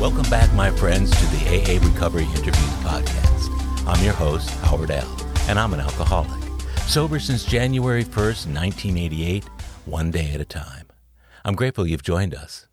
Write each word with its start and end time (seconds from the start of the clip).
Welcome 0.00 0.30
back, 0.30 0.50
my 0.54 0.70
friends, 0.70 1.10
to 1.10 1.26
the 1.26 1.46
AA 1.46 1.86
Recovery 1.86 2.24
Interviews 2.24 2.54
podcast. 2.80 3.86
I'm 3.86 4.02
your 4.02 4.14
host, 4.14 4.48
Howard 4.60 4.90
L., 4.90 5.14
and 5.46 5.58
I'm 5.58 5.74
an 5.74 5.80
alcoholic. 5.80 6.42
Sober 6.86 7.20
since 7.20 7.44
January 7.44 8.02
1st, 8.02 8.46
1988, 8.46 9.44
one 9.84 10.10
day 10.10 10.32
at 10.32 10.40
a 10.40 10.46
time. 10.46 10.86
I'm 11.44 11.54
grateful 11.54 11.86
you've 11.86 12.02
joined 12.02 12.34
us. 12.34 12.66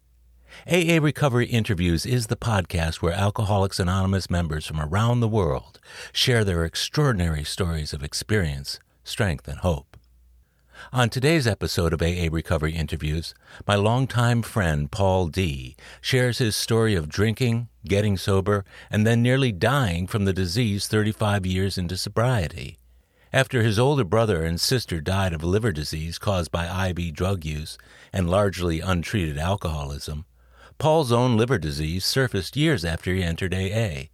AA 0.71 0.99
Recovery 1.01 1.47
Interviews 1.47 2.05
is 2.05 2.27
the 2.27 2.37
podcast 2.37 3.01
where 3.01 3.11
Alcoholics 3.11 3.81
Anonymous 3.81 4.29
members 4.29 4.65
from 4.65 4.79
around 4.79 5.19
the 5.19 5.27
world 5.27 5.81
share 6.13 6.45
their 6.45 6.63
extraordinary 6.63 7.43
stories 7.43 7.91
of 7.91 8.03
experience, 8.03 8.79
strength, 9.03 9.49
and 9.49 9.59
hope. 9.59 9.96
On 10.93 11.09
today's 11.09 11.47
episode 11.47 11.93
of 11.93 12.01
AA 12.01 12.27
Recovery 12.31 12.73
Interviews, 12.73 13.33
my 13.67 13.75
longtime 13.75 14.41
friend 14.41 14.91
Paul 14.91 15.27
D 15.27 15.75
shares 16.01 16.37
his 16.37 16.55
story 16.55 16.95
of 16.95 17.09
drinking, 17.09 17.67
getting 17.85 18.17
sober, 18.17 18.63
and 18.89 19.05
then 19.05 19.21
nearly 19.21 19.51
dying 19.51 20.07
from 20.07 20.25
the 20.25 20.33
disease 20.33 20.87
35 20.87 21.45
years 21.45 21.77
into 21.77 21.97
sobriety. 21.97 22.77
After 23.33 23.61
his 23.61 23.77
older 23.77 24.03
brother 24.03 24.43
and 24.43 24.59
sister 24.59 25.01
died 25.01 25.33
of 25.33 25.43
liver 25.43 25.71
disease 25.71 26.17
caused 26.17 26.51
by 26.51 26.89
IV 26.89 27.13
drug 27.13 27.43
use 27.43 27.77
and 28.13 28.29
largely 28.29 28.79
untreated 28.79 29.37
alcoholism, 29.37 30.25
Paul's 30.77 31.11
own 31.11 31.37
liver 31.37 31.57
disease 31.57 32.05
surfaced 32.05 32.55
years 32.55 32.85
after 32.85 33.13
he 33.13 33.23
entered 33.23 33.53
AA. 33.53 34.09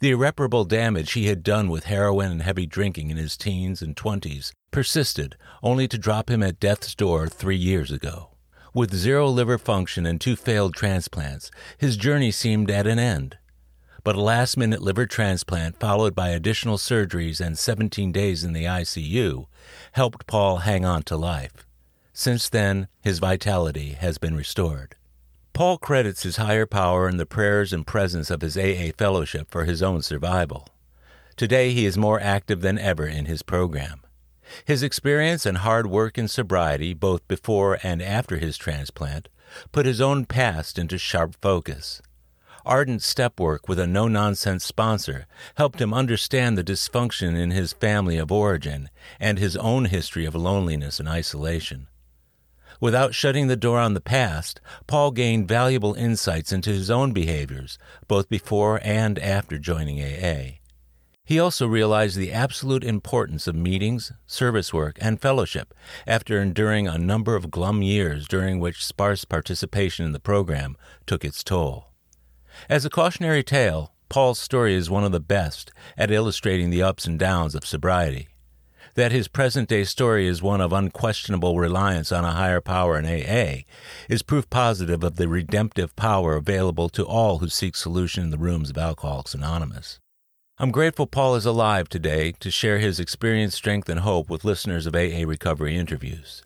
The 0.00 0.12
irreparable 0.12 0.64
damage 0.64 1.12
he 1.12 1.26
had 1.26 1.42
done 1.42 1.68
with 1.68 1.84
heroin 1.84 2.32
and 2.32 2.42
heavy 2.42 2.64
drinking 2.64 3.10
in 3.10 3.18
his 3.18 3.36
teens 3.36 3.82
and 3.82 3.94
twenties 3.94 4.50
persisted, 4.70 5.36
only 5.62 5.86
to 5.88 5.98
drop 5.98 6.30
him 6.30 6.42
at 6.42 6.58
death's 6.58 6.94
door 6.94 7.28
three 7.28 7.56
years 7.56 7.90
ago. 7.90 8.30
With 8.72 8.94
zero 8.94 9.28
liver 9.28 9.58
function 9.58 10.06
and 10.06 10.18
two 10.18 10.36
failed 10.36 10.74
transplants, 10.74 11.50
his 11.76 11.98
journey 11.98 12.30
seemed 12.30 12.70
at 12.70 12.86
an 12.86 12.98
end. 12.98 13.36
But 14.02 14.16
a 14.16 14.22
last 14.22 14.56
minute 14.56 14.80
liver 14.80 15.04
transplant, 15.04 15.78
followed 15.78 16.14
by 16.14 16.30
additional 16.30 16.78
surgeries 16.78 17.38
and 17.38 17.58
17 17.58 18.10
days 18.10 18.42
in 18.42 18.54
the 18.54 18.64
ICU, 18.64 19.48
helped 19.92 20.26
Paul 20.26 20.58
hang 20.58 20.86
on 20.86 21.02
to 21.02 21.16
life. 21.18 21.66
Since 22.14 22.48
then, 22.48 22.88
his 23.02 23.18
vitality 23.18 23.90
has 24.00 24.16
been 24.16 24.34
restored. 24.34 24.96
Paul 25.60 25.76
credits 25.76 26.22
his 26.22 26.38
higher 26.38 26.64
power 26.64 27.06
and 27.06 27.20
the 27.20 27.26
prayers 27.26 27.70
and 27.70 27.86
presence 27.86 28.30
of 28.30 28.40
his 28.40 28.56
AA 28.56 28.92
fellowship 28.96 29.50
for 29.50 29.66
his 29.66 29.82
own 29.82 30.00
survival. 30.00 30.66
Today, 31.36 31.74
he 31.74 31.84
is 31.84 31.98
more 31.98 32.18
active 32.18 32.62
than 32.62 32.78
ever 32.78 33.06
in 33.06 33.26
his 33.26 33.42
program. 33.42 34.00
His 34.64 34.82
experience 34.82 35.44
and 35.44 35.58
hard 35.58 35.86
work 35.86 36.16
in 36.16 36.28
sobriety, 36.28 36.94
both 36.94 37.28
before 37.28 37.78
and 37.82 38.00
after 38.00 38.38
his 38.38 38.56
transplant, 38.56 39.28
put 39.70 39.84
his 39.84 40.00
own 40.00 40.24
past 40.24 40.78
into 40.78 40.96
sharp 40.96 41.36
focus. 41.42 42.00
Ardent 42.64 43.02
step 43.02 43.38
work 43.38 43.68
with 43.68 43.78
a 43.78 43.86
no 43.86 44.08
nonsense 44.08 44.64
sponsor 44.64 45.26
helped 45.56 45.78
him 45.78 45.92
understand 45.92 46.56
the 46.56 46.64
dysfunction 46.64 47.36
in 47.36 47.50
his 47.50 47.74
family 47.74 48.16
of 48.16 48.32
origin 48.32 48.88
and 49.20 49.38
his 49.38 49.58
own 49.58 49.84
history 49.84 50.24
of 50.24 50.34
loneliness 50.34 50.98
and 50.98 51.06
isolation. 51.06 51.88
Without 52.80 53.14
shutting 53.14 53.46
the 53.46 53.56
door 53.56 53.78
on 53.78 53.92
the 53.92 54.00
past, 54.00 54.60
Paul 54.86 55.10
gained 55.10 55.46
valuable 55.46 55.92
insights 55.94 56.50
into 56.50 56.70
his 56.70 56.90
own 56.90 57.12
behaviors, 57.12 57.78
both 58.08 58.30
before 58.30 58.80
and 58.82 59.18
after 59.18 59.58
joining 59.58 60.00
AA. 60.02 60.60
He 61.22 61.38
also 61.38 61.66
realized 61.66 62.16
the 62.16 62.32
absolute 62.32 62.82
importance 62.82 63.46
of 63.46 63.54
meetings, 63.54 64.12
service 64.26 64.72
work, 64.72 64.96
and 65.00 65.20
fellowship 65.20 65.74
after 66.06 66.40
enduring 66.40 66.88
a 66.88 66.98
number 66.98 67.36
of 67.36 67.50
glum 67.50 67.82
years 67.82 68.26
during 68.26 68.58
which 68.58 68.84
sparse 68.84 69.24
participation 69.24 70.06
in 70.06 70.12
the 70.12 70.18
program 70.18 70.76
took 71.06 71.24
its 71.24 71.44
toll. 71.44 71.92
As 72.68 72.84
a 72.84 72.90
cautionary 72.90 73.44
tale, 73.44 73.92
Paul's 74.08 74.40
story 74.40 74.74
is 74.74 74.90
one 74.90 75.04
of 75.04 75.12
the 75.12 75.20
best 75.20 75.70
at 75.96 76.10
illustrating 76.10 76.70
the 76.70 76.82
ups 76.82 77.06
and 77.06 77.18
downs 77.18 77.54
of 77.54 77.64
sobriety. 77.64 78.26
That 78.94 79.12
his 79.12 79.28
present 79.28 79.68
day 79.68 79.84
story 79.84 80.26
is 80.26 80.42
one 80.42 80.60
of 80.60 80.72
unquestionable 80.72 81.58
reliance 81.58 82.10
on 82.10 82.24
a 82.24 82.32
higher 82.32 82.60
power 82.60 82.98
in 82.98 83.06
AA 83.06 83.62
is 84.08 84.22
proof 84.22 84.50
positive 84.50 85.04
of 85.04 85.16
the 85.16 85.28
redemptive 85.28 85.94
power 85.94 86.34
available 86.34 86.88
to 86.90 87.04
all 87.04 87.38
who 87.38 87.48
seek 87.48 87.76
solution 87.76 88.24
in 88.24 88.30
the 88.30 88.38
rooms 88.38 88.70
of 88.70 88.78
Alcoholics 88.78 89.34
Anonymous. 89.34 90.00
I'm 90.58 90.72
grateful 90.72 91.06
Paul 91.06 91.36
is 91.36 91.46
alive 91.46 91.88
today 91.88 92.32
to 92.40 92.50
share 92.50 92.78
his 92.78 93.00
experience, 93.00 93.54
strength, 93.54 93.88
and 93.88 94.00
hope 94.00 94.28
with 94.28 94.44
listeners 94.44 94.86
of 94.86 94.94
AA 94.94 95.24
Recovery 95.24 95.76
interviews. 95.76 96.42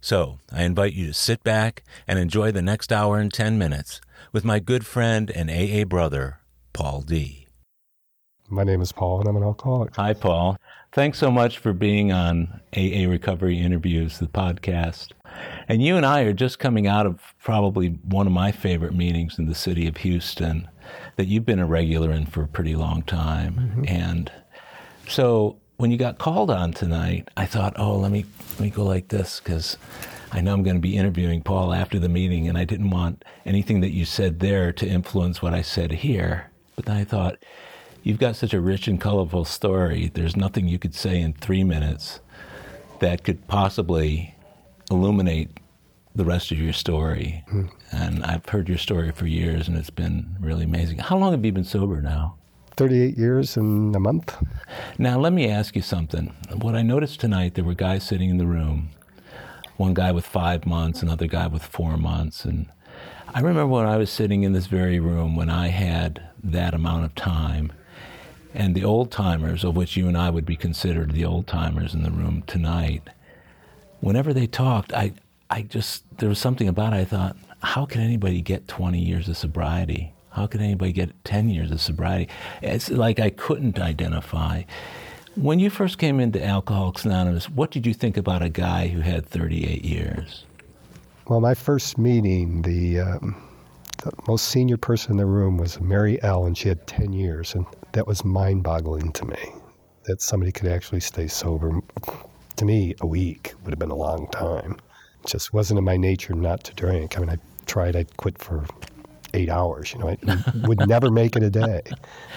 So, 0.00 0.40
I 0.50 0.64
invite 0.64 0.92
you 0.92 1.06
to 1.06 1.14
sit 1.14 1.44
back 1.44 1.84
and 2.08 2.18
enjoy 2.18 2.50
the 2.50 2.62
next 2.62 2.92
hour 2.92 3.18
and 3.18 3.32
10 3.32 3.56
minutes 3.56 4.00
with 4.32 4.44
my 4.44 4.58
good 4.58 4.84
friend 4.84 5.30
and 5.30 5.50
AA 5.50 5.84
brother, 5.84 6.40
Paul 6.72 7.02
D. 7.02 7.46
My 8.50 8.64
name 8.64 8.82
is 8.82 8.92
Paul, 8.92 9.20
and 9.20 9.28
I'm 9.28 9.36
an 9.36 9.42
alcoholic. 9.42 9.94
Hi, 9.96 10.12
Paul. 10.12 10.58
Thanks 10.94 11.18
so 11.18 11.28
much 11.28 11.58
for 11.58 11.72
being 11.72 12.12
on 12.12 12.60
AA 12.76 13.08
Recovery 13.08 13.58
Interviews, 13.58 14.20
the 14.20 14.28
podcast. 14.28 15.10
And 15.66 15.82
you 15.82 15.96
and 15.96 16.06
I 16.06 16.20
are 16.20 16.32
just 16.32 16.60
coming 16.60 16.86
out 16.86 17.04
of 17.04 17.20
probably 17.42 17.88
one 18.04 18.28
of 18.28 18.32
my 18.32 18.52
favorite 18.52 18.94
meetings 18.94 19.36
in 19.36 19.46
the 19.46 19.56
city 19.56 19.88
of 19.88 19.96
Houston 19.96 20.68
that 21.16 21.26
you've 21.26 21.44
been 21.44 21.58
a 21.58 21.66
regular 21.66 22.12
in 22.12 22.26
for 22.26 22.44
a 22.44 22.46
pretty 22.46 22.76
long 22.76 23.02
time. 23.02 23.54
Mm-hmm. 23.54 23.88
And 23.88 24.32
so 25.08 25.56
when 25.78 25.90
you 25.90 25.96
got 25.96 26.18
called 26.18 26.48
on 26.48 26.72
tonight, 26.72 27.28
I 27.36 27.46
thought, 27.46 27.72
oh, 27.76 27.96
let 27.96 28.12
me 28.12 28.24
let 28.50 28.60
me 28.60 28.70
go 28.70 28.84
like 28.84 29.08
this 29.08 29.40
because 29.40 29.76
I 30.30 30.42
know 30.42 30.52
I'm 30.52 30.62
going 30.62 30.76
to 30.76 30.80
be 30.80 30.96
interviewing 30.96 31.42
Paul 31.42 31.74
after 31.74 31.98
the 31.98 32.08
meeting, 32.08 32.48
and 32.48 32.56
I 32.56 32.62
didn't 32.62 32.90
want 32.90 33.24
anything 33.44 33.80
that 33.80 33.90
you 33.90 34.04
said 34.04 34.38
there 34.38 34.72
to 34.74 34.86
influence 34.86 35.42
what 35.42 35.54
I 35.54 35.62
said 35.62 35.90
here. 35.90 36.52
But 36.76 36.84
then 36.84 36.96
I 36.96 37.02
thought, 37.02 37.38
you've 38.04 38.18
got 38.18 38.36
such 38.36 38.54
a 38.54 38.60
rich 38.60 38.86
and 38.86 39.00
colorful 39.00 39.44
story. 39.44 40.10
There's 40.12 40.36
nothing 40.36 40.68
you 40.68 40.78
could 40.78 40.94
say 40.94 41.20
in 41.20 41.32
three 41.32 41.64
minutes 41.64 42.20
that 43.00 43.24
could 43.24 43.48
possibly 43.48 44.36
illuminate 44.90 45.58
the 46.14 46.24
rest 46.24 46.52
of 46.52 46.58
your 46.58 46.74
story. 46.74 47.42
Mm. 47.50 47.70
And 47.90 48.24
I've 48.24 48.46
heard 48.46 48.68
your 48.68 48.78
story 48.78 49.10
for 49.10 49.26
years, 49.26 49.66
and 49.66 49.76
it's 49.76 49.90
been 49.90 50.36
really 50.38 50.64
amazing. 50.64 50.98
How 50.98 51.16
long 51.16 51.32
have 51.32 51.44
you 51.44 51.50
been 51.50 51.64
sober 51.64 52.00
now? 52.00 52.36
38 52.76 53.16
years 53.16 53.56
and 53.56 53.96
a 53.96 54.00
month. 54.00 54.36
Now, 54.98 55.18
let 55.18 55.32
me 55.32 55.48
ask 55.48 55.74
you 55.74 55.82
something. 55.82 56.34
What 56.60 56.74
I 56.74 56.82
noticed 56.82 57.20
tonight, 57.20 57.54
there 57.54 57.64
were 57.64 57.74
guys 57.74 58.04
sitting 58.04 58.30
in 58.30 58.38
the 58.38 58.46
room, 58.46 58.90
one 59.76 59.94
guy 59.94 60.12
with 60.12 60.26
five 60.26 60.66
months, 60.66 61.02
another 61.02 61.26
guy 61.26 61.46
with 61.46 61.64
four 61.64 61.96
months. 61.96 62.44
And 62.44 62.66
I 63.32 63.40
remember 63.40 63.66
when 63.66 63.86
I 63.86 63.96
was 63.96 64.10
sitting 64.10 64.42
in 64.42 64.52
this 64.52 64.66
very 64.66 65.00
room 65.00 65.36
when 65.36 65.50
I 65.50 65.68
had 65.68 66.22
that 66.42 66.74
amount 66.74 67.04
of 67.04 67.14
time. 67.14 67.72
And 68.54 68.76
the 68.76 68.84
old 68.84 69.10
timers, 69.10 69.64
of 69.64 69.76
which 69.76 69.96
you 69.96 70.06
and 70.06 70.16
I 70.16 70.30
would 70.30 70.46
be 70.46 70.56
considered 70.56 71.10
the 71.10 71.24
old 71.24 71.48
timers 71.48 71.92
in 71.92 72.04
the 72.04 72.10
room 72.12 72.44
tonight, 72.46 73.02
whenever 74.00 74.32
they 74.32 74.46
talked, 74.46 74.92
I, 74.92 75.12
I 75.50 75.62
just, 75.62 76.04
there 76.18 76.28
was 76.28 76.38
something 76.38 76.68
about 76.68 76.92
it, 76.92 76.98
I 76.98 77.04
thought, 77.04 77.36
how 77.62 77.84
can 77.84 78.00
anybody 78.00 78.40
get 78.40 78.68
20 78.68 79.00
years 79.00 79.28
of 79.28 79.36
sobriety? 79.36 80.12
How 80.30 80.46
can 80.46 80.60
anybody 80.60 80.92
get 80.92 81.12
10 81.24 81.48
years 81.48 81.72
of 81.72 81.80
sobriety? 81.80 82.28
It's 82.62 82.90
like 82.90 83.18
I 83.18 83.30
couldn't 83.30 83.80
identify. 83.80 84.62
When 85.34 85.58
you 85.58 85.68
first 85.68 85.98
came 85.98 86.20
into 86.20 86.44
Alcoholics 86.44 87.04
Anonymous, 87.04 87.50
what 87.50 87.72
did 87.72 87.86
you 87.86 87.94
think 87.94 88.16
about 88.16 88.42
a 88.42 88.48
guy 88.48 88.86
who 88.86 89.00
had 89.00 89.26
38 89.26 89.84
years? 89.84 90.44
Well, 91.26 91.40
my 91.40 91.54
first 91.54 91.98
meeting, 91.98 92.62
the, 92.62 93.00
um, 93.00 93.42
the 94.02 94.12
most 94.28 94.48
senior 94.48 94.76
person 94.76 95.12
in 95.12 95.16
the 95.16 95.26
room 95.26 95.56
was 95.56 95.80
Mary 95.80 96.22
L., 96.22 96.44
and 96.46 96.56
she 96.56 96.68
had 96.68 96.86
10 96.86 97.12
years, 97.12 97.54
and 97.54 97.66
that 97.94 98.06
was 98.06 98.24
mind 98.24 98.62
boggling 98.62 99.12
to 99.12 99.24
me 99.24 99.52
that 100.04 100.20
somebody 100.20 100.52
could 100.52 100.68
actually 100.68 101.00
stay 101.00 101.26
sober. 101.26 101.80
To 102.56 102.64
me, 102.64 102.94
a 103.00 103.06
week 103.06 103.54
would 103.64 103.70
have 103.70 103.78
been 103.78 103.90
a 103.90 103.96
long 103.96 104.28
time 104.30 104.76
It 105.22 105.28
just 105.28 105.52
wasn't 105.52 105.78
in 105.78 105.84
my 105.84 105.96
nature 105.96 106.34
not 106.34 106.62
to 106.64 106.74
drink. 106.74 107.16
I 107.16 107.20
mean, 107.20 107.30
I 107.30 107.38
tried, 107.66 107.96
I'd 107.96 108.16
quit 108.16 108.38
for 108.38 108.66
eight 109.32 109.48
hours. 109.48 109.92
You 109.92 110.00
know, 110.00 110.08
I 110.08 110.18
would 110.66 110.86
never 110.86 111.10
make 111.10 111.36
it 111.36 111.42
a 111.42 111.50
day. 111.50 111.82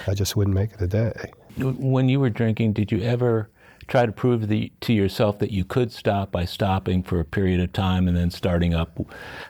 I 0.07 0.13
just 0.13 0.35
wouldn't 0.35 0.55
make 0.55 0.73
it 0.73 0.81
a 0.81 0.87
day. 0.87 1.31
When 1.57 2.07
you 2.07 2.19
were 2.19 2.29
drinking, 2.29 2.73
did 2.73 2.91
you 2.91 3.01
ever 3.01 3.49
try 3.87 4.05
to 4.05 4.11
prove 4.11 4.47
the, 4.47 4.71
to 4.81 4.93
yourself 4.93 5.39
that 5.39 5.51
you 5.51 5.65
could 5.65 5.91
stop 5.91 6.31
by 6.31 6.45
stopping 6.45 7.01
for 7.03 7.19
a 7.19 7.25
period 7.25 7.59
of 7.59 7.73
time 7.73 8.07
and 8.07 8.15
then 8.15 8.29
starting 8.29 8.73
up, 8.73 8.99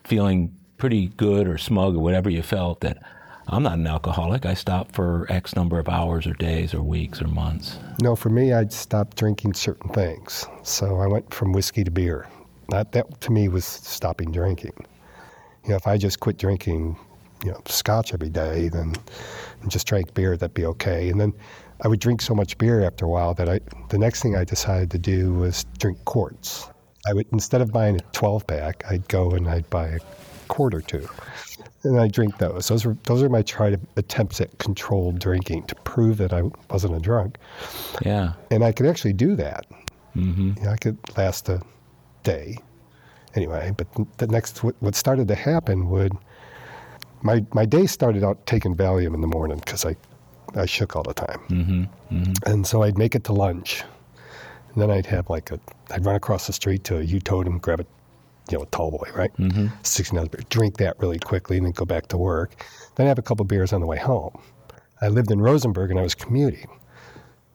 feeling 0.03 0.55
pretty 0.77 1.07
good 1.17 1.47
or 1.47 1.57
smug 1.57 1.95
or 1.95 1.99
whatever 1.99 2.29
you 2.29 2.41
felt 2.41 2.79
that 2.81 3.01
I'm 3.49 3.63
not 3.63 3.73
an 3.73 3.87
alcoholic. 3.87 4.45
I 4.45 4.53
stop 4.53 4.91
for 4.91 5.25
X 5.29 5.55
number 5.55 5.79
of 5.79 5.87
hours 5.87 6.27
or 6.27 6.33
days 6.33 6.73
or 6.73 6.81
weeks 6.81 7.21
or 7.21 7.27
months. 7.27 7.79
No, 8.01 8.15
for 8.15 8.29
me, 8.29 8.51
I'd 8.51 8.73
stopped 8.73 9.17
drinking 9.17 9.53
certain 9.53 9.89
things. 9.91 10.45
So 10.63 10.97
I 10.97 11.07
went 11.07 11.33
from 11.33 11.53
whiskey 11.53 11.85
to 11.85 11.91
beer. 11.91 12.27
That, 12.69 12.91
that 12.91 13.21
to 13.21 13.31
me 13.31 13.47
was 13.47 13.63
stopping 13.63 14.31
drinking. 14.31 14.73
You 15.63 15.69
know, 15.69 15.75
if 15.77 15.87
I 15.87 15.97
just 15.97 16.19
quit 16.19 16.37
drinking, 16.37 16.97
you 17.45 17.51
know, 17.51 17.61
scotch 17.67 18.13
every 18.13 18.29
day, 18.29 18.67
then 18.67 18.93
and 19.61 19.71
just 19.71 19.87
drank 19.87 20.13
beer, 20.13 20.35
that'd 20.35 20.53
be 20.53 20.65
okay. 20.65 21.09
And 21.09 21.19
then 21.19 21.33
I 21.83 21.87
would 21.87 22.01
drink 22.01 22.21
so 22.21 22.35
much 22.35 22.57
beer 22.57 22.83
after 22.83 23.05
a 23.05 23.09
while 23.09 23.33
that 23.35 23.47
I, 23.47 23.61
the 23.89 23.97
next 23.97 24.21
thing 24.21 24.35
I 24.35 24.43
decided 24.43 24.91
to 24.91 24.97
do 24.97 25.33
was 25.33 25.65
drink 25.79 26.03
quarts. 26.03 26.69
I 27.07 27.13
would 27.13 27.27
instead 27.31 27.61
of 27.61 27.71
buying 27.71 27.95
a 27.95 27.99
12 28.11 28.45
pack, 28.45 28.83
I'd 28.89 29.07
go 29.07 29.31
and 29.31 29.47
I'd 29.47 29.69
buy 29.69 29.87
a 29.87 29.99
quart 30.47 30.73
or 30.73 30.81
two. 30.81 31.07
and 31.83 31.99
I 31.99 32.07
drink 32.07 32.37
those. 32.37 32.67
Those 32.67 32.85
are 32.85 32.97
those 33.03 33.21
are 33.23 33.29
my 33.29 33.41
try 33.41 33.69
to 33.69 33.79
attempts 33.95 34.41
at 34.41 34.57
controlled 34.59 35.19
drinking 35.19 35.63
to 35.67 35.75
prove 35.75 36.17
that 36.17 36.33
I 36.33 36.43
wasn't 36.69 36.95
a 36.95 36.99
drunk. 36.99 37.37
Yeah. 38.05 38.33
And 38.51 38.63
I 38.63 38.71
could 38.71 38.85
actually 38.87 39.13
do 39.13 39.35
that. 39.35 39.65
Mm-hmm. 40.15 40.53
You 40.57 40.63
know, 40.63 40.71
I 40.71 40.77
could 40.77 40.97
last 41.17 41.47
a 41.49 41.61
day, 42.23 42.57
anyway. 43.35 43.71
But 43.77 43.87
the 44.17 44.27
next, 44.27 44.63
what 44.63 44.75
what 44.79 44.95
started 44.95 45.27
to 45.27 45.35
happen 45.35 45.89
would 45.89 46.13
my 47.21 47.45
my 47.53 47.65
day 47.65 47.85
started 47.85 48.23
out 48.23 48.45
taking 48.45 48.75
Valium 48.75 49.13
in 49.13 49.21
the 49.21 49.27
morning 49.27 49.59
because 49.59 49.85
I 49.85 49.95
I 50.55 50.65
shook 50.65 50.95
all 50.95 51.03
the 51.03 51.13
time, 51.13 51.39
Mm-hmm. 51.49 51.83
Mm-hmm. 52.15 52.51
and 52.51 52.65
so 52.65 52.81
I'd 52.83 52.97
make 52.97 53.15
it 53.15 53.23
to 53.25 53.33
lunch, 53.33 53.83
and 54.73 54.81
then 54.81 54.89
I'd 54.89 55.05
have 55.07 55.29
like 55.29 55.51
a 55.51 55.59
I'd 55.91 56.05
run 56.05 56.15
across 56.15 56.47
the 56.47 56.53
street 56.53 56.83
to 56.85 56.97
a 56.97 57.01
U-Totem, 57.01 57.59
grab 57.59 57.79
a 57.81 57.85
you 58.51 58.57
know 58.57 58.63
a 58.63 58.67
tall 58.67 58.91
boy, 58.91 59.09
right? 59.15 59.31
Mm-hmm. 59.37 59.67
sixteen 59.83 60.19
ounce 60.19 60.29
beer, 60.29 60.41
drink 60.49 60.77
that 60.77 60.97
really 60.99 61.19
quickly, 61.19 61.57
and 61.57 61.65
then 61.65 61.73
go 61.73 61.85
back 61.85 62.07
to 62.07 62.17
work. 62.17 62.65
Then 62.95 63.05
I 63.05 63.09
have 63.09 63.19
a 63.19 63.23
couple 63.23 63.45
beers 63.45 63.73
on 63.73 63.81
the 63.81 63.87
way 63.87 63.97
home. 63.97 64.39
I 65.01 65.09
lived 65.09 65.31
in 65.31 65.39
Rosenberg 65.41 65.91
and 65.91 65.99
I 65.99 66.03
was 66.03 66.15
commuting, 66.15 66.67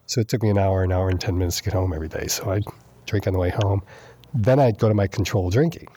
so 0.07 0.21
it 0.21 0.29
took 0.29 0.43
me 0.43 0.51
an 0.51 0.59
hour, 0.59 0.83
an 0.85 0.93
hour 0.93 1.09
and 1.09 1.21
ten 1.21 1.37
minutes 1.39 1.57
to 1.59 1.65
get 1.65 1.73
home 1.73 1.93
every 1.93 2.09
day. 2.09 2.27
So 2.29 2.51
I'd 2.51 2.65
drink 3.07 3.27
on 3.27 3.33
the 3.33 3.39
way 3.39 3.51
home. 3.51 3.83
Then 4.35 4.59
I'd 4.61 4.79
go 4.79 4.89
to 4.89 4.95
my 4.95 5.07
controlled 5.07 5.53
drinking 5.53 5.89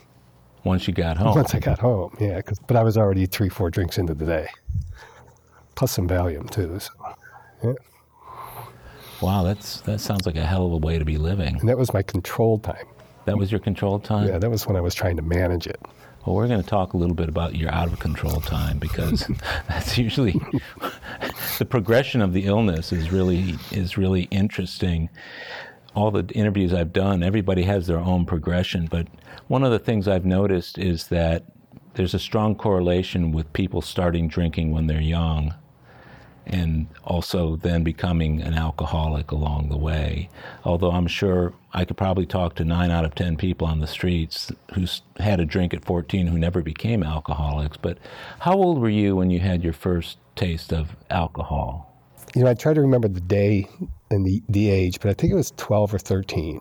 Once 0.63 0.88
you 0.88 0.94
got 0.94 1.18
home. 1.18 1.36
once 1.36 1.53
I 1.56 1.59
got 1.59 1.80
home. 1.80 2.15
Yeah, 2.19 2.41
but 2.68 2.75
I 2.75 2.83
was 2.83 2.98
already 2.98 3.25
three, 3.27 3.50
four 3.50 3.69
drinks 3.69 3.98
into 3.98 4.13
the 4.13 4.25
day, 4.25 4.48
plus 5.75 5.91
some 5.91 6.07
Valium 6.07 6.50
too. 6.50 6.80
So, 6.80 6.91
yeah. 7.63 7.74
Wow, 9.21 9.44
that's 9.44 9.81
that 9.81 10.01
sounds 10.01 10.25
like 10.25 10.36
a 10.36 10.45
hell 10.45 10.65
of 10.65 10.74
a 10.74 10.77
way 10.77 11.00
to 11.00 11.06
be 11.06 11.18
living. 11.18 11.59
And 11.59 11.69
that 11.69 11.77
was 11.77 11.94
my 11.94 12.01
control 12.01 12.59
time. 12.59 12.86
That 13.25 13.38
was 13.38 13.51
your 13.51 13.60
control 13.60 14.00
time. 14.00 14.27
Yeah, 14.27 14.38
that 14.38 14.50
was 14.50 14.66
when 14.68 14.75
I 14.75 14.81
was 14.81 14.94
trying 14.95 15.16
to 15.18 15.22
manage 15.22 15.68
it. 15.68 15.80
Well, 16.25 16.36
we're 16.36 16.48
going 16.48 16.62
to 16.62 16.68
talk 16.68 16.94
a 16.94 16.98
little 16.98 17.16
bit 17.16 17.30
about 17.30 17.56
your 17.56 17.72
out 17.72 17.92
of 17.92 18.00
control 18.00 18.42
time 18.42 18.80
because 18.80 19.30
that's 19.68 19.98
usually 19.98 20.33
the 21.60 21.66
progression 21.66 22.22
of 22.22 22.33
the 22.33 22.45
illness 22.45 22.92
is 22.92 23.12
really 23.12 23.56
is 23.72 23.98
really 23.98 24.24
interesting. 24.31 25.10
All 25.95 26.12
the 26.12 26.25
interviews 26.33 26.74
I've 26.74 26.94
done, 26.94 27.24
everybody 27.24 27.63
has 27.63 27.88
their 27.88 28.00
own 28.00 28.25
progression, 28.25 28.88
but 28.89 29.07
one 29.48 29.63
of 29.63 29.72
the 29.72 29.80
things 29.80 30.07
I've 30.07 30.25
noticed 30.25 30.77
is 30.77 31.07
that 31.07 31.44
there's 31.94 32.13
a 32.13 32.19
strong 32.19 32.56
correlation 32.56 33.31
with 33.31 33.51
people 33.54 33.81
starting 33.81 34.27
drinking 34.27 34.72
when 34.72 34.88
they're 34.88 35.00
young 35.00 35.54
and 36.47 36.88
also 37.03 37.56
then 37.57 37.83
becoming 37.83 38.42
an 38.42 38.53
alcoholic 38.53 39.31
along 39.31 39.69
the 39.69 39.77
way. 39.77 40.30
Although 40.63 40.92
I'm 40.92 41.07
sure 41.07 41.53
I 41.74 41.86
could 41.86 41.97
probably 41.97 42.25
talk 42.25 42.56
to 42.56 42.65
nine 42.65 42.92
out 42.92 43.06
of 43.06 43.15
10 43.15 43.38
people 43.38 43.68
on 43.68 43.80
the 43.80 43.88
streets 43.88 44.51
who 44.74 44.86
had 45.18 45.39
a 45.39 45.45
drink 45.45 45.74
at 45.74 45.83
14 45.83 46.27
who 46.27 46.38
never 46.38 46.62
became 46.62 47.03
alcoholics. 47.03 47.77
But 47.77 47.97
how 48.39 48.53
old 48.53 48.80
were 48.80 48.89
you 48.89 49.15
when 49.15 49.30
you 49.30 49.39
had 49.39 49.63
your 49.63 49.74
first 49.74 50.18
taste 50.36 50.71
of 50.71 50.95
alcohol? 51.09 51.92
You 52.36 52.44
know, 52.44 52.50
I 52.50 52.53
try 52.53 52.74
to 52.74 52.81
remember 52.81 53.07
the 53.07 53.21
day 53.21 53.68
and 54.12 54.25
the, 54.25 54.44
the 54.50 54.69
age, 54.69 55.00
but 55.00 55.09
I 55.09 55.13
think 55.13 55.31
it 55.31 55.36
was 55.36 55.51
12 55.57 55.94
or 55.94 56.00
13. 56.00 56.59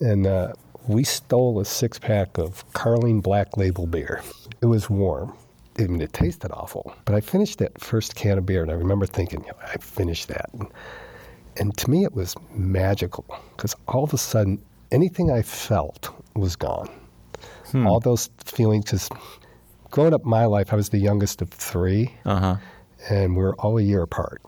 And 0.00 0.26
uh, 0.26 0.52
we 0.88 1.04
stole 1.04 1.60
a 1.60 1.64
six 1.64 1.98
pack 1.98 2.38
of 2.38 2.70
Carling 2.72 3.20
Black 3.20 3.56
Label 3.56 3.86
beer. 3.86 4.22
It 4.62 4.66
was 4.66 4.88
warm. 4.88 5.36
I 5.78 5.86
mean, 5.86 6.00
it 6.00 6.12
tasted 6.12 6.50
awful. 6.52 6.94
But 7.04 7.14
I 7.14 7.20
finished 7.20 7.58
that 7.58 7.78
first 7.80 8.14
can 8.14 8.38
of 8.38 8.46
beer, 8.46 8.62
and 8.62 8.70
I 8.70 8.74
remember 8.74 9.06
thinking, 9.06 9.40
you 9.40 9.48
know, 9.48 9.58
I 9.62 9.76
finished 9.78 10.28
that. 10.28 10.48
And, 10.54 10.66
and 11.58 11.76
to 11.78 11.90
me, 11.90 12.04
it 12.04 12.14
was 12.14 12.34
magical 12.54 13.24
because 13.56 13.74
all 13.88 14.04
of 14.04 14.12
a 14.14 14.18
sudden, 14.18 14.60
anything 14.92 15.30
I 15.30 15.42
felt 15.42 16.10
was 16.34 16.56
gone. 16.56 16.88
All 17.74 18.00
those 18.00 18.30
feelings, 18.44 18.84
because 18.84 19.10
growing 19.90 20.14
up 20.14 20.24
my 20.24 20.46
life, 20.46 20.72
I 20.72 20.76
was 20.76 20.88
the 20.90 20.98
youngest 20.98 21.42
of 21.42 21.50
three 21.50 22.14
Uh 22.24 22.38
huh. 22.40 22.56
and 23.10 23.36
we 23.36 23.42
were 23.42 23.54
all 23.56 23.76
a 23.76 23.82
year 23.82 24.02
apart. 24.02 24.40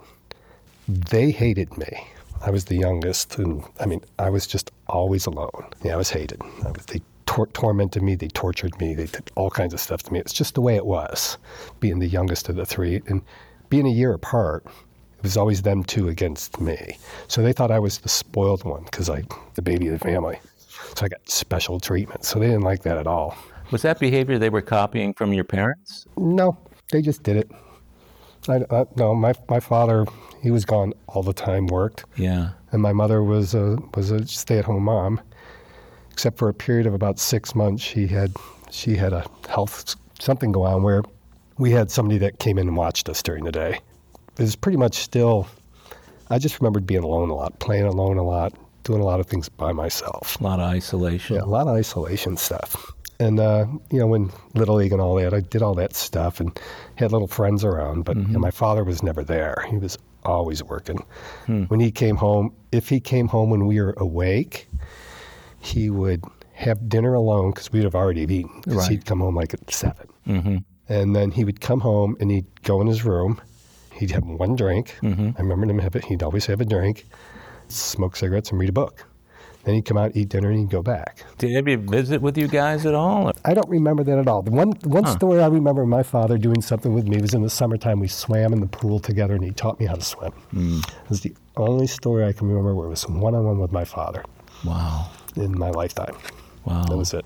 They 0.89 1.31
hated 1.31 1.77
me. 1.77 2.07
I 2.41 2.51
was 2.51 2.67
the 2.67 2.77
youngest, 2.77 3.37
and 3.39 3.63
I 3.81 3.87
mean, 3.87 4.01
I 4.19 4.31
was 4.31 4.47
just 4.47 4.71
always 4.87 5.27
alone. 5.27 5.67
Yeah, 5.83 5.95
I 5.95 5.97
was 5.97 6.09
hated. 6.11 6.41
I 6.65 6.71
was, 6.71 6.87
they 6.87 7.03
tor- 7.39 7.47
tormented 7.53 8.03
me, 8.03 8.15
they 8.17 8.29
tortured 8.29 8.79
me, 8.81 8.95
they 8.95 9.07
did 9.07 9.31
all 9.37 9.51
kinds 9.51 9.73
of 9.73 9.81
stuff 9.81 10.03
to 10.05 10.13
me. 10.13 10.19
It's 10.19 10.33
just 10.33 10.55
the 10.55 10.61
way 10.61 10.75
it 10.77 10.87
was, 10.87 11.39
being 11.81 11.99
the 12.01 12.09
youngest 12.09 12.49
of 12.49 12.57
the 12.57 12.67
three. 12.67 13.01
And 13.07 13.23
being 13.69 13.87
a 13.87 13.91
year 13.91 14.13
apart, 14.13 14.65
it 14.67 15.23
was 15.23 15.37
always 15.37 15.63
them 15.63 15.85
two 15.85 16.09
against 16.09 16.61
me. 16.61 16.99
So 17.29 17.43
they 17.43 17.53
thought 17.53 17.71
I 17.71 17.79
was 17.79 17.99
the 17.99 18.09
spoiled 18.09 18.65
one 18.65 18.85
because 18.85 19.09
I, 19.09 19.23
the 19.55 19.63
baby 19.63 19.87
of 19.89 19.93
the 19.99 20.05
family. 20.05 20.41
So 20.97 21.07
I 21.07 21.09
got 21.09 21.29
special 21.31 21.79
treatment. 21.81 22.25
So 22.25 22.39
they 22.41 22.47
didn't 22.47 22.63
like 22.63 22.83
that 22.83 22.97
at 22.97 23.07
all. 23.07 23.37
Was 23.71 23.83
that 23.83 24.01
behavior 24.01 24.39
they 24.39 24.51
were 24.51 24.63
copying 24.63 25.13
from 25.15 25.33
your 25.33 25.45
parents? 25.45 26.07
No, 26.17 26.57
they 26.91 27.03
just 27.03 27.23
did 27.23 27.37
it. 27.37 27.51
I, 28.49 28.65
I, 28.71 28.87
no, 28.97 29.15
my 29.15 29.35
my 29.51 29.61
father, 29.61 30.07
he 30.43 30.51
was 30.51 30.65
gone 30.65 30.95
all 31.09 31.23
the 31.23 31.35
time, 31.35 31.67
worked, 31.67 32.05
Yeah. 32.17 32.51
and 32.73 32.81
my 32.81 32.95
mother 32.95 33.23
was 33.23 33.55
a 33.55 33.77
was 33.95 34.11
a 34.11 34.27
stay-at-home 34.27 34.85
mom. 34.85 35.21
Except 36.19 36.37
for 36.37 36.49
a 36.49 36.53
period 36.53 36.85
of 36.89 36.95
about 36.95 37.21
six 37.21 37.55
months, 37.55 37.81
she 37.81 38.09
had 38.09 38.33
she 38.73 38.97
had 38.97 39.13
a 39.13 39.25
health 39.49 39.95
something 40.19 40.51
go 40.51 40.65
on 40.65 40.83
where 40.83 41.05
we 41.59 41.71
had 41.71 41.93
somebody 41.93 42.19
that 42.19 42.41
came 42.41 42.59
in 42.59 42.67
and 42.67 42.77
watched 42.77 43.09
us 43.09 43.23
during 43.23 43.45
the 43.45 43.53
day. 43.53 43.79
It 44.37 44.43
was 44.43 44.57
pretty 44.57 44.79
much 44.79 44.97
still. 44.97 45.47
I 46.29 46.41
just 46.41 46.59
remembered 46.59 46.89
being 46.89 47.05
alone 47.05 47.31
a 47.31 47.37
lot, 47.37 47.61
playing 47.61 47.85
alone 47.85 48.19
a 48.19 48.25
lot, 48.25 48.53
doing 48.83 49.01
a 49.01 49.05
lot 49.05 49.21
of 49.21 49.27
things 49.27 49.49
by 49.49 49.71
myself. 49.71 50.41
A 50.41 50.43
lot 50.43 50.59
of 50.59 50.67
isolation. 50.67 51.37
Yeah, 51.37 51.43
a 51.43 51.45
lot 51.45 51.69
of 51.69 51.77
isolation 51.77 52.37
stuff. 52.37 52.93
And 53.21 53.39
uh, 53.39 53.67
you 53.93 54.01
know, 54.01 54.09
when 54.09 54.33
Little 54.55 54.75
League 54.75 54.91
and 54.91 55.01
all 55.01 55.15
that, 55.15 55.33
I 55.33 55.39
did 55.39 55.63
all 55.63 55.75
that 55.75 55.95
stuff 55.95 56.41
and 56.41 56.59
had 56.97 57.13
little 57.13 57.29
friends 57.29 57.63
around. 57.63 58.05
But 58.05 58.17
you 58.17 58.27
know, 58.27 58.41
my 58.41 58.51
father 58.51 58.83
was 58.83 59.05
never 59.05 59.23
there; 59.23 59.65
he 59.71 59.79
was 59.79 59.97
always 60.25 60.65
working. 60.65 61.07
When 61.47 61.79
he 61.79 61.93
came 61.93 62.17
home, 62.17 62.53
if 62.73 62.89
he 62.89 62.99
came 62.99 63.29
home 63.29 63.51
when 63.51 63.67
we 63.67 63.81
were 63.81 63.95
awake, 63.99 64.69
he 65.61 65.91
would 65.91 66.23
have 66.55 66.89
dinner 66.89 67.15
alone 67.15 67.51
because 67.51 67.71
we'd 67.73 67.85
have 67.85 67.95
already 67.95 68.23
eaten. 68.23 68.63
Right. 68.67 68.89
he'd 68.91 69.05
come 69.07 69.21
home 69.21 69.35
like 69.37 69.55
at 69.55 69.71
7 69.71 70.07
Mm-hmm. 70.27 70.57
and 70.89 71.17
then 71.17 71.31
he 71.31 71.45
would 71.45 71.61
come 71.61 71.81
home 71.81 72.17
and 72.21 72.31
he'd 72.31 72.47
go 72.63 72.81
in 72.83 72.87
his 72.87 73.05
room. 73.05 73.41
He'd 73.95 74.11
have 74.11 74.25
one 74.25 74.57
drink. 74.57 74.95
Mm-hmm. 75.03 75.31
I 75.39 75.41
remember 75.41 75.67
him 75.71 75.79
have 75.79 75.97
it. 75.97 76.05
He'd 76.05 76.23
always 76.23 76.47
have 76.47 76.61
a 76.61 76.65
drink, 76.65 77.07
smoke 77.69 78.15
cigarettes, 78.17 78.51
and 78.51 78.61
read 78.61 78.69
a 78.69 78.73
book. 78.73 79.07
Then 79.65 79.75
he'd 79.75 79.85
come 79.85 79.99
out, 79.99 80.13
eat 80.15 80.29
dinner, 80.29 80.51
and 80.51 80.61
he'd 80.61 80.71
go 80.71 80.83
back. 80.83 81.25
Did 81.39 81.49
he 81.51 81.57
ever 81.57 81.77
visit 81.77 82.23
with 82.23 82.39
you 82.39 82.47
guys 82.47 82.87
at 82.87 82.95
all? 82.95 83.33
I 83.45 83.55
don't 83.55 83.69
remember 83.69 84.05
that 84.05 84.19
at 84.19 84.29
all. 84.29 84.43
The 84.43 84.51
one 84.53 84.73
one 84.85 85.05
Huh. 85.05 85.13
story 85.17 85.43
I 85.43 85.47
remember 85.49 85.85
my 85.85 86.03
father 86.03 86.39
doing 86.39 86.63
something 86.63 86.95
with 86.95 87.09
me 87.09 87.21
was 87.21 87.35
in 87.35 87.43
the 87.43 87.51
summertime. 87.51 87.99
We 88.01 88.09
swam 88.09 88.53
in 88.53 88.61
the 88.61 88.67
pool 88.69 89.01
together, 89.01 89.35
and 89.35 89.43
he 89.45 89.51
taught 89.51 89.81
me 89.81 89.87
how 89.87 89.95
to 89.95 90.01
swim. 90.03 90.33
Mm. 90.55 90.79
It 90.87 91.09
was 91.11 91.23
the 91.23 91.35
only 91.57 91.87
story 91.89 92.25
I 92.25 92.33
can 92.33 92.49
remember 92.49 92.75
where 92.75 92.87
it 92.87 92.91
was 92.91 93.09
one 93.09 93.35
on 93.35 93.45
one 93.45 93.59
with 93.59 93.73
my 93.73 93.85
father 93.85 94.23
Wow. 94.65 95.11
In 95.39 95.59
my 95.59 95.71
lifetime. 95.71 96.17
Wow. 96.65 96.85
That 96.89 96.97
was 96.97 97.15
it. 97.15 97.25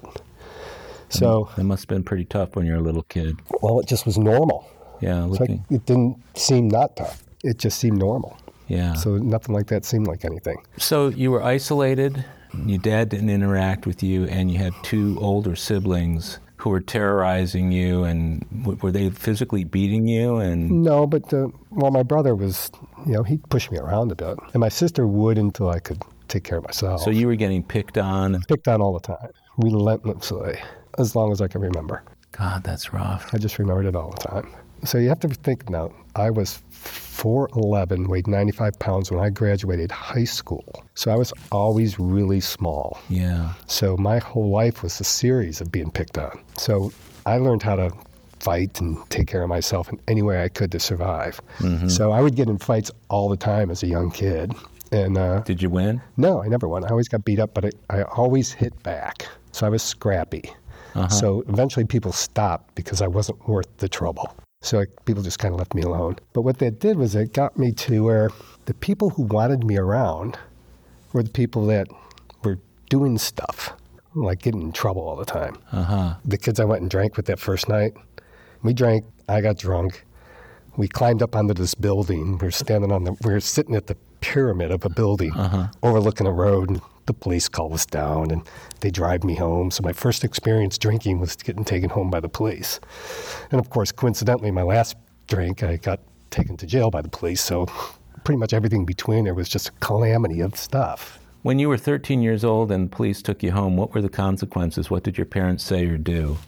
So, 1.08 1.50
That 1.56 1.64
must 1.64 1.82
have 1.82 1.88
been 1.88 2.04
pretty 2.04 2.24
tough 2.24 2.56
when 2.56 2.64
you 2.66 2.72
were 2.72 2.78
a 2.78 2.82
little 2.82 3.02
kid. 3.02 3.38
well, 3.60 3.80
it 3.80 3.86
just 3.86 4.06
was 4.06 4.16
normal. 4.16 4.66
Yeah. 5.00 5.24
Like, 5.24 5.40
Looking. 5.40 5.64
it 5.70 5.84
didn't 5.84 6.16
seem 6.36 6.68
not 6.68 6.96
tough. 6.96 7.22
It 7.44 7.58
just 7.58 7.78
seemed 7.78 7.98
normal. 7.98 8.36
yeah. 8.68 8.94
So 8.94 9.16
nothing 9.18 9.54
like 9.54 9.66
that 9.66 9.84
seemed 9.84 10.06
like 10.06 10.24
anything. 10.24 10.56
So 10.78 11.08
you 11.08 11.30
were 11.30 11.42
isolated, 11.42 12.24
your 12.64 12.78
dad 12.78 13.08
didn't 13.10 13.28
interact 13.30 13.84
with 13.86 14.02
you, 14.02 14.24
and 14.26 14.50
you 14.50 14.58
had 14.58 14.72
two 14.82 15.18
older 15.20 15.54
siblings 15.56 16.38
who 16.58 16.70
were 16.70 16.80
terrorizing 16.80 17.72
you, 17.72 18.04
and 18.04 18.46
w- 18.62 18.78
were 18.80 18.92
they 18.92 19.10
physically 19.10 19.64
beating 19.64 20.06
you? 20.06 20.36
And 20.36 20.82
No, 20.84 21.06
but 21.06 21.34
uh, 21.34 21.48
well, 21.72 21.90
my 21.90 22.04
brother 22.04 22.34
was, 22.36 22.70
you 23.04 23.12
know, 23.14 23.24
he'd 23.24 23.42
push 23.50 23.68
me 23.70 23.78
around 23.78 24.12
a 24.12 24.14
bit, 24.14 24.38
and 24.54 24.60
my 24.60 24.68
sister 24.68 25.06
would 25.06 25.36
until 25.38 25.68
I 25.68 25.80
could 25.80 26.00
take 26.28 26.44
care 26.44 26.58
of 26.58 26.64
myself. 26.64 27.02
so 27.02 27.10
you 27.10 27.26
were 27.26 27.36
getting 27.36 27.62
picked 27.62 27.98
on. 27.98 28.40
picked 28.48 28.68
on 28.68 28.80
all 28.80 28.92
the 28.92 29.00
time, 29.00 29.30
relentlessly, 29.58 30.58
as 30.98 31.14
long 31.16 31.32
as 31.32 31.40
I 31.40 31.48
can 31.48 31.60
remember. 31.60 32.02
God, 32.32 32.64
that's 32.64 32.92
rough. 32.92 33.32
I 33.34 33.38
just 33.38 33.58
remembered 33.58 33.86
it 33.86 33.94
all 33.94 34.10
the 34.10 34.28
time. 34.28 34.54
So 34.84 34.98
you 34.98 35.08
have 35.08 35.20
to 35.20 35.28
think 35.28 35.70
now. 35.70 35.92
I 36.16 36.30
was 36.30 36.60
4'11", 36.72 38.08
weighed 38.08 38.26
95 38.26 38.78
pounds 38.78 39.10
when 39.10 39.20
I 39.20 39.30
graduated 39.30 39.90
high 39.90 40.24
school. 40.24 40.84
So 40.94 41.12
I 41.12 41.16
was 41.16 41.32
always 41.52 41.98
really 41.98 42.40
small. 42.40 42.98
Yeah. 43.08 43.52
So 43.66 43.96
my 43.96 44.18
whole 44.18 44.50
life 44.50 44.82
was 44.82 44.98
a 45.00 45.04
series 45.04 45.60
of 45.60 45.70
being 45.70 45.90
picked 45.90 46.18
on. 46.18 46.42
So 46.56 46.92
I 47.26 47.36
learned 47.38 47.62
how 47.62 47.76
to 47.76 47.92
fight 48.40 48.80
and 48.80 48.98
take 49.08 49.28
care 49.28 49.42
of 49.42 49.48
myself 49.48 49.88
in 49.92 50.00
any 50.08 50.22
way 50.22 50.42
I 50.42 50.48
could 50.48 50.72
to 50.72 50.80
survive. 50.80 51.40
Mm-hmm. 51.58 51.88
So 51.88 52.10
I 52.10 52.20
would 52.20 52.34
get 52.34 52.48
in 52.48 52.58
fights 52.58 52.90
all 53.08 53.28
the 53.28 53.36
time 53.36 53.70
as 53.70 53.82
a 53.82 53.86
young 53.86 54.10
kid. 54.10 54.52
And 54.92 55.16
uh, 55.18 55.40
Did 55.40 55.60
you 55.62 55.70
win? 55.70 56.00
no, 56.16 56.42
I 56.42 56.48
never 56.48 56.68
won. 56.68 56.84
I 56.84 56.88
always 56.88 57.08
got 57.08 57.24
beat 57.24 57.38
up, 57.40 57.54
but 57.54 57.64
I, 57.64 57.70
I 57.90 58.02
always 58.02 58.52
hit 58.52 58.80
back. 58.82 59.26
So 59.52 59.66
I 59.66 59.70
was 59.70 59.82
scrappy. 59.82 60.52
So 61.08 61.42
eventually 61.48 61.86
people 61.86 62.12
stopped 62.12 62.74
because 62.74 63.00
I 63.00 63.06
wasn't 63.06 63.48
worth 63.48 63.66
the 63.78 63.88
trouble. 63.88 64.36
So 64.60 64.76
like, 64.76 64.90
people 65.06 65.22
just 65.22 65.38
kind 65.38 65.54
of 65.54 65.58
left 65.58 65.72
me 65.74 65.80
alone. 65.80 66.16
But 66.34 66.42
what 66.42 66.58
that 66.58 66.80
did 66.80 66.98
was 66.98 67.14
it 67.14 67.32
got 67.32 67.58
me 67.58 67.72
to 67.72 68.04
where 68.04 68.28
the 68.66 68.74
people 68.74 69.08
who 69.08 69.22
wanted 69.22 69.64
me 69.64 69.78
around 69.78 70.38
were 71.14 71.22
the 71.22 71.30
people 71.30 71.64
that 71.68 71.88
were 72.44 72.58
doing 72.90 73.16
stuff, 73.16 73.72
like 74.14 74.42
getting 74.42 74.60
in 74.60 74.72
trouble 74.72 75.00
all 75.02 75.16
the 75.16 75.24
time. 75.24 75.56
Uh 75.72 75.82
huh. 75.82 76.14
The 76.26 76.36
kids 76.36 76.60
I 76.60 76.66
went 76.66 76.82
and 76.82 76.90
drank 76.90 77.16
with 77.16 77.24
that 77.26 77.38
first 77.40 77.70
night, 77.70 77.94
We 78.62 78.74
drank. 78.74 79.06
I 79.30 79.40
got 79.40 79.56
drunk. 79.56 80.04
We 80.76 80.88
climbed 80.88 81.22
up 81.22 81.34
onto 81.34 81.54
this 81.54 81.74
building. 81.74 82.36
We 82.38 82.46
were 82.48 82.50
standing 82.50 82.92
on 82.92 83.04
the. 83.04 83.12
We 83.24 83.32
were 83.32 83.40
sitting 83.40 83.74
at 83.74 83.86
the 83.86 83.96
pyramid 84.22 84.70
of 84.70 84.84
a 84.84 84.88
building 84.88 85.32
uh-huh. 85.34 85.68
overlooking 85.82 86.26
a 86.26 86.32
road. 86.32 86.70
And 86.70 86.80
the 87.06 87.12
police 87.12 87.48
called 87.48 87.72
us 87.72 87.84
down, 87.84 88.30
and 88.30 88.42
they 88.80 88.90
drive 88.90 89.24
me 89.24 89.34
home. 89.34 89.70
So 89.70 89.82
my 89.82 89.92
first 89.92 90.24
experience 90.24 90.78
drinking 90.78 91.20
was 91.20 91.36
getting 91.36 91.64
taken 91.64 91.90
home 91.90 92.10
by 92.10 92.20
the 92.20 92.28
police. 92.28 92.80
And 93.50 93.60
of 93.60 93.70
course, 93.70 93.92
coincidentally, 93.92 94.50
my 94.50 94.62
last 94.62 94.96
drink, 95.26 95.62
I 95.62 95.76
got 95.76 96.00
taken 96.30 96.56
to 96.58 96.66
jail 96.66 96.90
by 96.90 97.02
the 97.02 97.08
police. 97.08 97.40
So 97.40 97.66
pretty 98.24 98.38
much 98.38 98.52
everything 98.52 98.84
between 98.84 99.24
there 99.24 99.34
was 99.34 99.48
just 99.48 99.68
a 99.68 99.72
calamity 99.80 100.40
of 100.40 100.56
stuff. 100.56 101.18
When 101.42 101.58
you 101.58 101.68
were 101.68 101.76
13 101.76 102.22
years 102.22 102.44
old 102.44 102.70
and 102.70 102.90
the 102.90 102.96
police 102.96 103.20
took 103.20 103.42
you 103.42 103.50
home, 103.50 103.76
what 103.76 103.94
were 103.94 104.02
the 104.02 104.08
consequences? 104.08 104.90
What 104.90 105.02
did 105.02 105.18
your 105.18 105.26
parents 105.26 105.64
say 105.64 105.86
or 105.86 105.98
do? 105.98 106.38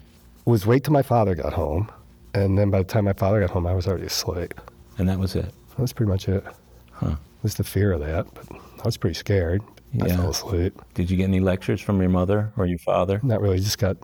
It 0.45 0.49
was 0.49 0.65
wait 0.65 0.85
till 0.85 0.93
my 0.93 1.01
father 1.01 1.35
got 1.35 1.53
home, 1.53 1.91
and 2.33 2.57
then 2.57 2.69
by 2.69 2.77
the 2.77 2.85
time 2.85 3.05
my 3.05 3.13
father 3.13 3.41
got 3.41 3.49
home, 3.49 3.67
I 3.67 3.73
was 3.73 3.87
already 3.87 4.05
asleep. 4.05 4.53
And 4.97 5.09
that 5.09 5.19
was 5.19 5.35
it. 5.35 5.51
That 5.71 5.79
was 5.79 5.91
pretty 5.91 6.09
much 6.09 6.29
it. 6.29 6.45
Huh. 6.93 7.15
Was 7.45 7.53
the 7.53 7.63
fear 7.63 7.91
of 7.91 7.99
that, 7.99 8.25
but 8.33 8.47
I 8.51 8.85
was 8.85 8.97
pretty 8.97 9.13
scared. 9.13 9.61
I 10.01 10.07
Yeah. 10.07 10.15
fell 10.17 10.31
asleep. 10.31 10.81
Did 10.95 11.11
you 11.11 11.15
get 11.17 11.25
any 11.25 11.39
lectures 11.39 11.79
from 11.79 12.01
your 12.01 12.09
mother 12.09 12.51
or 12.57 12.65
your 12.65 12.79
father? 12.79 13.19
Not 13.21 13.39
really. 13.39 13.59
Just 13.59 13.77
got 13.77 13.97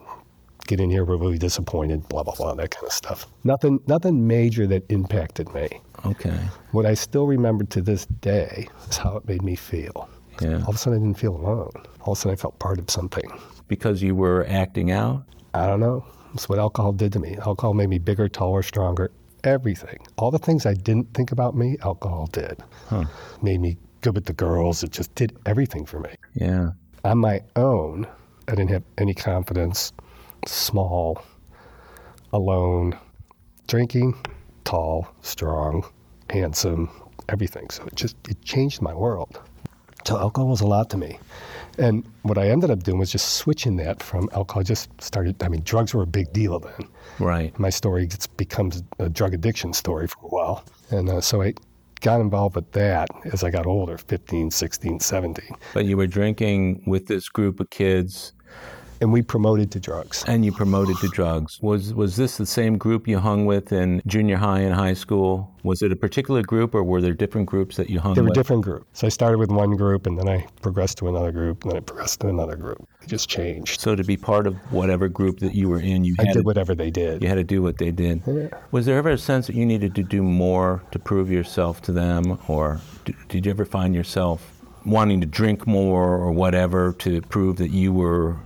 get 0.68 0.80
in 0.80 0.92
here. 0.92 1.04
We're 1.04 1.18
really 1.18 1.40
disappointed. 1.40 2.08
Blah 2.08 2.22
blah 2.22 2.36
blah. 2.36 2.54
That 2.54 2.70
kind 2.70 2.86
of 2.86 2.94
stuff. 2.94 3.26
Nothing. 3.44 3.80
Nothing 3.88 4.28
major 4.28 4.68
that 4.68 4.84
impacted 4.90 5.52
me. 5.56 5.70
Okay. 6.06 6.38
What 6.72 6.86
I 6.86 6.94
still 6.94 7.26
remember 7.26 7.64
to 7.64 7.82
this 7.82 8.06
day 8.06 8.68
is 8.92 8.98
how 8.98 9.18
it 9.18 9.28
made 9.28 9.42
me 9.42 9.56
feel. 9.56 10.08
Yeah. 10.40 10.58
All 10.62 10.70
of 10.70 10.76
a 10.76 10.78
sudden, 10.78 11.00
I 11.00 11.04
didn't 11.04 11.18
feel 11.18 11.36
alone. 11.36 11.72
All 12.02 12.14
of 12.14 12.20
a 12.20 12.22
sudden, 12.22 12.34
I 12.34 12.36
felt 12.36 12.60
part 12.60 12.78
of 12.78 12.92
something. 12.92 13.26
Because 13.68 14.04
you 14.04 14.14
were 14.14 14.46
acting 14.48 14.92
out? 14.92 15.24
I 15.56 15.66
don't 15.66 15.80
know. 15.80 16.06
It's 16.36 16.48
what 16.48 16.60
alcohol 16.60 16.92
did 16.92 17.12
to 17.14 17.20
me. 17.20 17.38
Alcohol 17.44 17.74
made 17.74 17.90
me 17.90 17.98
bigger, 17.98 18.30
taller, 18.30 18.62
stronger. 18.62 19.10
Everything. 19.44 19.98
All 20.18 20.32
the 20.32 20.40
things 20.40 20.66
I 20.66 20.74
didn't 20.74 21.14
think 21.14 21.32
about 21.32 21.56
me, 21.56 21.78
alcohol 21.84 22.28
did. 22.32 22.62
Huh. 22.88 23.06
Made 23.42 23.60
me 23.60 23.78
good 24.02 24.16
with 24.16 24.26
the 24.26 24.34
girls. 24.34 24.84
It 24.84 24.92
just 24.92 25.14
did 25.16 25.38
everything 25.46 25.86
for 25.86 26.00
me. 26.00 26.10
Yeah. 26.34 26.72
On 27.04 27.18
my 27.18 27.42
own, 27.56 28.08
I 28.48 28.56
didn't 28.56 28.70
have 28.70 28.84
any 28.98 29.14
confidence. 29.14 29.94
Small, 30.46 31.24
alone, 32.34 32.98
drinking, 33.68 34.14
tall, 34.64 35.08
strong, 35.22 35.86
handsome, 36.30 36.90
everything. 37.30 37.70
So 37.70 37.84
it 37.86 37.96
just 37.96 38.16
it 38.28 38.42
changed 38.44 38.82
my 38.82 38.94
world. 38.94 39.40
So 40.06 40.18
alcohol 40.18 40.50
was 40.50 40.62
a 40.62 40.68
lot 40.68 40.90
to 40.92 40.98
me. 40.98 41.20
And 41.78 42.06
what 42.24 42.38
I 42.38 42.50
ended 42.50 42.70
up 42.70 42.84
doing 42.84 43.00
was 43.00 43.12
just 43.12 43.36
switching 43.36 43.78
that 43.78 44.02
from 44.04 44.30
alcohol. 44.34 44.62
I 44.62 44.64
just 44.64 44.90
started, 45.02 45.42
I 45.44 45.48
mean, 45.48 45.62
drugs 45.64 45.94
were 45.94 46.04
a 46.04 46.08
big 46.08 46.32
deal 46.34 46.60
then. 46.60 46.88
Right. 47.20 47.58
My 47.60 47.70
story 47.70 48.08
gets, 48.08 48.28
becomes 48.28 48.84
a 49.00 49.10
drug 49.10 49.34
addiction 49.34 49.74
story 49.74 50.08
for 50.08 50.20
a 50.24 50.30
while. 50.30 50.66
And 50.90 51.10
uh, 51.10 51.22
so 51.22 51.42
I 51.42 51.54
got 52.02 52.20
involved 52.20 52.56
with 52.56 52.72
that 52.74 53.10
as 53.32 53.44
I 53.44 53.52
got 53.52 53.66
older 53.66 53.98
15, 53.98 54.52
16, 54.52 55.00
17. 55.00 55.56
But 55.74 55.86
you 55.86 55.98
were 55.98 56.08
drinking 56.08 56.84
with 56.86 57.08
this 57.08 57.30
group 57.30 57.60
of 57.60 57.70
kids 57.70 58.34
And 59.02 59.12
we 59.12 59.22
promoted 59.24 59.72
to 59.72 59.80
drugs. 59.80 60.24
and 60.28 60.46
you 60.46 60.52
promoted 60.52 60.96
to 60.98 61.08
drugs. 61.10 61.60
Was 61.62 61.94
was 61.94 62.16
this 62.16 62.38
the 62.38 62.46
same 62.46 62.78
group 62.78 63.08
you 63.08 63.18
hung 63.20 63.46
with 63.46 63.72
in 63.74 64.02
junior 64.06 64.38
high 64.38 64.60
and 64.60 64.76
high 64.76 64.94
school? 64.94 65.50
Was 65.64 65.82
it 65.82 65.92
a 65.92 65.96
particular 65.96 66.42
group 66.44 66.74
or 66.76 66.84
were 66.84 67.02
there 67.02 67.14
different 67.14 67.48
groups 67.48 67.76
that 67.78 67.90
you 67.90 68.00
hung 68.00 68.14
There 68.14 68.24
were 68.24 68.30
with? 68.30 68.36
different 68.36 68.64
groups. 68.64 68.86
So 69.00 69.08
I 69.08 69.10
started 69.10 69.38
with 69.40 69.50
one 69.52 69.72
group 69.76 70.06
and 70.08 70.18
then 70.20 70.30
I 70.30 70.46
progressed 70.62 70.98
to 71.00 71.08
another 71.08 71.32
group 71.32 71.64
and 71.64 71.72
then 71.72 71.78
I 71.78 71.82
progressed 71.82 72.20
to 72.22 72.28
another 72.30 72.56
group. 72.56 72.88
It 73.02 73.08
just 73.10 73.28
changed. 73.28 73.82
So 73.82 73.96
to 73.96 74.04
be 74.04 74.18
part 74.18 74.46
of 74.48 74.56
whatever 74.72 75.08
group 75.08 75.40
that 75.40 75.56
you 75.56 75.68
were 75.70 75.80
in, 75.80 76.04
you 76.04 76.16
I 76.20 76.24
had 76.28 76.34
did 76.34 76.40
to, 76.42 76.46
whatever 76.46 76.74
they 76.76 76.92
did. 76.92 77.22
you 77.24 77.28
had 77.28 77.36
to 77.36 77.44
do 77.44 77.62
what 77.64 77.78
they 77.80 77.92
did. 77.92 78.22
Yeah. 78.28 78.50
Was 78.72 78.86
there 78.86 78.98
ever 78.98 79.10
a 79.10 79.18
sense 79.18 79.48
that 79.48 79.56
you 79.56 79.66
needed 79.66 79.96
to 79.96 80.04
do 80.04 80.22
more 80.22 80.84
to 80.92 81.00
prove 81.00 81.32
yourself 81.32 81.82
to 81.84 81.92
them, 81.92 82.38
or 82.48 82.80
d- 83.06 83.16
did 83.30 83.46
you 83.46 83.52
ever 83.52 83.66
find 83.66 83.96
yourself 83.96 84.40
wanting 84.86 85.22
to 85.22 85.28
drink 85.28 85.66
more 85.68 86.16
or 86.18 86.32
whatever 86.32 86.94
to 86.94 87.22
prove 87.24 87.58
that 87.58 87.70
you 87.72 87.92
were 87.94 88.38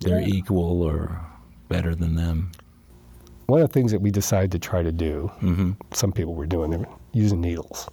their 0.00 0.20
equal 0.20 0.82
or 0.82 1.20
better 1.68 1.94
than 1.94 2.14
them? 2.14 2.52
One 3.46 3.62
of 3.62 3.68
the 3.68 3.72
things 3.72 3.92
that 3.92 4.00
we 4.00 4.10
decided 4.10 4.52
to 4.52 4.58
try 4.58 4.82
to 4.82 4.92
do, 4.92 5.28
hmm 5.38 5.72
some 5.92 6.12
people 6.12 6.34
were 6.34 6.46
doing, 6.46 6.70
they 6.70 6.76
were 6.76 6.88
using 7.12 7.40
needles. 7.40 7.88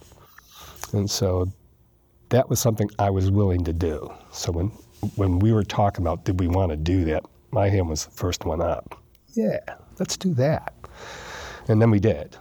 And 0.92 1.10
so 1.10 1.50
that 2.28 2.48
was 2.48 2.60
something 2.60 2.90
I 2.98 3.10
was 3.10 3.30
willing 3.30 3.64
to 3.64 3.72
do. 3.72 4.12
So 4.32 4.52
when 4.52 4.72
when 5.14 5.38
we 5.38 5.52
were 5.52 5.62
talking 5.62 6.04
about 6.04 6.24
did 6.24 6.40
we 6.40 6.48
want 6.48 6.70
to 6.70 6.76
do 6.76 7.04
that, 7.04 7.24
my 7.50 7.68
hand 7.68 7.88
was 7.88 8.06
the 8.06 8.10
first 8.10 8.44
one 8.44 8.60
up. 8.60 9.00
Yeah, 9.34 9.60
let's 9.98 10.16
do 10.16 10.34
that. 10.34 10.74
And 11.68 11.80
then 11.80 11.90
we 11.90 12.00
did. 12.00 12.36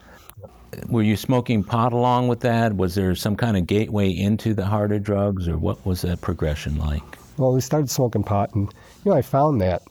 Were 0.89 1.03
you 1.03 1.15
smoking 1.15 1.63
pot 1.63 1.93
along 1.93 2.27
with 2.27 2.41
that? 2.41 2.75
Was 2.75 2.95
there 2.95 3.15
some 3.15 3.35
kind 3.35 3.55
of 3.55 3.65
gateway 3.65 4.09
into 4.09 4.53
the 4.53 4.65
harder 4.65 4.99
drugs, 4.99 5.47
or 5.47 5.57
what 5.57 5.85
was 5.85 6.01
that 6.01 6.21
progression 6.21 6.77
like? 6.77 7.03
Well, 7.37 7.53
we 7.53 7.61
started 7.61 7.89
smoking 7.89 8.23
pot, 8.23 8.53
and 8.55 8.73
you 9.05 9.11
know, 9.11 9.17
I 9.17 9.21
found 9.21 9.61
that 9.61 9.83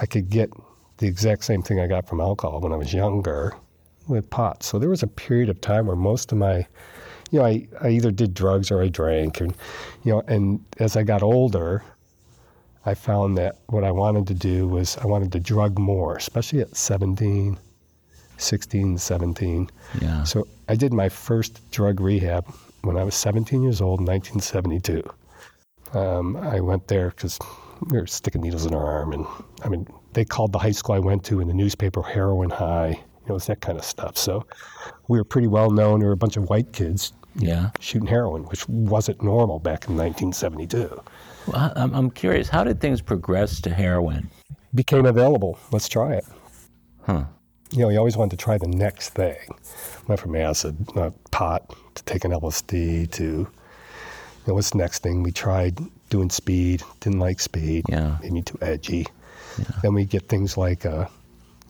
I 0.00 0.06
could 0.06 0.30
get 0.30 0.50
the 0.98 1.08
exact 1.08 1.44
same 1.44 1.60
thing 1.60 1.80
I 1.80 1.88
got 1.88 2.08
from 2.08 2.20
alcohol 2.20 2.60
when 2.60 2.72
I 2.72 2.76
was 2.76 2.94
younger 2.94 3.54
with 4.06 4.30
pot. 4.30 4.62
So 4.62 4.78
there 4.78 4.88
was 4.88 5.02
a 5.02 5.08
period 5.08 5.48
of 5.48 5.60
time 5.60 5.86
where 5.86 5.96
most 5.96 6.30
of 6.30 6.38
my, 6.38 6.66
you 7.30 7.40
know, 7.40 7.44
I, 7.44 7.66
I 7.82 7.88
either 7.90 8.12
did 8.12 8.32
drugs 8.32 8.70
or 8.70 8.80
I 8.80 8.88
drank, 8.88 9.40
and 9.40 9.54
you 10.04 10.12
know, 10.12 10.22
and 10.28 10.64
as 10.78 10.96
I 10.96 11.02
got 11.02 11.22
older, 11.22 11.82
I 12.86 12.94
found 12.94 13.36
that 13.38 13.58
what 13.66 13.84
I 13.84 13.90
wanted 13.90 14.26
to 14.28 14.34
do 14.34 14.68
was 14.68 14.96
I 14.98 15.06
wanted 15.06 15.32
to 15.32 15.40
drug 15.40 15.78
more, 15.78 16.16
especially 16.16 16.60
at 16.60 16.76
17, 16.76 17.58
16, 18.38 18.98
17. 18.98 19.70
Yeah. 20.00 20.24
So 20.24 20.46
I 20.68 20.76
did 20.76 20.92
my 20.92 21.08
first 21.08 21.70
drug 21.72 22.00
rehab 22.00 22.46
when 22.82 22.96
I 22.96 23.04
was 23.04 23.14
17 23.16 23.62
years 23.62 23.80
old 23.80 24.00
in 24.00 24.06
1972. 24.06 25.02
Um, 25.92 26.36
I 26.36 26.60
went 26.60 26.86
there 26.86 27.10
because 27.10 27.38
we 27.88 27.98
were 27.98 28.06
sticking 28.06 28.42
needles 28.42 28.66
in 28.66 28.74
our 28.74 28.84
arm, 28.84 29.12
and 29.12 29.26
I 29.64 29.68
mean, 29.68 29.86
they 30.12 30.24
called 30.24 30.52
the 30.52 30.58
high 30.58 30.70
school 30.72 30.94
I 30.94 30.98
went 30.98 31.24
to 31.26 31.40
in 31.40 31.48
the 31.48 31.54
newspaper 31.54 32.02
heroin 32.02 32.50
high. 32.50 32.88
You 32.90 33.28
know, 33.28 33.36
it's 33.36 33.46
that 33.46 33.60
kind 33.60 33.78
of 33.78 33.84
stuff. 33.84 34.16
So 34.16 34.44
we 35.08 35.18
were 35.18 35.24
pretty 35.24 35.46
well 35.48 35.70
known. 35.70 36.00
There 36.00 36.08
were 36.08 36.14
a 36.14 36.16
bunch 36.16 36.36
of 36.36 36.48
white 36.50 36.72
kids 36.72 37.12
Yeah. 37.36 37.70
shooting 37.80 38.08
heroin, 38.08 38.42
which 38.44 38.68
wasn't 38.68 39.22
normal 39.22 39.58
back 39.58 39.88
in 39.88 39.96
1972. 39.96 41.00
Well, 41.46 41.72
I'm 41.76 42.10
curious, 42.10 42.48
how 42.48 42.64
did 42.64 42.80
things 42.80 43.00
progress 43.00 43.60
to 43.62 43.70
heroin? 43.70 44.30
Became 44.74 45.06
available. 45.06 45.58
Let's 45.72 45.88
try 45.88 46.14
it. 46.14 46.24
Huh. 47.02 47.24
you 47.72 47.78
know, 47.82 47.88
you 47.88 47.98
always 47.98 48.16
wanted 48.16 48.36
to 48.36 48.44
try 48.44 48.58
the 48.58 48.66
next 48.66 49.10
thing. 49.10 49.36
Went 50.08 50.20
from 50.20 50.34
acid, 50.34 50.76
uh, 50.96 51.10
pot, 51.30 51.72
to 51.94 52.02
taking 52.04 52.32
LSD, 52.32 53.06
to, 53.12 53.22
you 53.24 53.46
know, 54.46 54.54
what's 54.54 54.70
the 54.70 54.78
next 54.78 55.02
thing? 55.04 55.22
We 55.22 55.30
tried 55.30 55.78
doing 56.10 56.28
speed, 56.30 56.82
didn't 57.00 57.18
like 57.20 57.40
speed, 57.40 57.84
Yeah. 57.88 58.18
made 58.22 58.32
me 58.32 58.42
too 58.42 58.58
edgy. 58.60 59.06
Then 59.82 59.94
we 59.94 60.04
get 60.04 60.28
things 60.28 60.56
like 60.56 60.84
uh, 60.86 61.06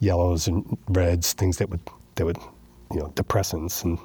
yellows 0.01 0.49
and 0.49 0.77
reds, 0.89 1.33
things 1.33 1.59
that 1.59 1.71
would, 1.71 1.81
that 2.17 2.25
would, 2.25 2.39
you 2.93 2.99
know, 3.01 3.09
depressants, 3.15 3.85
and 3.85 3.99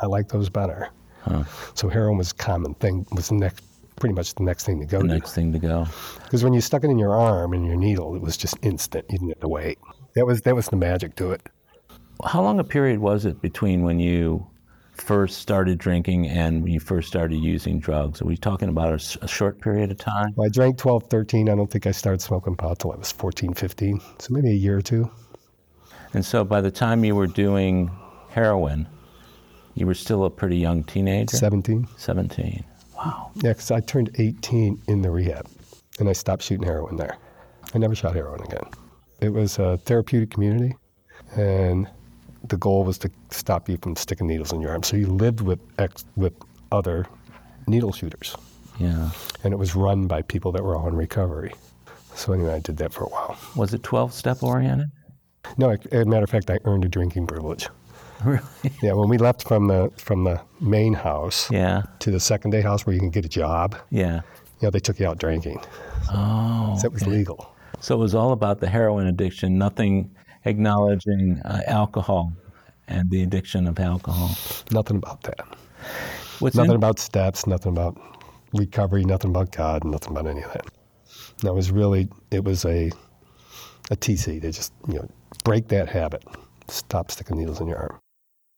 I 0.00 0.06
like 0.06 0.28
those 0.28 0.48
better. 0.48 0.88
Huh. 1.22 1.44
So 1.74 1.88
heroin 1.88 2.18
was 2.18 2.32
a 2.32 2.34
common 2.34 2.74
thing, 2.74 3.06
was 3.12 3.28
the 3.28 3.36
next, 3.36 3.64
pretty 3.96 4.14
much 4.14 4.34
the 4.34 4.42
next 4.42 4.64
thing 4.64 4.80
to 4.80 4.86
go 4.86 4.98
The 5.02 5.08
to. 5.08 5.14
next 5.14 5.34
thing 5.34 5.52
to 5.52 5.58
go. 5.58 5.86
Because 6.24 6.42
when 6.42 6.52
you 6.52 6.60
stuck 6.60 6.84
it 6.84 6.90
in 6.90 6.98
your 6.98 7.14
arm 7.14 7.52
and 7.52 7.66
your 7.66 7.76
needle, 7.76 8.14
it 8.16 8.22
was 8.22 8.36
just 8.36 8.56
instant. 8.62 9.04
You 9.10 9.18
didn't 9.18 9.28
have 9.30 9.40
to 9.40 9.48
wait. 9.48 9.78
That 10.14 10.26
was 10.26 10.42
that 10.42 10.54
was 10.54 10.66
the 10.66 10.76
magic 10.76 11.14
to 11.16 11.30
it. 11.32 11.42
How 12.24 12.42
long 12.42 12.58
a 12.60 12.64
period 12.64 12.98
was 12.98 13.24
it 13.24 13.40
between 13.40 13.82
when 13.82 13.98
you 13.98 14.46
first 15.02 15.38
started 15.38 15.78
drinking 15.78 16.28
and 16.28 16.62
when 16.62 16.72
you 16.72 16.80
first 16.80 17.08
started 17.08 17.36
using 17.36 17.80
drugs? 17.80 18.22
Are 18.22 18.24
we 18.24 18.36
talking 18.36 18.68
about 18.68 18.94
a 18.94 19.28
short 19.28 19.60
period 19.60 19.90
of 19.90 19.98
time? 19.98 20.32
Well, 20.36 20.46
I 20.46 20.48
drank 20.48 20.78
12, 20.78 21.04
13. 21.10 21.48
I 21.48 21.56
don't 21.56 21.70
think 21.70 21.86
I 21.86 21.90
started 21.90 22.22
smoking 22.22 22.54
pot 22.54 22.78
till 22.78 22.92
I 22.92 22.96
was 22.96 23.10
14, 23.10 23.52
15. 23.52 24.00
So 24.18 24.32
maybe 24.32 24.50
a 24.50 24.54
year 24.54 24.78
or 24.78 24.82
two. 24.82 25.10
And 26.14 26.24
so 26.24 26.44
by 26.44 26.60
the 26.60 26.70
time 26.70 27.04
you 27.04 27.16
were 27.16 27.26
doing 27.26 27.90
heroin, 28.28 28.86
you 29.74 29.86
were 29.86 29.94
still 29.94 30.24
a 30.24 30.30
pretty 30.30 30.56
young 30.56 30.84
teenager? 30.84 31.36
17. 31.36 31.88
17. 31.96 32.64
Wow. 32.96 33.32
Yeah, 33.34 33.50
because 33.50 33.70
I 33.72 33.80
turned 33.80 34.10
18 34.18 34.82
in 34.86 35.02
the 35.02 35.10
rehab 35.10 35.48
and 35.98 36.08
I 36.08 36.12
stopped 36.12 36.44
shooting 36.44 36.66
heroin 36.66 36.96
there. 36.96 37.16
I 37.74 37.78
never 37.78 37.94
shot 37.94 38.14
heroin 38.14 38.42
again. 38.42 38.64
It 39.20 39.30
was 39.30 39.58
a 39.58 39.78
therapeutic 39.78 40.30
community 40.30 40.76
and 41.36 41.88
the 42.48 42.56
goal 42.56 42.84
was 42.84 42.98
to 42.98 43.10
stop 43.30 43.68
you 43.68 43.78
from 43.82 43.96
sticking 43.96 44.26
needles 44.26 44.52
in 44.52 44.60
your 44.60 44.70
arm. 44.72 44.82
So 44.82 44.96
you 44.96 45.06
lived 45.06 45.40
with 45.40 45.60
ex, 45.78 46.04
with 46.16 46.32
other 46.70 47.06
needle 47.66 47.92
shooters 47.92 48.34
Yeah. 48.78 49.10
and 49.44 49.52
it 49.52 49.56
was 49.56 49.74
run 49.76 50.06
by 50.06 50.22
people 50.22 50.50
that 50.52 50.62
were 50.62 50.76
all 50.76 50.88
in 50.88 50.96
recovery. 50.96 51.52
So 52.14 52.32
anyway, 52.32 52.54
I 52.54 52.58
did 52.58 52.76
that 52.78 52.92
for 52.92 53.04
a 53.04 53.08
while. 53.08 53.36
Was 53.56 53.72
it 53.74 53.82
12 53.82 54.12
step 54.12 54.42
oriented? 54.42 54.88
No, 55.58 55.70
as 55.70 55.78
a 55.92 56.04
matter 56.04 56.24
of 56.24 56.30
fact, 56.30 56.50
I 56.50 56.58
earned 56.64 56.84
a 56.84 56.88
drinking 56.88 57.26
privilege. 57.26 57.68
Really? 58.24 58.40
Yeah, 58.80 58.92
when 58.92 59.08
we 59.08 59.18
left 59.18 59.48
from 59.48 59.66
the 59.66 59.90
from 59.96 60.22
the 60.22 60.40
main 60.60 60.94
house 60.94 61.50
Yeah. 61.50 61.82
to 61.98 62.12
the 62.12 62.20
second 62.20 62.52
day 62.52 62.60
house 62.60 62.86
where 62.86 62.94
you 62.94 63.00
can 63.00 63.10
get 63.10 63.24
a 63.24 63.28
job, 63.28 63.74
Yeah. 63.90 64.20
you 64.60 64.66
know, 64.66 64.70
they 64.70 64.78
took 64.78 65.00
you 65.00 65.08
out 65.08 65.18
drinking. 65.18 65.58
Oh. 66.12 66.76
So 66.76 66.82
that 66.82 66.92
was 66.92 67.04
legal. 67.04 67.52
So 67.80 67.96
it 67.96 67.98
was 67.98 68.14
all 68.14 68.30
about 68.30 68.60
the 68.60 68.68
heroin 68.68 69.08
addiction. 69.08 69.58
Nothing 69.58 70.08
acknowledging 70.44 71.40
uh, 71.44 71.62
alcohol 71.66 72.32
and 72.88 73.10
the 73.10 73.22
addiction 73.22 73.66
of 73.66 73.78
alcohol. 73.78 74.30
Nothing 74.70 74.96
about 74.98 75.22
that. 75.22 75.46
What's 76.40 76.56
nothing 76.56 76.72
in- 76.72 76.76
about 76.76 76.98
steps, 76.98 77.46
nothing 77.46 77.72
about 77.72 77.98
recovery, 78.52 79.04
nothing 79.04 79.30
about 79.30 79.52
God, 79.52 79.84
nothing 79.84 80.10
about 80.10 80.26
any 80.26 80.42
of 80.42 80.52
that. 80.52 80.66
That 81.42 81.54
was 81.54 81.70
really, 81.70 82.08
it 82.30 82.44
was 82.44 82.64
a, 82.64 82.90
a 83.90 83.96
TC. 83.96 84.40
They 84.40 84.50
just, 84.50 84.72
you 84.88 84.94
know, 84.94 85.08
break 85.44 85.68
that 85.68 85.88
habit. 85.88 86.24
Stop 86.68 87.10
sticking 87.10 87.38
needles 87.38 87.60
in 87.60 87.68
your 87.68 87.78
arm. 87.78 87.98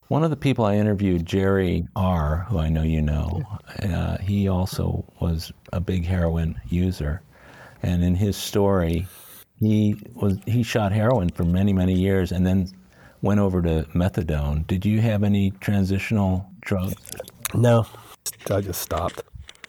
One 0.09 0.23
of 0.23 0.31
the 0.31 0.37
people 0.37 0.67
I 0.67 0.77
interviewed, 0.77 1.25
Jerry 1.25 1.87
R., 1.97 2.47
who 2.49 2.59
I 2.59 2.69
know 2.69 2.83
you 2.83 3.01
know, 3.01 3.43
uh, 3.83 4.19
he 4.19 4.49
also 4.49 5.05
was 5.21 5.51
a 5.73 5.81
big 5.81 6.05
heroin 6.05 6.61
user, 6.69 7.23
and 7.83 8.05
in 8.05 8.15
his 8.15 8.37
story, 8.37 9.07
he 9.65 9.97
was 10.15 10.39
he 10.47 10.63
shot 10.63 10.93
heroin 10.93 11.31
for 11.31 11.45
many 11.45 11.73
many 11.73 11.95
years, 11.95 12.33
and 12.33 12.47
then 12.47 12.69
went 13.23 13.41
over 13.41 13.63
to 13.63 13.87
methadone. 13.95 14.67
Did 14.67 14.85
you 14.85 15.01
have 15.01 15.23
any 15.23 15.51
transitional 15.61 16.47
drugs? 16.61 16.95
No. 17.55 17.87
I 18.51 18.61
just 18.61 18.83
stopped. 18.83 19.23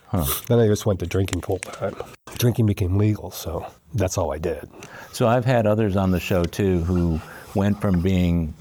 Huh. 0.08 0.26
Then 0.48 0.60
I 0.60 0.68
just 0.68 0.86
went 0.86 1.00
to 1.00 1.06
drinking 1.06 1.42
full 1.42 1.60
time. 1.60 1.96
Drinking 2.38 2.66
became 2.66 2.98
legal, 2.98 3.32
so 3.32 3.66
that's 3.94 4.18
all 4.18 4.34
I 4.34 4.38
did. 4.38 4.70
So 5.12 5.28
I've 5.28 5.46
had 5.46 5.66
others 5.66 5.96
on 5.96 6.12
the 6.12 6.20
show 6.20 6.44
too 6.44 6.84
who 6.84 7.20
went 7.54 7.80
from 7.80 8.02
being 8.02 8.54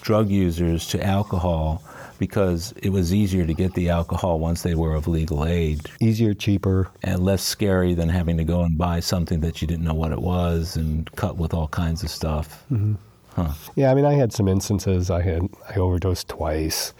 drug 0.00 0.30
users 0.30 0.86
to 0.88 1.04
alcohol 1.04 1.82
because 2.18 2.72
it 2.82 2.90
was 2.90 3.12
easier 3.14 3.46
to 3.46 3.54
get 3.54 3.74
the 3.74 3.88
alcohol 3.90 4.38
once 4.38 4.62
they 4.62 4.74
were 4.74 4.94
of 4.94 5.06
legal 5.08 5.44
age 5.46 5.80
Easier, 6.00 6.34
cheaper. 6.34 6.90
and 7.02 7.20
less 7.24 7.42
scary 7.42 7.94
than 7.94 8.08
having 8.08 8.36
to 8.38 8.44
go 8.44 8.62
and 8.62 8.76
buy 8.78 9.00
something 9.00 9.40
that 9.40 9.60
you 9.62 9.68
didn't 9.68 9.84
know 9.84 9.94
what 9.94 10.12
it 10.12 10.20
was 10.20 10.76
and 10.76 11.10
cut 11.16 11.36
with 11.36 11.54
all 11.54 11.68
kinds 11.68 12.02
of 12.02 12.10
stuff. 12.10 12.64
Yeah, 13.76 13.92
I 13.92 13.94
mean, 13.94 14.04
I 14.04 14.14
had 14.14 14.32
some 14.32 14.48
instances. 14.48 15.10
I 15.12 15.22
had 15.22 15.42
I 15.70 15.78
overdosed 15.78 16.26
twice. 16.28 16.92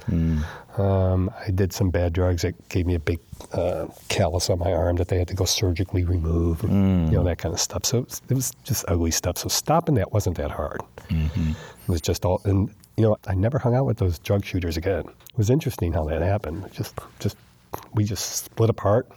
Um, 0.76 1.30
I 1.44 1.50
did 1.50 1.72
some 1.72 1.90
bad 1.90 2.12
drugs 2.12 2.42
that 2.42 2.68
gave 2.68 2.86
me 2.86 2.94
a 2.94 3.00
big 3.00 3.18
uh, 3.52 3.86
callus 4.08 4.48
on 4.48 4.60
my 4.60 4.72
arm 4.72 4.94
that 4.96 5.08
they 5.08 5.18
had 5.18 5.26
to 5.28 5.34
go 5.34 5.44
surgically 5.44 6.04
remove. 6.04 6.62
And, 6.62 7.08
You 7.10 7.16
know 7.18 7.24
that 7.24 7.38
kind 7.38 7.52
of 7.52 7.58
stuff. 7.60 7.84
So 7.84 7.98
it 7.98 8.04
was, 8.04 8.22
it 8.30 8.34
was 8.34 8.52
just 8.62 8.84
ugly 8.86 9.10
stuff. 9.10 9.38
So 9.38 9.48
stopping 9.48 9.96
that 9.96 10.12
wasn't 10.12 10.36
that 10.36 10.52
hard. 10.52 10.80
It 11.10 11.56
was 11.88 12.00
just 12.00 12.24
all. 12.24 12.40
And 12.44 12.70
you 12.98 13.04
know, 13.04 13.16
I 13.28 13.34
never 13.34 13.60
hung 13.60 13.76
out 13.76 13.86
with 13.86 13.98
those 13.98 14.18
drug 14.18 14.44
shooters 14.44 14.76
again. 14.76 15.04
It 15.06 15.38
was 15.38 15.50
interesting 15.50 15.92
how 15.92 16.04
that 16.06 16.20
happened. 16.20 16.68
Just, 16.72 16.98
just 17.20 17.36
we 17.94 18.02
just 18.02 18.44
split 18.44 18.70
apart. 18.70 19.08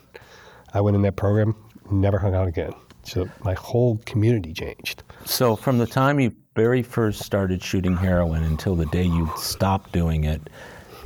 I 0.75 0.81
went 0.81 0.95
in 0.95 1.01
that 1.01 1.15
program, 1.15 1.55
never 1.89 2.19
hung 2.19 2.35
out 2.35 2.47
again. 2.47 2.73
So 3.03 3.27
my 3.43 3.55
whole 3.55 3.99
community 4.05 4.53
changed. 4.53 5.01
So 5.25 5.55
from 5.55 5.79
the 5.79 5.87
time 5.87 6.19
you 6.19 6.31
very 6.55 6.83
first 6.83 7.23
started 7.23 7.63
shooting 7.63 7.97
heroin 7.97 8.43
until 8.43 8.75
the 8.75 8.85
day 8.85 9.03
you 9.03 9.27
stopped 9.35 9.91
doing 9.91 10.25
it 10.25 10.47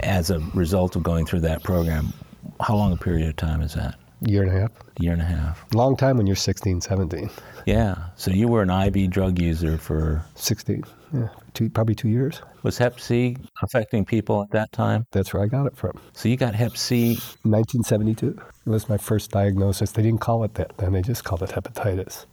as 0.02 0.30
a 0.30 0.40
result 0.54 0.98
of 0.98 1.04
going 1.04 1.26
through 1.26 1.42
that 1.42 1.64
program, 1.64 2.12
how 2.60 2.76
long 2.76 2.92
a 2.92 2.98
period 2.98 3.30
of 3.30 3.38
time 3.38 3.62
is 3.62 3.74
that? 3.76 3.96
Year 4.22 4.44
and 4.44 4.52
a 4.52 4.60
half. 4.60 4.72
year 5.00 5.14
and 5.14 5.22
a 5.22 5.26
half. 5.26 5.66
Long 5.74 5.96
time 5.96 6.18
when 6.18 6.28
you're 6.28 6.36
16, 6.36 6.82
17. 6.82 7.30
Yeah. 7.66 7.96
So 8.18 8.32
you 8.32 8.50
were 8.50 8.62
an 8.62 8.70
IV 8.70 9.10
drug 9.12 9.40
user 9.40 9.78
for 9.78 10.24
16, 10.36 10.84
yeah, 11.16 11.30
two, 11.54 11.70
probably 11.70 11.96
two 11.96 12.10
years. 12.10 12.42
was 12.64 12.78
Hep 12.78 13.00
C 13.00 13.38
affecting 13.64 14.04
people 14.06 14.42
at 14.42 14.52
that 14.52 14.72
time? 14.72 15.06
That's 15.12 15.34
where 15.34 15.44
I 15.44 15.48
got 15.48 15.66
it 15.66 15.78
from. 15.78 16.00
So 16.14 16.28
you 16.28 16.36
got 16.36 16.56
Hep 16.56 16.76
C. 16.76 17.14
1972. 17.44 18.40
It 18.66 18.70
was 18.70 18.90
my 18.90 18.98
first 18.98 19.32
diagnosis. 19.32 19.92
They 19.92 20.04
didn't 20.04 20.22
call 20.22 20.44
it 20.44 20.56
that 20.56 20.78
then, 20.78 20.94
they 20.94 21.02
just 21.02 21.24
called 21.24 21.44
it 21.44 21.52
hepatitis. 21.52 22.26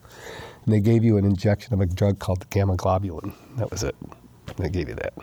And 0.64 0.74
they 0.74 0.80
gave 0.80 1.04
you 1.04 1.16
an 1.16 1.24
injection 1.24 1.74
of 1.74 1.80
a 1.80 1.86
drug 1.86 2.18
called 2.18 2.48
gamma 2.50 2.76
globulin. 2.76 3.32
That 3.56 3.70
was 3.70 3.82
it. 3.82 3.96
They 4.56 4.68
gave 4.68 4.88
you 4.88 4.94
that. 4.96 5.14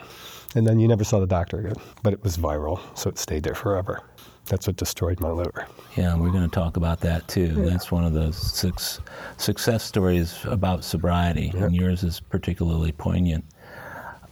And 0.54 0.66
then 0.66 0.80
you 0.80 0.88
never 0.88 1.04
saw 1.04 1.20
the 1.20 1.26
doctor 1.26 1.58
again. 1.58 1.76
But 2.02 2.12
it 2.12 2.22
was 2.22 2.36
viral, 2.36 2.80
so 2.96 3.10
it 3.10 3.18
stayed 3.18 3.42
there 3.42 3.54
forever. 3.54 4.02
That's 4.50 4.66
what 4.66 4.74
destroyed 4.74 5.20
my 5.20 5.30
liver. 5.30 5.68
Yeah, 5.96 6.16
we're 6.16 6.32
going 6.32 6.42
to 6.42 6.52
talk 6.54 6.76
about 6.76 6.98
that 7.02 7.28
too. 7.28 7.48
That's 7.54 7.92
one 7.92 8.04
of 8.04 8.14
those 8.14 8.36
six 8.36 9.00
success 9.36 9.84
stories 9.84 10.36
about 10.44 10.82
sobriety, 10.82 11.52
and 11.54 11.74
yours 11.74 12.02
is 12.02 12.18
particularly 12.18 12.90
poignant. 12.90 13.44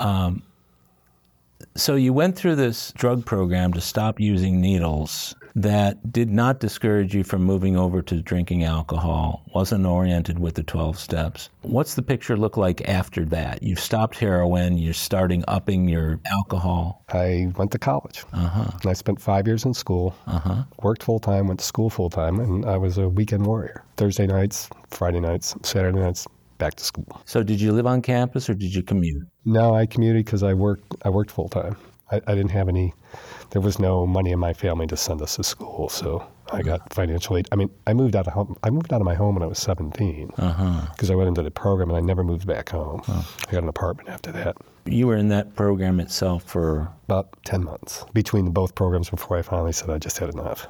Um, 0.01 0.43
so 1.77 1.95
you 1.95 2.13
went 2.13 2.35
through 2.35 2.57
this 2.57 2.93
drug 2.97 3.25
program 3.25 3.73
to 3.75 3.81
stop 3.81 4.19
using 4.19 4.61
needles 4.61 5.37
that 5.57 6.13
did 6.13 6.31
not 6.31 6.61
discourage 6.61 7.15
you 7.15 7.25
from 7.25 7.43
moving 7.45 7.77
over 7.77 8.03
to 8.03 8.21
drinking 8.23 8.65
alcohol, 8.65 9.43
wasn't 9.55 9.87
oriented 9.87 10.39
with 10.39 10.55
the 10.55 10.63
12 10.63 10.99
steps. 10.99 11.51
What's 11.63 11.95
the 11.95 12.03
picture 12.03 12.37
look 12.37 12.57
like 12.57 12.89
after 12.89 13.25
that? 13.27 13.63
You've 13.63 13.81
stopped 13.81 14.19
heroin, 14.19 14.79
you're 14.79 14.95
starting 14.95 15.45
upping 15.49 15.89
your 15.89 16.21
alcohol. 16.27 17.05
I 17.09 17.53
went 17.57 17.73
to 17.73 17.79
college. 17.79 18.25
Uh-huh. 18.33 18.71
I 18.89 18.93
spent 18.93 19.21
five 19.21 19.47
years 19.47 19.65
in 19.65 19.75
school, 19.75 20.15
Uh-huh. 20.27 20.65
worked 20.83 21.03
full 21.03 21.19
time, 21.19 21.49
went 21.49 21.61
to 21.61 21.67
school 21.67 21.91
full 21.91 22.11
time, 22.11 22.39
and 22.41 22.65
I 22.67 22.77
was 22.77 22.99
a 22.99 23.09
weekend 23.09 23.47
warrior. 23.47 23.85
Thursday 23.97 24.27
nights, 24.27 24.69
Friday 24.91 25.21
nights, 25.21 25.55
Saturday 25.63 25.99
nights, 25.99 26.27
back 26.59 26.75
to 26.75 26.85
school. 26.85 27.21
So 27.25 27.43
did 27.43 27.61
you 27.61 27.73
live 27.73 27.87
on 27.87 28.03
campus 28.03 28.49
or 28.51 28.55
did 28.55 28.75
you 28.75 28.83
commute? 28.83 29.27
No, 29.45 29.75
I 29.75 29.87
commuted 29.87 30.25
because 30.25 30.43
I 30.43 30.55
worked. 30.55 30.95
I 31.05 31.09
worked 31.09 31.31
full 31.31 31.49
time. 31.49 31.77
I, 32.11 32.17
I 32.27 32.35
didn't 32.35 32.51
have 32.51 32.69
any. 32.69 32.95
There 33.51 33.63
was 33.63 33.79
no 33.79 34.07
money 34.07 34.33
in 34.33 34.39
my 34.39 34.53
family 34.53 34.87
to 34.89 34.97
send 34.97 35.23
us 35.23 35.37
to 35.37 35.45
school, 35.45 35.89
so 35.89 36.27
I 36.53 36.63
got 36.63 36.93
financial 36.93 37.37
aid. 37.37 37.49
I 37.53 37.57
mean, 37.57 37.71
I 37.87 37.93
moved 37.95 38.15
out 38.17 38.27
of 38.27 38.33
home. 38.33 38.57
I 38.63 38.71
moved 38.71 38.93
out 38.93 39.01
of 39.01 39.05
my 39.05 39.15
home 39.15 39.35
when 39.35 39.43
I 39.43 39.47
was 39.47 39.59
17 39.59 40.31
Uh-huh. 40.39 40.87
because 40.93 41.11
I 41.11 41.15
went 41.15 41.29
into 41.29 41.43
the 41.43 41.51
program 41.51 41.89
and 41.91 41.97
I 41.97 42.01
never 42.01 42.23
moved 42.25 42.47
back 42.47 42.69
home. 42.71 43.03
I 43.09 43.53
got 43.53 43.63
an 43.63 43.69
apartment 43.69 44.09
after 44.09 44.33
that. 44.33 44.57
You 44.87 45.07
were 45.07 45.17
in 45.17 45.29
that 45.29 45.55
program 45.55 46.01
itself 46.01 46.45
for 46.45 46.89
About 47.05 47.29
10 47.45 47.65
months 47.65 48.05
between 48.15 48.51
both 48.53 48.75
programs 48.75 49.11
before 49.11 49.37
I 49.37 49.43
finally 49.43 49.73
said 49.73 49.91
I 49.91 49.99
just 49.99 50.19
had 50.19 50.31
enough. 50.31 50.67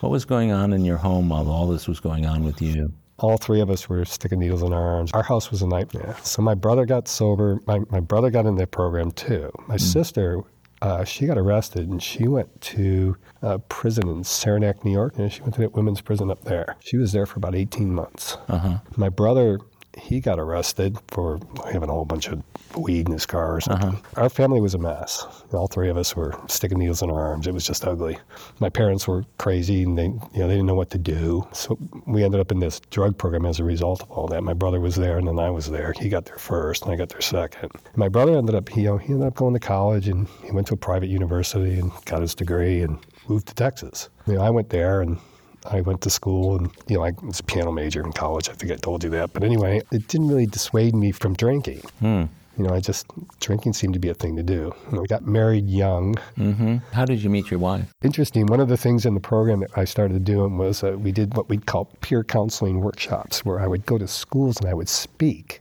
what 0.00 0.10
was 0.10 0.24
going 0.24 0.52
on 0.52 0.72
in 0.72 0.84
your 0.84 0.96
home 0.98 1.28
while 1.28 1.48
all 1.50 1.66
this 1.68 1.86
was 1.88 2.00
going 2.00 2.24
on 2.26 2.44
with 2.44 2.62
you? 2.62 2.92
All 3.18 3.36
three 3.36 3.60
of 3.60 3.70
us 3.70 3.88
were 3.88 4.04
sticking 4.04 4.38
needles 4.38 4.62
in 4.62 4.72
our 4.72 4.96
arms. 4.96 5.12
Our 5.12 5.22
house 5.22 5.50
was 5.50 5.62
a 5.62 5.66
nightmare. 5.66 6.16
So 6.22 6.42
my 6.42 6.54
brother 6.54 6.86
got 6.86 7.08
sober. 7.08 7.60
My, 7.66 7.80
my 7.90 8.00
brother 8.00 8.30
got 8.30 8.46
in 8.46 8.56
that 8.56 8.70
program 8.70 9.10
too. 9.10 9.50
My 9.66 9.76
sister, 9.76 10.42
uh, 10.82 11.04
she 11.04 11.26
got 11.26 11.36
arrested 11.36 11.88
and 11.88 12.02
she 12.02 12.28
went 12.28 12.60
to 12.60 13.16
a 13.42 13.58
prison 13.58 14.08
in 14.08 14.22
Saranac, 14.24 14.84
New 14.84 14.92
York. 14.92 15.18
And 15.18 15.32
she 15.32 15.40
went 15.42 15.54
to 15.54 15.60
that 15.62 15.74
women's 15.74 16.00
prison 16.00 16.30
up 16.30 16.44
there. 16.44 16.76
She 16.80 16.96
was 16.96 17.12
there 17.12 17.26
for 17.26 17.38
about 17.38 17.54
18 17.54 17.92
months. 17.92 18.36
Uh-huh. 18.48 18.78
My 18.96 19.08
brother, 19.08 19.58
he 19.98 20.20
got 20.20 20.38
arrested 20.38 20.96
for 21.08 21.40
having 21.72 21.88
a 21.88 21.92
whole 21.92 22.04
bunch 22.04 22.28
of 22.28 22.42
weed 22.76 23.06
in 23.06 23.12
his 23.12 23.26
car 23.26 23.56
or 23.56 23.60
something. 23.60 23.90
Uh-huh. 23.90 24.22
Our 24.22 24.28
family 24.28 24.60
was 24.60 24.74
a 24.74 24.78
mess. 24.78 25.26
All 25.52 25.66
three 25.66 25.88
of 25.88 25.96
us 25.96 26.14
were 26.14 26.34
sticking 26.48 26.78
needles 26.78 27.02
in 27.02 27.10
our 27.10 27.20
arms. 27.20 27.46
It 27.46 27.54
was 27.54 27.66
just 27.66 27.84
ugly. 27.86 28.18
My 28.60 28.68
parents 28.68 29.08
were 29.08 29.24
crazy 29.38 29.82
and 29.82 29.98
they, 29.98 30.04
you 30.04 30.20
know, 30.34 30.48
they 30.48 30.54
didn't 30.54 30.66
know 30.66 30.74
what 30.74 30.90
to 30.90 30.98
do. 30.98 31.46
So 31.52 31.78
we 32.06 32.24
ended 32.24 32.40
up 32.40 32.52
in 32.52 32.60
this 32.60 32.80
drug 32.90 33.16
program 33.18 33.46
as 33.46 33.58
a 33.58 33.64
result 33.64 34.02
of 34.02 34.10
all 34.10 34.26
that. 34.28 34.42
My 34.42 34.54
brother 34.54 34.80
was 34.80 34.96
there 34.96 35.18
and 35.18 35.26
then 35.26 35.38
I 35.38 35.50
was 35.50 35.70
there. 35.70 35.92
He 35.98 36.08
got 36.08 36.24
there 36.24 36.38
first 36.38 36.84
and 36.84 36.92
I 36.92 36.96
got 36.96 37.08
there 37.08 37.20
second. 37.20 37.70
My 37.96 38.08
brother 38.08 38.36
ended 38.36 38.54
up, 38.54 38.68
he, 38.68 38.82
you 38.82 38.88
know, 38.88 38.98
he 38.98 39.12
ended 39.12 39.28
up 39.28 39.34
going 39.34 39.54
to 39.54 39.60
college 39.60 40.08
and 40.08 40.28
he 40.44 40.52
went 40.52 40.66
to 40.68 40.74
a 40.74 40.78
private 40.78 41.08
university 41.08 41.78
and 41.78 41.92
got 42.04 42.20
his 42.20 42.34
degree 42.34 42.82
and 42.82 42.98
moved 43.28 43.48
to 43.48 43.54
Texas. 43.54 44.08
You 44.26 44.34
know, 44.34 44.42
I 44.42 44.50
went 44.50 44.70
there 44.70 45.00
and 45.00 45.18
I 45.66 45.80
went 45.80 46.00
to 46.02 46.10
school 46.10 46.56
and, 46.56 46.70
you 46.88 46.96
know, 46.96 47.04
I 47.04 47.12
was 47.22 47.40
a 47.40 47.42
piano 47.42 47.72
major 47.72 48.02
in 48.04 48.12
college. 48.12 48.48
I 48.48 48.52
think 48.52 48.72
I 48.72 48.76
told 48.76 49.04
you 49.04 49.10
that. 49.10 49.32
But 49.32 49.44
anyway, 49.44 49.82
it 49.92 50.08
didn't 50.08 50.28
really 50.28 50.46
dissuade 50.46 50.94
me 50.94 51.12
from 51.12 51.34
drinking. 51.34 51.82
You 52.00 52.64
know, 52.64 52.74
I 52.74 52.80
just, 52.80 53.06
drinking 53.38 53.74
seemed 53.74 53.94
to 53.94 54.00
be 54.00 54.08
a 54.08 54.14
thing 54.14 54.34
to 54.34 54.42
do. 54.42 54.74
We 54.90 55.06
got 55.06 55.24
married 55.24 55.68
young. 55.68 56.16
Mm-hmm. 56.36 56.78
How 56.92 57.04
did 57.04 57.22
you 57.22 57.30
meet 57.30 57.52
your 57.52 57.60
wife? 57.60 57.92
Interesting. 58.02 58.46
One 58.46 58.58
of 58.58 58.68
the 58.68 58.76
things 58.76 59.06
in 59.06 59.14
the 59.14 59.20
program 59.20 59.60
that 59.60 59.70
I 59.76 59.84
started 59.84 60.24
doing 60.24 60.58
was 60.58 60.82
uh, 60.82 60.96
we 60.98 61.12
did 61.12 61.36
what 61.36 61.48
we'd 61.48 61.66
call 61.66 61.84
peer 62.00 62.24
counseling 62.24 62.80
workshops, 62.80 63.44
where 63.44 63.60
I 63.60 63.68
would 63.68 63.86
go 63.86 63.96
to 63.96 64.08
schools 64.08 64.56
and 64.56 64.68
I 64.68 64.74
would 64.74 64.88
speak 64.88 65.60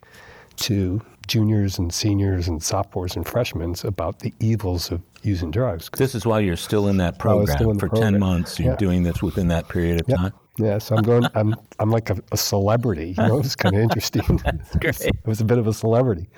to 0.57 0.99
juniors 1.27 1.77
and 1.79 1.93
seniors 1.93 2.47
and 2.47 2.61
sophomores 2.63 3.15
and 3.15 3.27
freshmen 3.27 3.75
about 3.83 4.19
the 4.19 4.33
evils 4.39 4.91
of 4.91 5.01
using 5.23 5.51
drugs. 5.51 5.89
This 5.97 6.15
is 6.15 6.25
while 6.25 6.39
you're 6.41 6.55
still 6.55 6.87
in 6.87 6.97
that 6.97 7.19
program 7.19 7.69
in 7.69 7.79
for 7.79 7.89
program. 7.89 8.13
10 8.13 8.19
months. 8.19 8.59
You're 8.59 8.69
Yeah. 8.71 8.75
doing 8.77 9.03
this 9.03 9.21
within 9.21 9.47
that 9.49 9.67
period 9.67 9.99
of 10.01 10.07
Yep. 10.07 10.17
time. 10.17 10.33
Yeah, 10.59 10.79
so 10.79 10.95
I'm 10.95 11.03
going. 11.03 11.23
I'm 11.35 11.55
I'm 11.77 11.91
like 11.91 12.09
a, 12.09 12.17
a 12.31 12.37
celebrity. 12.37 13.13
You 13.15 13.27
know, 13.27 13.37
it's 13.39 13.55
kind 13.55 13.75
of 13.75 13.81
interesting. 13.81 14.23
great. 14.79 14.99
It 15.05 15.15
was 15.27 15.39
a 15.39 15.45
bit 15.45 15.59
of 15.59 15.67
a 15.67 15.73
celebrity. 15.73 16.29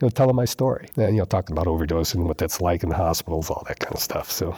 You 0.00 0.06
know, 0.06 0.08
telling 0.10 0.36
my 0.36 0.44
story. 0.44 0.88
And, 0.96 1.16
you 1.16 1.22
know, 1.22 1.24
talking 1.24 1.52
about 1.56 1.66
overdosing, 1.66 2.26
what 2.26 2.36
that's 2.38 2.60
like 2.60 2.82
in 2.84 2.90
the 2.90 2.94
hospitals, 2.96 3.48
all 3.50 3.64
that 3.66 3.80
kind 3.80 3.94
of 3.94 4.00
stuff. 4.00 4.30
So, 4.30 4.54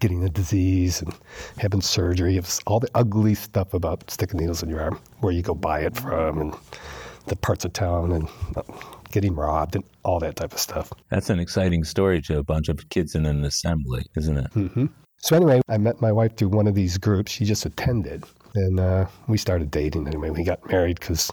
getting 0.00 0.20
the 0.22 0.30
disease 0.30 1.02
and 1.02 1.14
having 1.58 1.82
surgery, 1.82 2.40
all 2.66 2.80
the 2.80 2.88
ugly 2.94 3.34
stuff 3.34 3.74
about 3.74 4.10
sticking 4.10 4.40
needles 4.40 4.62
in 4.62 4.70
your 4.70 4.80
arm, 4.80 4.98
where 5.20 5.32
you 5.32 5.42
go 5.42 5.54
buy 5.54 5.80
it 5.80 5.94
from, 5.94 6.38
and 6.40 6.54
the 7.26 7.36
parts 7.36 7.64
of 7.66 7.74
town, 7.74 8.10
and 8.12 8.28
getting 9.10 9.34
robbed, 9.34 9.76
and 9.76 9.84
all 10.04 10.18
that 10.20 10.36
type 10.36 10.52
of 10.52 10.58
stuff. 10.58 10.92
That's 11.10 11.30
an 11.30 11.38
exciting 11.38 11.84
story 11.84 12.20
to 12.22 12.38
a 12.38 12.44
bunch 12.44 12.68
of 12.68 12.88
kids 12.88 13.14
in 13.14 13.26
an 13.26 13.44
assembly, 13.44 14.06
isn't 14.16 14.38
it? 14.38 14.90
So 15.20 15.36
anyway, 15.36 15.60
I 15.68 15.78
met 15.78 16.00
my 16.00 16.12
wife 16.12 16.36
through 16.36 16.48
one 16.48 16.66
of 16.68 16.74
these 16.74 16.96
groups. 16.96 17.32
She 17.32 17.44
just 17.44 17.66
attended, 17.66 18.24
and 18.54 18.78
uh, 18.78 19.06
we 19.26 19.36
started 19.36 19.70
dating. 19.70 20.06
Anyway, 20.06 20.30
we 20.30 20.44
got 20.44 20.64
married 20.70 21.00
because 21.00 21.30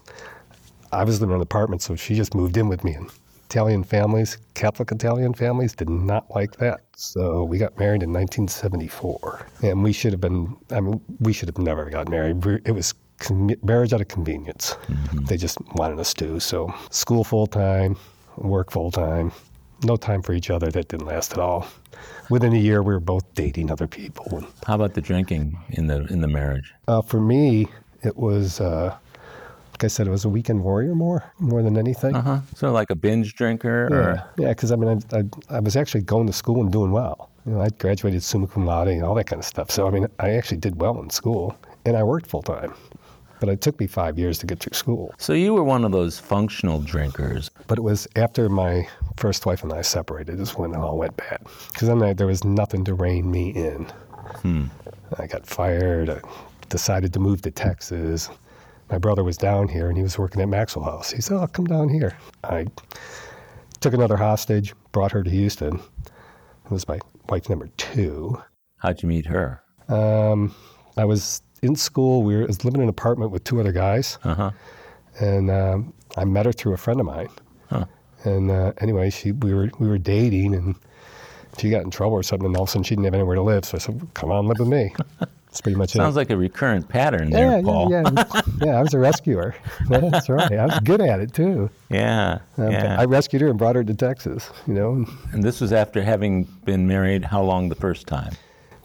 I 0.92 1.04
was 1.04 1.22
living 1.22 1.34
in 1.34 1.38
an 1.38 1.42
apartment, 1.42 1.82
so 1.82 1.96
she 1.96 2.16
just 2.16 2.34
moved 2.34 2.58
in 2.58 2.68
with 2.68 2.84
me. 2.84 2.94
And 2.94 3.12
Italian 3.48 3.84
families, 3.84 4.40
Catholic 4.56 4.92
Italian 4.92 5.34
families, 5.34 5.76
did 5.76 5.90
not 5.90 6.30
like 6.32 6.58
that. 6.58 6.82
So 6.96 7.44
we 7.44 7.60
got 7.60 7.78
married 7.78 8.02
in 8.02 8.12
1974, 8.12 9.48
and 9.62 9.84
we 9.84 9.94
should 9.94 10.14
have 10.14 10.22
been. 10.22 10.58
I 10.72 10.80
mean, 10.80 11.00
we 11.20 11.32
should 11.32 11.50
have 11.50 11.60
never 11.60 11.90
got 11.90 12.10
married. 12.10 12.44
It 12.66 12.72
was 12.72 12.96
marriage 13.64 13.94
out 13.94 14.02
of 14.02 14.08
convenience. 14.08 14.76
Mm-hmm. 14.88 15.26
They 15.26 15.38
just 15.38 15.58
wanted 15.76 16.00
us 16.00 16.14
to. 16.16 16.40
So 16.40 16.74
school 16.90 17.24
full 17.24 17.48
time, 17.48 17.98
work 18.38 18.72
full 18.72 18.92
time, 18.92 19.32
no 19.84 19.96
time 19.96 20.22
for 20.22 20.34
each 20.34 20.50
other. 20.50 20.70
That 20.70 20.88
didn't 20.88 21.08
last 21.08 21.34
at 21.34 21.40
all. 21.40 21.68
Within 22.30 22.54
a 22.54 22.58
year, 22.58 22.82
we 22.82 22.94
were 22.94 23.00
both 23.00 23.34
dating 23.36 23.72
other 23.72 23.88
people. 23.88 24.46
How 24.66 24.76
about 24.76 24.94
the 24.94 25.02
drinking 25.02 25.58
in 25.70 25.88
the 25.88 26.06
in 26.08 26.22
the 26.22 26.28
marriage? 26.28 26.74
Uh, 26.88 27.02
for 27.02 27.20
me, 27.20 27.68
it 28.04 28.18
was. 28.18 28.60
Uh, 28.60 28.96
like 29.76 29.84
I 29.84 29.88
said, 29.88 30.08
it 30.08 30.10
was 30.10 30.24
a 30.24 30.30
weekend 30.30 30.64
warrior 30.64 30.96
more, 30.96 31.34
more 31.38 31.62
than 31.62 31.78
anything. 31.78 32.16
Uh-huh. 32.16 32.40
So 32.56 32.72
like 32.72 32.92
a 32.92 32.96
binge 32.96 33.36
drinker, 33.36 33.90
yeah, 33.92 33.98
or 33.98 34.30
yeah, 34.38 34.50
because 34.50 34.72
I 34.72 34.78
mean, 34.78 35.04
I, 35.12 35.18
I, 35.18 35.24
I, 35.50 35.60
was 35.60 35.76
actually 35.76 36.00
going 36.00 36.28
to 36.28 36.32
school 36.32 36.62
and 36.62 36.72
doing 36.72 36.92
well. 36.92 37.30
You 37.46 37.52
know, 37.52 37.62
I 37.62 37.68
graduated 37.78 38.24
summa 38.24 38.48
cum 38.48 38.66
laude 38.66 38.88
and 38.88 39.04
all 39.04 39.16
that 39.16 39.28
kind 39.28 39.42
of 39.42 39.46
stuff. 39.46 39.70
So 39.70 39.86
I 39.86 39.90
mean, 39.90 40.08
I 40.18 40.30
actually 40.30 40.60
did 40.60 40.80
well 40.80 41.02
in 41.02 41.10
school, 41.10 41.58
and 41.86 41.98
I 41.98 42.04
worked 42.04 42.26
full 42.26 42.42
time. 42.42 42.74
But 43.40 43.50
it 43.50 43.62
took 43.62 43.80
me 43.80 43.88
five 43.88 44.18
years 44.18 44.38
to 44.40 44.46
get 44.46 44.60
through 44.60 44.76
school. 44.76 45.14
So 45.18 45.34
you 45.34 45.54
were 45.54 45.64
one 45.64 45.84
of 45.84 45.92
those 45.92 46.20
functional 46.20 46.80
drinkers. 46.80 47.52
But 47.68 47.78
it 47.78 47.82
was 47.82 48.08
after 48.16 48.50
my 48.50 48.88
first 49.18 49.46
wife 49.46 49.64
and 49.64 49.74
I 49.74 49.82
separated 49.82 50.40
is 50.40 50.56
when 50.56 50.72
it 50.72 50.78
all 50.78 50.98
went 50.98 51.18
bad. 51.18 51.40
Because 51.72 51.88
then 51.88 52.02
I, 52.02 52.14
there 52.14 52.28
was 52.28 52.44
nothing 52.44 52.86
to 52.86 52.94
rein 52.94 53.30
me 53.30 53.50
in. 53.50 53.86
Hmm. 54.42 54.66
I 55.20 55.28
got 55.28 55.46
fired. 55.46 56.10
I 56.10 56.22
decided 56.70 57.14
to 57.14 57.20
move 57.20 57.42
to 57.44 57.52
Texas 57.52 58.30
my 58.90 58.98
brother 58.98 59.24
was 59.24 59.38
down 59.38 59.68
here 59.68 59.88
and 59.88 59.98
he 59.98 60.04
was 60.04 60.18
working 60.18 60.42
at 60.42 60.50
Maxwell 60.50 60.86
House. 60.86 61.12
He 61.12 61.22
said, 61.22 61.38
"I'll 61.38 61.44
oh, 61.44 61.48
come 61.48 61.66
down 61.66 61.90
here." 61.90 62.18
I 62.44 62.68
took 63.80 63.94
another 63.94 64.18
hostage, 64.18 64.74
brought 64.92 65.12
her 65.12 65.24
to 65.24 65.30
Houston. 65.30 65.80
It 66.66 66.72
was 66.72 66.88
my 66.88 67.00
wife 67.30 67.50
number 67.50 67.68
two. 67.78 68.42
How'd 68.78 69.02
you 69.02 69.10
meet 69.10 69.26
her? 69.26 69.62
Um, 69.88 70.54
I 70.98 71.06
was 71.06 71.42
in 71.66 71.76
school. 71.76 72.24
We 72.24 72.36
were 72.36 72.48
living 72.48 72.76
in 72.76 72.84
an 72.84 72.90
apartment 72.90 73.32
with 73.32 73.44
two 73.44 73.60
other 73.60 73.72
guys, 73.72 74.18
uh-huh. 74.24 74.52
and 75.20 75.50
um, 75.52 75.94
I 76.18 76.26
met 76.26 76.46
her 76.46 76.52
through 76.52 76.74
a 76.74 76.78
friend 76.78 77.00
of 77.00 77.06
mine. 77.06 77.30
Huh. 77.70 77.86
And 78.24 78.52
uh, 78.52 78.74
anyway, 78.80 79.10
she 79.10 79.32
we 79.32 79.54
were 79.54 79.70
we 79.80 79.88
were 79.88 79.98
dating, 79.98 80.56
and 80.56 80.76
she 81.58 81.70
got 81.70 81.84
in 81.84 81.92
trouble 81.92 82.16
or 82.16 82.24
something, 82.24 82.48
and 82.48 82.56
all 82.58 82.64
of 82.64 82.70
a 82.70 82.72
sudden 82.72 82.84
she 82.84 82.96
didn't 82.96 83.06
have 83.06 83.14
anywhere 83.14 83.36
to 83.36 83.42
live. 83.42 83.66
So 83.66 83.76
I 83.76 83.80
said, 83.80 84.08
"Come 84.14 84.32
on, 84.32 84.48
live 84.48 84.60
with 84.60 84.70
me." 84.70 84.94
That's 85.56 85.62
pretty 85.62 85.78
much 85.78 85.92
Sounds 85.92 86.18
it. 86.18 86.20
like 86.20 86.30
a 86.32 86.36
recurrent 86.36 86.90
pattern 86.90 87.30
there, 87.30 87.56
yeah, 87.56 87.62
Paul. 87.62 87.90
Yeah, 87.90 88.04
yeah. 88.14 88.42
yeah, 88.66 88.78
I 88.78 88.82
was 88.82 88.94
a 88.94 89.00
rescuer. 89.00 89.56
That's 89.88 90.28
right. 90.28 90.52
I 90.52 90.66
was 90.66 90.80
good 90.80 91.00
at 91.00 91.22
it 91.22 91.34
too. 91.34 91.70
Yeah, 91.90 92.40
um, 92.58 92.72
yeah. 92.72 93.00
I 93.00 93.06
rescued 93.06 93.42
her 93.42 93.48
and 93.48 93.58
brought 93.58 93.78
her 93.78 93.84
to 93.86 93.94
Texas. 93.94 94.52
You 94.68 94.74
know. 94.74 95.06
And 95.32 95.44
this 95.44 95.62
was 95.62 95.72
after 95.72 96.04
having 96.04 96.44
been 96.66 96.90
married. 96.90 97.24
How 97.24 97.42
long 97.42 97.70
the 97.70 97.76
first 97.76 98.06
time? 98.06 98.34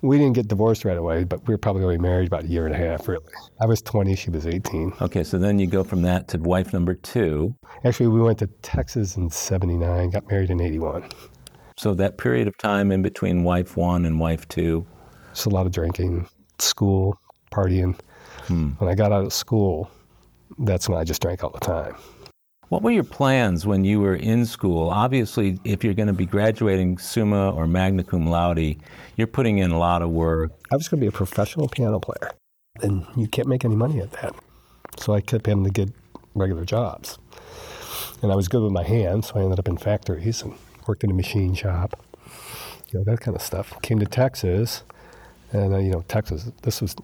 We 0.03 0.17
didn't 0.19 0.35
get 0.35 0.49
divorced 0.49 0.85
right 0.85 0.97
away, 0.97 1.25
but 1.25 1.47
we 1.47 1.53
were 1.53 1.59
probably 1.59 1.83
only 1.83 1.99
married 1.99 2.29
about 2.29 2.45
a 2.45 2.47
year 2.47 2.67
and 2.67 2.75
a 2.75 2.79
half, 2.79 3.07
really. 3.07 3.25
I 3.61 3.67
was 3.67 3.83
20, 3.83 4.17
she 4.17 4.31
was 4.31 4.47
18. 4.47 4.95
Okay, 5.03 5.23
so 5.23 5.39
then 5.39 5.59
you 5.59 5.67
go 5.67 5.85
from 5.85 6.03
that 6.03 6.29
to 6.29 6.39
wife 6.39 6.73
number 6.73 6.95
two. 6.95 7.55
Actually, 7.85 8.09
we 8.09 8.21
went 8.21 8.39
to 8.39 8.47
Texas 8.63 9.17
in 9.17 9.29
79, 9.29 10.11
got 10.11 10.29
married 10.31 10.51
in 10.51 10.61
81. 10.61 11.11
So 11.77 11.95
that 11.95 12.19
period 12.19 12.49
of 12.49 12.57
time 12.59 12.93
in 12.93 13.03
between 13.03 13.45
wife 13.45 13.77
one 13.77 14.05
and 14.07 14.19
wife 14.19 14.49
two? 14.49 14.87
It's 15.33 15.45
a 15.45 15.51
lot 15.51 15.67
of 15.67 15.73
drinking, 15.73 16.29
school, 16.59 17.19
partying. 17.53 17.99
Hmm. 18.47 18.71
When 18.79 18.91
I 18.91 18.95
got 18.95 19.13
out 19.13 19.25
of 19.25 19.33
school, 19.33 19.91
that's 20.59 20.89
when 20.89 20.99
I 20.99 21.05
just 21.05 21.23
drank 21.23 21.45
all 21.45 21.51
the 21.51 21.61
time. 21.61 21.97
What 22.71 22.85
were 22.85 22.93
your 22.93 23.03
plans 23.03 23.67
when 23.67 23.85
you 23.85 23.99
were 23.99 24.15
in 24.15 24.47
school? 24.47 24.91
Obviously, 24.91 25.59
if 25.65 25.83
you're 25.83 25.93
going 25.93 26.07
to 26.07 26.13
be 26.13 26.25
graduating 26.25 26.99
summa 26.99 27.51
or 27.51 27.67
magna 27.67 28.05
cum 28.05 28.29
laude, 28.29 28.77
you're 29.17 29.27
putting 29.27 29.59
in 29.59 29.73
a 29.73 29.77
lot 29.77 30.03
of 30.03 30.11
work. 30.11 30.53
I 30.71 30.77
was 30.77 30.87
going 30.87 31.01
to 31.01 31.05
be 31.05 31.09
a 31.09 31.13
professional 31.13 31.67
piano 31.67 31.99
player, 31.99 32.31
and 32.81 33.05
you 33.17 33.27
can't 33.27 33.49
make 33.49 33.65
any 33.65 33.75
money 33.75 33.99
at 33.99 34.13
that. 34.13 34.37
So 35.01 35.15
I 35.15 35.21
kept 35.21 35.47
having 35.47 35.65
to 35.65 35.71
get 35.71 35.91
regular 36.37 36.65
jobs. 36.65 37.19
And 38.23 38.31
I 38.31 38.37
was 38.37 38.47
good 38.47 38.63
with 38.63 38.71
my 38.71 38.85
hands, 38.85 39.31
so 39.31 39.41
I 39.41 39.43
ended 39.43 39.59
up 39.59 39.67
in 39.67 39.77
factories 39.77 40.41
and 40.43 40.55
worked 40.87 41.03
in 41.03 41.11
a 41.11 41.15
machine 41.15 41.55
shop, 41.55 42.01
you 42.93 43.01
know, 43.01 43.05
that 43.05 43.19
kind 43.19 43.35
of 43.35 43.43
stuff. 43.43 43.83
Came 43.83 43.99
to 43.99 44.07
Texas, 44.07 44.85
and 45.51 45.75
uh, 45.75 45.79
you 45.79 45.91
know, 45.91 46.05
Texas. 46.07 46.49
This 46.63 46.81
was, 46.81 46.95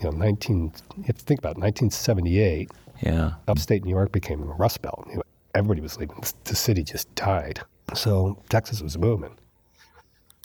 you 0.00 0.12
know, 0.12 0.16
19. 0.16 0.72
You 0.96 1.02
have 1.08 1.18
to 1.18 1.24
think 1.24 1.40
about 1.40 1.56
it, 1.56 1.60
1978. 1.60 2.70
Yeah. 3.02 3.34
Upstate 3.46 3.84
New 3.84 3.90
York 3.90 4.12
became 4.12 4.42
a 4.42 4.46
Rust 4.46 4.82
Belt. 4.82 5.08
Everybody 5.54 5.80
was 5.80 5.96
leaving. 5.98 6.22
The 6.44 6.56
city 6.56 6.82
just 6.82 7.12
died. 7.14 7.60
So 7.94 8.42
Texas 8.48 8.82
was 8.82 8.96
booming. 8.96 9.36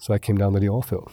So 0.01 0.13
I 0.13 0.17
came 0.17 0.37
down 0.37 0.53
to 0.53 0.59
the 0.59 0.69
oil 0.69 0.81
field. 0.81 1.11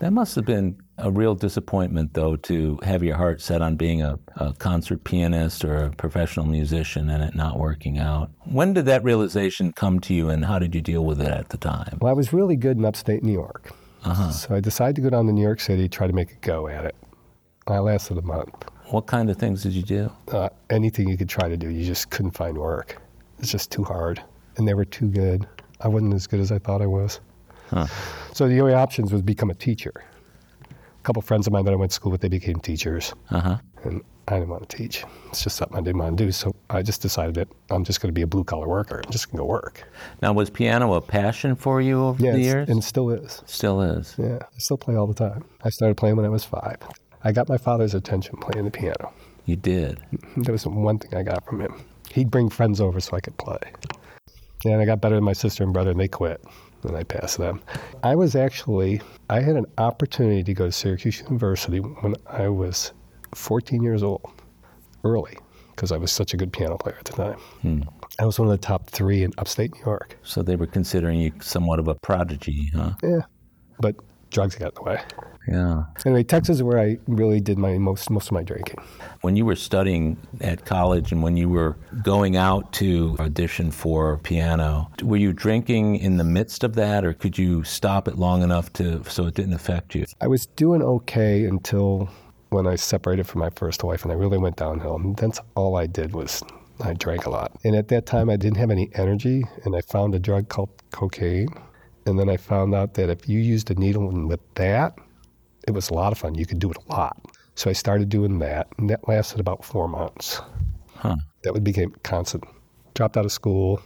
That 0.00 0.12
must 0.12 0.36
have 0.36 0.44
been 0.44 0.80
a 0.96 1.10
real 1.10 1.34
disappointment, 1.34 2.14
though, 2.14 2.36
to 2.36 2.78
have 2.82 3.02
your 3.02 3.16
heart 3.16 3.40
set 3.40 3.62
on 3.62 3.76
being 3.76 4.02
a, 4.02 4.18
a, 4.36 4.52
concert 4.52 5.04
pianist 5.04 5.64
or 5.64 5.76
a 5.76 5.90
professional 5.90 6.46
musician 6.46 7.08
and 7.10 7.22
it 7.22 7.34
not 7.34 7.58
working 7.58 7.98
out. 7.98 8.30
When 8.44 8.74
did 8.74 8.86
that 8.86 9.02
realization 9.02 9.72
come 9.72 10.00
to 10.00 10.14
you, 10.14 10.28
and 10.28 10.44
how 10.44 10.58
did 10.58 10.74
you 10.74 10.80
deal 10.80 11.04
with 11.04 11.20
it 11.20 11.28
at 11.28 11.48
the 11.50 11.56
time? 11.56 11.98
Well, 12.00 12.10
I 12.10 12.14
was 12.14 12.32
really 12.32 12.56
good 12.56 12.76
in 12.76 12.84
upstate 12.84 13.22
New 13.22 13.32
York. 13.32 13.72
Uh-huh. 14.04 14.30
So 14.30 14.54
I 14.54 14.60
decided 14.60 14.96
to 14.96 15.02
go 15.02 15.10
down 15.10 15.26
to 15.26 15.32
New 15.32 15.42
York 15.42 15.60
City, 15.60 15.88
try 15.88 16.06
to 16.06 16.12
make 16.12 16.32
a 16.32 16.36
go 16.36 16.68
at 16.68 16.84
it. 16.84 16.94
I 17.66 17.78
lasted 17.78 18.18
a 18.18 18.22
month. 18.22 18.64
What 18.90 19.06
kind 19.06 19.28
of 19.28 19.36
things 19.36 19.62
did 19.62 19.72
you 19.72 19.82
do? 19.82 20.10
Uh, 20.28 20.48
anything 20.70 21.08
you 21.08 21.18
could 21.18 21.28
try 21.28 21.48
to 21.48 21.56
do. 21.56 21.68
You 21.68 21.84
just 21.84 22.10
couldn't 22.10 22.30
find 22.32 22.56
work. 22.56 23.00
It's 23.38 23.50
just 23.50 23.70
too 23.70 23.84
hard. 23.84 24.22
And 24.56 24.66
they 24.66 24.74
were 24.74 24.86
too 24.86 25.08
good. 25.08 25.46
I 25.80 25.88
wasn't 25.88 26.14
as 26.14 26.26
good 26.26 26.40
as 26.40 26.50
I 26.50 26.58
thought 26.58 26.80
I 26.80 26.86
was. 26.86 27.20
Huh. 27.68 27.86
So 28.32 28.48
the 28.48 28.60
only 28.60 28.72
options 28.72 29.12
was 29.12 29.20
become 29.20 29.50
a 29.50 29.54
teacher. 29.54 29.92
A 30.70 31.02
couple 31.02 31.20
friends 31.22 31.46
of 31.46 31.52
mine 31.52 31.64
that 31.66 31.72
I 31.72 31.76
went 31.76 31.90
to 31.90 31.94
school 31.94 32.10
with, 32.10 32.22
they 32.22 32.28
became 32.28 32.60
teachers. 32.60 33.12
Uh-huh. 33.30 33.58
And 33.84 34.02
I 34.26 34.34
didn't 34.38 34.48
want 34.48 34.68
to 34.68 34.76
teach. 34.76 35.04
It's 35.28 35.42
just 35.42 35.56
something 35.56 35.76
I 35.76 35.80
didn't 35.82 35.98
want 35.98 36.16
to 36.16 36.24
do. 36.24 36.32
So 36.32 36.54
I 36.70 36.82
just 36.82 37.02
decided 37.02 37.34
that 37.34 37.48
I'm 37.70 37.84
just 37.84 38.00
going 38.00 38.08
to 38.08 38.14
be 38.14 38.22
a 38.22 38.26
blue 38.26 38.44
collar 38.44 38.68
worker. 38.68 39.02
I'm 39.04 39.12
just 39.12 39.30
going 39.30 39.36
to 39.36 39.42
go 39.42 39.46
work. 39.46 39.86
Now, 40.22 40.32
was 40.32 40.48
piano 40.48 40.94
a 40.94 41.00
passion 41.00 41.54
for 41.56 41.82
you 41.82 42.02
over 42.02 42.24
yeah, 42.24 42.32
the 42.32 42.40
years? 42.40 42.68
and 42.70 42.82
still 42.82 43.10
is. 43.10 43.42
Still 43.46 43.82
is. 43.82 44.14
Yeah, 44.18 44.38
I 44.42 44.58
still 44.58 44.78
play 44.78 44.96
all 44.96 45.06
the 45.06 45.14
time. 45.14 45.44
I 45.62 45.68
started 45.68 45.96
playing 45.96 46.16
when 46.16 46.24
I 46.24 46.30
was 46.30 46.44
five. 46.44 46.78
I 47.24 47.32
got 47.32 47.48
my 47.48 47.58
father's 47.58 47.94
attention 47.94 48.36
playing 48.36 48.64
the 48.64 48.70
piano. 48.70 49.12
You 49.44 49.56
did? 49.56 50.00
That 50.36 50.52
was 50.52 50.66
one 50.66 50.98
thing 50.98 51.14
I 51.14 51.22
got 51.22 51.44
from 51.44 51.60
him. 51.60 51.74
He'd 52.12 52.30
bring 52.30 52.48
friends 52.48 52.80
over 52.80 53.00
so 53.00 53.16
I 53.16 53.20
could 53.20 53.36
play. 53.38 53.58
And 54.64 54.80
I 54.80 54.84
got 54.84 55.00
better 55.00 55.14
than 55.14 55.24
my 55.24 55.32
sister 55.32 55.64
and 55.64 55.72
brother, 55.72 55.90
and 55.90 56.00
they 56.00 56.08
quit. 56.08 56.42
And 56.84 56.96
I 56.96 57.02
passed 57.02 57.38
them. 57.38 57.60
I 58.02 58.14
was 58.14 58.36
actually, 58.36 59.00
I 59.30 59.40
had 59.40 59.56
an 59.56 59.66
opportunity 59.78 60.44
to 60.44 60.54
go 60.54 60.66
to 60.66 60.72
Syracuse 60.72 61.20
University 61.20 61.78
when 61.78 62.14
I 62.26 62.48
was 62.48 62.92
14 63.34 63.82
years 63.82 64.02
old, 64.02 64.30
early, 65.02 65.36
because 65.70 65.92
I 65.92 65.96
was 65.96 66.12
such 66.12 66.34
a 66.34 66.36
good 66.36 66.52
piano 66.52 66.76
player 66.76 66.96
at 66.98 67.04
the 67.04 67.12
time. 67.12 67.38
Hmm. 67.62 67.80
I 68.20 68.26
was 68.26 68.38
one 68.38 68.48
of 68.48 68.52
the 68.52 68.66
top 68.66 68.90
three 68.90 69.22
in 69.22 69.32
upstate 69.38 69.74
New 69.74 69.80
York. 69.84 70.18
So 70.22 70.42
they 70.42 70.56
were 70.56 70.66
considering 70.66 71.20
you 71.20 71.32
somewhat 71.40 71.78
of 71.78 71.88
a 71.88 71.94
prodigy, 71.96 72.70
huh? 72.74 72.92
Yeah, 73.02 73.20
but 73.80 73.96
drugs 74.30 74.56
got 74.56 74.68
in 74.68 74.74
the 74.76 74.82
way. 74.82 75.00
Yeah. 75.50 75.84
Anyway, 76.04 76.24
Texas 76.24 76.56
is 76.56 76.62
where 76.62 76.78
I 76.78 76.98
really 77.06 77.40
did 77.40 77.58
my 77.58 77.78
most 77.78 78.10
most 78.10 78.26
of 78.26 78.32
my 78.32 78.42
drinking. 78.42 78.76
When 79.22 79.36
you 79.36 79.44
were 79.44 79.56
studying 79.56 80.16
at 80.40 80.64
college 80.64 81.12
and 81.12 81.22
when 81.22 81.36
you 81.36 81.48
were 81.48 81.76
going 82.02 82.36
out 82.36 82.72
to 82.74 83.16
audition 83.18 83.70
for 83.70 84.18
piano, 84.18 84.90
were 85.02 85.16
you 85.16 85.32
drinking 85.32 85.96
in 85.96 86.18
the 86.18 86.24
midst 86.24 86.64
of 86.64 86.74
that, 86.74 87.04
or 87.04 87.12
could 87.12 87.38
you 87.38 87.64
stop 87.64 88.08
it 88.08 88.18
long 88.18 88.42
enough 88.42 88.72
to 88.74 89.02
so 89.04 89.26
it 89.26 89.34
didn't 89.34 89.54
affect 89.54 89.94
you? 89.94 90.04
I 90.20 90.26
was 90.26 90.46
doing 90.46 90.82
okay 90.82 91.44
until 91.44 92.08
when 92.50 92.66
I 92.66 92.76
separated 92.76 93.26
from 93.26 93.40
my 93.40 93.50
first 93.50 93.84
wife 93.84 94.02
and 94.04 94.12
I 94.12 94.14
really 94.14 94.38
went 94.38 94.56
downhill. 94.56 94.96
And 94.96 95.16
that's 95.16 95.40
all 95.54 95.76
I 95.76 95.86
did 95.86 96.14
was 96.14 96.42
I 96.80 96.94
drank 96.94 97.26
a 97.26 97.30
lot. 97.30 97.52
And 97.64 97.74
at 97.74 97.88
that 97.88 98.06
time, 98.06 98.30
I 98.30 98.36
didn't 98.36 98.56
have 98.56 98.70
any 98.70 98.90
energy, 98.94 99.44
and 99.64 99.74
I 99.76 99.80
found 99.80 100.14
a 100.14 100.18
drug 100.18 100.48
called 100.48 100.70
cocaine. 100.90 101.48
And 102.06 102.18
then 102.18 102.30
I 102.30 102.36
found 102.36 102.74
out 102.74 102.94
that 102.94 103.10
if 103.10 103.28
you 103.28 103.38
used 103.38 103.70
a 103.70 103.74
needle 103.74 104.08
with 104.26 104.40
that, 104.54 104.96
it 105.68 105.74
was 105.74 105.90
a 105.90 105.94
lot 105.94 106.12
of 106.12 106.18
fun. 106.18 106.34
You 106.34 106.46
could 106.46 106.58
do 106.58 106.70
it 106.70 106.78
a 106.88 106.92
lot. 106.92 107.16
So 107.54 107.68
I 107.68 107.74
started 107.74 108.08
doing 108.08 108.38
that, 108.38 108.68
and 108.78 108.88
that 108.88 109.06
lasted 109.06 109.38
about 109.38 109.64
four 109.64 109.86
months. 109.86 110.40
Huh. 110.94 111.16
That 111.42 111.52
would 111.52 111.62
became 111.62 111.94
constant. 112.02 112.44
Dropped 112.94 113.16
out 113.16 113.24
of 113.24 113.32
school, 113.32 113.80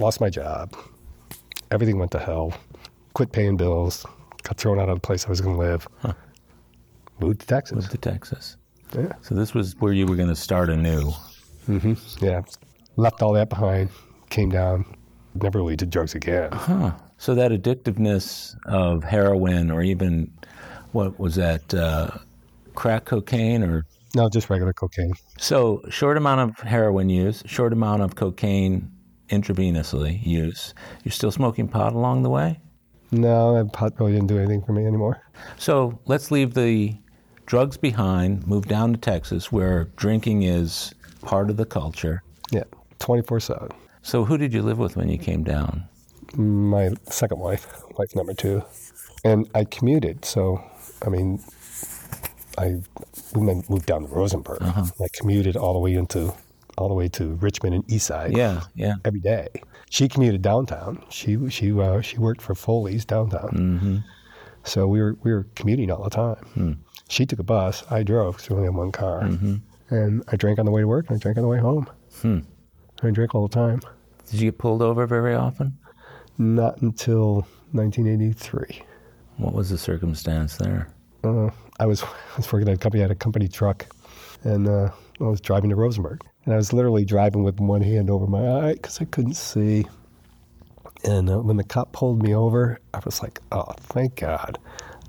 lost 0.00 0.20
my 0.20 0.28
job. 0.28 0.74
Everything 1.70 1.98
went 1.98 2.10
to 2.12 2.18
hell. 2.18 2.52
Quit 3.14 3.32
paying 3.32 3.56
bills. 3.56 4.04
Got 4.42 4.58
thrown 4.58 4.78
out 4.78 4.88
of 4.88 4.96
the 4.96 5.00
place 5.00 5.26
I 5.26 5.30
was 5.30 5.40
going 5.40 5.56
to 5.56 5.60
live. 5.60 5.86
Huh. 5.98 6.12
Moved 7.20 7.40
to 7.40 7.46
Texas. 7.46 7.76
Moved 7.76 7.90
to 7.90 7.98
Texas. 7.98 8.56
Yeah. 8.94 9.12
So 9.22 9.34
this 9.34 9.54
was 9.54 9.76
where 9.78 9.92
you 9.92 10.06
were 10.06 10.16
going 10.16 10.28
to 10.28 10.36
start 10.36 10.70
anew. 10.70 11.12
Mm-hmm. 11.68 12.24
Yeah. 12.24 12.42
Left 12.96 13.22
all 13.22 13.32
that 13.34 13.50
behind. 13.50 13.90
Came 14.30 14.50
down. 14.50 14.84
Never 15.34 15.58
really 15.58 15.76
did 15.76 15.90
drugs 15.90 16.14
again. 16.14 16.52
Huh. 16.52 16.92
So 17.18 17.34
that 17.34 17.50
addictiveness 17.50 18.56
of 18.66 19.04
heroin, 19.04 19.70
or 19.70 19.82
even 19.82 20.32
what 20.92 21.18
was 21.18 21.34
that, 21.36 21.72
uh, 21.74 22.10
crack 22.74 23.04
cocaine, 23.04 23.62
or 23.62 23.84
No, 24.14 24.28
just 24.28 24.48
regular 24.48 24.72
cocaine. 24.72 25.12
So, 25.38 25.82
short 25.90 26.16
amount 26.16 26.40
of 26.40 26.66
heroin 26.66 27.10
use, 27.10 27.42
short 27.46 27.72
amount 27.72 28.02
of 28.02 28.14
cocaine 28.14 28.90
intravenously 29.28 30.24
use. 30.24 30.72
You're 31.04 31.12
still 31.12 31.30
smoking 31.30 31.68
pot 31.68 31.92
along 31.92 32.22
the 32.22 32.30
way? 32.30 32.58
No, 33.10 33.68
pot 33.72 33.94
really 33.98 34.12
didn't 34.12 34.28
do 34.28 34.38
anything 34.38 34.62
for 34.62 34.72
me 34.72 34.86
anymore. 34.86 35.22
So, 35.58 35.98
let's 36.06 36.30
leave 36.30 36.54
the 36.54 36.96
drugs 37.46 37.76
behind, 37.76 38.46
move 38.46 38.66
down 38.66 38.92
to 38.92 38.98
Texas 38.98 39.50
where 39.50 39.84
drinking 39.96 40.42
is 40.42 40.94
part 41.22 41.50
of 41.50 41.56
the 41.56 41.66
culture. 41.66 42.22
Yeah, 42.50 42.64
24 42.98 43.40
7. 43.40 43.68
So, 44.02 44.24
who 44.24 44.38
did 44.38 44.52
you 44.52 44.62
live 44.62 44.78
with 44.78 44.96
when 44.96 45.08
you 45.08 45.18
came 45.18 45.42
down? 45.42 45.84
My 46.34 46.90
second 47.10 47.40
wife, 47.40 47.66
wife 47.98 48.14
number 48.14 48.34
two. 48.34 48.62
And 49.24 49.48
I 49.54 49.64
commuted, 49.64 50.24
so, 50.24 50.62
I 51.04 51.08
mean, 51.08 51.42
I 52.56 52.76
moved 53.34 53.86
down 53.86 54.02
to 54.02 54.08
Rosenberg. 54.08 54.62
Uh-huh. 54.62 54.84
I 55.00 55.06
commuted 55.12 55.56
all 55.56 55.72
the 55.72 55.78
way 55.78 55.94
into 55.94 56.34
all 56.76 56.88
the 56.88 56.94
way 56.94 57.08
to 57.08 57.34
Richmond 57.34 57.74
and 57.74 57.86
Eastside. 57.88 58.36
Yeah, 58.36 58.62
yeah. 58.74 58.94
Every 59.04 59.20
day. 59.20 59.48
She 59.90 60.08
commuted 60.08 60.42
downtown. 60.42 61.04
She 61.08 61.48
she 61.48 61.72
uh, 61.72 62.00
she 62.00 62.18
worked 62.18 62.42
for 62.42 62.54
Foley's 62.54 63.04
downtown. 63.04 63.50
Mm-hmm. 63.50 63.96
So 64.64 64.86
we 64.86 65.00
were 65.00 65.16
we 65.22 65.32
were 65.32 65.46
commuting 65.54 65.90
all 65.90 66.04
the 66.04 66.10
time. 66.10 66.44
Hmm. 66.54 66.72
She 67.08 67.24
took 67.26 67.38
a 67.38 67.44
bus. 67.44 67.84
I 67.90 68.02
drove 68.02 68.36
because 68.36 68.50
we 68.50 68.56
only 68.56 68.68
had 68.68 68.76
one 68.76 68.92
car. 68.92 69.22
Mm-hmm. 69.22 69.56
And 69.90 70.22
I 70.28 70.36
drank 70.36 70.58
on 70.58 70.66
the 70.66 70.70
way 70.70 70.82
to 70.82 70.88
work 70.88 71.06
and 71.08 71.16
I 71.16 71.18
drank 71.18 71.38
on 71.38 71.42
the 71.42 71.48
way 71.48 71.58
home. 71.58 71.88
Hmm. 72.20 72.40
I 73.02 73.10
drank 73.10 73.34
all 73.34 73.48
the 73.48 73.54
time. 73.54 73.80
Did 74.30 74.40
you 74.40 74.50
get 74.50 74.58
pulled 74.58 74.82
over 74.82 75.06
very 75.06 75.34
often? 75.34 75.78
Not 76.36 76.82
until 76.82 77.46
1983. 77.72 78.82
What 79.38 79.54
was 79.54 79.70
the 79.70 79.78
circumstance 79.78 80.56
there? 80.56 80.88
Uh, 81.22 81.50
I 81.78 81.86
was 81.86 82.02
I 82.02 82.36
was 82.36 82.52
working 82.52 82.68
at 82.68 82.74
a 82.74 82.78
company. 82.78 83.02
I 83.02 83.04
had 83.04 83.10
a 83.12 83.14
company 83.14 83.48
truck, 83.48 83.86
and 84.42 84.68
uh, 84.68 84.90
I 85.20 85.24
was 85.24 85.40
driving 85.40 85.70
to 85.70 85.76
Rosenberg, 85.76 86.22
and 86.44 86.54
I 86.54 86.56
was 86.56 86.72
literally 86.72 87.04
driving 87.04 87.44
with 87.44 87.60
one 87.60 87.82
hand 87.82 88.10
over 88.10 88.26
my 88.26 88.68
eye 88.68 88.74
because 88.74 89.00
I 89.00 89.04
couldn't 89.06 89.34
see. 89.34 89.86
And 91.04 91.30
uh, 91.30 91.38
when 91.38 91.56
the 91.56 91.64
cop 91.64 91.92
pulled 91.92 92.20
me 92.20 92.34
over, 92.34 92.80
I 92.92 93.00
was 93.04 93.22
like, 93.22 93.40
"Oh, 93.52 93.72
thank 93.78 94.16
God!" 94.16 94.58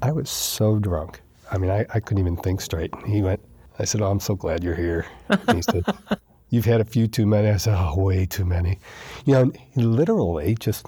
I 0.02 0.12
was 0.12 0.30
so 0.30 0.78
drunk. 0.78 1.22
I 1.52 1.58
mean, 1.58 1.72
I, 1.72 1.86
I 1.94 2.00
couldn't 2.00 2.20
even 2.20 2.38
think 2.38 2.62
straight. 2.62 2.94
He 3.08 3.24
went. 3.24 3.42
I 3.80 3.86
said, 3.86 4.02
"Oh, 4.02 4.12
I'm 4.12 4.20
so 4.20 4.36
glad 4.36 4.64
you're 4.64 4.76
here." 4.76 5.08
And 5.30 5.56
he 5.58 5.62
said, 5.64 5.84
"You've 6.50 6.66
had 6.66 6.82
a 6.82 6.86
few 6.86 7.08
too 7.08 7.26
many." 7.26 7.50
I 7.50 7.58
said, 7.58 7.76
"Oh, 7.76 8.00
way 8.00 8.28
too 8.28 8.46
many." 8.46 8.78
You 9.26 9.34
know, 9.34 9.52
literally, 9.76 10.54
just 10.54 10.86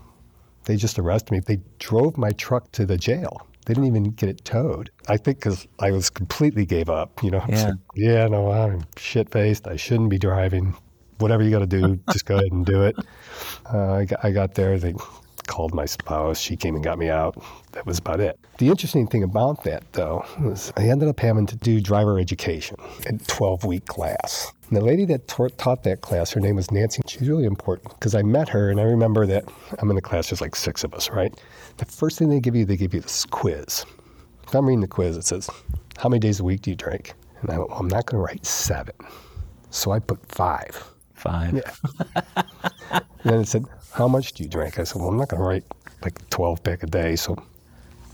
they 0.65 0.75
just 0.75 0.99
arrested 0.99 1.31
me. 1.31 1.39
They 1.39 1.59
drove 1.79 2.17
my 2.17 2.31
truck 2.31 2.71
to 2.73 2.85
the 2.85 2.97
jail. 2.97 3.47
They 3.65 3.73
didn't 3.73 3.87
even 3.87 4.11
get 4.11 4.29
it 4.29 4.43
towed. 4.43 4.89
I 5.07 5.17
think 5.17 5.39
because 5.39 5.67
I 5.79 5.91
was 5.91 6.09
completely 6.09 6.65
gave 6.65 6.89
up. 6.89 7.23
You 7.23 7.31
know, 7.31 7.45
yeah, 7.47 7.65
like, 7.65 7.75
yeah, 7.95 8.27
no, 8.27 8.51
I'm 8.51 8.85
shit 8.97 9.29
faced. 9.29 9.67
I 9.67 9.75
shouldn't 9.75 10.09
be 10.09 10.17
driving. 10.17 10.75
Whatever 11.19 11.43
you 11.43 11.51
got 11.51 11.59
to 11.59 11.67
do, 11.67 11.99
just 12.11 12.25
go 12.25 12.35
ahead 12.35 12.51
and 12.51 12.65
do 12.65 12.83
it. 12.83 12.95
Uh, 13.71 13.93
I, 13.93 14.05
got, 14.05 14.25
I 14.25 14.31
got 14.31 14.55
there. 14.55 14.79
They 14.79 14.95
called 15.47 15.73
my 15.75 15.85
spouse. 15.85 16.39
She 16.39 16.55
came 16.55 16.75
and 16.75 16.83
got 16.83 16.97
me 16.97 17.09
out. 17.09 17.41
That 17.73 17.85
was 17.85 17.99
about 17.99 18.19
it. 18.19 18.39
The 18.57 18.69
interesting 18.69 19.07
thing 19.07 19.23
about 19.23 19.63
that, 19.63 19.83
though, 19.93 20.25
was 20.39 20.73
I 20.77 20.87
ended 20.89 21.09
up 21.09 21.19
having 21.19 21.45
to 21.47 21.55
do 21.55 21.81
driver 21.81 22.19
education, 22.19 22.77
a 23.05 23.13
12 23.13 23.63
week 23.65 23.85
class. 23.85 24.51
And 24.71 24.79
the 24.79 24.85
lady 24.85 25.03
that 25.05 25.27
ta- 25.27 25.49
taught 25.57 25.83
that 25.83 25.99
class, 25.99 26.31
her 26.31 26.39
name 26.39 26.55
was 26.55 26.71
Nancy. 26.71 27.01
She's 27.05 27.27
really 27.27 27.43
important 27.43 27.89
because 27.99 28.15
I 28.15 28.21
met 28.21 28.47
her 28.49 28.69
and 28.69 28.79
I 28.79 28.83
remember 28.83 29.25
that 29.25 29.43
I'm 29.79 29.89
in 29.89 29.97
the 29.97 30.01
class, 30.01 30.29
there's 30.29 30.39
like 30.39 30.55
six 30.55 30.85
of 30.85 30.93
us, 30.93 31.09
right? 31.09 31.37
The 31.75 31.83
first 31.83 32.17
thing 32.17 32.29
they 32.29 32.39
give 32.39 32.55
you, 32.55 32.63
they 32.63 32.77
give 32.77 32.93
you 32.93 33.01
this 33.01 33.25
quiz. 33.25 33.85
If 34.47 34.55
I'm 34.55 34.65
reading 34.65 34.79
the 34.79 34.87
quiz, 34.87 35.17
it 35.17 35.25
says, 35.25 35.49
How 35.97 36.07
many 36.07 36.21
days 36.21 36.39
a 36.39 36.45
week 36.45 36.61
do 36.61 36.69
you 36.69 36.77
drink? 36.77 37.13
And 37.41 37.49
I 37.51 37.57
went, 37.57 37.69
well, 37.69 37.79
I'm 37.79 37.89
not 37.89 38.05
going 38.05 38.17
to 38.21 38.25
write 38.25 38.45
seven. 38.45 38.95
So 39.71 39.91
I 39.91 39.99
put 39.99 40.25
five. 40.31 40.81
Five. 41.15 41.53
Yeah. 41.53 42.21
and 42.93 43.03
then 43.25 43.41
it 43.41 43.47
said, 43.49 43.65
How 43.91 44.07
much 44.07 44.31
do 44.31 44.43
you 44.43 44.49
drink? 44.49 44.79
I 44.79 44.85
said, 44.85 45.01
Well, 45.01 45.09
I'm 45.09 45.17
not 45.17 45.27
going 45.27 45.41
to 45.41 45.45
write 45.47 45.65
like 46.01 46.29
12 46.29 46.63
pack 46.63 46.83
a 46.83 46.87
day. 46.87 47.17
So 47.17 47.35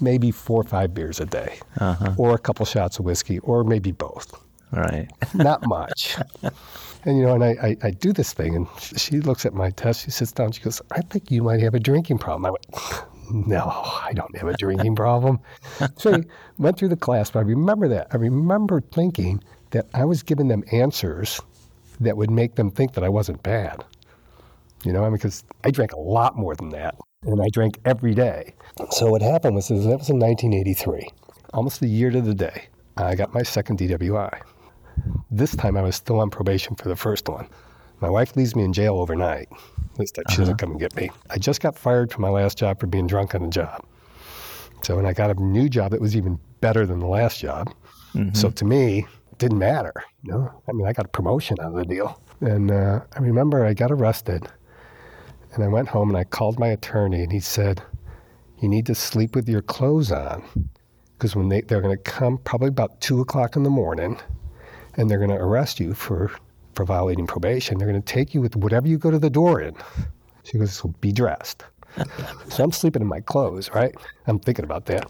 maybe 0.01 0.31
four 0.31 0.61
or 0.61 0.63
five 0.63 0.95
beers 0.95 1.19
a 1.19 1.25
day, 1.27 1.59
Uh-huh. 1.79 2.15
or 2.17 2.33
a 2.33 2.39
couple 2.39 2.65
shots 2.65 2.97
of 2.97 3.05
whiskey, 3.05 3.37
or 3.39 3.63
maybe 3.63 3.91
both. 3.91 4.33
All 4.75 4.83
right. 4.83 5.09
Not 5.33 5.65
much. 5.67 6.17
and, 7.05 7.17
you 7.17 7.25
know, 7.25 7.35
and 7.35 7.43
I, 7.43 7.49
I, 7.61 7.77
I 7.83 7.91
do 7.91 8.11
this 8.11 8.33
thing, 8.33 8.55
and 8.55 8.67
she 8.97 9.19
looks 9.19 9.45
at 9.45 9.53
my 9.53 9.69
test. 9.71 10.05
She 10.05 10.11
sits 10.11 10.31
down. 10.31 10.51
She 10.51 10.61
goes, 10.61 10.81
I 10.91 11.01
think 11.01 11.31
you 11.31 11.43
might 11.43 11.61
have 11.61 11.73
a 11.73 11.79
drinking 11.79 12.17
problem. 12.17 12.45
I 12.45 12.51
went, 12.51 13.47
No, 13.47 13.65
I 13.65 14.11
don't 14.13 14.35
have 14.37 14.47
a 14.47 14.57
drinking 14.57 14.95
problem. 14.95 15.39
so 15.97 16.15
I 16.15 16.23
went 16.57 16.77
through 16.77 16.89
the 16.89 16.97
class, 16.97 17.31
but 17.31 17.39
I 17.39 17.43
remember 17.43 17.87
that. 17.87 18.07
I 18.11 18.17
remember 18.17 18.81
thinking 18.81 19.43
that 19.71 19.87
I 19.93 20.05
was 20.05 20.23
giving 20.23 20.47
them 20.47 20.63
answers 20.71 21.39
that 21.99 22.17
would 22.17 22.31
make 22.31 22.55
them 22.55 22.71
think 22.71 22.93
that 22.93 23.03
I 23.03 23.09
wasn't 23.09 23.41
bad. 23.43 23.83
You 24.83 24.93
know, 24.93 25.09
because 25.09 25.43
I 25.63 25.71
drank 25.71 25.93
a 25.93 25.99
lot 25.99 26.37
more 26.37 26.55
than 26.55 26.69
that, 26.69 26.95
and 27.23 27.41
I 27.41 27.47
drank 27.51 27.79
every 27.83 28.13
day. 28.13 28.53
So 28.91 29.07
what 29.09 29.21
happened 29.21 29.55
was, 29.55 29.69
was 29.69 29.85
that 29.85 29.97
was 29.97 30.09
in 30.09 30.19
1983, 30.19 31.09
almost 31.53 31.81
a 31.81 31.87
year 31.87 32.11
to 32.11 32.21
the 32.21 32.35
day. 32.35 32.67
I 32.95 33.15
got 33.15 33.33
my 33.33 33.43
second 33.43 33.79
DWI. 33.79 34.39
This 35.31 35.55
time 35.55 35.77
I 35.77 35.81
was 35.81 35.95
still 35.95 36.19
on 36.19 36.29
probation 36.29 36.75
for 36.75 36.89
the 36.89 36.95
first 36.95 37.27
one. 37.27 37.47
My 37.99 38.09
wife 38.09 38.35
leaves 38.35 38.55
me 38.55 38.63
in 38.63 38.73
jail 38.73 38.95
overnight. 38.97 39.49
At 39.93 39.99
least 39.99 40.19
she 40.29 40.37
doesn't 40.37 40.57
come 40.57 40.71
and 40.71 40.79
get 40.79 40.95
me. 40.95 41.09
I 41.29 41.37
just 41.37 41.61
got 41.61 41.77
fired 41.77 42.11
from 42.11 42.21
my 42.21 42.29
last 42.29 42.57
job 42.57 42.79
for 42.79 42.87
being 42.87 43.07
drunk 43.07 43.33
on 43.33 43.41
the 43.41 43.49
job. 43.49 43.83
So 44.83 44.95
when 44.95 45.05
I 45.05 45.13
got 45.13 45.31
a 45.31 45.41
new 45.41 45.69
job 45.69 45.91
that 45.91 46.01
was 46.01 46.15
even 46.15 46.39
better 46.61 46.85
than 46.85 46.99
the 46.99 47.07
last 47.07 47.39
job. 47.39 47.73
So 48.33 48.49
to 48.49 48.65
me, 48.65 48.99
it 49.31 49.37
didn't 49.37 49.59
matter. 49.59 49.93
You 50.23 50.31
know? 50.31 50.63
I 50.67 50.71
mean, 50.71 50.87
I 50.87 50.93
got 50.93 51.05
a 51.05 51.09
promotion 51.09 51.57
out 51.59 51.67
of 51.67 51.75
the 51.75 51.85
deal. 51.85 52.21
And 52.41 52.71
uh, 52.71 53.01
I 53.15 53.19
remember 53.19 53.65
I 53.65 53.73
got 53.73 53.91
arrested 53.91 54.47
and 55.53 55.63
I 55.63 55.67
went 55.67 55.87
home 55.87 56.09
and 56.09 56.17
I 56.17 56.23
called 56.23 56.59
my 56.59 56.67
attorney 56.67 57.21
and 57.23 57.31
he 57.31 57.39
said, 57.39 57.81
You 58.59 58.69
need 58.69 58.85
to 58.87 58.95
sleep 58.95 59.35
with 59.35 59.49
your 59.49 59.61
clothes 59.61 60.11
on 60.11 60.43
because 61.17 61.35
when 61.35 61.49
they, 61.49 61.61
they're 61.61 61.81
going 61.81 61.97
to 61.97 62.03
come 62.03 62.37
probably 62.39 62.67
about 62.67 63.01
two 63.01 63.19
o'clock 63.21 63.55
in 63.55 63.63
the 63.63 63.69
morning 63.69 64.19
and 64.97 65.09
they're 65.09 65.19
going 65.19 65.29
to 65.29 65.37
arrest 65.37 65.79
you 65.79 65.93
for, 65.93 66.31
for 66.73 66.85
violating 66.85 67.27
probation. 67.27 67.77
They're 67.77 67.87
going 67.87 68.01
to 68.01 68.13
take 68.13 68.33
you 68.33 68.41
with 68.41 68.55
whatever 68.55 68.87
you 68.87 68.97
go 68.97 69.11
to 69.11 69.19
the 69.19 69.29
door 69.29 69.61
in. 69.61 69.75
She 70.43 70.57
goes, 70.57 70.73
So 70.73 70.89
be 71.01 71.11
dressed. 71.11 71.63
so 72.49 72.63
I'm 72.63 72.71
sleeping 72.71 73.01
in 73.01 73.07
my 73.07 73.21
clothes, 73.21 73.69
right? 73.73 73.95
I'm 74.27 74.39
thinking 74.39 74.65
about 74.65 74.85
that. 74.85 75.09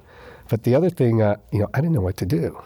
But 0.50 0.63
the 0.63 0.76
other 0.76 0.89
thing, 0.89 1.21
uh, 1.21 1.36
you 1.52 1.60
know, 1.60 1.67
I 1.73 1.82
didn't 1.82 1.93
know 1.93 2.02
what 2.02 2.17
to 2.17 2.26
do. 2.26 2.62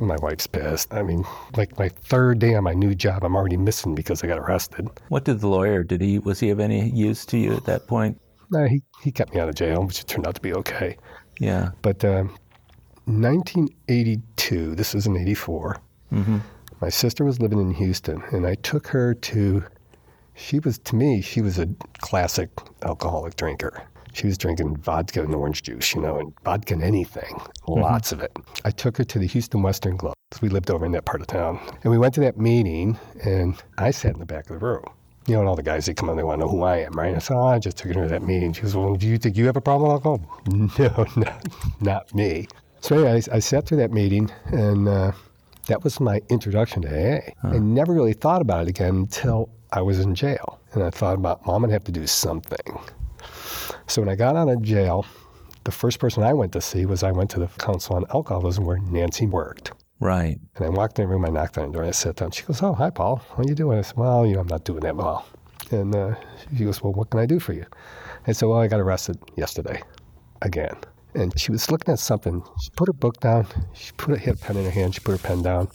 My 0.00 0.16
wife's 0.20 0.48
pissed. 0.48 0.92
I 0.92 1.02
mean, 1.02 1.24
like 1.56 1.78
my 1.78 1.88
third 1.88 2.40
day 2.40 2.54
on 2.56 2.64
my 2.64 2.74
new 2.74 2.96
job, 2.96 3.22
I'm 3.22 3.36
already 3.36 3.56
missing 3.56 3.94
because 3.94 4.24
I 4.24 4.26
got 4.26 4.40
arrested. 4.40 4.88
What 5.08 5.24
did 5.24 5.38
the 5.38 5.46
lawyer? 5.46 5.84
Did 5.84 6.00
he? 6.00 6.18
Was 6.18 6.40
he 6.40 6.50
of 6.50 6.58
any 6.58 6.90
use 6.90 7.24
to 7.26 7.38
you 7.38 7.54
at 7.54 7.64
that 7.66 7.86
point? 7.86 8.20
No, 8.50 8.66
he, 8.66 8.82
he 9.02 9.12
kept 9.12 9.32
me 9.32 9.40
out 9.40 9.48
of 9.48 9.54
jail, 9.54 9.84
which 9.84 10.04
turned 10.06 10.26
out 10.26 10.34
to 10.34 10.40
be 10.40 10.52
okay. 10.52 10.96
Yeah. 11.38 11.70
But 11.82 12.04
um, 12.04 12.28
1982, 13.06 14.74
this 14.74 14.94
is 14.94 15.06
in 15.06 15.16
84, 15.16 15.80
Mm-hmm. 16.14 16.38
my 16.80 16.88
sister 16.88 17.24
was 17.24 17.40
living 17.40 17.60
in 17.60 17.72
Houston, 17.74 18.22
and 18.32 18.46
I 18.46 18.54
took 18.56 18.86
her 18.88 19.14
to, 19.14 19.64
she 20.34 20.58
was, 20.60 20.78
to 20.78 20.96
me, 20.96 21.20
she 21.20 21.40
was 21.40 21.58
a 21.58 21.68
classic 21.98 22.50
alcoholic 22.82 23.36
drinker. 23.36 23.82
She 24.12 24.26
was 24.28 24.38
drinking 24.38 24.76
vodka 24.76 25.22
and 25.24 25.34
orange 25.34 25.62
juice, 25.62 25.92
you 25.94 26.00
know, 26.00 26.18
and 26.18 26.32
vodka 26.44 26.74
and 26.74 26.84
anything, 26.84 27.40
lots 27.66 28.12
of 28.12 28.20
it. 28.20 28.30
I 28.64 28.70
took 28.70 28.96
her 28.98 29.04
to 29.04 29.18
the 29.18 29.26
Houston 29.26 29.60
Western 29.62 29.98
Club. 29.98 30.14
We 30.40 30.48
lived 30.48 30.70
over 30.70 30.86
in 30.86 30.92
that 30.92 31.04
part 31.04 31.20
of 31.20 31.26
town. 31.26 31.58
And 31.82 31.90
we 31.90 31.98
went 31.98 32.14
to 32.14 32.20
that 32.20 32.38
meeting, 32.38 32.98
and 33.24 33.60
I 33.78 33.90
sat 33.90 34.14
in 34.14 34.20
the 34.20 34.26
back 34.26 34.50
of 34.50 34.60
the 34.60 34.64
room. 34.64 34.84
You 35.26 35.34
know, 35.34 35.40
and 35.40 35.48
all 35.48 35.56
the 35.56 35.62
guys, 35.62 35.86
they 35.86 35.94
come 35.94 36.10
on, 36.10 36.16
they 36.16 36.22
want 36.22 36.40
to 36.40 36.46
know 36.46 36.50
who 36.50 36.62
I 36.62 36.78
am, 36.78 36.92
right? 36.92 37.14
I 37.14 37.18
said, 37.18 37.36
oh, 37.36 37.46
I 37.46 37.58
just 37.58 37.78
took 37.78 37.88
her 37.94 38.02
to 38.02 38.08
that 38.08 38.22
meeting. 38.22 38.52
She 38.52 38.62
goes, 38.62 38.76
well, 38.76 38.94
do 38.94 39.06
you 39.08 39.16
think 39.16 39.36
you 39.36 39.46
have 39.46 39.56
a 39.56 39.60
problem 39.60 39.90
with 39.92 40.04
alcohol? 40.04 40.20
No, 40.78 41.06
not, 41.16 41.48
not 41.80 42.14
me. 42.14 42.46
So 42.82 42.96
anyway, 42.96 43.22
I, 43.32 43.36
I 43.36 43.38
sat 43.38 43.66
through 43.66 43.78
that 43.78 43.90
meeting, 43.90 44.30
and 44.46 44.86
uh, 44.86 45.12
that 45.66 45.82
was 45.84 46.00
my 46.00 46.20
introduction 46.28 46.82
to 46.82 46.88
AA. 46.88 47.20
I 47.42 47.58
never 47.58 47.92
really 47.92 48.12
thought 48.12 48.42
about 48.42 48.62
it 48.62 48.68
again 48.68 48.96
until 48.96 49.50
I 49.72 49.82
was 49.82 50.00
in 50.00 50.14
jail. 50.14 50.60
And 50.72 50.82
I 50.82 50.90
thought 50.90 51.14
about, 51.14 51.46
well, 51.46 51.56
I'm 51.56 51.62
going 51.62 51.70
to 51.70 51.74
have 51.74 51.84
to 51.84 51.92
do 51.92 52.06
something. 52.06 52.78
So 53.86 54.02
when 54.02 54.08
I 54.08 54.16
got 54.16 54.36
out 54.36 54.48
of 54.48 54.62
jail, 54.62 55.06
the 55.64 55.72
first 55.72 55.98
person 55.98 56.22
I 56.22 56.32
went 56.32 56.52
to 56.52 56.60
see 56.60 56.86
was 56.86 57.02
I 57.02 57.12
went 57.12 57.30
to 57.30 57.40
the 57.40 57.46
Council 57.58 57.96
on 57.96 58.04
Alcoholism 58.12 58.64
where 58.64 58.78
Nancy 58.78 59.26
worked. 59.26 59.72
Right. 60.00 60.38
And 60.56 60.66
I 60.66 60.68
walked 60.68 60.98
in 60.98 61.04
the 61.04 61.08
room, 61.08 61.24
I 61.24 61.28
knocked 61.28 61.56
on 61.58 61.68
the 61.68 61.72
door, 61.72 61.82
and 61.82 61.88
I 61.88 61.92
sat 61.92 62.16
down. 62.16 62.30
She 62.32 62.42
goes, 62.42 62.62
Oh, 62.62 62.74
hi, 62.74 62.90
Paul. 62.90 63.22
How 63.30 63.42
are 63.42 63.48
you 63.48 63.54
doing? 63.54 63.78
I 63.78 63.82
said, 63.82 63.96
Well, 63.96 64.26
you 64.26 64.34
know, 64.34 64.40
I'm 64.40 64.46
not 64.48 64.64
doing 64.64 64.80
that 64.80 64.96
well. 64.96 65.26
And 65.70 65.94
uh, 65.94 66.14
she 66.56 66.64
goes, 66.64 66.82
Well, 66.82 66.92
what 66.92 67.10
can 67.10 67.20
I 67.20 67.26
do 67.26 67.38
for 67.38 67.52
you? 67.52 67.64
I 68.26 68.32
said, 68.32 68.46
Well, 68.46 68.58
I 68.58 68.66
got 68.66 68.80
arrested 68.80 69.18
yesterday 69.36 69.82
again. 70.42 70.76
And 71.14 71.38
she 71.38 71.52
was 71.52 71.70
looking 71.70 71.92
at 71.92 71.98
something. 71.98 72.42
She 72.62 72.70
put 72.70 72.88
her 72.88 72.92
book 72.92 73.20
down. 73.20 73.46
She 73.72 73.92
put 73.92 74.14
a 74.14 74.18
hit 74.18 74.40
pen 74.40 74.56
in 74.56 74.64
her 74.64 74.70
hand. 74.70 74.94
She 74.94 75.00
put 75.00 75.12
her 75.12 75.28
pen 75.28 75.42
down. 75.42 75.68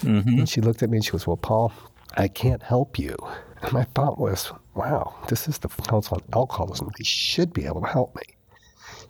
Mm-hmm. 0.00 0.40
And 0.40 0.48
she 0.48 0.60
looked 0.60 0.82
at 0.82 0.90
me 0.90 0.98
and 0.98 1.04
she 1.04 1.12
goes, 1.12 1.26
Well, 1.26 1.36
Paul, 1.36 1.72
I 2.16 2.28
can't 2.28 2.62
help 2.62 2.98
you. 2.98 3.16
And 3.62 3.72
my 3.72 3.84
thought 3.84 4.18
was, 4.18 4.52
Wow, 4.74 5.14
this 5.28 5.48
is 5.48 5.58
the 5.58 5.68
Council 5.68 6.16
on 6.16 6.22
Alcoholism. 6.32 6.90
They 6.96 7.04
should 7.04 7.52
be 7.52 7.66
able 7.66 7.82
to 7.82 7.88
help 7.88 8.14
me. 8.16 8.22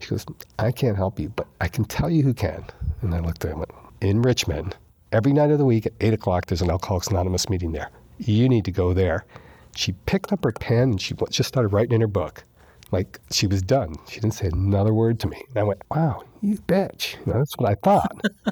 She 0.00 0.10
goes, 0.10 0.26
I 0.58 0.72
can't 0.72 0.96
help 0.96 1.18
you, 1.18 1.28
but 1.28 1.46
I 1.60 1.68
can 1.68 1.84
tell 1.84 2.10
you 2.10 2.22
who 2.22 2.34
can. 2.34 2.64
And 3.02 3.14
I 3.14 3.20
looked 3.20 3.44
at 3.44 3.48
her 3.48 3.50
and 3.50 3.58
went, 3.60 3.70
In 4.00 4.22
Richmond, 4.22 4.76
every 5.12 5.32
night 5.32 5.50
of 5.50 5.58
the 5.58 5.64
week 5.64 5.86
at 5.86 5.92
8 6.00 6.14
o'clock, 6.14 6.46
there's 6.46 6.62
an 6.62 6.70
Alcoholics 6.70 7.08
Anonymous 7.08 7.48
meeting 7.48 7.72
there. 7.72 7.90
You 8.18 8.48
need 8.48 8.64
to 8.64 8.72
go 8.72 8.94
there. 8.94 9.24
She 9.76 9.92
picked 9.92 10.32
up 10.32 10.44
her 10.44 10.52
pen 10.52 10.90
and 10.90 11.00
she 11.00 11.14
just 11.30 11.48
started 11.48 11.68
writing 11.68 11.92
in 11.92 12.00
her 12.00 12.08
book. 12.08 12.44
Like 12.90 13.20
she 13.30 13.46
was 13.46 13.62
done. 13.62 13.94
She 14.08 14.20
didn't 14.20 14.34
say 14.34 14.46
another 14.46 14.94
word 14.94 15.20
to 15.20 15.28
me. 15.28 15.42
And 15.48 15.58
I 15.58 15.62
went, 15.62 15.82
wow, 15.90 16.22
you 16.40 16.56
bitch. 16.56 17.16
You 17.26 17.32
know, 17.32 17.38
that's 17.38 17.56
what 17.56 17.70
I 17.70 17.74
thought. 17.74 18.20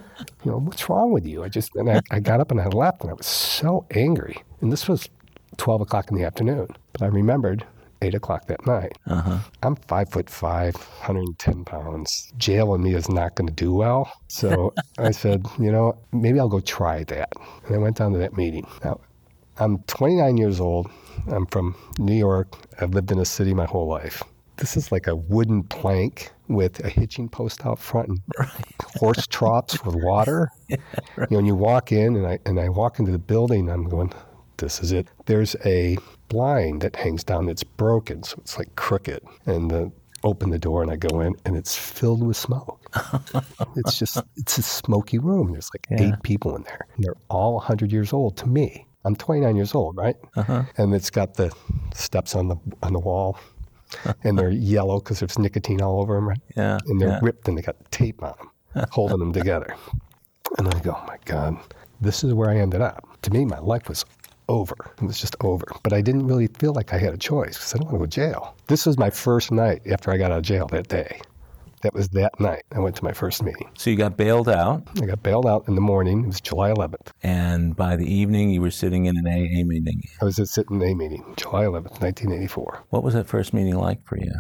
you 0.44 0.51
know, 0.51 0.59
what's 0.59 0.88
wrong 0.88 1.12
with 1.12 1.27
you? 1.27 1.42
I 1.44 1.49
just, 1.49 1.75
and 1.77 1.90
I, 1.90 2.01
I 2.11 2.20
got 2.20 2.40
up 2.40 2.51
and 2.51 2.61
I 2.61 2.66
left 2.68 3.03
and 3.03 3.11
I 3.11 3.14
was 3.14 3.27
so 3.27 3.87
angry. 3.92 4.37
And 4.61 4.72
this 4.72 4.88
was 4.88 5.09
12 5.57 5.83
o'clock 5.83 6.11
in 6.11 6.16
the 6.16 6.25
afternoon. 6.25 6.68
But 6.92 7.03
I 7.03 7.07
remembered 7.07 7.64
eight 8.03 8.14
o'clock 8.14 8.46
that 8.46 8.66
night. 8.66 8.92
Uh-huh. 9.07 9.38
I'm 9.62 9.77
five 9.77 10.11
foot 10.11 10.29
five, 10.29 10.75
110 10.75 11.64
pounds. 11.64 12.33
Jail 12.37 12.70
on 12.72 12.83
me 12.83 12.94
is 12.94 13.09
not 13.09 13.35
going 13.35 13.49
to 13.49 13.55
do 13.55 13.72
well. 13.75 14.12
So 14.29 14.75
I 14.99 15.11
said, 15.11 15.46
you 15.59 15.72
know, 15.72 15.96
maybe 16.12 16.38
I'll 16.38 16.49
go 16.49 16.61
try 16.61 17.05
that. 17.05 17.33
And 17.66 17.75
I 17.75 17.79
went 17.79 17.96
down 17.96 18.12
to 18.12 18.18
that 18.18 18.37
meeting. 18.37 18.66
Now, 18.85 19.01
I'm 19.59 19.79
29 19.87 20.37
years 20.37 20.61
old. 20.61 20.90
I'm 21.29 21.47
from 21.47 21.75
New 21.99 22.14
York. 22.14 22.57
I've 22.81 22.90
lived 22.90 23.11
in 23.11 23.19
a 23.19 23.25
city 23.25 23.55
my 23.55 23.64
whole 23.64 23.87
life. 23.87 24.23
This 24.59 24.77
is 24.77 24.92
like 24.92 25.07
a 25.07 25.16
wooden 25.16 25.62
plank 25.64 26.31
with 26.49 26.85
a 26.85 26.88
hitching 26.88 27.29
post 27.29 27.64
out 27.64 27.79
front 27.79 28.09
and 28.09 28.21
right. 28.38 28.51
horse 28.97 29.27
troughs 29.27 29.83
with 29.85 29.97
water. 29.97 30.51
Yeah, 30.69 30.79
right. 31.14 31.31
You 31.31 31.37
know, 31.37 31.38
and 31.38 31.47
you 31.47 31.55
walk 31.55 31.92
in, 31.92 32.16
and 32.16 32.27
I 32.27 32.40
and 32.45 32.59
I 32.59 32.69
walk 32.69 32.99
into 32.99 33.12
the 33.12 33.21
building. 33.21 33.71
I'm 33.71 33.88
going, 33.88 34.12
this 34.57 34.83
is 34.83 34.90
it. 34.90 35.07
There's 35.27 35.55
a 35.64 35.97
blind 36.29 36.81
that 36.81 36.97
hangs 36.97 37.23
down 37.23 37.47
that's 37.47 37.62
broken, 37.62 38.25
so 38.25 38.37
it's 38.40 38.59
like 38.59 38.75
crooked. 38.75 39.21
And 39.45 39.71
the 39.71 39.92
open 40.25 40.51
the 40.51 40.59
door 40.59 40.83
and 40.83 40.90
I 40.90 40.97
go 40.97 41.21
in 41.21 41.37
and 41.45 41.57
it's 41.57 41.77
filled 41.77 42.27
with 42.27 42.37
smoke. 42.37 42.81
it's 43.77 43.97
just 43.97 44.21
it's 44.37 44.59
a 44.59 44.62
smoky 44.62 45.19
room. 45.19 45.53
There's 45.53 45.71
like 45.73 45.87
yeah. 45.88 46.09
eight 46.09 46.23
people 46.25 46.57
in 46.57 46.64
there. 46.64 46.87
And 46.97 47.05
they're 47.05 47.16
all 47.29 47.55
100 47.55 47.92
years 47.92 48.12
old 48.12 48.37
to 48.38 48.49
me. 48.49 48.87
I'm 49.07 49.14
29 49.14 49.55
years 49.55 49.75
old, 49.75 49.97
right? 49.97 50.16
Uh-huh. 50.35 50.64
And 50.77 50.92
it's 50.92 51.11
got 51.11 51.35
the 51.35 51.55
steps 51.95 52.35
on 52.35 52.49
the 52.49 52.57
on 52.83 52.92
the 52.92 52.99
wall, 52.99 53.38
and 54.25 54.37
they're 54.37 54.51
yellow 54.51 54.99
because 54.99 55.21
there's 55.21 55.38
nicotine 55.38 55.81
all 55.81 56.01
over 56.01 56.16
them, 56.16 56.29
right? 56.29 56.40
Yeah. 56.57 56.79
And 56.87 57.01
they're 57.01 57.11
yeah. 57.11 57.21
ripped 57.23 57.47
and 57.49 57.57
they 57.57 57.62
got 57.62 57.77
tape 57.92 58.23
on 58.23 58.35
them, 58.38 58.87
holding 58.90 59.21
them 59.21 59.33
together. 59.33 59.77
And 60.59 60.69
I 60.69 60.79
go, 60.81 60.97
oh 60.99 61.05
my 61.07 61.19
God, 61.25 61.57
this 62.01 62.25
is 62.25 62.35
where 62.35 62.51
I 62.51 62.57
ended 62.57 62.81
up. 62.81 63.07
To 63.23 63.31
me, 63.31 63.45
my 63.45 63.59
life 63.59 63.88
was 63.88 64.05
over. 64.49 64.77
It 65.01 65.05
was 65.05 65.21
just 65.21 65.37
over. 65.40 65.66
But 65.83 65.92
I 65.92 66.01
didn't 66.01 66.27
really 66.27 66.49
feel 66.49 66.73
like 66.73 66.92
I 66.92 66.99
had 66.99 67.14
a 67.14 67.19
choice 67.19 67.57
because 67.57 67.75
I 67.75 67.79
don't 67.79 67.87
want 67.87 67.95
to 67.95 67.99
go 67.99 68.05
to 68.07 68.33
jail. 68.33 68.57
This 68.66 68.87
was 68.87 68.99
my 68.99 69.11
first 69.11 69.51
night 69.51 69.83
after 69.87 70.11
I 70.11 70.16
got 70.16 70.31
out 70.33 70.38
of 70.38 70.45
jail 70.45 70.66
that 70.69 70.88
day. 70.88 71.21
That 71.82 71.94
was 71.94 72.08
that 72.10 72.38
night. 72.40 72.62
I 72.74 72.80
went 72.80 72.96
to 72.96 73.04
my 73.04 73.12
first 73.12 73.42
meeting. 73.42 73.70
So 73.76 73.90
you 73.90 73.96
got 73.96 74.16
bailed 74.16 74.48
out? 74.48 74.82
I 75.00 75.06
got 75.06 75.22
bailed 75.22 75.46
out 75.46 75.68
in 75.68 75.74
the 75.74 75.80
morning. 75.80 76.24
It 76.24 76.26
was 76.26 76.40
July 76.40 76.70
11th. 76.70 77.08
And 77.22 77.76
by 77.76 77.96
the 77.96 78.12
evening, 78.12 78.50
you 78.50 78.60
were 78.60 78.70
sitting 78.70 79.06
in 79.06 79.16
an 79.16 79.26
AA 79.26 79.64
meeting? 79.64 80.02
I 80.20 80.24
was 80.24 80.36
sitting 80.50 80.82
AA 80.82 80.94
meeting, 80.94 81.34
July 81.36 81.64
11th, 81.64 82.00
1984. 82.00 82.84
What 82.90 83.02
was 83.02 83.14
that 83.14 83.26
first 83.26 83.52
meeting 83.52 83.76
like 83.76 84.04
for 84.04 84.16
you? 84.16 84.32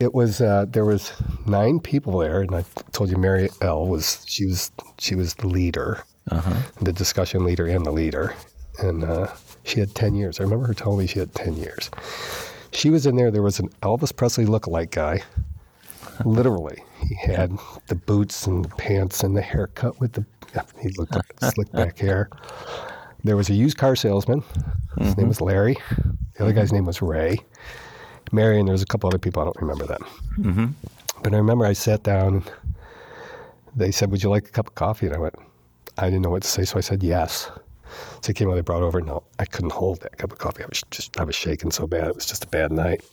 It 0.00 0.14
was 0.14 0.40
uh, 0.40 0.66
there 0.68 0.84
was 0.84 1.12
nine 1.46 1.78
people 1.78 2.18
there, 2.18 2.40
and 2.40 2.52
I 2.52 2.64
told 2.90 3.08
you 3.08 3.16
Mary 3.16 3.48
L 3.60 3.86
was 3.86 4.24
she 4.26 4.46
was 4.46 4.72
she 4.98 5.14
was 5.14 5.34
the 5.34 5.46
leader, 5.46 6.02
uh-huh. 6.28 6.60
the 6.80 6.92
discussion 6.92 7.44
leader 7.44 7.66
and 7.66 7.86
the 7.86 7.92
leader, 7.92 8.34
and 8.80 9.04
uh, 9.04 9.28
she 9.64 9.80
had 9.80 9.94
10 9.94 10.14
years. 10.14 10.40
I 10.40 10.42
remember 10.42 10.66
her 10.66 10.74
telling 10.74 10.98
me 10.98 11.06
she 11.06 11.18
had 11.18 11.34
10 11.34 11.56
years. 11.56 11.90
She 12.72 12.90
was 12.90 13.06
in 13.06 13.16
there. 13.16 13.30
There 13.30 13.42
was 13.42 13.60
an 13.60 13.68
Elvis 13.82 14.14
Presley 14.14 14.46
look-alike 14.46 14.90
guy. 14.90 15.22
Literally, 16.24 16.82
he 17.06 17.14
had 17.14 17.56
the 17.88 17.94
boots 17.94 18.46
and 18.46 18.64
the 18.64 18.68
pants 18.70 19.22
and 19.22 19.36
the 19.36 19.42
haircut 19.42 20.00
with 20.00 20.12
the 20.12 20.24
he 20.80 20.90
looked 20.98 21.14
like 21.14 21.34
slick 21.54 21.72
back 21.72 21.98
hair. 21.98 22.28
There 23.24 23.36
was 23.36 23.48
a 23.48 23.54
used 23.54 23.78
car 23.78 23.96
salesman. 23.96 24.42
His 24.98 25.08
mm-hmm. 25.08 25.20
name 25.20 25.28
was 25.28 25.40
Larry. 25.40 25.78
The 26.34 26.44
other 26.44 26.52
guy's 26.52 26.72
name 26.72 26.84
was 26.84 27.00
Ray. 27.00 27.38
Mary, 28.32 28.58
and 28.58 28.68
there 28.68 28.72
was 28.72 28.82
a 28.82 28.86
couple 28.86 29.08
other 29.08 29.18
people. 29.18 29.42
I 29.42 29.44
don't 29.46 29.60
remember 29.60 29.86
them. 29.86 30.04
Mm-hmm. 30.38 30.66
But 31.22 31.34
I 31.34 31.36
remember 31.36 31.64
I 31.64 31.72
sat 31.72 32.02
down. 32.02 32.44
They 33.76 33.90
said, 33.90 34.10
"Would 34.10 34.22
you 34.22 34.30
like 34.30 34.48
a 34.48 34.50
cup 34.50 34.68
of 34.68 34.74
coffee?" 34.74 35.06
And 35.06 35.14
I 35.14 35.18
went, 35.18 35.34
I 35.98 36.06
didn't 36.06 36.22
know 36.22 36.30
what 36.30 36.42
to 36.42 36.48
say, 36.48 36.64
so 36.64 36.78
I 36.78 36.80
said 36.80 37.02
yes. 37.02 37.50
So 38.22 38.28
he 38.28 38.32
came 38.32 38.50
out, 38.50 38.54
they 38.54 38.62
brought 38.62 38.82
over. 38.82 39.00
No, 39.00 39.22
I 39.38 39.44
couldn't 39.44 39.72
hold 39.72 40.00
that 40.00 40.16
cup 40.16 40.32
of 40.32 40.38
coffee. 40.38 40.62
I 40.62 40.66
was 40.66 40.82
just, 40.90 41.18
I 41.18 41.24
was 41.24 41.34
shaking 41.34 41.70
so 41.70 41.86
bad. 41.86 42.08
It 42.08 42.14
was 42.14 42.26
just 42.26 42.44
a 42.44 42.48
bad 42.48 42.72
night. 42.72 43.04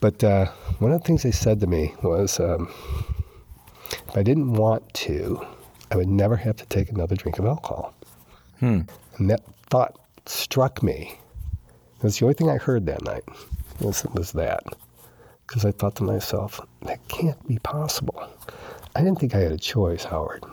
But 0.00 0.22
uh, 0.22 0.46
one 0.78 0.92
of 0.92 1.00
the 1.00 1.06
things 1.06 1.22
they 1.22 1.32
said 1.32 1.60
to 1.60 1.66
me 1.66 1.94
was, 2.02 2.38
um, 2.40 2.72
if 3.90 4.16
I 4.16 4.22
didn't 4.22 4.52
want 4.52 4.92
to, 4.94 5.40
I 5.90 5.96
would 5.96 6.08
never 6.08 6.36
have 6.36 6.56
to 6.56 6.66
take 6.66 6.90
another 6.90 7.16
drink 7.16 7.38
of 7.38 7.46
alcohol. 7.46 7.94
Hmm. 8.60 8.82
And 9.16 9.30
that 9.30 9.42
thought 9.70 9.98
struck 10.26 10.82
me. 10.82 11.18
It 11.96 12.02
was 12.02 12.18
the 12.18 12.26
only 12.26 12.34
thing 12.34 12.50
I 12.50 12.58
heard 12.58 12.86
that 12.86 13.02
night 13.02 13.24
was, 13.80 14.04
was 14.14 14.32
that. 14.32 14.62
Because 15.46 15.64
I 15.64 15.72
thought 15.72 15.96
to 15.96 16.04
myself, 16.04 16.60
that 16.82 17.06
can't 17.08 17.46
be 17.48 17.58
possible. 17.58 18.28
I 18.94 19.00
didn't 19.02 19.18
think 19.18 19.34
I 19.34 19.38
had 19.38 19.52
a 19.52 19.58
choice, 19.58 20.04
Howard. 20.04 20.44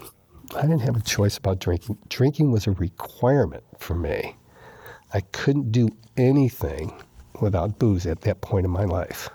I 0.56 0.62
didn't 0.62 0.80
have 0.80 0.95
a 0.95 1.02
choice 1.02 1.38
about 1.38 1.60
drinking. 1.60 1.98
Drinking 2.08 2.52
was 2.52 2.67
a 2.67 2.71
requirement 2.71 3.63
for 3.78 3.95
me. 3.95 4.36
I 5.13 5.21
couldn't 5.21 5.71
do 5.71 5.89
anything 6.17 6.93
without 7.41 7.80
booze 7.80 8.06
at 8.06 8.21
that 8.21 8.41
point 8.41 8.65
in 8.65 8.71
my 8.71 8.86
life. 8.86 9.30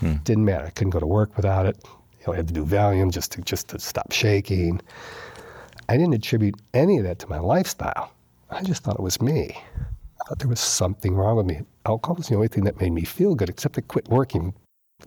Hmm. 0.00 0.14
Didn't 0.24 0.44
matter. 0.44 0.66
I 0.66 0.70
couldn't 0.70 0.90
go 0.90 1.00
to 1.00 1.06
work 1.06 1.36
without 1.36 1.66
it. 1.66 1.78
You 2.20 2.26
know, 2.26 2.32
I 2.32 2.36
had 2.36 2.48
to 2.48 2.54
do 2.54 2.64
Valium 2.64 3.12
just 3.12 3.32
to 3.32 3.42
just 3.42 3.68
to 3.68 3.78
stop 3.78 4.12
shaking. 4.12 4.80
I 5.88 5.96
didn't 5.96 6.14
attribute 6.14 6.56
any 6.72 6.98
of 6.98 7.04
that 7.04 7.18
to 7.20 7.28
my 7.28 7.38
lifestyle. 7.38 8.12
I 8.50 8.62
just 8.62 8.82
thought 8.82 8.94
it 8.94 9.02
was 9.02 9.20
me. 9.20 9.50
I 9.54 10.28
thought 10.28 10.38
there 10.38 10.48
was 10.48 10.60
something 10.60 11.14
wrong 11.14 11.36
with 11.36 11.46
me. 11.46 11.60
Alcohol 11.86 12.16
was 12.16 12.28
the 12.28 12.34
only 12.34 12.48
thing 12.48 12.64
that 12.64 12.80
made 12.80 12.92
me 12.92 13.04
feel 13.04 13.34
good, 13.34 13.50
except 13.50 13.76
I 13.76 13.82
quit 13.82 14.08
working 14.08 14.54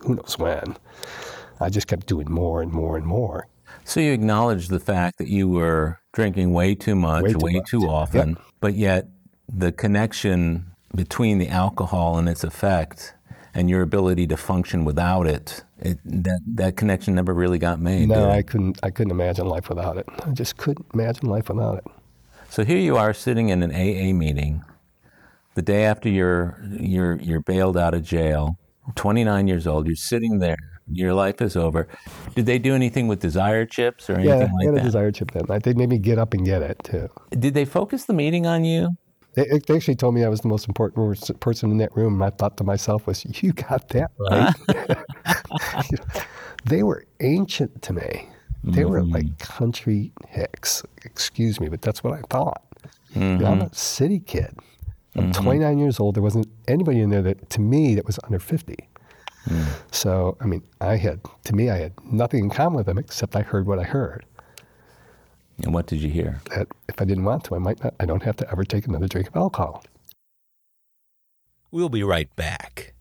who 0.02 0.14
knows 0.14 0.38
when. 0.38 0.76
I 1.60 1.70
just 1.70 1.86
kept 1.88 2.06
doing 2.06 2.30
more 2.30 2.62
and 2.62 2.72
more 2.72 2.96
and 2.96 3.04
more. 3.04 3.48
So 3.84 4.00
you 4.00 4.12
acknowledge 4.12 4.68
the 4.68 4.80
fact 4.80 5.18
that 5.18 5.28
you 5.28 5.48
were 5.48 5.98
drinking 6.12 6.52
way 6.52 6.74
too 6.74 6.94
much, 6.94 7.24
way 7.24 7.32
too, 7.32 7.38
way 7.38 7.52
much. 7.54 7.70
too 7.70 7.82
often, 7.88 8.30
yep. 8.30 8.38
but 8.60 8.74
yet 8.74 9.08
the 9.48 9.72
connection 9.72 10.66
between 10.94 11.38
the 11.38 11.48
alcohol 11.48 12.18
and 12.18 12.28
its 12.28 12.44
effect 12.44 13.14
and 13.54 13.68
your 13.68 13.82
ability 13.82 14.26
to 14.26 14.36
function 14.36 14.84
without 14.84 15.26
it, 15.26 15.64
it 15.78 15.98
that 16.04 16.40
that 16.46 16.76
connection 16.76 17.14
never 17.14 17.34
really 17.34 17.58
got 17.58 17.80
made. 17.80 18.08
No, 18.08 18.30
I 18.30 18.42
couldn't. 18.42 18.78
I 18.82 18.90
couldn't 18.90 19.10
imagine 19.10 19.46
life 19.46 19.68
without 19.68 19.96
it. 19.96 20.06
I 20.24 20.30
just 20.30 20.56
couldn't 20.56 20.86
imagine 20.94 21.28
life 21.28 21.48
without 21.48 21.78
it. 21.78 21.84
So 22.50 22.64
here 22.64 22.78
you 22.78 22.96
are 22.96 23.12
sitting 23.12 23.50
in 23.50 23.62
an 23.62 23.70
AA 23.70 24.12
meeting, 24.14 24.64
the 25.54 25.62
day 25.62 25.84
after 25.84 26.08
you're 26.08 26.58
you're 26.70 27.16
you're 27.16 27.40
bailed 27.40 27.76
out 27.76 27.94
of 27.94 28.02
jail, 28.02 28.58
29 28.94 29.48
years 29.48 29.66
old. 29.66 29.86
You're 29.86 29.96
sitting 29.96 30.38
there 30.38 30.56
your 30.90 31.14
life 31.14 31.40
is 31.42 31.56
over. 31.56 31.86
Did 32.34 32.46
they 32.46 32.58
do 32.58 32.74
anything 32.74 33.08
with 33.08 33.20
desire 33.20 33.66
chips 33.66 34.08
or 34.08 34.14
anything 34.14 34.40
yeah, 34.40 34.48
like 34.52 34.66
that? 34.66 34.74
Yeah, 34.74 34.80
a 34.80 34.84
desire 34.84 35.12
chip 35.12 35.32
that 35.32 35.48
night. 35.48 35.62
They 35.62 35.74
made 35.74 35.88
me 35.88 35.98
get 35.98 36.18
up 36.18 36.32
and 36.32 36.44
get 36.44 36.62
it 36.62 36.80
too. 36.82 37.08
Did 37.30 37.54
they 37.54 37.64
focus 37.64 38.04
the 38.04 38.14
meeting 38.14 38.46
on 38.46 38.64
you? 38.64 38.90
They, 39.38 39.60
they 39.66 39.76
actually 39.76 39.94
told 39.94 40.16
me 40.16 40.24
I 40.24 40.28
was 40.28 40.40
the 40.40 40.48
most 40.48 40.66
important 40.66 41.38
person 41.38 41.70
in 41.70 41.78
that 41.78 41.96
room. 41.96 42.14
And 42.14 42.24
I 42.24 42.30
thought 42.30 42.56
to 42.56 42.64
myself, 42.64 43.06
"Was 43.06 43.24
you 43.42 43.52
got 43.52 43.88
that 43.90 44.10
right?" 44.18 45.94
they 46.64 46.82
were 46.82 47.04
ancient 47.20 47.80
to 47.82 47.92
me. 47.92 48.28
They 48.64 48.82
mm-hmm. 48.82 48.90
were 48.90 49.04
like 49.04 49.38
country 49.38 50.12
hicks. 50.28 50.82
Excuse 51.04 51.60
me, 51.60 51.68
but 51.68 51.82
that's 51.82 52.02
what 52.02 52.14
I 52.14 52.22
thought. 52.30 52.64
Mm-hmm. 53.14 53.22
You 53.22 53.38
know, 53.38 53.46
I'm 53.46 53.60
a 53.60 53.72
city 53.72 54.18
kid. 54.18 54.58
I'm 55.14 55.32
mm-hmm. 55.32 55.42
29 55.42 55.78
years 55.78 56.00
old. 56.00 56.16
There 56.16 56.22
wasn't 56.22 56.48
anybody 56.66 57.00
in 57.00 57.10
there 57.10 57.22
that, 57.22 57.48
to 57.50 57.60
me, 57.60 57.94
that 57.94 58.04
was 58.04 58.18
under 58.24 58.38
50. 58.38 58.76
Mm. 59.46 59.66
So, 59.90 60.36
I 60.40 60.46
mean, 60.46 60.62
I 60.80 60.96
had, 60.96 61.20
to 61.44 61.54
me, 61.54 61.70
I 61.70 61.78
had 61.78 61.92
nothing 62.04 62.44
in 62.44 62.50
common 62.50 62.76
with 62.76 62.86
them 62.86 62.98
except 62.98 63.34
I 63.34 63.42
heard 63.42 63.66
what 63.66 63.78
I 63.78 63.84
heard. 63.84 64.24
And 65.64 65.74
what 65.74 65.86
did 65.86 66.00
you 66.00 66.10
hear? 66.10 66.40
That 66.54 66.68
if 66.88 67.00
I 67.00 67.04
didn't 67.04 67.24
want 67.24 67.44
to, 67.44 67.56
I 67.56 67.58
might 67.58 67.82
not, 67.82 67.94
I 67.98 68.06
don't 68.06 68.22
have 68.22 68.36
to 68.36 68.50
ever 68.50 68.64
take 68.64 68.86
another 68.86 69.08
drink 69.08 69.28
of 69.28 69.36
alcohol. 69.36 69.84
We'll 71.70 71.88
be 71.88 72.02
right 72.02 72.34
back. 72.36 72.94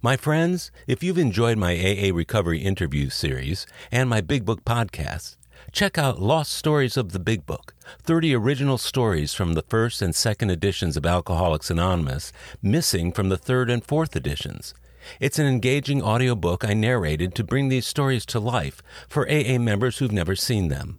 My 0.00 0.16
friends, 0.16 0.72
if 0.88 1.02
you've 1.02 1.18
enjoyed 1.18 1.58
my 1.58 1.74
AA 1.74 2.12
Recovery 2.12 2.60
interview 2.60 3.08
series 3.10 3.66
and 3.92 4.10
my 4.10 4.20
Big 4.20 4.44
Book 4.44 4.64
podcast, 4.64 5.36
check 5.70 5.96
out 5.96 6.20
Lost 6.20 6.52
Stories 6.52 6.96
of 6.96 7.12
the 7.12 7.20
Big 7.20 7.46
Book 7.46 7.74
30 8.02 8.34
original 8.34 8.78
stories 8.78 9.34
from 9.34 9.52
the 9.52 9.62
first 9.62 10.02
and 10.02 10.14
second 10.14 10.50
editions 10.50 10.96
of 10.96 11.06
Alcoholics 11.06 11.70
Anonymous, 11.70 12.32
missing 12.60 13.12
from 13.12 13.28
the 13.28 13.36
third 13.36 13.70
and 13.70 13.84
fourth 13.84 14.16
editions. 14.16 14.74
It's 15.20 15.38
an 15.38 15.46
engaging 15.46 16.02
audiobook 16.02 16.64
I 16.64 16.74
narrated 16.74 17.34
to 17.36 17.44
bring 17.44 17.68
these 17.68 17.86
stories 17.86 18.26
to 18.26 18.40
life 18.40 18.82
for 19.08 19.30
AA 19.30 19.58
members 19.58 19.98
who've 19.98 20.10
never 20.10 20.34
seen 20.34 20.68
them. 20.68 20.98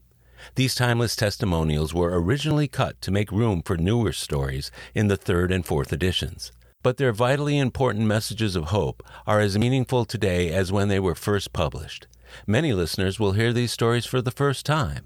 These 0.56 0.76
timeless 0.76 1.16
testimonials 1.16 1.94
were 1.94 2.20
originally 2.20 2.68
cut 2.68 3.02
to 3.02 3.12
make 3.12 3.32
room 3.32 3.62
for 3.64 3.78
newer 3.78 4.12
stories 4.12 4.72
in 4.94 5.08
the 5.08 5.18
third 5.18 5.52
and 5.52 5.66
fourth 5.66 5.92
editions. 5.92 6.52
But 6.82 6.98
their 6.98 7.14
vitally 7.14 7.58
important 7.58 8.06
messages 8.06 8.56
of 8.56 8.66
hope 8.66 9.04
are 9.26 9.40
as 9.40 9.58
meaningful 9.58 10.06
today 10.06 10.50
as 10.50 10.72
when 10.72 10.90
they 10.90 11.00
were 11.00 11.16
first 11.16 11.54
published. 11.54 12.08
Many 12.46 12.74
listeners 12.74 13.20
will 13.20 13.34
hear 13.34 13.54
these 13.54 13.72
stories 13.72 14.06
for 14.06 14.22
the 14.22 14.32
first 14.32 14.66
time. 14.66 15.06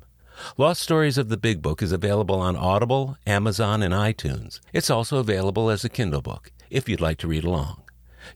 Lost 0.58 0.82
Stories 0.82 1.18
of 1.18 1.30
the 1.30 1.38
Big 1.38 1.62
Book 1.62 1.82
is 1.82 1.92
available 1.92 2.40
on 2.40 2.56
Audible, 2.56 3.18
Amazon, 3.26 3.82
and 3.82 3.94
iTunes. 3.94 4.60
It's 4.74 4.90
also 4.90 5.18
available 5.18 5.70
as 5.70 5.84
a 5.84 5.90
Kindle 5.90 6.22
book 6.22 6.52
if 6.70 6.88
you'd 6.88 7.02
like 7.02 7.18
to 7.20 7.28
read 7.28 7.44
along. 7.44 7.84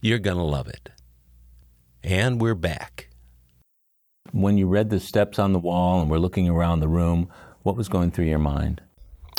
You're 0.00 0.18
going 0.18 0.36
to 0.36 0.42
love 0.42 0.68
it. 0.68 0.90
And 2.02 2.40
we're 2.40 2.54
back. 2.54 3.08
When 4.32 4.58
you 4.58 4.66
read 4.66 4.90
the 4.90 5.00
steps 5.00 5.38
on 5.38 5.52
the 5.52 5.58
wall 5.58 6.00
and 6.00 6.10
were 6.10 6.18
looking 6.18 6.48
around 6.48 6.80
the 6.80 6.88
room, 6.88 7.28
what 7.62 7.76
was 7.76 7.88
going 7.88 8.10
through 8.10 8.26
your 8.26 8.38
mind? 8.38 8.80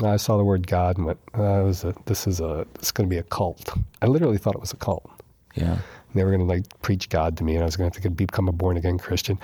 I 0.03 0.17
saw 0.17 0.37
the 0.37 0.43
word 0.43 0.67
God 0.67 0.97
and 0.97 1.05
went, 1.05 1.19
uh, 1.33 1.61
was 1.63 1.83
a, 1.83 1.93
"This 2.05 2.25
is 2.25 2.39
a. 2.39 2.65
It's 2.75 2.91
going 2.91 3.07
to 3.07 3.13
be 3.13 3.19
a 3.19 3.23
cult." 3.23 3.77
I 4.01 4.07
literally 4.07 4.37
thought 4.37 4.55
it 4.55 4.61
was 4.61 4.73
a 4.73 4.77
cult. 4.77 5.09
Yeah. 5.55 5.73
And 5.73 5.81
they 6.15 6.23
were 6.23 6.31
going 6.31 6.47
to 6.47 6.51
like 6.51 6.65
preach 6.81 7.09
God 7.09 7.37
to 7.37 7.43
me, 7.43 7.53
and 7.55 7.63
I 7.63 7.65
was 7.65 7.75
going 7.75 7.89
to 7.89 7.95
have 7.95 8.03
to 8.03 8.09
become 8.09 8.47
a 8.47 8.51
born 8.51 8.77
again 8.77 8.97
Christian. 8.97 9.39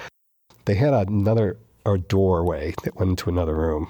They 0.66 0.76
had 0.76 0.94
another 0.94 1.58
a 1.86 1.98
doorway 1.98 2.74
that 2.84 2.96
went 2.96 3.10
into 3.10 3.30
another 3.30 3.56
room, 3.56 3.88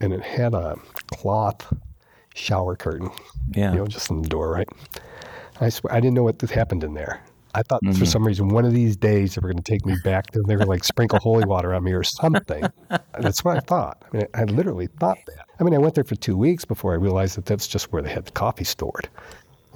and 0.00 0.12
it 0.12 0.22
had 0.22 0.54
a 0.54 0.76
cloth 1.08 1.72
shower 2.34 2.76
curtain. 2.76 3.10
Yeah. 3.52 3.72
You 3.72 3.78
know, 3.78 3.86
just 3.86 4.10
in 4.10 4.22
the 4.22 4.28
door, 4.28 4.50
right? 4.50 4.68
I 5.60 5.68
swear, 5.68 5.92
I 5.92 6.00
didn't 6.00 6.14
know 6.14 6.24
what 6.24 6.40
happened 6.40 6.84
in 6.84 6.94
there. 6.94 7.22
I 7.54 7.62
thought 7.62 7.82
for 7.96 8.04
some 8.04 8.26
reason 8.26 8.48
one 8.48 8.64
of 8.64 8.72
these 8.72 8.96
days 8.96 9.34
they 9.34 9.40
were 9.40 9.48
going 9.48 9.62
to 9.62 9.70
take 9.70 9.86
me 9.86 9.94
back. 10.02 10.26
They 10.32 10.56
were 10.56 10.66
like 10.66 10.82
sprinkle 10.84 11.20
holy 11.20 11.44
water 11.44 11.72
on 11.74 11.84
me 11.84 11.92
or 11.92 12.02
something. 12.02 12.64
That's 13.18 13.44
what 13.44 13.56
I 13.56 13.60
thought. 13.60 14.04
I 14.12 14.16
mean, 14.16 14.26
I 14.34 14.44
literally 14.44 14.88
thought 14.88 15.18
that. 15.26 15.46
I 15.60 15.62
mean, 15.62 15.74
I 15.74 15.78
went 15.78 15.94
there 15.94 16.04
for 16.04 16.16
two 16.16 16.36
weeks 16.36 16.64
before 16.64 16.92
I 16.92 16.96
realized 16.96 17.36
that 17.36 17.46
that's 17.46 17.68
just 17.68 17.92
where 17.92 18.02
they 18.02 18.10
had 18.10 18.24
the 18.24 18.32
coffee 18.32 18.64
stored. 18.64 19.08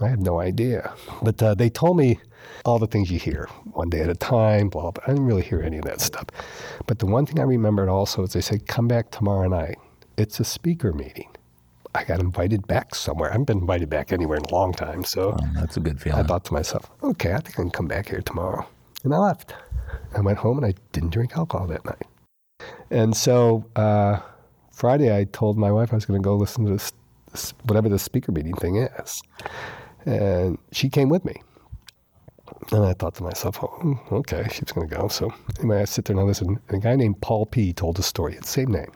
I 0.01 0.09
had 0.09 0.21
no 0.21 0.41
idea. 0.41 0.93
But 1.23 1.43
uh, 1.43 1.55
they 1.55 1.71
told 1.71 1.97
me 1.97 2.19
all 2.65 2.79
the 2.79 2.87
things 2.89 3.11
you 3.11 3.19
hear, 3.19 3.49
one 3.73 3.91
day 3.91 4.01
at 4.01 4.09
a 4.09 4.15
time, 4.15 4.69
blah, 4.69 4.91
blah. 4.91 5.05
I 5.07 5.11
didn't 5.11 5.27
really 5.27 5.43
hear 5.43 5.63
any 5.63 5.79
of 5.79 5.85
that 5.85 6.01
stuff. 6.01 6.27
But 6.87 6.99
the 6.99 7.07
one 7.07 7.27
thing 7.27 7.39
I 7.39 7.45
remembered 7.45 7.89
also 7.89 8.25
is 8.25 8.33
they 8.33 8.41
said, 8.41 8.67
come 8.67 8.89
back 8.89 9.11
tomorrow 9.11 9.49
night. 9.49 9.79
It's 10.17 10.41
a 10.41 10.45
speaker 10.45 10.93
meeting. 10.93 11.29
I 11.95 12.05
got 12.05 12.21
invited 12.21 12.67
back 12.67 12.95
somewhere. 12.95 13.31
I 13.31 13.33
haven't 13.33 13.47
been 13.47 13.59
invited 13.59 13.89
back 13.89 14.13
anywhere 14.13 14.39
in 14.39 14.45
a 14.45 14.55
long 14.55 14.73
time. 14.73 15.05
So 15.05 15.37
Oh, 15.41 15.47
that's 15.55 15.77
a 15.77 15.81
good 15.81 16.01
feeling. 16.01 16.21
I 16.21 16.23
thought 16.23 16.45
to 16.47 16.53
myself, 16.53 16.91
okay, 17.03 17.33
I 17.33 17.39
think 17.39 17.59
I 17.59 17.63
can 17.63 17.71
come 17.71 17.89
back 17.89 18.09
here 18.09 18.21
tomorrow. 18.21 18.67
And 19.05 19.15
I 19.15 19.19
left. 19.19 19.55
I 20.17 20.21
went 20.21 20.39
home 20.39 20.59
and 20.59 20.67
I 20.67 20.75
didn't 20.93 21.11
drink 21.11 21.37
alcohol 21.37 21.67
that 21.69 21.85
night. 21.85 22.07
And 22.91 23.17
so 23.17 23.65
uh, 23.77 24.21
Friday, 24.73 25.17
I 25.17 25.25
told 25.25 25.59
my 25.59 25.73
wife 25.73 25.93
I 25.93 25.97
was 25.97 26.05
going 26.07 26.21
to 26.21 26.25
go 26.25 26.37
listen 26.37 26.65
to 26.67 26.73
this, 26.73 26.93
this, 27.33 27.55
whatever 27.65 27.89
the 27.89 27.99
speaker 27.99 28.33
meeting 28.33 28.55
thing 28.55 28.77
is. 28.77 29.23
And 30.05 30.59
she 30.73 30.89
came 30.89 31.09
with 31.09 31.25
me. 31.25 31.43
And 32.73 32.85
I 32.85 32.93
thought 32.95 33.15
to 33.17 33.23
myself, 33.23 33.59
oh, 33.63 34.01
okay, 34.13 34.47
she's 34.51 34.73
going 34.73 34.89
to 34.89 34.95
go. 34.97 35.09
So 35.09 35.33
anyway, 35.59 35.83
I 35.83 35.85
sit 35.85 36.05
there 36.07 36.15
and 36.15 36.21
I 36.21 36.25
listen. 36.25 36.59
And 36.69 36.79
a 36.79 36.81
guy 36.81 36.97
named 36.97 37.21
Paul 37.21 37.47
P. 37.47 37.73
told 37.73 37.99
a 37.99 38.03
story, 38.03 38.37
the 38.37 38.47
same 38.47 38.71
name. 38.71 38.93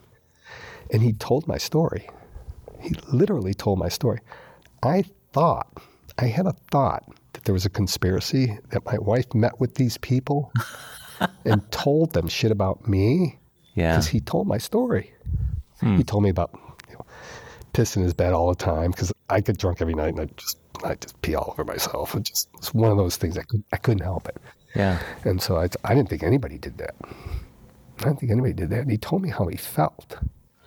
And 0.91 1.03
he 1.03 1.13
told 1.13 1.47
my 1.47 1.59
story. 1.59 2.09
He 2.83 2.95
literally 3.13 3.55
told 3.55 3.79
my 3.79 3.89
story. 3.89 4.19
I 4.83 5.05
thought, 5.33 5.69
I 6.19 6.27
had 6.27 6.47
a 6.47 6.53
thought 6.71 7.05
that 7.33 7.45
there 7.45 7.53
was 7.53 7.65
a 7.65 7.71
conspiracy, 7.71 8.59
that 8.71 8.85
my 8.85 8.99
wife 8.99 9.35
met 9.35 9.59
with 9.61 9.75
these 9.77 9.97
people 9.99 10.53
and 11.45 11.69
told 11.71 12.13
them 12.13 12.29
shit 12.29 12.51
about 12.51 12.89
me 12.89 13.39
Yeah. 13.75 13.93
because 13.93 14.09
he 14.09 14.21
told 14.21 14.47
my 14.47 14.59
story. 14.59 15.13
Hmm. 15.81 15.97
He 15.97 16.05
told 16.05 16.23
me 16.23 16.29
about 16.31 16.51
you 16.89 16.95
know, 16.95 17.07
pissing 17.73 17.99
in 17.99 18.03
his 18.03 18.15
bed 18.15 18.33
all 18.33 18.49
the 18.49 18.55
time 18.57 18.91
because 18.91 19.13
I 19.31 19.41
get 19.41 19.57
drunk 19.59 19.81
every 19.81 19.95
night 19.95 20.15
and 20.15 20.21
I 20.21 20.25
just 20.37 20.59
I 20.85 20.95
just 20.97 21.21
pee 21.23 21.35
all 21.35 21.49
over 21.51 21.65
myself. 21.65 22.15
It 22.15 22.25
just 22.25 22.49
it's 22.59 22.75
one 22.75 22.91
of 22.91 22.97
those 22.99 23.17
things 23.17 23.39
I 23.39 23.43
could 23.43 23.63
I 23.73 23.77
couldn't 23.79 24.03
help 24.03 24.29
it. 24.29 24.37
Yeah. 24.75 25.01
And 25.25 25.41
so 25.41 25.57
I, 25.57 25.69
I 25.85 25.95
didn't 25.95 26.09
think 26.09 26.23
anybody 26.23 26.59
did 26.59 26.79
that. 26.79 26.95
I 28.01 28.05
didn't 28.05 28.21
think 28.21 28.33
anybody 28.33 28.53
did 28.53 28.71
that. 28.71 28.81
And 28.81 28.91
he 28.91 28.99
told 28.99 29.23
me 29.23 29.29
how 29.31 29.47
he 29.47 29.57
felt 29.57 30.17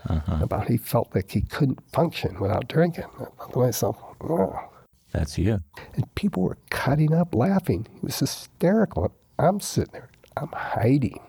Uh-huh. 0.08 0.40
about 0.42 0.68
he 0.68 0.78
felt 0.78 1.14
like 1.16 1.32
he 1.32 1.42
couldn't 1.42 1.80
function 1.92 2.40
without 2.40 2.68
drinking. 2.68 3.06
I 3.20 3.26
thought 3.26 3.54
to 3.54 3.60
myself, 3.60 3.98
oh. 4.22 4.70
That's 5.12 5.38
you. 5.38 5.62
And 5.96 6.14
people 6.16 6.44
were 6.44 6.58
cutting 6.70 7.14
up 7.14 7.34
laughing. 7.34 7.88
He 7.92 8.00
was 8.02 8.20
hysterical. 8.20 9.12
I'm 9.40 9.60
sitting 9.60 9.94
there, 9.94 10.10
I'm 10.38 10.52
hiding 10.54 11.22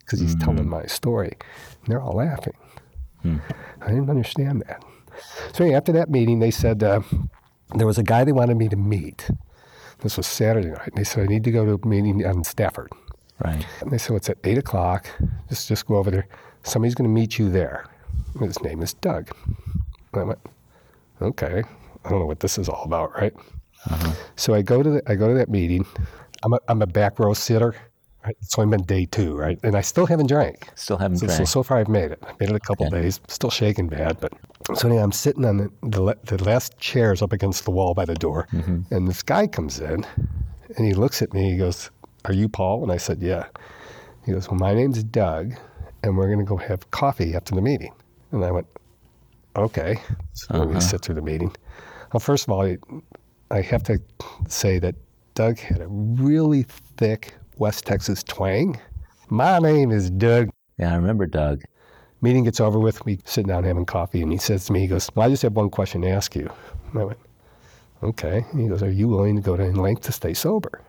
because 0.00 0.20
he's 0.20 0.36
telling 0.36 0.64
mm. 0.64 0.68
my 0.68 0.86
story. 0.86 1.36
And 1.82 1.90
they're 1.90 2.00
all 2.00 2.16
laughing. 2.16 2.54
Hmm. 3.22 3.38
I 3.80 3.88
didn't 3.88 4.10
understand 4.10 4.62
that. 4.68 4.84
So 5.54 5.64
anyway, 5.64 5.76
after 5.76 5.92
that 5.92 6.10
meeting, 6.10 6.40
they 6.40 6.50
said 6.50 6.82
uh, 6.82 7.00
there 7.74 7.86
was 7.86 7.98
a 7.98 8.02
guy 8.02 8.24
they 8.24 8.32
wanted 8.32 8.56
me 8.56 8.68
to 8.68 8.76
meet. 8.76 9.30
This 10.00 10.16
was 10.16 10.26
Saturday 10.26 10.68
night. 10.68 10.88
And 10.88 10.96
they 10.96 11.04
said, 11.04 11.24
I 11.24 11.26
need 11.26 11.44
to 11.44 11.50
go 11.50 11.64
to 11.64 11.80
a 11.82 11.88
meeting 11.88 12.24
on 12.26 12.44
Stafford. 12.44 12.90
Right. 13.42 13.64
And 13.80 13.90
they 13.90 13.98
said, 13.98 14.10
well, 14.10 14.18
it's 14.18 14.28
at 14.28 14.38
8 14.44 14.58
o'clock. 14.58 15.08
Just, 15.48 15.68
just 15.68 15.86
go 15.86 15.96
over 15.96 16.10
there. 16.10 16.28
Somebody's 16.62 16.94
going 16.94 17.08
to 17.08 17.14
meet 17.14 17.38
you 17.38 17.50
there. 17.50 17.86
His 18.40 18.60
name 18.62 18.82
is 18.82 18.94
Doug. 18.94 19.30
And 20.12 20.22
I 20.22 20.24
went, 20.24 20.38
okay. 21.22 21.62
I 22.04 22.08
don't 22.10 22.18
know 22.20 22.26
what 22.26 22.40
this 22.40 22.58
is 22.58 22.68
all 22.68 22.84
about, 22.84 23.14
right? 23.14 23.32
So 24.36 24.54
I 24.54 24.62
go 24.62 24.82
to 24.82 24.90
the, 24.90 25.02
I 25.06 25.14
go 25.14 25.28
to 25.28 25.34
that 25.34 25.48
meeting. 25.48 25.86
I'm 26.42 26.52
a, 26.54 26.58
I'm 26.68 26.82
a 26.82 26.86
back 26.86 27.18
row 27.18 27.34
sitter. 27.34 27.74
Right? 28.24 28.36
It's 28.40 28.58
only 28.58 28.74
been 28.76 28.86
day 28.86 29.04
two, 29.04 29.36
right? 29.36 29.58
And 29.62 29.76
I 29.76 29.82
still 29.82 30.06
haven't 30.06 30.28
drank. 30.28 30.70
Still 30.76 30.96
haven't 30.96 31.18
So, 31.18 31.26
drank. 31.26 31.38
so, 31.40 31.44
so 31.44 31.62
far 31.62 31.78
I've 31.78 31.88
made 31.88 32.10
it. 32.10 32.18
I 32.26 32.32
made 32.40 32.48
it 32.48 32.56
a 32.56 32.60
couple 32.60 32.86
Okay. 32.86 33.02
days. 33.02 33.20
Still 33.28 33.50
shaking 33.50 33.86
bad, 33.88 34.18
but 34.20 34.32
so 34.74 34.88
anyway, 34.88 35.02
I'm 35.02 35.12
sitting 35.12 35.44
on 35.44 35.58
the, 35.58 35.70
the 35.82 36.16
the 36.36 36.42
last 36.42 36.78
chairs 36.78 37.20
up 37.20 37.34
against 37.34 37.66
the 37.66 37.70
wall 37.70 37.92
by 37.92 38.06
the 38.06 38.14
door, 38.14 38.48
Mm-hmm. 38.52 38.94
and 38.94 39.06
this 39.06 39.22
guy 39.22 39.46
comes 39.46 39.78
in, 39.78 40.06
and 40.76 40.86
he 40.86 40.94
looks 40.94 41.20
at 41.20 41.34
me. 41.34 41.50
He 41.50 41.58
goes, 41.58 41.90
"Are 42.24 42.32
you 42.32 42.48
Paul?" 42.48 42.82
And 42.82 42.90
I 42.90 42.96
said, 42.96 43.20
"Yeah." 43.20 43.44
He 44.24 44.32
goes, 44.32 44.48
"Well, 44.48 44.58
my 44.58 44.72
name's 44.72 45.04
Doug, 45.04 45.52
and 46.02 46.16
we're 46.16 46.28
going 46.28 46.38
to 46.38 46.46
go 46.46 46.56
have 46.56 46.90
coffee 46.90 47.34
after 47.34 47.54
the 47.54 47.60
meeting." 47.60 47.92
And 48.34 48.44
I 48.44 48.50
went, 48.50 48.66
"Okay." 49.56 49.96
So 50.34 50.54
Uh-huh. 50.54 50.64
we 50.66 50.80
sit 50.80 51.02
through 51.02 51.14
the 51.16 51.22
meeting. 51.22 51.52
Well, 52.12 52.20
first 52.20 52.44
of 52.46 52.50
all, 52.52 52.62
I, 52.62 52.76
I 53.50 53.60
have 53.60 53.82
to 53.84 54.00
say 54.48 54.78
that 54.80 54.94
Doug 55.34 55.58
had 55.58 55.80
a 55.80 55.86
really 55.88 56.62
thick 56.96 57.34
West 57.56 57.84
Texas 57.86 58.22
twang. 58.22 58.78
My 59.28 59.58
name 59.58 59.90
is 59.90 60.10
Doug 60.10 60.50
yeah, 60.78 60.92
I 60.92 60.96
remember 60.96 61.26
Doug. 61.26 61.62
meeting 62.20 62.42
gets 62.44 62.58
over 62.60 62.80
with, 62.80 63.04
we 63.04 63.20
sit 63.24 63.46
down 63.46 63.62
having 63.62 63.84
coffee, 63.86 64.22
and 64.22 64.32
he 64.32 64.38
says 64.38 64.64
to 64.66 64.72
me, 64.72 64.80
he 64.80 64.88
goes, 64.88 65.08
Well, 65.14 65.26
I 65.26 65.30
just 65.30 65.42
have 65.42 65.52
one 65.54 65.70
question 65.70 66.02
to 66.02 66.08
ask 66.08 66.34
you. 66.34 66.50
And 66.92 67.00
I 67.00 67.04
went, 67.04 67.18
Okay. 68.02 68.44
And 68.50 68.60
he 68.60 68.66
goes, 68.68 68.82
Are 68.82 68.90
you 68.90 69.06
willing 69.08 69.36
to 69.36 69.42
go 69.42 69.56
to 69.56 69.62
any 69.62 69.74
length 69.74 70.02
to 70.02 70.12
stay 70.12 70.34
sober? 70.34 70.80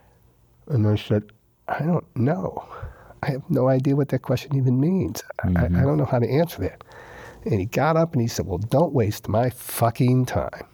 And 0.67 0.87
I 0.87 0.95
said, 0.95 1.23
I 1.67 1.79
don't 1.83 2.05
know. 2.15 2.65
I 3.21 3.31
have 3.31 3.47
no 3.49 3.67
idea 3.69 3.95
what 3.95 4.09
that 4.09 4.23
question 4.23 4.55
even 4.55 4.79
means. 4.79 5.23
I, 5.43 5.49
I, 5.55 5.65
I 5.65 5.83
don't 5.83 5.97
know 5.97 6.05
how 6.05 6.19
to 6.19 6.27
answer 6.29 6.61
that. 6.63 6.83
And 7.45 7.59
he 7.59 7.65
got 7.65 7.95
up 7.95 8.13
and 8.13 8.21
he 8.21 8.27
said, 8.27 8.45
Well, 8.45 8.57
don't 8.57 8.93
waste 8.93 9.27
my 9.27 9.49
fucking 9.49 10.25
time. 10.25 10.67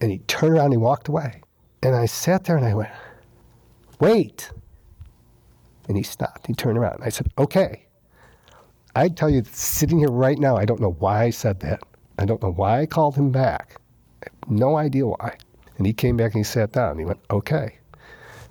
And 0.00 0.10
he 0.10 0.18
turned 0.20 0.54
around 0.54 0.66
and 0.66 0.74
he 0.74 0.78
walked 0.78 1.08
away. 1.08 1.42
And 1.82 1.94
I 1.94 2.06
sat 2.06 2.44
there 2.44 2.56
and 2.56 2.66
I 2.66 2.74
went, 2.74 2.90
Wait. 4.00 4.50
And 5.88 5.96
he 5.96 6.02
stopped. 6.02 6.46
He 6.46 6.54
turned 6.54 6.78
around. 6.78 6.96
And 6.96 7.04
I 7.04 7.10
said, 7.10 7.28
Okay. 7.38 7.86
I 8.94 9.08
tell 9.10 9.28
you, 9.28 9.42
sitting 9.52 9.98
here 9.98 10.10
right 10.10 10.38
now, 10.38 10.56
I 10.56 10.64
don't 10.64 10.80
know 10.80 10.96
why 10.98 11.24
I 11.24 11.30
said 11.30 11.60
that. 11.60 11.82
I 12.18 12.24
don't 12.24 12.42
know 12.42 12.52
why 12.52 12.80
I 12.80 12.86
called 12.86 13.14
him 13.14 13.30
back. 13.30 13.78
No 14.48 14.76
idea 14.76 15.06
why. 15.06 15.36
And 15.76 15.86
he 15.86 15.92
came 15.92 16.16
back 16.16 16.32
and 16.32 16.40
he 16.40 16.44
sat 16.44 16.72
down. 16.72 16.92
And 16.92 17.00
he 17.00 17.04
went, 17.04 17.20
okay. 17.30 17.78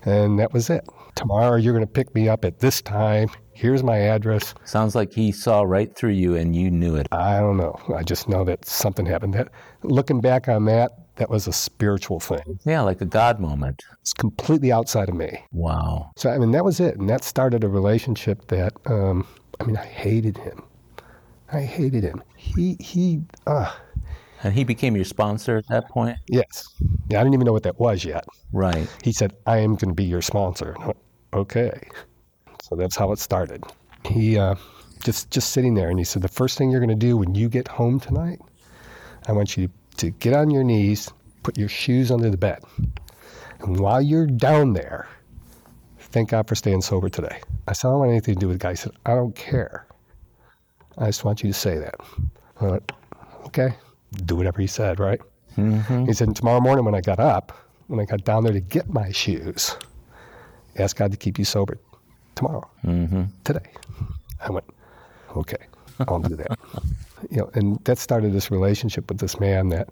And 0.03 0.37
that 0.37 0.53
was 0.53 0.69
it. 0.69 0.87
Tomorrow 1.15 1.55
you're 1.55 1.73
going 1.73 1.85
to 1.85 1.91
pick 1.91 2.13
me 2.13 2.29
up 2.29 2.45
at 2.45 2.59
this 2.59 2.79
time. 2.81 3.29
Here's 3.55 3.83
my 3.83 3.97
address. 3.97 4.53
Sounds 4.65 4.95
like 4.95 5.13
he 5.13 5.31
saw 5.31 5.61
right 5.61 5.95
through 5.95 6.11
you 6.11 6.35
and 6.35 6.55
you 6.55 6.69
knew 6.69 6.95
it. 6.95 7.07
I 7.11 7.39
don't 7.39 7.57
know. 7.57 7.79
I 7.95 8.03
just 8.03 8.27
know 8.27 8.43
that 8.43 8.65
something 8.65 9.05
happened. 9.05 9.33
That 9.33 9.47
looking 9.81 10.19
back 10.19 10.49
on 10.49 10.65
that, 10.65 10.91
that 11.15 11.29
was 11.29 11.47
a 11.47 11.53
spiritual 11.53 12.19
thing. 12.19 12.59
Yeah, 12.65 12.81
like 12.81 12.99
a 12.99 13.05
God 13.05 13.39
moment. 13.39 13.81
It's 14.01 14.13
completely 14.13 14.71
outside 14.73 15.07
of 15.07 15.15
me. 15.15 15.41
Wow. 15.53 16.11
So 16.17 16.29
I 16.29 16.37
mean, 16.37 16.51
that 16.51 16.65
was 16.65 16.81
it, 16.81 16.97
and 16.97 17.09
that 17.09 17.23
started 17.23 17.63
a 17.63 17.69
relationship 17.69 18.47
that 18.49 18.73
um, 18.87 19.25
I 19.61 19.63
mean, 19.63 19.77
I 19.77 19.85
hated 19.85 20.37
him. 20.37 20.61
I 21.53 21.61
hated 21.61 22.03
him. 22.03 22.21
He 22.35 22.75
he. 22.81 23.21
Uh, 23.47 23.71
And 24.43 24.53
he 24.53 24.65
became 24.65 24.95
your 24.97 25.05
sponsor 25.05 25.55
at 25.57 25.65
that 25.69 25.87
point? 25.89 26.17
yes. 26.27 26.67
Yeah, 27.09 27.19
I 27.19 27.23
didn't 27.23 27.35
even 27.35 27.45
know 27.45 27.53
what 27.53 27.63
that 27.63 27.79
was 27.79 28.03
yet. 28.03 28.25
Right. 28.51 28.87
He 29.03 29.13
said, 29.13 29.33
"I 29.45 29.59
am 29.59 29.75
going 29.75 29.89
to 29.89 29.95
be 29.95 30.03
your 30.03 30.21
sponsor." 30.21 30.75
Went, 30.79 30.97
okay. 31.33 31.71
So 32.67 32.75
that's 32.75 32.95
how 32.95 33.11
it 33.11 33.19
started. 33.19 33.63
He 34.05 34.39
uh, 34.39 34.55
just 35.03 35.29
just 35.29 35.51
sitting 35.51 35.75
there, 35.75 35.89
and 35.91 35.99
he 35.99 36.03
said, 36.03 36.23
"The 36.23 36.27
first 36.27 36.57
thing 36.57 36.71
you're 36.71 36.79
going 36.79 36.97
to 36.99 37.05
do 37.09 37.15
when 37.15 37.35
you 37.35 37.47
get 37.47 37.67
home 37.67 37.99
tonight, 37.99 38.39
I 39.27 39.33
want 39.33 39.55
you 39.55 39.69
to 39.97 40.09
get 40.09 40.33
on 40.33 40.49
your 40.49 40.63
knees, 40.63 41.11
put 41.43 41.59
your 41.59 41.69
shoes 41.69 42.09
under 42.09 42.31
the 42.31 42.37
bed, 42.37 42.63
and 43.59 43.79
while 43.79 44.01
you're 44.01 44.25
down 44.25 44.73
there, 44.73 45.07
thank 45.99 46.29
God 46.29 46.47
for 46.47 46.55
staying 46.55 46.81
sober 46.81 47.07
today." 47.07 47.39
I 47.67 47.73
said, 47.73 47.89
"I 47.89 47.91
don't 47.91 47.99
want 47.99 48.09
anything 48.09 48.33
to 48.33 48.39
do 48.39 48.47
with 48.47 48.57
the 48.57 48.63
guy." 48.63 48.71
He 48.71 48.77
said, 48.77 48.93
"I 49.05 49.13
don't 49.13 49.35
care. 49.35 49.85
I 50.97 51.05
just 51.05 51.23
want 51.23 51.43
you 51.43 51.51
to 51.53 51.57
say 51.59 51.77
that." 51.77 51.95
I 52.61 52.65
went, 52.65 52.91
"Okay." 53.45 53.75
Do 54.25 54.35
whatever 54.37 54.59
he 54.59 54.67
said, 54.67 54.99
right? 54.99 55.21
He 56.07 56.13
said, 56.13 56.35
tomorrow 56.35 56.61
morning 56.61 56.85
when 56.85 56.95
I 56.95 57.01
got 57.01 57.19
up, 57.19 57.51
when 57.87 57.99
I 57.99 58.05
got 58.05 58.23
down 58.23 58.43
there 58.43 58.53
to 58.53 58.59
get 58.61 58.89
my 58.89 59.11
shoes, 59.11 59.75
ask 60.77 60.95
God 60.95 61.11
to 61.11 61.17
keep 61.17 61.37
you 61.37 61.43
sober 61.45 61.77
tomorrow, 62.35 62.67
Mm-hmm. 62.85 63.23
today. 63.43 63.69
I 64.39 64.49
went, 64.51 64.65
okay. 65.35 65.57
I'll 66.07 66.19
do 66.19 66.35
that. 66.35 66.59
you 67.31 67.37
know, 67.37 67.49
and 67.53 67.79
that 67.85 67.97
started 67.97 68.33
this 68.33 68.51
relationship 68.51 69.09
with 69.09 69.19
this 69.19 69.39
man 69.39 69.69
that, 69.69 69.89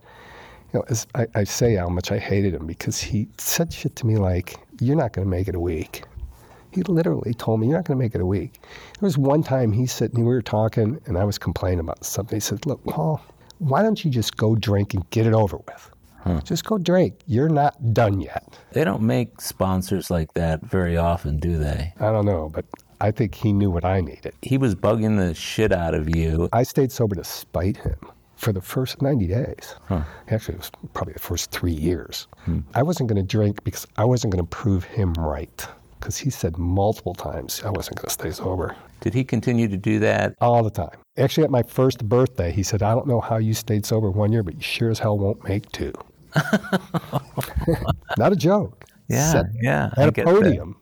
you 0.73 0.79
know, 0.79 0.85
as 0.89 1.07
I, 1.15 1.27
I 1.35 1.43
say 1.45 1.75
how 1.75 1.87
much 1.89 2.11
I 2.11 2.19
hated 2.19 2.53
him 2.53 2.67
because 2.67 2.99
he 2.99 3.27
said 3.37 3.71
shit 3.71 3.95
to 3.97 4.05
me 4.05 4.17
like, 4.17 4.57
"You're 4.81 4.95
not 4.97 5.13
going 5.13 5.25
to 5.25 5.29
make 5.29 5.47
it 5.47 5.55
a 5.55 5.59
week." 5.59 6.03
He 6.71 6.81
literally 6.83 7.33
told 7.35 7.59
me, 7.61 7.67
"You're 7.67 7.77
not 7.77 7.85
going 7.85 7.97
to 7.97 8.03
make 8.03 8.15
it 8.15 8.21
a 8.21 8.25
week." 8.25 8.53
There 8.99 9.07
was 9.07 9.17
one 9.17 9.43
time 9.43 9.71
he 9.71 9.85
said, 9.85 10.11
we 10.13 10.23
were 10.23 10.41
talking, 10.41 10.99
and 11.05 11.17
I 11.17 11.23
was 11.23 11.37
complaining 11.37 11.79
about 11.79 12.03
something. 12.03 12.35
He 12.35 12.39
said, 12.41 12.65
"Look, 12.65 12.83
Paul, 12.85 13.21
why 13.59 13.81
don't 13.83 14.03
you 14.03 14.11
just 14.11 14.35
go 14.35 14.55
drink 14.55 14.93
and 14.93 15.07
get 15.11 15.25
it 15.25 15.33
over 15.33 15.57
with?" 15.57 15.89
Just 16.43 16.65
go 16.65 16.77
drink. 16.77 17.15
You're 17.25 17.49
not 17.49 17.93
done 17.93 18.21
yet. 18.21 18.57
They 18.71 18.83
don't 18.83 19.01
make 19.01 19.41
sponsors 19.41 20.09
like 20.09 20.33
that 20.33 20.61
very 20.61 20.97
often, 20.97 21.37
do 21.37 21.57
they? 21.57 21.93
I 21.99 22.11
don't 22.11 22.25
know, 22.25 22.49
but 22.53 22.65
I 23.01 23.11
think 23.11 23.35
he 23.35 23.51
knew 23.53 23.69
what 23.69 23.83
I 23.85 24.01
needed. 24.01 24.33
He 24.41 24.57
was 24.57 24.75
bugging 24.75 25.17
the 25.17 25.33
shit 25.33 25.71
out 25.71 25.93
of 25.93 26.15
you. 26.15 26.49
I 26.53 26.63
stayed 26.63 26.91
sober 26.91 27.15
to 27.15 27.23
spite 27.23 27.77
him 27.77 27.97
for 28.35 28.53
the 28.53 28.61
first 28.61 29.01
90 29.01 29.27
days. 29.27 29.75
Actually, 30.29 30.55
it 30.55 30.59
was 30.59 30.71
probably 30.93 31.13
the 31.13 31.19
first 31.19 31.51
three 31.51 31.73
years. 31.73 32.27
Hmm. 32.45 32.59
I 32.73 32.83
wasn't 32.83 33.09
going 33.09 33.21
to 33.25 33.27
drink 33.37 33.63
because 33.63 33.87
I 33.97 34.05
wasn't 34.05 34.33
going 34.33 34.43
to 34.43 34.49
prove 34.49 34.83
him 34.83 35.13
right. 35.13 35.67
Because 35.99 36.17
he 36.17 36.29
said 36.29 36.57
multiple 36.57 37.13
times 37.13 37.61
I 37.63 37.69
wasn't 37.69 37.95
going 37.97 38.07
to 38.07 38.13
stay 38.13 38.31
sober 38.31 38.75
Did 38.99 39.13
he 39.13 39.23
continue 39.23 39.69
to 39.69 39.77
do 39.77 39.99
that? 39.99 40.35
all 40.41 40.61
the 40.61 40.69
time. 40.69 40.97
Actually, 41.17 41.45
at 41.45 41.51
my 41.51 41.63
first 41.63 42.03
birthday, 42.09 42.51
he 42.51 42.61
said, 42.63 42.83
I 42.83 42.93
don't 42.93 43.07
know 43.07 43.21
how 43.21 43.37
you 43.37 43.53
stayed 43.53 43.85
sober 43.85 44.11
one 44.11 44.31
year, 44.33 44.43
but 44.43 44.55
you 44.55 44.61
sure 44.61 44.89
as 44.89 44.99
hell 44.99 45.17
won't 45.17 45.47
make 45.47 45.71
two. 45.71 45.93
Not 48.17 48.31
a 48.31 48.35
joke. 48.35 48.85
Yeah, 49.07 49.31
Said 49.31 49.55
yeah. 49.61 49.89
At 49.97 50.09
a 50.09 50.11
get 50.11 50.25
that. 50.25 50.33
podium 50.33 50.75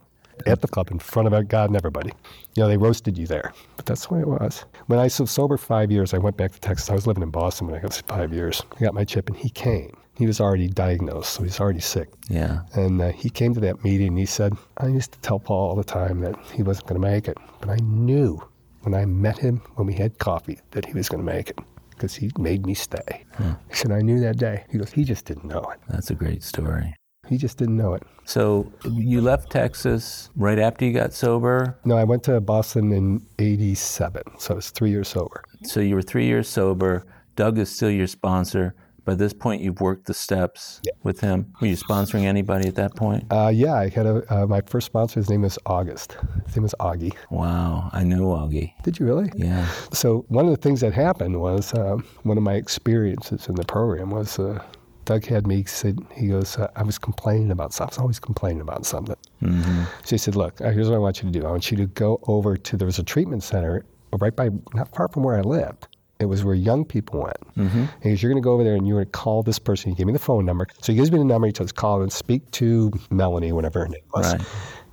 at 0.45 0.61
the 0.61 0.67
club 0.67 0.89
in 0.91 0.99
front 0.99 1.31
of 1.31 1.47
God 1.47 1.69
and 1.69 1.75
everybody. 1.75 2.11
You 2.55 2.63
know, 2.63 2.67
they 2.67 2.77
roasted 2.77 3.17
you 3.17 3.27
there, 3.27 3.53
but 3.77 3.85
that's 3.85 4.07
the 4.07 4.13
way 4.15 4.21
it 4.21 4.27
was. 4.27 4.65
When 4.87 4.99
I 4.99 5.03
was 5.03 5.31
sober 5.31 5.57
five 5.57 5.91
years, 5.91 6.13
I 6.13 6.17
went 6.17 6.37
back 6.37 6.51
to 6.53 6.59
Texas. 6.59 6.89
I 6.89 6.93
was 6.93 7.07
living 7.07 7.23
in 7.23 7.29
Boston 7.29 7.67
when 7.67 7.79
I 7.79 7.83
was 7.83 8.01
five 8.01 8.33
years. 8.33 8.61
I 8.75 8.79
got 8.83 8.93
my 8.93 9.03
chip, 9.05 9.29
and 9.29 9.37
he 9.37 9.49
came. 9.49 9.95
He 10.17 10.27
was 10.27 10.41
already 10.41 10.67
diagnosed, 10.67 11.33
so 11.33 11.43
he's 11.43 11.59
already 11.59 11.79
sick. 11.79 12.09
Yeah. 12.29 12.61
And 12.73 13.01
uh, 13.01 13.11
he 13.11 13.29
came 13.29 13.53
to 13.53 13.59
that 13.61 13.83
meeting 13.83 14.09
and 14.09 14.19
he 14.19 14.25
said, 14.25 14.53
I 14.77 14.87
used 14.87 15.13
to 15.13 15.19
tell 15.19 15.39
Paul 15.39 15.69
all 15.69 15.75
the 15.75 15.83
time 15.83 16.19
that 16.21 16.35
he 16.53 16.63
wasn't 16.63 16.87
going 16.87 17.01
to 17.01 17.07
make 17.07 17.27
it. 17.27 17.37
But 17.59 17.69
I 17.69 17.77
knew 17.77 18.43
when 18.81 18.93
I 18.93 19.05
met 19.05 19.37
him, 19.37 19.61
when 19.75 19.87
we 19.87 19.93
had 19.93 20.19
coffee, 20.19 20.59
that 20.71 20.85
he 20.85 20.93
was 20.93 21.07
going 21.09 21.25
to 21.25 21.31
make 21.31 21.49
it 21.49 21.57
because 22.01 22.15
he 22.15 22.31
made 22.39 22.65
me 22.65 22.73
stay. 22.73 23.23
Hmm. 23.35 23.51
He 23.69 23.75
said, 23.75 23.91
I 23.91 23.99
knew 23.99 24.19
that 24.21 24.37
day. 24.37 24.63
He 24.71 24.79
goes, 24.79 24.91
he 24.91 25.03
just 25.03 25.25
didn't 25.25 25.45
know 25.45 25.61
it. 25.71 25.79
That's 25.87 26.09
a 26.09 26.15
great 26.15 26.41
story. 26.41 26.95
He 27.27 27.37
just 27.37 27.59
didn't 27.59 27.77
know 27.77 27.93
it. 27.93 28.01
So 28.25 28.71
you 28.83 29.21
left 29.21 29.51
Texas 29.51 30.31
right 30.35 30.57
after 30.57 30.83
you 30.83 30.93
got 30.93 31.13
sober. 31.13 31.77
No, 31.85 31.95
I 31.95 32.03
went 32.03 32.23
to 32.23 32.41
Boston 32.41 32.91
in 32.91 33.23
87, 33.37 34.23
so 34.39 34.53
I 34.53 34.55
was 34.55 34.71
three 34.71 34.89
years 34.89 35.09
sober. 35.09 35.43
So 35.63 35.79
you 35.79 35.93
were 35.93 36.01
three 36.01 36.25
years 36.25 36.49
sober. 36.49 37.05
Doug 37.35 37.59
is 37.59 37.69
still 37.69 37.91
your 37.91 38.07
sponsor. 38.07 38.73
By 39.03 39.15
this 39.15 39.33
point, 39.33 39.61
you've 39.61 39.81
worked 39.81 40.05
the 40.05 40.13
steps 40.13 40.81
with 41.03 41.21
him. 41.21 41.53
Were 41.59 41.67
you 41.67 41.75
sponsoring 41.75 42.23
anybody 42.25 42.67
at 42.67 42.75
that 42.75 42.95
point? 42.95 43.25
Uh, 43.31 43.51
yeah, 43.53 43.73
I 43.73 43.89
had 43.89 44.05
a, 44.05 44.23
uh, 44.33 44.45
my 44.45 44.61
first 44.61 44.85
sponsor, 44.85 45.19
his 45.19 45.29
name 45.29 45.41
was 45.41 45.57
August. 45.65 46.17
His 46.45 46.55
name 46.55 46.63
was 46.63 46.75
Augie. 46.79 47.15
Wow, 47.31 47.89
I 47.93 48.03
know 48.03 48.27
Augie. 48.27 48.73
Did 48.83 48.99
you 48.99 49.07
really? 49.07 49.31
Yeah. 49.35 49.67
So 49.91 50.25
one 50.29 50.45
of 50.45 50.51
the 50.51 50.61
things 50.61 50.81
that 50.81 50.93
happened 50.93 51.39
was 51.41 51.73
um, 51.73 52.05
one 52.23 52.37
of 52.37 52.43
my 52.43 52.53
experiences 52.53 53.47
in 53.47 53.55
the 53.55 53.65
program 53.65 54.11
was 54.11 54.37
uh, 54.37 54.63
Doug 55.05 55.25
had 55.25 55.47
me 55.47 55.63
said 55.63 55.97
he 56.15 56.27
goes 56.27 56.57
uh, 56.57 56.67
I 56.75 56.83
was 56.83 56.97
complaining 56.99 57.51
about 57.51 57.73
something. 57.73 57.93
I 57.93 57.95
was 57.95 57.99
always 57.99 58.19
complaining 58.19 58.61
about 58.61 58.85
something. 58.85 59.15
Mm-hmm. 59.41 59.83
So 60.03 60.09
he 60.11 60.17
said, 60.17 60.35
look, 60.35 60.61
uh, 60.61 60.69
here's 60.69 60.89
what 60.89 60.95
I 60.95 60.99
want 60.99 61.23
you 61.23 61.31
to 61.31 61.39
do. 61.39 61.45
I 61.45 61.51
want 61.51 61.71
you 61.71 61.77
to 61.77 61.87
go 61.87 62.19
over 62.27 62.55
to 62.55 62.77
there 62.77 62.85
was 62.85 62.99
a 62.99 63.03
treatment 63.03 63.43
center 63.43 63.83
right 64.19 64.35
by 64.35 64.49
not 64.73 64.93
far 64.95 65.07
from 65.07 65.23
where 65.23 65.37
I 65.37 65.41
lived. 65.41 65.87
It 66.21 66.25
was 66.25 66.43
where 66.43 66.55
young 66.55 66.85
people 66.85 67.23
went. 67.23 67.55
Mm-hmm. 67.57 67.85
Goes, 68.03 68.21
you're 68.21 68.31
going 68.31 68.41
to 68.41 68.45
go 68.45 68.53
over 68.53 68.63
there 68.63 68.75
and 68.75 68.87
you're 68.87 68.97
going 68.97 69.05
to 69.05 69.11
call 69.11 69.43
this 69.43 69.59
person. 69.59 69.89
He 69.89 69.95
gave 69.95 70.05
me 70.05 70.13
the 70.13 70.19
phone 70.19 70.45
number. 70.45 70.67
So 70.81 70.93
he 70.93 70.97
gives 70.97 71.11
me 71.11 71.17
the 71.17 71.25
number. 71.25 71.47
He 71.47 71.53
says, 71.55 71.71
call 71.71 72.01
and 72.01 72.13
speak 72.13 72.49
to 72.51 72.91
Melanie, 73.09 73.51
whatever 73.51 73.79
her 73.79 73.87
name 73.87 74.03
was. 74.13 74.33
Right. 74.33 74.41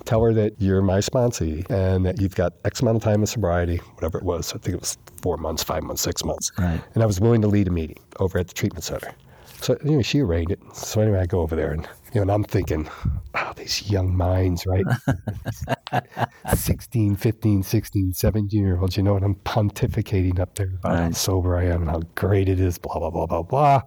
Tell 0.04 0.22
her 0.22 0.32
that 0.32 0.54
you're 0.58 0.80
my 0.80 0.98
sponsee 0.98 1.68
and 1.70 2.06
that 2.06 2.18
you've 2.20 2.34
got 2.34 2.54
X 2.64 2.80
amount 2.80 2.96
of 2.96 3.02
time 3.02 3.22
of 3.22 3.28
sobriety, 3.28 3.76
whatever 3.94 4.16
it 4.16 4.24
was. 4.24 4.54
I 4.54 4.58
think 4.58 4.74
it 4.74 4.80
was 4.80 4.96
four 5.20 5.36
months, 5.36 5.62
five 5.62 5.82
months, 5.82 6.00
six 6.00 6.24
months. 6.24 6.50
Right. 6.56 6.80
And 6.94 7.02
I 7.02 7.06
was 7.06 7.20
willing 7.20 7.42
to 7.42 7.48
lead 7.48 7.68
a 7.68 7.70
meeting 7.70 7.98
over 8.18 8.38
at 8.38 8.48
the 8.48 8.54
treatment 8.54 8.84
center. 8.84 9.12
So 9.60 9.74
anyway, 9.84 10.02
she 10.02 10.20
arranged 10.20 10.52
it. 10.52 10.60
So 10.74 11.00
anyway, 11.00 11.20
I 11.20 11.26
go 11.26 11.40
over 11.40 11.56
there 11.56 11.72
and 11.72 11.82
you 12.14 12.16
know, 12.16 12.22
and 12.22 12.30
I'm 12.30 12.44
thinking, 12.44 12.88
oh, 13.34 13.52
these 13.56 13.90
young 13.90 14.16
minds, 14.16 14.66
right? 14.66 14.84
16, 16.54 17.16
15, 17.16 17.62
16, 17.62 18.12
17 18.14 18.64
year 18.64 18.78
olds, 18.80 18.96
you 18.96 19.02
know, 19.02 19.16
and 19.16 19.24
I'm 19.24 19.34
pontificating 19.36 20.38
up 20.38 20.54
there 20.54 20.68
about 20.78 20.98
how 20.98 21.10
sober 21.10 21.56
I 21.56 21.64
am 21.64 21.82
and 21.82 21.90
how 21.90 22.00
great 22.14 22.48
it 22.48 22.60
is, 22.60 22.78
blah, 22.78 22.98
blah, 22.98 23.10
blah, 23.10 23.26
blah, 23.26 23.42
blah. 23.42 23.82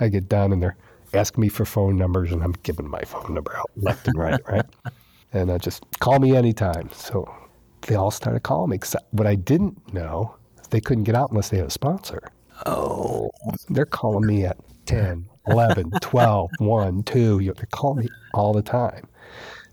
I 0.00 0.08
get 0.08 0.28
down 0.28 0.52
and 0.52 0.62
they're 0.62 0.76
asking 1.14 1.40
me 1.42 1.48
for 1.48 1.64
phone 1.64 1.96
numbers 1.96 2.32
and 2.32 2.42
I'm 2.42 2.52
giving 2.62 2.88
my 2.88 3.00
phone 3.02 3.34
number 3.34 3.56
out 3.56 3.70
left 3.76 4.06
and 4.08 4.18
right, 4.18 4.40
right? 4.48 4.66
And 5.34 5.52
I 5.52 5.58
just 5.58 5.84
call 6.00 6.18
me 6.20 6.34
anytime. 6.34 6.88
So 6.90 7.30
they 7.82 7.96
all 7.96 8.10
started 8.10 8.44
calling 8.44 8.70
me. 8.70 8.78
'cause 8.78 8.96
what 9.10 9.26
I 9.26 9.34
didn't 9.34 9.92
know, 9.92 10.34
they 10.70 10.80
couldn't 10.80 11.04
get 11.04 11.14
out 11.14 11.28
unless 11.30 11.50
they 11.50 11.58
had 11.58 11.66
a 11.66 11.70
sponsor. 11.70 12.22
Oh, 12.64 13.30
They're 13.68 13.84
calling 13.84 14.26
me 14.26 14.46
at 14.46 14.56
10, 14.88 15.26
11, 15.46 15.90
12, 16.00 16.50
1, 16.58 17.02
2. 17.02 17.38
You 17.40 17.48
know, 17.48 17.54
they 17.54 17.66
call 17.70 17.94
me 17.94 18.08
all 18.34 18.52
the 18.52 18.62
time. 18.62 19.06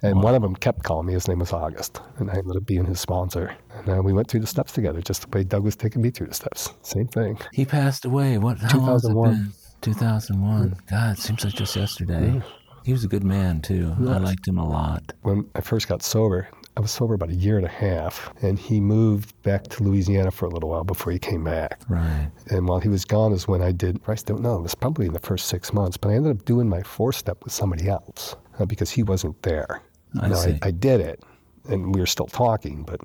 And 0.01 0.22
one 0.22 0.36
of 0.36 0.41
them 0.41 0.55
kept 0.55 0.84
calling 0.84 1.07
me. 1.07 1.13
His 1.13 1.28
name 1.28 1.39
was 1.39 1.51
August. 1.51 1.99
And 2.18 2.30
I 2.30 2.36
ended 2.36 2.55
up 2.57 2.66
being 2.66 2.86
his 2.86 2.99
sponsor. 2.99 3.55
And 3.74 3.89
uh, 3.89 4.01
we 4.03 4.13
went 4.13 4.28
through 4.28 4.41
the 4.41 4.47
steps 4.47 4.74
together, 4.74 5.01
just 5.01 5.22
the 5.24 5.36
way 5.36 5.43
Doug 5.43 5.63
was 5.63 5.76
taking 5.76 6.01
me 6.01 6.11
through 6.11 6.28
the 6.28 6.34
steps. 6.36 6.72
Same 6.84 7.07
thing. 7.07 7.39
he 7.53 7.66
passed 7.66 8.05
away. 8.05 8.38
What? 8.38 8.59
How 8.59 8.78
long 8.78 8.88
has 8.89 9.05
it 9.05 9.09
2001. 9.09 9.34
been? 9.34 9.53
2001. 9.82 10.76
God, 10.89 11.18
seems 11.18 11.43
like 11.43 11.53
just 11.53 11.76
yesterday. 11.76 12.41
He 12.84 12.91
was 12.91 13.03
a 13.03 13.07
good 13.07 13.24
man 13.24 13.61
too. 13.61 13.95
I 14.07 14.18
liked 14.18 14.47
him 14.47 14.59
a 14.59 14.68
lot. 14.68 15.13
When 15.24 15.49
I 15.55 15.61
first 15.61 15.88
got 15.88 16.03
sober, 16.03 16.47
I 16.78 16.82
was 16.82 16.92
sober 16.92 17.14
about 17.14 17.30
a 17.30 17.36
year 17.36 17.58
and 17.58 17.66
a 17.66 17.70
half. 17.70 18.34
And 18.42 18.60
he 18.60 18.82
moved 18.82 19.42
back 19.44 19.64
to 19.70 19.84
Louisiana 19.84 20.32
for 20.32 20.46
a 20.46 20.50
little 20.50 20.70
while 20.70 20.84
before 20.84 21.14
he 21.14 21.20
came 21.20 21.44
back. 21.44 21.82
Right. 21.88 22.30
And 22.50 22.68
while 22.68 22.80
he 22.80 22.90
was 22.90 23.06
gone 23.06 23.32
is 23.32 23.48
when 23.48 23.62
I 23.62 23.72
did, 23.72 24.02
I 24.08 24.16
don't 24.16 24.42
know, 24.42 24.58
it 24.58 24.62
was 24.62 24.76
probably 24.76 25.06
in 25.06 25.14
the 25.14 25.20
first 25.20 25.48
six 25.48 25.74
months, 25.74 25.96
but 25.98 26.10
I 26.10 26.16
ended 26.16 26.36
up 26.38 26.46
doing 26.46 26.68
my 26.68 26.84
four 26.84 27.14
step 27.14 27.44
with 27.44 27.54
somebody 27.54 27.88
else 27.88 28.36
uh, 28.60 28.66
because 28.66 28.92
he 28.92 29.04
wasn't 29.04 29.42
there. 29.44 29.82
I 30.22 30.28
Now, 30.28 30.36
see. 30.36 30.60
I, 30.62 30.72
did 30.72 31.02
it, 31.02 31.24
and 31.68 31.94
we 31.94 32.00
were 32.00 32.08
still 32.08 32.28
talking, 32.28 32.84
but 32.84 33.02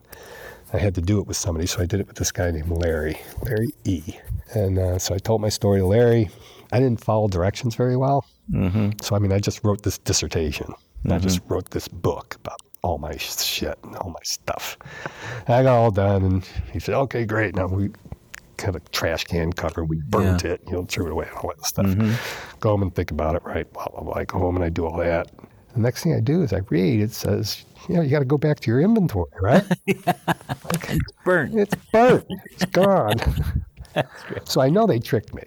I 0.72 0.78
had 0.78 0.94
to 0.96 1.00
do 1.00 1.18
it 1.20 1.26
with 1.26 1.36
somebody, 1.36 1.66
so 1.66 1.80
I 1.82 1.86
did 1.86 2.00
it 2.00 2.06
with 2.06 2.16
this 2.16 2.30
guy 2.30 2.50
named 2.50 2.68
Larry, 2.70 3.18
Larry 3.42 3.70
E. 3.84 4.02
And 4.54 4.78
uh, 4.78 4.98
so 4.98 5.14
I 5.14 5.18
told 5.18 5.40
my 5.40 5.48
story 5.48 5.80
to 5.80 5.86
Larry. 5.86 6.30
I 6.72 6.78
didn't 6.78 7.02
follow 7.02 7.26
directions 7.26 7.74
very 7.74 7.96
well. 7.96 8.26
Mm-hmm. 8.52 8.90
So, 9.00 9.16
I 9.16 9.18
mean, 9.18 9.32
I 9.32 9.40
just 9.40 9.64
wrote 9.64 9.82
this 9.82 9.98
dissertation. 9.98 10.72
And 11.02 11.12
I 11.14 11.18
just 11.18 11.40
wrote 11.48 11.70
this 11.70 11.88
book 11.88 12.36
about 12.40 12.60
all 12.82 12.98
my 12.98 13.16
shit 13.16 13.78
and 13.82 13.96
all 13.96 14.10
my 14.10 14.22
stuff. 14.22 14.76
And 15.46 15.54
I 15.56 15.62
got 15.62 15.76
all 15.76 15.90
done, 15.90 16.24
and 16.24 16.44
he 16.72 16.78
said, 16.80 16.94
okay, 16.94 17.24
great. 17.24 17.54
Now 17.54 17.66
we 17.66 17.90
kind 18.56 18.76
a 18.76 18.80
trash 18.90 19.24
can 19.24 19.52
cover. 19.52 19.84
We 19.84 20.00
burnt 20.08 20.44
Yeah. 20.44 20.52
it, 20.52 20.62
you 20.66 20.72
know, 20.74 20.84
threw 20.84 21.06
it 21.06 21.12
away 21.12 21.26
and 21.28 21.36
all 21.38 21.52
that 21.56 21.64
stuff. 21.64 21.86
Mm-hmm. 21.86 22.58
Go 22.60 22.70
home 22.70 22.82
and 22.82 22.94
think 22.94 23.10
about 23.10 23.34
it, 23.34 23.42
right? 23.44 23.70
Blah, 23.72 23.86
blah, 23.86 24.02
blah. 24.02 24.14
I 24.14 24.24
go 24.24 24.38
home 24.38 24.56
and 24.56 24.64
I 24.64 24.68
do 24.68 24.86
all 24.86 24.98
that. 24.98 25.30
The 25.74 25.80
next 25.80 26.02
thing 26.02 26.14
I 26.14 26.20
do 26.20 26.42
is 26.42 26.52
I 26.52 26.58
read, 26.68 27.00
it 27.00 27.12
says, 27.12 27.64
you 27.88 27.94
know, 27.94 28.02
you 28.02 28.10
got 28.10 28.18
to 28.18 28.24
go 28.24 28.36
back 28.36 28.60
to 28.60 28.70
your 28.70 28.80
inventory, 28.80 29.30
right? 29.40 29.64
It's 29.86 31.12
burnt. 31.24 31.54
it's 31.54 31.74
burnt. 31.92 32.24
It's 32.50 32.64
gone. 32.66 33.16
so 34.44 34.60
I 34.60 34.68
know 34.68 34.86
they 34.86 34.98
tricked 34.98 35.34
me 35.34 35.42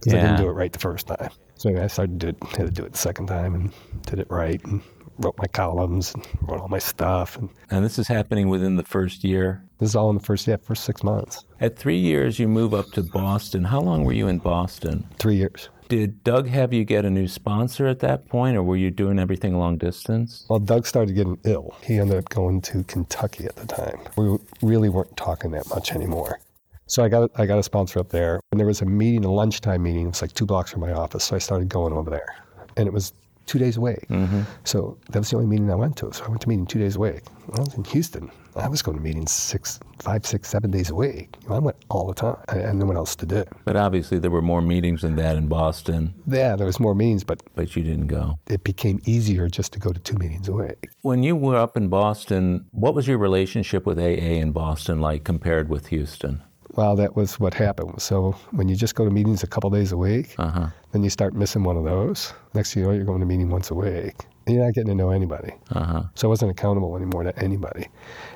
because 0.00 0.14
I 0.14 0.20
didn't 0.22 0.36
do 0.38 0.48
it 0.48 0.52
right 0.52 0.72
the 0.72 0.78
first 0.78 1.06
time. 1.06 1.30
So 1.56 1.68
anyway, 1.68 1.84
I 1.84 1.86
started 1.86 2.18
to 2.20 2.32
do 2.32 2.36
it, 2.36 2.50
had 2.56 2.66
to 2.66 2.72
do 2.72 2.84
it 2.84 2.92
the 2.92 2.98
second 2.98 3.26
time 3.28 3.54
and 3.54 3.72
did 4.06 4.18
it 4.18 4.26
right 4.30 4.62
and 4.64 4.82
wrote 5.18 5.36
my 5.38 5.46
columns 5.46 6.14
and 6.14 6.26
wrote 6.42 6.60
all 6.60 6.68
my 6.68 6.78
stuff. 6.78 7.36
And 7.36 7.48
And 7.70 7.84
this 7.84 7.98
is 7.98 8.08
happening 8.08 8.48
within 8.48 8.76
the 8.76 8.82
first 8.84 9.24
year. 9.24 9.62
this 9.78 9.90
is 9.90 9.96
all 9.96 10.10
in 10.10 10.16
the 10.16 10.22
first, 10.22 10.46
yeah, 10.46 10.56
first 10.56 10.84
six 10.84 11.02
months, 11.02 11.44
At 11.60 11.76
three 11.78 11.98
years, 11.98 12.38
you 12.38 12.48
move 12.48 12.72
up 12.74 12.90
to 12.92 13.02
Boston. 13.02 13.64
How 13.64 13.80
long 13.80 14.04
were 14.04 14.12
you 14.12 14.28
in 14.28 14.38
Boston? 14.38 15.06
three 15.18 15.36
years. 15.36 15.68
Did 15.88 16.24
Doug 16.24 16.48
have 16.48 16.72
you 16.72 16.84
get 16.84 17.04
a 17.04 17.10
new 17.10 17.28
sponsor 17.28 17.86
at 17.86 17.98
that 17.98 18.26
point, 18.28 18.56
or 18.56 18.62
were 18.62 18.76
you 18.78 18.90
doing 18.90 19.18
everything 19.18 19.58
long 19.58 19.76
distance? 19.76 20.46
Well, 20.48 20.58
Doug 20.58 20.86
started 20.86 21.14
getting 21.14 21.38
ill. 21.44 21.74
He 21.84 21.98
ended 21.98 22.16
up 22.16 22.28
going 22.30 22.62
to 22.62 22.82
Kentucky 22.84 23.44
at 23.44 23.56
the 23.56 23.66
time. 23.66 23.98
We 24.16 24.38
really 24.62 24.88
weren't 24.88 25.14
talking 25.18 25.50
that 25.50 25.68
much 25.68 25.92
anymore. 25.92 26.40
So 26.86 27.04
I 27.04 27.08
got 27.08 27.30
I 27.36 27.44
got 27.46 27.58
a 27.58 27.62
sponsor 27.62 27.98
up 28.00 28.08
there, 28.08 28.40
and 28.50 28.58
there 28.58 28.66
was 28.66 28.80
a 28.80 28.86
meeting, 28.86 29.24
a 29.26 29.30
lunchtime 29.32 29.82
meeting. 29.82 30.04
It 30.06 30.08
was 30.08 30.22
like 30.22 30.32
two 30.32 30.46
blocks 30.46 30.70
from 30.72 30.80
my 30.80 30.92
office, 30.92 31.24
so 31.24 31.36
I 31.36 31.38
started 31.40 31.68
going 31.68 31.92
over 31.92 32.08
there, 32.10 32.36
and 32.76 32.86
it 32.86 32.92
was 32.92 33.12
two 33.46 33.58
days 33.58 33.76
a 33.76 33.80
week. 33.80 34.06
Mm-hmm. 34.08 34.42
So 34.64 34.98
that 35.10 35.18
was 35.18 35.30
the 35.30 35.36
only 35.36 35.48
meeting 35.48 35.70
I 35.70 35.74
went 35.74 35.96
to. 35.98 36.12
So 36.12 36.24
I 36.24 36.28
went 36.28 36.40
to 36.42 36.48
meeting 36.48 36.66
two 36.66 36.78
days 36.78 36.96
a 36.96 37.00
week. 37.00 37.22
When 37.46 37.58
I 37.60 37.64
was 37.64 37.74
in 37.74 37.84
Houston. 37.84 38.30
I 38.54 38.68
was 38.68 38.82
going 38.82 38.98
to 38.98 39.02
meetings 39.02 39.32
six, 39.32 39.80
five, 39.98 40.26
six, 40.26 40.46
seven 40.50 40.70
days 40.70 40.90
a 40.90 40.94
week. 40.94 41.36
I 41.48 41.58
went 41.58 41.76
all 41.88 42.06
the 42.06 42.12
time. 42.12 42.36
I 42.50 42.56
had 42.56 42.76
no 42.76 42.84
one 42.84 42.96
else 42.98 43.16
to 43.16 43.24
do. 43.26 43.44
But 43.64 43.76
obviously, 43.76 44.18
there 44.18 44.30
were 44.30 44.42
more 44.42 44.60
meetings 44.60 45.00
than 45.00 45.16
that 45.16 45.36
in 45.36 45.48
Boston, 45.48 46.12
Yeah, 46.26 46.54
there 46.56 46.66
was 46.66 46.78
more 46.78 46.94
meetings, 46.94 47.24
but 47.24 47.42
but 47.54 47.74
you 47.74 47.82
didn't 47.82 48.08
go. 48.08 48.38
it 48.48 48.62
became 48.62 49.00
easier 49.06 49.48
just 49.48 49.72
to 49.72 49.78
go 49.78 49.90
to 49.90 49.98
two 50.00 50.18
meetings 50.18 50.48
a 50.48 50.52
week. 50.52 50.90
When 51.00 51.22
you 51.22 51.34
were 51.34 51.56
up 51.56 51.78
in 51.78 51.88
Boston, 51.88 52.66
what 52.72 52.94
was 52.94 53.08
your 53.08 53.16
relationship 53.16 53.86
with 53.86 53.98
AA 53.98 54.36
in 54.44 54.52
Boston 54.52 55.00
like 55.00 55.24
compared 55.24 55.70
with 55.70 55.86
Houston? 55.86 56.42
Well, 56.74 56.96
that 56.96 57.14
was 57.16 57.38
what 57.38 57.52
happened. 57.54 58.00
So 58.00 58.32
when 58.52 58.68
you 58.68 58.76
just 58.76 58.94
go 58.94 59.04
to 59.04 59.10
meetings 59.10 59.42
a 59.42 59.46
couple 59.46 59.68
days 59.70 59.92
a 59.92 59.96
week, 59.96 60.34
Uh 60.38 60.48
huh. 60.50 60.66
then 60.92 61.02
you 61.04 61.10
start 61.10 61.34
missing 61.34 61.64
one 61.64 61.76
of 61.76 61.84
those. 61.84 62.32
Next 62.54 62.72
thing 62.72 62.82
you 62.82 62.88
know, 62.88 62.94
you're 62.94 63.04
going 63.04 63.20
to 63.20 63.26
meeting 63.26 63.50
once 63.50 63.70
a 63.70 63.74
week. 63.74 64.14
And 64.46 64.56
you're 64.56 64.64
not 64.64 64.74
getting 64.74 64.88
to 64.88 64.94
know 64.94 65.10
anybody. 65.10 65.52
Uh 65.70 65.84
huh. 65.84 66.02
So 66.14 66.28
I 66.28 66.30
wasn't 66.30 66.50
accountable 66.50 66.96
anymore 66.96 67.24
to 67.24 67.38
anybody. 67.38 67.88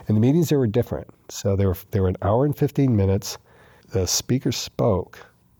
And 0.06 0.16
the 0.16 0.20
meetings 0.20 0.48
there 0.50 0.58
were 0.58 0.66
different. 0.66 1.08
So 1.30 1.56
they 1.56 1.66
were 1.66 1.76
they 1.92 2.00
were 2.00 2.08
an 2.08 2.16
hour 2.22 2.44
and 2.44 2.56
15 2.56 2.94
minutes. 2.94 3.38
The 3.92 4.06
speaker 4.06 4.52
spoke 4.52 5.18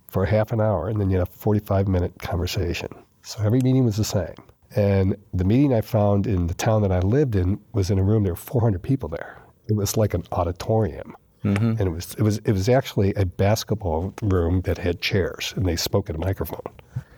for 0.08 0.24
half 0.26 0.52
an 0.52 0.60
hour, 0.60 0.88
and 0.88 1.00
then 1.00 1.10
you 1.10 1.18
had 1.18 1.26
a 1.28 1.30
45 1.30 1.88
minute 1.88 2.12
conversation. 2.18 2.88
So 3.22 3.42
every 3.42 3.60
meeting 3.60 3.84
was 3.84 3.96
the 3.96 4.04
same. 4.04 4.34
And 4.76 5.16
the 5.32 5.44
meeting 5.44 5.72
I 5.72 5.80
found 5.80 6.26
in 6.26 6.46
the 6.48 6.54
town 6.54 6.82
that 6.82 6.92
I 6.92 6.98
lived 7.00 7.34
in 7.36 7.58
was 7.72 7.90
in 7.90 7.98
a 7.98 8.02
room. 8.02 8.22
There 8.24 8.32
were 8.32 8.36
400 8.36 8.82
people 8.82 9.08
there. 9.08 9.40
It 9.68 9.74
was 9.76 9.96
like 9.96 10.12
an 10.14 10.22
auditorium, 10.32 11.16
Mm-hmm. 11.54 11.70
and 11.70 11.80
it 11.80 11.90
was 11.90 12.14
it 12.18 12.22
was 12.22 12.38
it 12.38 12.52
was 12.52 12.68
actually 12.68 13.14
a 13.14 13.24
basketball 13.26 14.12
room 14.22 14.62
that 14.62 14.78
had 14.78 15.00
chairs, 15.00 15.52
and 15.56 15.64
they 15.66 15.76
spoke 15.76 16.10
at 16.10 16.16
a 16.16 16.18
microphone. 16.18 16.60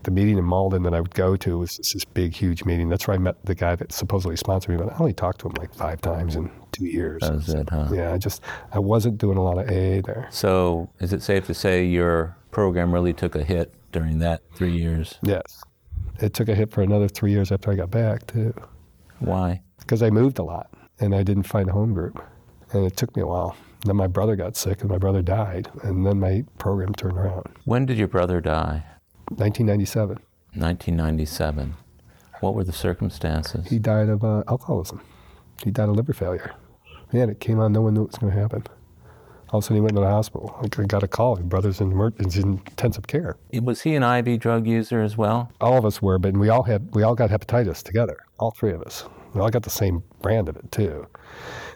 The 0.04 0.10
meeting 0.12 0.38
in 0.38 0.44
Malden 0.44 0.84
that 0.84 0.94
I 0.94 1.00
would 1.00 1.14
go 1.14 1.36
to 1.36 1.58
was 1.58 1.76
this 1.76 2.04
big, 2.04 2.32
huge 2.34 2.64
meeting. 2.64 2.88
That's 2.88 3.06
where 3.06 3.14
I 3.16 3.18
met 3.18 3.34
the 3.44 3.54
guy 3.54 3.74
that 3.74 3.92
supposedly 3.92 4.36
sponsored 4.36 4.70
me, 4.78 4.82
but 4.82 4.92
I 4.92 4.96
only 4.98 5.12
talked 5.12 5.40
to 5.40 5.48
him 5.48 5.54
like 5.58 5.74
five 5.74 6.00
times 6.00 6.36
in 6.36 6.50
two 6.72 6.86
years. 6.86 7.20
That 7.22 7.34
was 7.34 7.48
it, 7.48 7.68
huh? 7.68 7.88
Yeah, 7.92 8.12
I 8.12 8.18
just 8.18 8.42
I 8.72 8.78
wasn't 8.78 9.18
doing 9.18 9.36
a 9.36 9.42
lot 9.42 9.58
of 9.58 9.66
AA 9.66 10.00
there. 10.06 10.28
So, 10.30 10.88
is 11.00 11.12
it 11.12 11.22
safe 11.22 11.46
to 11.46 11.54
say 11.54 11.84
your 11.84 12.36
program 12.52 12.92
really 12.94 13.12
took 13.12 13.34
a 13.34 13.42
hit 13.44 13.74
during 13.92 14.18
that 14.20 14.42
three 14.54 14.72
years? 14.76 15.18
Yes, 15.22 15.62
it 16.20 16.32
took 16.32 16.48
a 16.48 16.54
hit 16.54 16.70
for 16.70 16.82
another 16.82 17.08
three 17.08 17.32
years 17.32 17.50
after 17.52 17.70
I 17.70 17.74
got 17.74 17.90
back 17.90 18.26
too, 18.26 18.54
Why? 19.18 19.62
because 19.80 20.02
I 20.02 20.10
moved 20.10 20.38
a 20.38 20.42
lot 20.44 20.70
and 21.00 21.14
I 21.14 21.22
didn't 21.22 21.44
find 21.44 21.68
a 21.68 21.72
home 21.72 21.92
group, 21.92 22.22
and 22.72 22.86
it 22.86 22.96
took 22.96 23.14
me 23.16 23.22
a 23.22 23.26
while. 23.26 23.56
Then 23.84 23.96
my 23.96 24.06
brother 24.08 24.34
got 24.36 24.56
sick 24.56 24.80
and 24.80 24.90
my 24.90 24.98
brother 24.98 25.22
died, 25.22 25.70
and 25.82 26.04
then 26.04 26.18
my 26.20 26.44
program 26.58 26.94
turned 26.94 27.16
around. 27.16 27.46
When 27.64 27.86
did 27.86 27.96
your 27.96 28.08
brother 28.08 28.40
die? 28.40 28.84
1997, 29.28 30.16
1997. 30.54 31.74
What 32.40 32.54
were 32.54 32.64
the 32.64 32.72
circumstances? 32.72 33.68
he 33.68 33.78
died 33.78 34.08
of 34.08 34.24
uh, 34.24 34.42
alcoholism. 34.48 35.00
He 35.64 35.70
died 35.70 35.88
of 35.88 35.96
liver 35.96 36.12
failure. 36.12 36.54
Man, 37.12 37.30
it 37.30 37.40
came 37.40 37.58
on. 37.58 37.72
No 37.72 37.82
one 37.82 37.94
knew 37.94 38.02
it 38.02 38.08
was 38.08 38.16
going 38.18 38.32
to 38.32 38.38
happen. 38.38 38.64
All 39.50 39.58
of 39.58 39.64
a 39.64 39.66
sudden, 39.66 39.76
he 39.76 39.80
went 39.80 39.94
to 39.94 40.00
the 40.02 40.08
hospital. 40.08 40.54
I 40.62 40.66
got 40.84 41.02
a 41.02 41.08
call. 41.08 41.36
His 41.36 41.46
brother's 41.46 41.80
in 41.80 41.90
intensive 42.20 43.06
care. 43.06 43.38
Was 43.62 43.80
he 43.80 43.94
an 43.94 44.02
IV 44.02 44.40
drug 44.40 44.66
user 44.66 45.00
as 45.00 45.16
well? 45.16 45.50
all 45.60 45.78
of 45.78 45.84
us 45.86 46.02
were, 46.02 46.18
but 46.18 46.36
we 46.36 46.48
all 46.50 46.64
had 46.64 46.94
we 46.94 47.02
all 47.02 47.14
got 47.14 47.30
hepatitis 47.30 47.82
together. 47.82 48.18
All 48.38 48.50
three 48.50 48.72
of 48.72 48.82
us. 48.82 49.04
We 49.34 49.40
all 49.40 49.48
got 49.48 49.62
the 49.62 49.70
same 49.70 50.02
brand 50.20 50.48
of 50.48 50.56
it 50.56 50.70
too. 50.70 51.06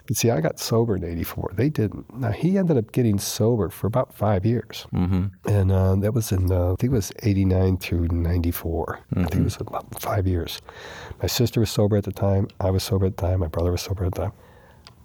But 0.05 0.17
see, 0.17 0.29
I 0.29 0.41
got 0.41 0.59
sober 0.59 0.95
in 0.97 1.03
'84. 1.03 1.51
They 1.55 1.69
didn't. 1.69 2.13
Now 2.19 2.31
he 2.31 2.57
ended 2.57 2.77
up 2.77 2.91
getting 2.91 3.19
sober 3.19 3.69
for 3.69 3.87
about 3.87 4.13
five 4.13 4.45
years, 4.45 4.85
Mm-hmm. 4.93 5.27
and 5.49 5.71
uh, 5.71 5.95
that 5.95 6.13
was 6.13 6.31
in 6.31 6.51
uh, 6.51 6.73
I 6.73 6.75
think 6.75 6.91
it 6.91 6.95
was 6.95 7.11
'89 7.23 7.77
through 7.77 8.07
'94. 8.09 8.99
I 9.15 9.19
think 9.23 9.35
it 9.35 9.43
was 9.43 9.57
about 9.61 10.01
five 10.01 10.27
years. 10.27 10.61
My 11.21 11.27
sister 11.27 11.59
was 11.61 11.69
sober 11.71 11.95
at 11.95 12.03
the 12.03 12.11
time. 12.11 12.47
I 12.59 12.69
was 12.69 12.83
sober 12.83 13.05
at 13.05 13.15
the 13.15 13.21
time. 13.27 13.39
My 13.39 13.47
brother 13.47 13.71
was 13.71 13.81
sober 13.81 14.03
at 14.05 14.13
the 14.13 14.21
time. 14.23 14.33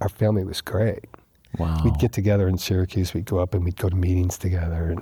Our 0.01 0.09
family 0.09 0.43
was 0.43 0.59
great. 0.61 1.05
Wow. 1.57 1.81
We'd 1.83 1.97
get 1.97 2.11
together 2.11 2.47
in 2.47 2.57
Syracuse. 2.57 3.13
We'd 3.13 3.25
go 3.25 3.39
up 3.39 3.53
and 3.53 3.63
we'd 3.65 3.77
go 3.77 3.89
to 3.89 3.95
meetings 3.95 4.37
together. 4.37 4.89
And 4.91 5.01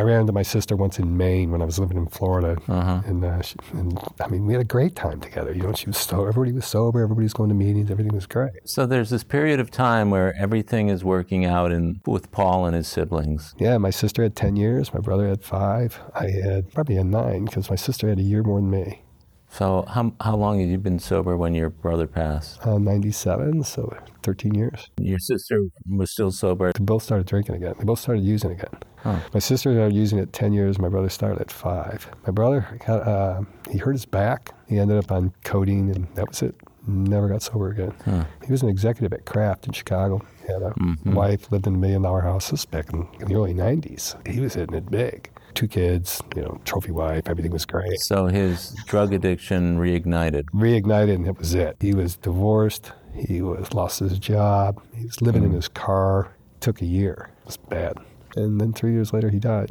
I 0.00 0.02
ran 0.02 0.20
into 0.22 0.32
my 0.32 0.42
sister 0.42 0.76
once 0.76 0.98
in 0.98 1.16
Maine 1.16 1.50
when 1.50 1.62
I 1.62 1.64
was 1.64 1.78
living 1.78 1.96
in 1.96 2.06
Florida. 2.06 2.60
Uh-huh. 2.68 3.02
And, 3.06 3.24
uh, 3.24 3.42
she, 3.42 3.56
and 3.72 3.98
I 4.20 4.28
mean, 4.28 4.46
we 4.46 4.52
had 4.52 4.62
a 4.62 4.64
great 4.66 4.96
time 4.96 5.20
together. 5.20 5.52
You 5.52 5.62
know, 5.62 5.72
she 5.72 5.86
was 5.86 5.98
so 5.98 6.26
everybody 6.26 6.52
was 6.52 6.66
sober. 6.66 7.02
Everybody 7.02 7.24
was 7.24 7.32
going 7.32 7.48
to 7.48 7.54
meetings. 7.54 7.90
Everything 7.90 8.14
was 8.14 8.26
great. 8.26 8.52
So 8.64 8.86
there's 8.86 9.10
this 9.10 9.24
period 9.24 9.60
of 9.60 9.70
time 9.70 10.10
where 10.10 10.34
everything 10.36 10.88
is 10.88 11.04
working 11.04 11.44
out 11.44 11.72
in, 11.72 12.00
with 12.06 12.30
Paul 12.32 12.66
and 12.66 12.74
his 12.74 12.88
siblings. 12.88 13.54
Yeah, 13.58 13.78
my 13.78 13.90
sister 13.90 14.22
had 14.22 14.36
ten 14.36 14.56
years. 14.56 14.92
My 14.92 15.00
brother 15.00 15.28
had 15.28 15.42
five. 15.44 16.00
I 16.14 16.30
had 16.30 16.72
probably 16.72 16.96
had 16.96 17.06
nine 17.06 17.44
because 17.44 17.70
my 17.70 17.76
sister 17.76 18.08
had 18.08 18.18
a 18.18 18.22
year 18.22 18.42
more 18.42 18.60
than 18.60 18.70
me. 18.70 19.03
So 19.56 19.84
how, 19.88 20.12
how 20.20 20.34
long 20.34 20.58
had 20.58 20.68
you 20.68 20.78
been 20.78 20.98
sober 20.98 21.36
when 21.36 21.54
your 21.54 21.70
brother 21.70 22.08
passed? 22.08 22.66
Uh, 22.66 22.76
Ninety-seven, 22.78 23.62
so 23.62 23.96
thirteen 24.24 24.52
years. 24.52 24.90
Your 24.98 25.20
sister 25.20 25.60
was 25.88 26.10
still 26.10 26.32
sober. 26.32 26.72
They 26.72 26.82
both 26.84 27.04
started 27.04 27.28
drinking 27.28 27.54
again. 27.54 27.74
They 27.78 27.84
both 27.84 28.00
started 28.00 28.24
using 28.24 28.50
again. 28.50 28.74
Huh. 28.96 29.20
My 29.32 29.38
sister 29.38 29.72
started 29.72 29.94
using 29.94 30.18
it 30.18 30.22
at 30.22 30.32
10 30.32 30.54
years. 30.54 30.78
My 30.80 30.88
brother 30.88 31.08
started 31.10 31.40
at 31.40 31.52
five. 31.52 32.08
My 32.26 32.32
brother, 32.32 32.66
got, 32.84 33.06
uh, 33.06 33.42
he 33.70 33.76
hurt 33.78 33.92
his 33.92 34.06
back. 34.06 34.52
He 34.66 34.78
ended 34.78 34.96
up 34.98 35.12
on 35.12 35.32
codeine, 35.44 35.90
and 35.90 36.08
that 36.16 36.26
was 36.26 36.42
it. 36.42 36.54
Never 36.86 37.28
got 37.28 37.42
sober 37.42 37.70
again. 37.70 37.92
Huh. 38.04 38.24
He 38.44 38.50
was 38.50 38.62
an 38.62 38.70
executive 38.70 39.12
at 39.12 39.24
Kraft 39.24 39.66
in 39.66 39.72
Chicago. 39.72 40.20
He 40.46 40.52
had 40.52 40.62
a 40.62 40.70
Mhm. 40.80 41.14
wife, 41.14 41.52
lived 41.52 41.66
in 41.66 41.74
a 41.76 41.78
million 41.78 42.02
dollar 42.02 42.22
house. 42.22 42.64
Back 42.64 42.92
in, 42.92 43.06
in 43.20 43.28
the 43.28 43.34
early 43.36 43.54
90s. 43.54 44.16
He 44.26 44.40
was 44.40 44.54
hitting 44.54 44.74
it 44.74 44.90
big. 44.90 45.30
Two 45.54 45.68
kids, 45.68 46.20
you 46.34 46.42
know, 46.42 46.60
trophy 46.64 46.90
wife, 46.90 47.28
everything 47.28 47.52
was 47.52 47.64
great. 47.64 48.00
So 48.00 48.26
his 48.26 48.76
drug 48.86 49.12
addiction 49.12 49.78
reignited. 49.78 50.44
Reignited, 50.52 51.14
and 51.14 51.26
it 51.28 51.38
was 51.38 51.54
it. 51.54 51.76
He 51.80 51.94
was 51.94 52.16
divorced. 52.16 52.92
He 53.14 53.40
was 53.40 53.72
lost 53.72 54.00
his 54.00 54.18
job. 54.18 54.82
He 54.94 55.04
was 55.04 55.22
living 55.22 55.44
in 55.44 55.50
mm. 55.50 55.56
his 55.56 55.68
car. 55.68 56.32
It 56.56 56.60
Took 56.60 56.82
a 56.82 56.86
year. 56.86 57.30
It 57.42 57.46
was 57.46 57.56
bad. 57.56 57.98
And 58.36 58.60
then 58.60 58.72
three 58.72 58.92
years 58.92 59.12
later, 59.12 59.30
he 59.30 59.38
died. 59.38 59.70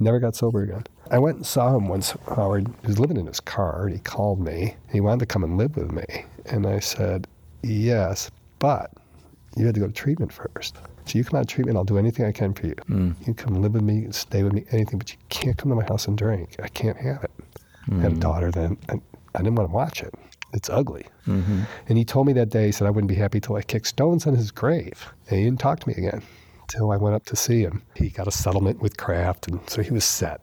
Never 0.00 0.18
got 0.20 0.36
sober 0.36 0.62
again. 0.62 0.84
I 1.10 1.18
went 1.18 1.36
and 1.38 1.46
saw 1.46 1.76
him 1.76 1.88
once, 1.88 2.16
Howard. 2.28 2.68
He 2.82 2.86
was 2.86 2.98
living 2.98 3.16
in 3.16 3.26
his 3.26 3.40
car, 3.40 3.86
and 3.86 3.94
he 3.94 4.00
called 4.00 4.40
me. 4.40 4.76
He 4.92 5.00
wanted 5.00 5.20
to 5.20 5.26
come 5.26 5.44
and 5.44 5.56
live 5.56 5.76
with 5.76 5.90
me. 5.92 6.24
And 6.46 6.66
I 6.66 6.78
said, 6.80 7.26
yes, 7.62 8.30
but 8.58 8.92
you 9.56 9.66
had 9.66 9.74
to 9.74 9.80
go 9.80 9.86
to 9.86 9.92
treatment 9.92 10.32
first. 10.32 10.76
So 11.08 11.18
you 11.18 11.24
come 11.24 11.38
out 11.38 11.42
of 11.42 11.46
treatment, 11.48 11.76
I'll 11.76 11.84
do 11.84 11.98
anything 11.98 12.26
I 12.26 12.32
can 12.32 12.52
for 12.52 12.66
you. 12.66 12.74
Mm. 12.88 13.18
You 13.20 13.24
can 13.24 13.34
come 13.34 13.62
live 13.62 13.72
with 13.72 13.82
me, 13.82 14.06
stay 14.10 14.42
with 14.42 14.52
me, 14.52 14.64
anything, 14.72 14.98
but 14.98 15.10
you 15.10 15.18
can't 15.28 15.56
come 15.56 15.70
to 15.70 15.76
my 15.76 15.84
house 15.84 16.06
and 16.06 16.18
drink. 16.18 16.56
I 16.62 16.68
can't 16.68 16.98
have 16.98 17.24
it. 17.24 17.30
I 17.90 17.94
had 18.00 18.12
a 18.12 18.16
daughter 18.16 18.50
then, 18.50 18.76
and 18.90 19.00
I 19.34 19.38
didn't 19.38 19.54
want 19.54 19.70
to 19.70 19.74
watch 19.74 20.02
it. 20.02 20.14
It's 20.52 20.68
ugly. 20.68 21.06
Mm-hmm. 21.26 21.62
And 21.88 21.98
he 21.98 22.04
told 22.04 22.26
me 22.26 22.34
that 22.34 22.50
day, 22.50 22.66
he 22.66 22.72
said, 22.72 22.86
I 22.86 22.90
wouldn't 22.90 23.08
be 23.08 23.14
happy 23.14 23.40
till 23.40 23.56
I 23.56 23.62
kicked 23.62 23.86
stones 23.86 24.26
on 24.26 24.34
his 24.34 24.50
grave. 24.50 25.12
And 25.28 25.38
he 25.38 25.44
didn't 25.44 25.60
talk 25.60 25.80
to 25.80 25.88
me 25.88 25.94
again 25.94 26.22
until 26.68 26.92
I 26.92 26.96
went 26.96 27.14
up 27.14 27.24
to 27.26 27.36
see 27.36 27.62
him. 27.62 27.82
He 27.94 28.10
got 28.10 28.28
a 28.28 28.30
settlement 28.30 28.80
with 28.80 28.96
Kraft, 28.96 29.48
and 29.48 29.58
so 29.68 29.82
he 29.82 29.90
was 29.90 30.04
set. 30.04 30.40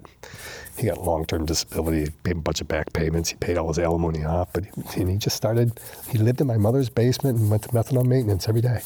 He 0.78 0.88
got 0.88 1.02
long 1.02 1.26
term 1.26 1.46
disability, 1.46 2.12
paid 2.24 2.38
a 2.38 2.40
bunch 2.40 2.62
of 2.62 2.68
back 2.68 2.92
payments. 2.94 3.30
He 3.30 3.36
paid 3.36 3.58
all 3.58 3.68
his 3.68 3.80
alimony 3.80 4.26
off, 4.26 4.52
but 4.52 4.66
he, 4.66 5.02
and 5.02 5.12
he 5.12 5.18
just 5.18 5.36
started, 5.36 5.80
he 6.10 6.18
lived 6.18 6.42
in 6.42 6.48
my 6.48 6.58
mother's 6.58 6.90
basement 6.90 7.40
and 7.40 7.50
went 7.50 7.64
to 7.64 7.70
methadone 7.70 8.08
maintenance 8.08 8.50
every 8.50 8.62
day. 8.62 8.82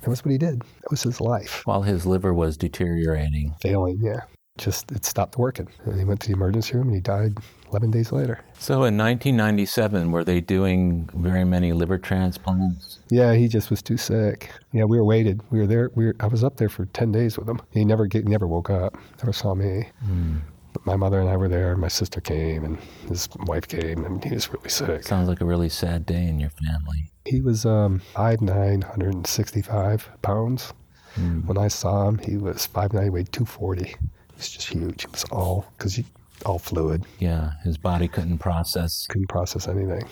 That 0.00 0.10
was 0.10 0.24
what 0.24 0.30
he 0.32 0.38
did. 0.38 0.60
That 0.60 0.90
was 0.90 1.02
his 1.02 1.20
life. 1.20 1.62
While 1.66 1.82
his 1.82 2.06
liver 2.06 2.32
was 2.32 2.56
deteriorating. 2.56 3.54
Failing, 3.60 3.98
yeah 4.00 4.20
just 4.58 4.90
it 4.92 5.04
stopped 5.04 5.38
working. 5.38 5.68
And 5.84 5.98
he 5.98 6.04
went 6.04 6.20
to 6.20 6.28
the 6.28 6.34
emergency 6.34 6.74
room 6.74 6.88
and 6.88 6.94
he 6.94 7.00
died 7.00 7.38
11 7.70 7.90
days 7.90 8.12
later. 8.12 8.40
So 8.58 8.84
in 8.84 8.98
1997, 8.98 10.10
were 10.10 10.24
they 10.24 10.40
doing 10.40 11.08
very 11.14 11.44
many 11.44 11.72
liver 11.72 11.98
transplants? 11.98 12.98
Yeah, 13.08 13.34
he 13.34 13.48
just 13.48 13.70
was 13.70 13.82
too 13.82 13.96
sick. 13.96 14.50
Yeah, 14.72 14.84
we 14.84 14.98
were 14.98 15.04
waited. 15.04 15.40
We 15.50 15.60
were 15.60 15.66
there. 15.66 15.90
We 15.94 16.06
were, 16.06 16.16
I 16.20 16.26
was 16.26 16.44
up 16.44 16.56
there 16.56 16.68
for 16.68 16.86
10 16.86 17.12
days 17.12 17.38
with 17.38 17.48
him. 17.48 17.60
He 17.70 17.84
never 17.84 18.06
get, 18.06 18.26
never 18.26 18.46
woke 18.46 18.70
up. 18.70 18.96
Never 19.18 19.32
saw 19.32 19.54
me. 19.54 19.88
Mm. 20.04 20.40
But 20.72 20.84
my 20.84 20.96
mother 20.96 21.20
and 21.20 21.28
I 21.28 21.36
were 21.36 21.48
there. 21.48 21.76
My 21.76 21.88
sister 21.88 22.20
came 22.20 22.64
and 22.64 22.78
his 23.08 23.28
wife 23.46 23.68
came, 23.68 24.04
and 24.04 24.22
he 24.22 24.34
was 24.34 24.52
really 24.52 24.68
sick. 24.68 25.04
Sounds 25.04 25.28
like 25.28 25.40
a 25.40 25.44
really 25.44 25.70
sad 25.70 26.04
day 26.04 26.26
in 26.26 26.38
your 26.38 26.50
family. 26.50 27.10
He 27.24 27.40
was 27.40 27.64
um, 27.64 28.02
5'9", 28.14 30.22
pounds. 30.22 30.72
Mm. 31.16 31.46
When 31.46 31.58
I 31.58 31.68
saw 31.68 32.08
him, 32.08 32.18
he 32.18 32.36
was 32.36 32.68
5'9", 32.68 33.10
weighed 33.10 33.32
240 33.32 33.94
was 34.38 34.50
just 34.50 34.68
huge. 34.68 35.04
It 35.04 35.12
was 35.12 35.24
all 35.24 35.66
because 35.76 35.94
he 35.94 36.04
all 36.46 36.58
fluid. 36.58 37.04
Yeah, 37.18 37.52
his 37.64 37.76
body 37.76 38.08
couldn't 38.08 38.38
process. 38.38 39.06
Couldn't 39.08 39.28
process 39.28 39.66
anything. 39.68 40.02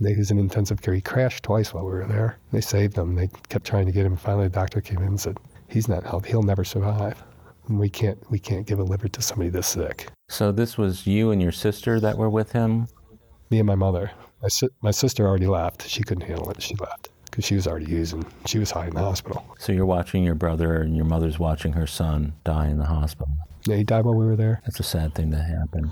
They, 0.00 0.12
he 0.14 0.18
was 0.18 0.30
in 0.30 0.38
intensive 0.38 0.80
care. 0.82 0.94
He 0.94 1.00
crashed 1.00 1.44
twice 1.44 1.72
while 1.74 1.84
we 1.84 1.92
were 1.92 2.06
there. 2.06 2.38
They 2.52 2.60
saved 2.60 2.96
him. 2.96 3.14
They 3.14 3.28
kept 3.48 3.66
trying 3.66 3.86
to 3.86 3.92
get 3.92 4.06
him. 4.06 4.16
Finally, 4.16 4.48
the 4.48 4.54
doctor 4.54 4.80
came 4.80 4.98
in 4.98 5.08
and 5.08 5.20
said, 5.20 5.36
"He's 5.68 5.88
not 5.88 6.04
healthy. 6.04 6.30
He'll 6.30 6.42
never 6.42 6.64
survive. 6.64 7.22
And 7.68 7.78
we 7.78 7.88
can't. 7.90 8.18
We 8.30 8.38
can't 8.38 8.66
give 8.66 8.78
a 8.78 8.82
liver 8.82 9.08
to 9.08 9.22
somebody 9.22 9.50
this 9.50 9.66
sick." 9.66 10.08
So 10.28 10.52
this 10.52 10.78
was 10.78 11.06
you 11.06 11.30
and 11.30 11.42
your 11.42 11.52
sister 11.52 12.00
that 12.00 12.16
were 12.16 12.30
with 12.30 12.52
him. 12.52 12.88
Me 13.50 13.58
and 13.58 13.66
my 13.66 13.74
mother. 13.74 14.10
My 14.42 14.48
si- 14.48 14.68
my 14.82 14.90
sister 14.90 15.26
already 15.26 15.46
left. 15.46 15.86
She 15.86 16.02
couldn't 16.02 16.26
handle 16.26 16.50
it. 16.50 16.62
She 16.62 16.74
left 16.76 17.10
because 17.26 17.44
she 17.44 17.54
was 17.54 17.66
already 17.66 17.90
using. 17.90 18.24
She 18.46 18.58
was 18.58 18.70
high 18.70 18.86
in 18.86 18.94
the 18.94 19.00
hospital. 19.00 19.44
So 19.58 19.72
you're 19.72 19.86
watching 19.86 20.24
your 20.24 20.34
brother, 20.34 20.80
and 20.80 20.96
your 20.96 21.04
mother's 21.04 21.38
watching 21.38 21.72
her 21.72 21.86
son 21.86 22.34
die 22.44 22.68
in 22.68 22.78
the 22.78 22.86
hospital. 22.86 23.32
Yeah, 23.66 23.76
he 23.76 23.84
died 23.84 24.04
while 24.04 24.14
we 24.14 24.26
were 24.26 24.36
there. 24.36 24.60
That's 24.64 24.80
a 24.80 24.84
sad 24.84 25.14
thing 25.14 25.30
to 25.30 25.38
happen. 25.38 25.90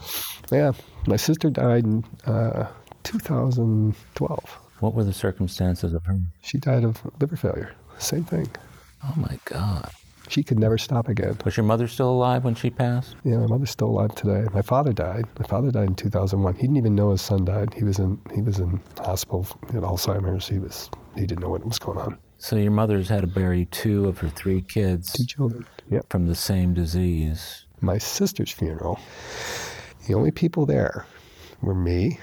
Yeah, 0.50 0.72
my 1.06 1.16
sister 1.16 1.50
died 1.50 1.84
in 1.84 2.04
uh, 2.26 2.66
2012. 3.04 4.58
What 4.80 4.94
were 4.94 5.04
the 5.04 5.12
circumstances 5.12 5.94
of 5.94 6.04
her? 6.04 6.18
She 6.42 6.58
died 6.58 6.84
of 6.84 7.00
liver 7.20 7.36
failure. 7.36 7.74
Same 7.98 8.24
thing. 8.24 8.48
Oh 9.04 9.14
my 9.16 9.38
God. 9.44 9.90
She 10.28 10.42
could 10.42 10.58
never 10.58 10.78
stop 10.78 11.08
again. 11.08 11.36
Was 11.44 11.56
your 11.56 11.64
mother 11.64 11.88
still 11.88 12.10
alive 12.10 12.44
when 12.44 12.54
she 12.54 12.70
passed? 12.70 13.16
Yeah, 13.24 13.38
my 13.38 13.46
mother's 13.46 13.70
still 13.70 13.88
alive 13.88 14.14
today. 14.14 14.46
My 14.54 14.62
father 14.62 14.92
died. 14.92 15.26
My 15.38 15.46
father 15.46 15.70
died 15.70 15.88
in 15.88 15.94
2001. 15.94 16.54
He 16.54 16.62
didn't 16.62 16.76
even 16.76 16.94
know 16.94 17.10
his 17.10 17.22
son 17.22 17.44
died. 17.44 17.74
He 17.74 17.84
was 17.84 17.98
in 17.98 18.20
he 18.34 18.40
was 18.40 18.58
in 18.58 18.80
hospital. 18.98 19.46
He 19.68 19.74
had 19.74 19.82
Alzheimer's. 19.82 20.48
He 20.48 20.58
was 20.58 20.90
he 21.14 21.26
didn't 21.26 21.40
know 21.40 21.50
what 21.50 21.64
was 21.64 21.78
going 21.78 21.98
on. 21.98 22.18
So 22.43 22.57
your 22.57 22.72
mother's 22.72 23.09
had 23.09 23.20
to 23.20 23.28
bury 23.28 23.66
two 23.66 24.09
of 24.09 24.18
her 24.18 24.28
three 24.28 24.62
kids 24.62 25.12
Two 25.12 25.24
children. 25.24 25.64
Yep. 25.90 26.07
from 26.11 26.26
the 26.26 26.34
same 26.34 26.74
disease. 26.74 27.66
My 27.80 27.99
sister's 27.99 28.51
funeral. 28.51 28.99
The 30.09 30.14
only 30.14 30.32
people 30.32 30.66
there 30.66 31.07
were 31.61 31.76
me, 31.76 32.18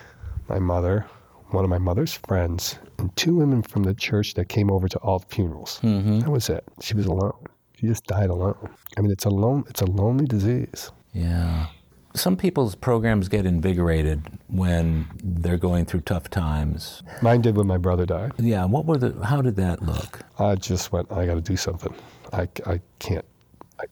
my 0.50 0.60
mother, 0.60 1.06
one 1.52 1.64
of 1.64 1.70
my 1.70 1.78
mother's 1.78 2.14
friends, 2.14 2.78
and 2.98 3.16
two 3.16 3.34
women 3.36 3.62
from 3.62 3.84
the 3.84 3.94
church 3.94 4.34
that 4.34 4.50
came 4.50 4.70
over 4.70 4.90
to 4.90 4.98
all 5.00 5.20
the 5.20 5.34
funerals. 5.34 5.80
Mm-hmm. 5.84 6.20
That 6.20 6.30
was 6.30 6.50
it. 6.50 6.66
She 6.82 6.96
was 6.96 7.06
alone. 7.06 7.46
She 7.78 7.88
just 7.88 8.04
died 8.04 8.30
alone. 8.30 8.70
I 8.98 9.02
mean, 9.02 9.12
it's 9.12 9.24
a 9.24 9.30
lone, 9.30 9.64
it's 9.70 9.82
a 9.82 9.86
lonely 9.86 10.26
disease. 10.26 10.92
Yeah. 11.14 11.68
Some 12.16 12.36
people's 12.38 12.76
programs 12.76 13.30
get 13.30 13.46
invigorated 13.46 14.24
when 14.48 15.08
they're 15.24 15.58
going 15.58 15.86
through 15.86 16.02
tough 16.02 16.30
times. 16.30 17.04
Mine 17.22 17.42
did 17.42 17.56
when 17.56 17.68
my 17.68 17.78
brother 17.78 18.06
died. 18.06 18.32
Yeah. 18.40 18.66
What 18.66 18.86
were 18.86 18.98
the? 18.98 19.24
How 19.26 19.42
did 19.42 19.56
that 19.58 19.82
look? 19.84 20.22
I 20.40 20.56
just 20.56 20.92
went. 20.92 21.12
I 21.12 21.26
got 21.26 21.36
to 21.36 21.42
do 21.42 21.56
something. 21.56 21.94
I, 22.34 22.48
I 22.66 22.82
can't. 22.98 23.26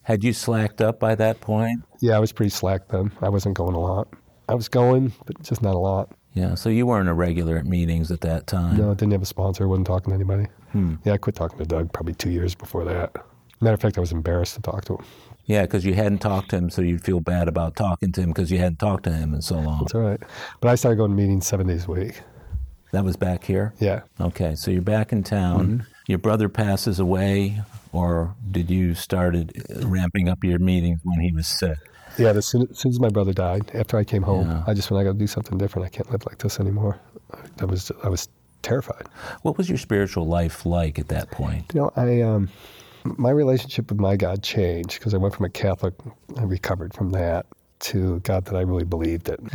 Had 0.01 0.24
you 0.24 0.34
slacked 0.34 0.82
up 0.82 0.99
by 0.99 1.15
that 1.15 1.41
point? 1.41 1.84
Yeah, 2.01 2.18
I 2.18 2.20
was 2.20 2.32
pretty 2.32 2.49
slack 2.49 2.88
then. 2.89 3.11
I 3.22 3.30
wasn't 3.30 3.55
going 3.55 3.76
a 3.76 3.80
lot. 3.80 4.07
I 4.49 4.55
was 4.55 4.68
going, 4.68 5.13
but 5.26 5.41
just 5.43 5.61
not 5.61 5.76
a 5.76 5.80
lot. 5.80 6.11
Yeah. 6.34 6.55
So 6.55 6.70
you 6.70 6.86
weren't 6.86 7.09
a 7.09 7.13
regular 7.13 7.57
at 7.57 7.65
meetings 7.65 8.11
at 8.11 8.22
that 8.22 8.47
time. 8.47 8.78
No, 8.78 8.91
I 8.91 8.93
didn't 8.95 9.11
have 9.11 9.22
a 9.22 9.26
sponsor. 9.26 9.68
wasn't 9.68 9.88
talking 9.88 10.11
to 10.11 10.15
anybody. 10.15 10.47
Hmm. 10.72 10.95
Yeah, 11.03 11.13
I 11.13 11.18
quit 11.18 11.36
talking 11.36 11.57
to 11.59 11.65
Doug 11.65 11.93
probably 11.93 12.13
two 12.15 12.30
years 12.32 12.55
before 12.55 12.84
that. 12.86 13.15
Matter 13.61 13.74
of 13.74 13.82
fact, 13.82 13.97
I 13.97 14.01
was 14.01 14.11
embarrassed 14.11 14.55
to 14.55 14.61
talk 14.61 14.86
to 14.86 14.95
him. 14.95 15.05
Yeah, 15.48 15.64
because 15.64 15.86
you 15.86 15.93
hadn't 15.93 16.20
talked 16.20 16.50
to 16.50 16.58
him, 16.58 16.70
so 16.70 16.82
you'd 16.82 17.04
feel 17.04 17.20
bad 17.22 17.48
about 17.48 17.76
talking 17.76 18.12
to 18.12 18.22
him 18.22 18.30
because 18.30 18.52
you 18.52 18.60
hadn't 18.60 18.80
talked 18.80 19.06
to 19.06 19.12
him 19.12 19.34
in 19.34 19.41
so 19.41 19.56
long. 19.56 19.82
It's 19.84 19.95
all 19.95 20.02
right. 20.02 20.20
But 20.62 20.70
I 20.70 20.76
started 20.76 20.98
going 20.98 21.12
to 21.12 21.16
meetings 21.18 21.48
seven 21.48 21.68
days 21.68 21.86
a 21.88 21.91
week. 21.91 22.22
That 22.91 23.04
was 23.06 23.16
back 23.18 23.43
here. 23.43 23.74
Yeah. 23.80 24.02
Okay, 24.20 24.56
so 24.56 24.72
you're 24.72 24.82
back 24.82 25.12
in 25.12 25.24
town. 25.24 25.86
Your 26.08 26.20
brother 26.20 26.48
passes 26.50 27.00
away, 27.00 27.62
or 27.91 28.36
did 28.52 28.70
you 28.70 28.93
started 28.93 29.62
ramping 29.84 30.30
up 30.30 30.43
your 30.43 30.60
meetings 30.60 31.00
when 31.04 31.20
he 31.22 31.32
was 31.32 31.48
sick? 31.48 31.78
Yeah, 32.18 32.30
as 32.30 32.45
soon, 32.48 32.68
as 32.70 32.80
soon 32.80 32.91
as 32.91 33.00
my 33.00 33.10
brother 33.10 33.34
died, 33.34 33.72
after 33.74 33.98
I 33.98 34.04
came 34.04 34.24
home, 34.24 34.50
Yeah. 34.50 34.64
I 34.68 34.74
just 34.74 34.89
went, 34.89 35.02
I 35.02 35.04
got 35.06 35.14
to 35.14 35.20
do 35.20 35.28
something 35.28 35.58
different. 35.58 35.86
I 35.86 35.89
can't 35.89 36.10
live 36.12 36.26
like 36.26 36.39
this 36.39 36.60
anymore. 36.60 37.00
I 37.62 37.66
was, 37.66 37.91
I 38.04 38.10
was 38.10 38.28
terrified. 38.64 39.08
What 39.43 39.58
was 39.58 39.70
your 39.70 39.78
spiritual 39.78 40.26
life 40.26 40.66
like 40.66 40.98
at 40.98 41.10
that 41.10 41.30
point? 41.32 41.72
You 41.74 41.82
know, 41.82 41.91
I 41.95 42.22
um, 42.22 42.50
my 43.18 43.30
relationship 43.32 43.89
with 43.91 43.99
my 43.99 44.16
God 44.16 44.43
changed 44.43 44.99
because 44.99 45.14
I 45.14 45.18
went 45.18 45.36
from 45.36 45.45
a 45.45 45.49
Catholic, 45.49 45.93
I 46.38 46.43
recovered 46.43 46.93
from 46.93 47.12
that 47.12 47.45
to 47.80 48.20
God 48.22 48.45
that 48.45 48.55
I 48.55 48.62
really 48.62 48.86
believed 48.86 49.30
in, 49.30 49.49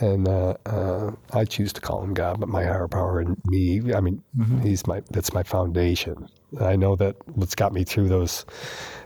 and 0.00 0.26
uh, 0.28 0.54
uh, 0.66 1.12
I 1.32 1.44
choose 1.44 1.72
to 1.74 1.80
call 1.80 2.02
him 2.02 2.14
God, 2.14 2.40
but 2.40 2.48
my 2.48 2.64
higher 2.64 2.88
power 2.88 3.20
and 3.20 3.36
me. 3.46 3.94
I 3.94 4.00
mean, 4.00 4.22
he's 4.62 4.86
my 4.86 5.02
that's 5.10 5.32
my 5.32 5.42
foundation. 5.44 6.28
And 6.58 6.66
I 6.66 6.76
know 6.76 6.96
that 6.96 7.16
what's 7.36 7.54
got 7.54 7.72
me 7.72 7.84
through 7.84 8.08
those 8.08 8.44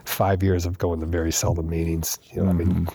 five 0.05 0.41
years 0.43 0.65
of 0.65 0.77
going 0.79 0.99
to 1.01 1.05
very 1.05 1.31
seldom 1.31 1.69
meetings. 1.69 2.17
You 2.33 2.43
know, 2.43 2.49
I 2.49 2.53
mean, 2.53 2.87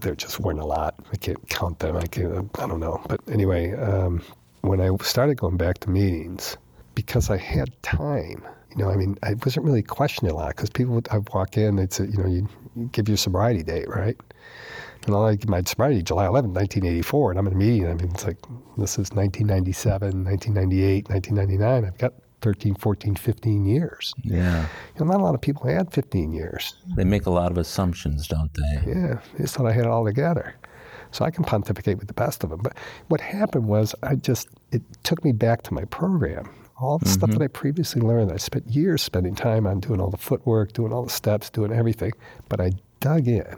there 0.00 0.14
just 0.14 0.40
weren't 0.40 0.60
a 0.60 0.66
lot. 0.66 0.94
I 1.12 1.16
can't 1.16 1.48
count 1.48 1.78
them. 1.78 1.96
I 1.96 2.06
can't. 2.06 2.50
I 2.58 2.66
don't 2.66 2.80
know. 2.80 3.02
But 3.08 3.20
anyway, 3.30 3.72
um, 3.74 4.22
when 4.60 4.80
I 4.80 4.90
started 5.02 5.36
going 5.36 5.56
back 5.56 5.78
to 5.78 5.90
meetings, 5.90 6.56
because 6.94 7.30
I 7.30 7.36
had 7.38 7.70
time. 7.82 8.42
You 8.76 8.84
know, 8.84 8.90
I 8.90 8.96
mean, 8.96 9.16
I 9.22 9.34
wasn't 9.44 9.64
really 9.64 9.82
questioning 9.82 10.30
a 10.32 10.34
lot 10.34 10.48
because 10.54 10.70
people 10.70 10.94
would 10.94 11.08
I'd 11.10 11.28
walk 11.32 11.56
in, 11.56 11.76
they'd 11.76 11.92
say, 11.92 12.04
you 12.04 12.18
know, 12.18 12.26
you, 12.28 12.48
you 12.76 12.88
give 12.92 13.08
your 13.08 13.16
sobriety 13.16 13.62
date, 13.62 13.88
right? 13.88 14.16
And 15.06 15.14
I'll 15.14 15.22
like 15.22 15.48
my 15.48 15.62
sobriety 15.62 16.02
July 16.02 16.26
11, 16.26 16.52
1984, 16.52 17.30
and 17.30 17.38
I'm 17.38 17.46
in 17.46 17.52
a 17.52 17.56
meeting. 17.56 17.86
I 17.86 17.94
mean, 17.94 18.10
it's 18.12 18.24
like 18.26 18.38
this 18.76 18.92
is 18.98 19.12
1997, 19.12 20.24
1998, 20.24 21.08
1999. 21.08 21.84
I've 21.84 21.98
got 21.98 22.12
13, 22.42 22.74
14, 22.74 23.14
15 23.14 23.64
years. 23.64 24.14
Yeah, 24.22 24.66
You 24.98 25.04
know, 25.04 25.12
not 25.12 25.20
a 25.20 25.24
lot 25.24 25.34
of 25.34 25.40
people 25.40 25.66
had 25.68 25.92
15 25.92 26.32
years. 26.32 26.74
they 26.96 27.04
make 27.04 27.26
a 27.26 27.30
lot 27.30 27.50
of 27.50 27.58
assumptions, 27.58 28.28
don't 28.28 28.50
they? 28.52 28.92
Yeah, 28.92 29.20
they 29.32 29.44
just 29.44 29.54
thought 29.54 29.66
I 29.66 29.72
had 29.72 29.84
it 29.84 29.90
all 29.90 30.04
together. 30.04 30.54
So 31.12 31.24
I 31.24 31.30
can 31.30 31.44
pontificate 31.44 31.98
with 31.98 32.08
the 32.08 32.14
best 32.14 32.44
of 32.44 32.50
them. 32.50 32.60
But 32.62 32.76
what 33.08 33.20
happened 33.20 33.66
was 33.68 33.94
I 34.02 34.16
just, 34.16 34.48
it 34.70 34.82
took 35.02 35.24
me 35.24 35.32
back 35.32 35.62
to 35.62 35.74
my 35.74 35.84
program. 35.84 36.50
All 36.78 36.98
the 36.98 37.08
stuff 37.08 37.30
that 37.30 37.36
mm-hmm. 37.36 37.44
I 37.44 37.48
previously 37.48 38.02
learned, 38.02 38.30
I 38.30 38.36
spent 38.36 38.66
years 38.66 39.02
spending 39.02 39.34
time 39.34 39.66
on 39.66 39.80
doing 39.80 39.98
all 39.98 40.10
the 40.10 40.18
footwork, 40.18 40.74
doing 40.74 40.92
all 40.92 41.04
the 41.04 41.10
steps, 41.10 41.48
doing 41.48 41.72
everything. 41.72 42.12
But 42.50 42.60
I 42.60 42.72
dug 43.00 43.28
in, 43.28 43.56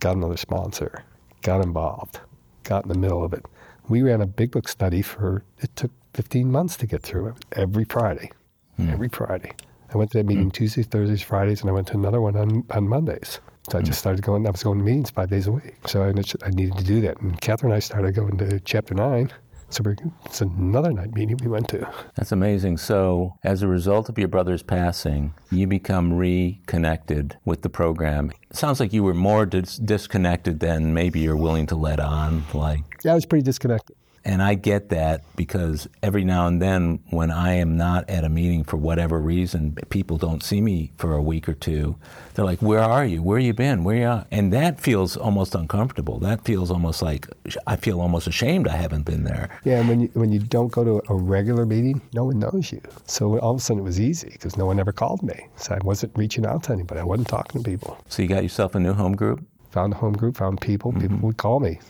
got 0.00 0.16
another 0.16 0.36
sponsor, 0.36 1.02
got 1.42 1.64
involved, 1.64 2.20
got 2.64 2.84
in 2.84 2.90
the 2.90 2.98
middle 2.98 3.24
of 3.24 3.32
it. 3.32 3.46
We 3.88 4.02
ran 4.02 4.20
a 4.20 4.26
big 4.26 4.50
book 4.50 4.68
study 4.68 5.00
for, 5.00 5.44
it 5.60 5.74
took 5.76 5.90
15 6.12 6.52
months 6.52 6.76
to 6.76 6.86
get 6.86 7.02
through 7.02 7.28
it 7.28 7.44
every 7.52 7.84
Friday. 7.84 8.30
Hmm. 8.76 8.90
Every 8.90 9.08
Friday. 9.08 9.52
I 9.94 9.96
went 9.96 10.10
to 10.10 10.18
that 10.18 10.26
meeting 10.26 10.44
hmm. 10.44 10.50
Tuesdays, 10.50 10.86
Thursdays, 10.86 11.22
Fridays, 11.22 11.62
and 11.62 11.70
I 11.70 11.72
went 11.72 11.86
to 11.88 11.94
another 11.94 12.20
one 12.20 12.36
on, 12.36 12.64
on 12.70 12.86
Mondays. 12.86 13.40
So 13.70 13.78
I 13.78 13.80
hmm. 13.80 13.86
just 13.86 13.98
started 13.98 14.22
going, 14.22 14.46
I 14.46 14.50
was 14.50 14.62
going 14.62 14.78
to 14.78 14.84
meetings 14.84 15.10
five 15.10 15.30
days 15.30 15.46
a 15.46 15.52
week. 15.52 15.76
So 15.86 16.02
I, 16.02 16.08
I 16.08 16.50
needed 16.50 16.76
to 16.76 16.84
do 16.84 17.00
that. 17.00 17.18
And 17.22 17.40
Catherine 17.40 17.72
and 17.72 17.76
I 17.76 17.80
started 17.80 18.14
going 18.14 18.36
to 18.36 18.60
chapter 18.60 18.94
nine. 18.94 19.32
So 19.70 19.82
it's 20.24 20.40
another 20.40 20.92
night 20.92 21.12
meeting 21.14 21.36
we 21.42 21.48
went 21.48 21.68
to. 21.68 21.86
That's 22.16 22.32
amazing. 22.32 22.78
So, 22.78 23.36
as 23.44 23.62
a 23.62 23.68
result 23.68 24.08
of 24.08 24.18
your 24.18 24.28
brother's 24.28 24.62
passing, 24.62 25.34
you 25.50 25.66
become 25.66 26.14
reconnected 26.14 27.36
with 27.44 27.60
the 27.62 27.68
program. 27.68 28.32
It 28.50 28.56
Sounds 28.56 28.80
like 28.80 28.94
you 28.94 29.02
were 29.02 29.14
more 29.14 29.44
dis- 29.44 29.76
disconnected 29.76 30.60
than 30.60 30.94
maybe 30.94 31.20
you're 31.20 31.36
willing 31.36 31.66
to 31.66 31.76
let 31.76 32.00
on. 32.00 32.44
Like, 32.54 32.80
Yeah, 33.04 33.12
I 33.12 33.14
was 33.14 33.26
pretty 33.26 33.42
disconnected. 33.44 33.94
And 34.24 34.42
I 34.42 34.54
get 34.54 34.88
that 34.90 35.22
because 35.36 35.88
every 36.02 36.24
now 36.24 36.46
and 36.46 36.60
then, 36.60 37.00
when 37.10 37.30
I 37.30 37.54
am 37.54 37.76
not 37.76 38.08
at 38.10 38.24
a 38.24 38.28
meeting 38.28 38.64
for 38.64 38.76
whatever 38.76 39.18
reason, 39.18 39.76
people 39.90 40.16
don't 40.18 40.42
see 40.42 40.60
me 40.60 40.92
for 40.96 41.14
a 41.14 41.22
week 41.22 41.48
or 41.48 41.54
two. 41.54 41.96
They're 42.34 42.44
like, 42.44 42.60
"Where 42.60 42.80
are 42.80 43.04
you? 43.04 43.22
Where 43.22 43.38
you 43.38 43.52
been? 43.52 43.84
Where 43.84 43.96
you?" 43.96 44.24
And 44.30 44.52
that 44.52 44.80
feels 44.80 45.16
almost 45.16 45.54
uncomfortable. 45.54 46.18
That 46.18 46.44
feels 46.44 46.70
almost 46.70 47.02
like 47.02 47.26
I 47.66 47.76
feel 47.76 48.00
almost 48.00 48.26
ashamed 48.26 48.68
I 48.68 48.76
haven't 48.76 49.04
been 49.04 49.24
there. 49.24 49.48
Yeah, 49.64 49.80
and 49.80 49.88
when 49.88 50.00
you, 50.00 50.10
when 50.14 50.32
you 50.32 50.40
don't 50.40 50.70
go 50.72 50.84
to 50.84 51.02
a 51.08 51.16
regular 51.16 51.66
meeting, 51.66 52.00
no 52.12 52.24
one 52.24 52.38
knows 52.38 52.72
you. 52.72 52.80
So 53.06 53.38
all 53.38 53.52
of 53.52 53.58
a 53.58 53.60
sudden 53.60 53.80
it 53.80 53.84
was 53.84 54.00
easy 54.00 54.30
because 54.30 54.56
no 54.56 54.66
one 54.66 54.78
ever 54.78 54.92
called 54.92 55.22
me. 55.22 55.46
So 55.56 55.74
I 55.74 55.78
wasn't 55.84 56.16
reaching 56.16 56.46
out 56.46 56.64
to 56.64 56.72
anybody. 56.72 57.00
I 57.00 57.04
wasn't 57.04 57.28
talking 57.28 57.62
to 57.62 57.68
people. 57.68 57.98
So 58.08 58.22
you 58.22 58.28
got 58.28 58.42
yourself 58.42 58.74
a 58.74 58.80
new 58.80 58.92
home 58.92 59.16
group. 59.16 59.44
Found 59.70 59.92
a 59.92 59.96
home 59.96 60.14
group, 60.14 60.36
found 60.36 60.60
people. 60.60 60.92
People 60.92 61.08
mm-hmm. 61.08 61.26
would 61.26 61.36
call 61.36 61.60
me. 61.60 61.80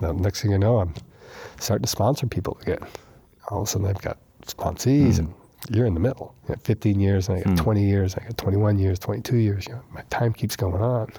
Next 0.00 0.42
thing 0.42 0.52
you 0.52 0.58
know, 0.58 0.78
I'm 0.78 0.94
starting 1.58 1.84
to 1.84 1.88
sponsor 1.88 2.26
people 2.26 2.58
again. 2.62 2.78
All 3.48 3.62
of 3.62 3.68
a 3.68 3.70
sudden 3.70 3.86
I've 3.86 4.02
got 4.02 4.18
sponsees 4.46 5.18
and 5.18 5.32
you're 5.70 5.86
in 5.86 5.94
the 5.94 6.00
middle. 6.00 6.34
Got 6.48 6.62
15 6.62 7.00
years 7.00 7.28
and 7.28 7.38
I 7.38 7.42
got 7.42 7.50
hmm. 7.50 7.64
20 7.64 7.84
years, 7.84 8.14
I 8.14 8.24
got 8.24 8.38
21 8.38 8.78
years, 8.78 8.98
22 8.98 9.36
years. 9.36 9.66
You 9.66 9.74
know, 9.74 9.82
my 9.92 10.02
time 10.10 10.32
keeps 10.32 10.56
going 10.56 10.82
on. 10.82 11.12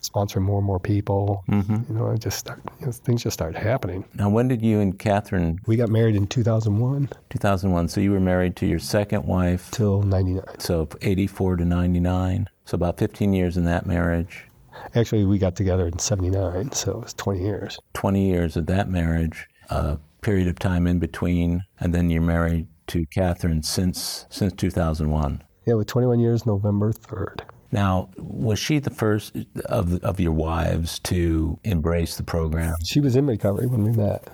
Sponsoring 0.00 0.42
more 0.42 0.58
and 0.58 0.66
more 0.66 0.80
people. 0.80 1.44
Mm-hmm. 1.48 1.92
You 1.92 1.98
know, 1.98 2.10
I 2.10 2.16
just 2.16 2.38
start, 2.38 2.60
you 2.80 2.86
know, 2.86 2.92
things 2.92 3.22
just 3.22 3.34
started 3.34 3.58
happening. 3.58 4.04
Now, 4.14 4.30
when 4.30 4.48
did 4.48 4.62
you 4.62 4.80
and 4.80 4.98
Catherine? 4.98 5.60
We 5.66 5.76
got 5.76 5.90
married 5.90 6.16
in 6.16 6.26
2001 6.26 7.10
2001. 7.28 7.88
So 7.88 8.00
you 8.00 8.12
were 8.12 8.20
married 8.20 8.56
to 8.56 8.66
your 8.66 8.78
second 8.78 9.26
wife. 9.26 9.70
till 9.70 10.02
99. 10.02 10.42
So 10.58 10.88
84 11.02 11.56
to 11.56 11.64
99. 11.64 12.48
So 12.64 12.76
about 12.76 12.98
15 12.98 13.32
years 13.34 13.56
in 13.56 13.64
that 13.64 13.86
marriage. 13.86 14.47
Actually, 14.94 15.24
we 15.24 15.38
got 15.38 15.56
together 15.56 15.86
in 15.86 15.98
79, 15.98 16.72
so 16.72 16.92
it 16.92 17.00
was 17.02 17.14
20 17.14 17.40
years. 17.40 17.78
20 17.94 18.26
years 18.26 18.56
of 18.56 18.66
that 18.66 18.88
marriage, 18.88 19.46
a 19.70 19.98
period 20.22 20.48
of 20.48 20.58
time 20.58 20.86
in 20.86 20.98
between, 20.98 21.62
and 21.80 21.94
then 21.94 22.10
you're 22.10 22.22
married 22.22 22.66
to 22.88 23.04
Catherine 23.06 23.62
since 23.62 24.26
since 24.30 24.52
2001. 24.54 25.42
Yeah, 25.66 25.74
with 25.74 25.86
21 25.86 26.20
years, 26.20 26.46
November 26.46 26.92
3rd. 26.92 27.42
Now, 27.70 28.08
was 28.16 28.58
she 28.58 28.78
the 28.78 28.90
first 28.90 29.36
of 29.66 30.02
of 30.02 30.18
your 30.18 30.32
wives 30.32 30.98
to 31.00 31.58
embrace 31.64 32.16
the 32.16 32.22
program? 32.22 32.74
She 32.84 33.00
was 33.00 33.14
in 33.14 33.26
recovery 33.26 33.66
when 33.66 33.84
we 33.84 33.92
met. 33.92 34.28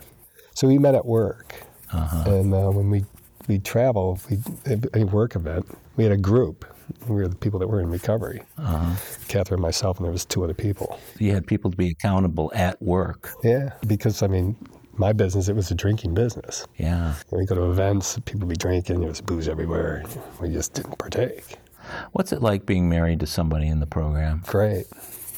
So 0.54 0.68
we 0.68 0.78
met 0.78 0.94
at 0.94 1.04
work. 1.04 1.62
And 1.92 2.54
uh, 2.54 2.70
when 2.70 2.90
we 2.90 3.04
we 3.48 3.58
travel, 3.58 4.18
we 4.30 4.38
a 4.94 5.04
work 5.04 5.36
event, 5.36 5.66
we 5.96 6.04
had 6.04 6.12
a 6.12 6.16
group. 6.16 6.64
We 7.08 7.16
were 7.16 7.28
the 7.28 7.36
people 7.36 7.58
that 7.60 7.68
were 7.68 7.80
in 7.80 7.90
recovery. 7.90 8.42
Uh-huh. 8.58 8.94
Catherine, 9.28 9.60
myself, 9.60 9.98
and 9.98 10.04
there 10.04 10.12
was 10.12 10.24
two 10.24 10.44
other 10.44 10.54
people. 10.54 10.98
You 11.18 11.32
had 11.32 11.46
people 11.46 11.70
to 11.70 11.76
be 11.76 11.90
accountable 11.90 12.50
at 12.54 12.80
work. 12.82 13.32
Yeah, 13.42 13.70
because 13.86 14.22
I 14.22 14.26
mean, 14.26 14.56
my 14.96 15.12
business 15.12 15.48
it 15.48 15.56
was 15.56 15.70
a 15.70 15.74
drinking 15.74 16.14
business. 16.14 16.66
Yeah. 16.76 17.14
When 17.28 17.40
we 17.40 17.46
go 17.46 17.54
to 17.54 17.70
events, 17.70 18.18
people 18.24 18.46
be 18.46 18.56
drinking. 18.56 19.00
There 19.00 19.08
was 19.08 19.20
booze 19.20 19.48
everywhere. 19.48 20.04
We 20.40 20.50
just 20.50 20.74
didn't 20.74 20.98
partake. 20.98 21.56
What's 22.12 22.32
it 22.32 22.40
like 22.42 22.66
being 22.66 22.88
married 22.88 23.20
to 23.20 23.26
somebody 23.26 23.68
in 23.68 23.80
the 23.80 23.86
program? 23.86 24.42
Great. 24.46 24.86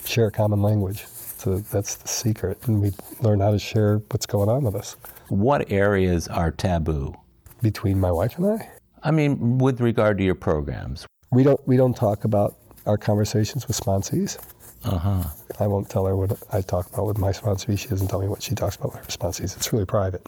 Share 0.04 0.28
a 0.28 0.30
common 0.30 0.62
language. 0.62 1.06
So 1.06 1.58
that's 1.58 1.96
the 1.96 2.08
secret. 2.08 2.58
And 2.66 2.80
we 2.80 2.92
learn 3.20 3.40
how 3.40 3.50
to 3.50 3.58
share 3.58 3.98
what's 4.10 4.26
going 4.26 4.48
on 4.48 4.64
with 4.64 4.74
us. 4.74 4.96
What 5.28 5.70
areas 5.70 6.28
are 6.28 6.50
taboo? 6.50 7.14
Between 7.62 7.98
my 7.98 8.12
wife 8.12 8.36
and 8.38 8.46
I, 8.46 8.70
I 9.02 9.10
mean, 9.10 9.58
with 9.58 9.80
regard 9.80 10.18
to 10.18 10.24
your 10.24 10.34
programs. 10.34 11.06
We 11.30 11.42
don't 11.42 11.60
we 11.66 11.76
don't 11.76 11.94
talk 11.94 12.24
about 12.24 12.56
our 12.86 12.96
conversations 12.96 13.66
with 13.66 13.78
sponsees. 13.78 14.38
Uh 14.84 14.98
huh. 14.98 15.24
I 15.58 15.66
won't 15.66 15.88
tell 15.88 16.06
her 16.06 16.16
what 16.16 16.38
I 16.52 16.60
talk 16.60 16.92
about 16.92 17.06
with 17.06 17.18
my 17.18 17.32
sponsee. 17.32 17.78
She 17.78 17.88
doesn't 17.88 18.08
tell 18.08 18.20
me 18.20 18.28
what 18.28 18.42
she 18.42 18.54
talks 18.54 18.76
about 18.76 18.92
with 18.92 19.04
her 19.04 19.10
sponsees. 19.10 19.56
It's 19.56 19.72
really 19.72 19.86
private. 19.86 20.26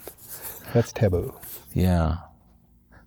That's 0.75 0.93
taboo. 0.93 1.35
Yeah. 1.75 2.17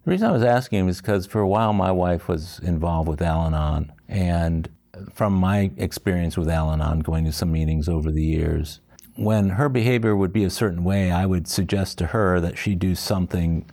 The 0.06 0.12
reason 0.12 0.30
I 0.30 0.32
was 0.32 0.44
asking 0.44 0.88
is 0.88 1.02
because 1.02 1.26
for 1.26 1.42
a 1.42 1.48
while 1.48 1.74
my 1.74 1.92
wife 1.92 2.28
was 2.28 2.60
involved 2.60 3.10
with 3.10 3.22
Al 3.22 3.48
Anon. 3.48 3.92
And 4.08 4.70
from 5.14 5.34
my 5.34 5.72
experience 5.78 6.38
with 6.38 6.50
Al 6.50 6.72
Anon, 6.72 7.00
going 7.00 7.26
to 7.26 7.32
some 7.32 7.52
meetings 7.52 7.88
over 7.88 8.12
the 8.12 8.24
years, 8.24 8.80
when 9.16 9.50
her 9.50 9.70
behavior 9.70 10.16
would 10.16 10.34
be 10.34 10.44
a 10.44 10.50
certain 10.50 10.84
way, 10.84 11.12
I 11.12 11.26
would 11.26 11.48
suggest 11.48 11.98
to 12.00 12.08
her 12.08 12.40
that 12.40 12.58
she 12.58 12.76
do 12.76 12.96
something 12.96 13.66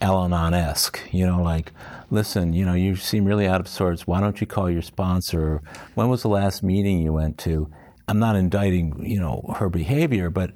Al 0.00 0.32
esque, 0.54 1.00
you 1.10 1.26
know, 1.26 1.42
like, 1.42 1.72
listen, 2.10 2.52
you 2.52 2.64
know, 2.64 2.74
you 2.74 2.96
seem 2.96 3.24
really 3.24 3.46
out 3.46 3.60
of 3.60 3.68
sorts. 3.68 4.06
Why 4.06 4.20
don't 4.20 4.40
you 4.40 4.46
call 4.46 4.70
your 4.70 4.82
sponsor? 4.82 5.62
When 5.94 6.08
was 6.08 6.22
the 6.22 6.28
last 6.28 6.62
meeting 6.62 7.00
you 7.00 7.12
went 7.12 7.38
to? 7.38 7.70
I'm 8.06 8.18
not 8.18 8.36
indicting, 8.36 9.04
you 9.04 9.20
know, 9.20 9.54
her 9.58 9.68
behavior, 9.68 10.30
but 10.30 10.52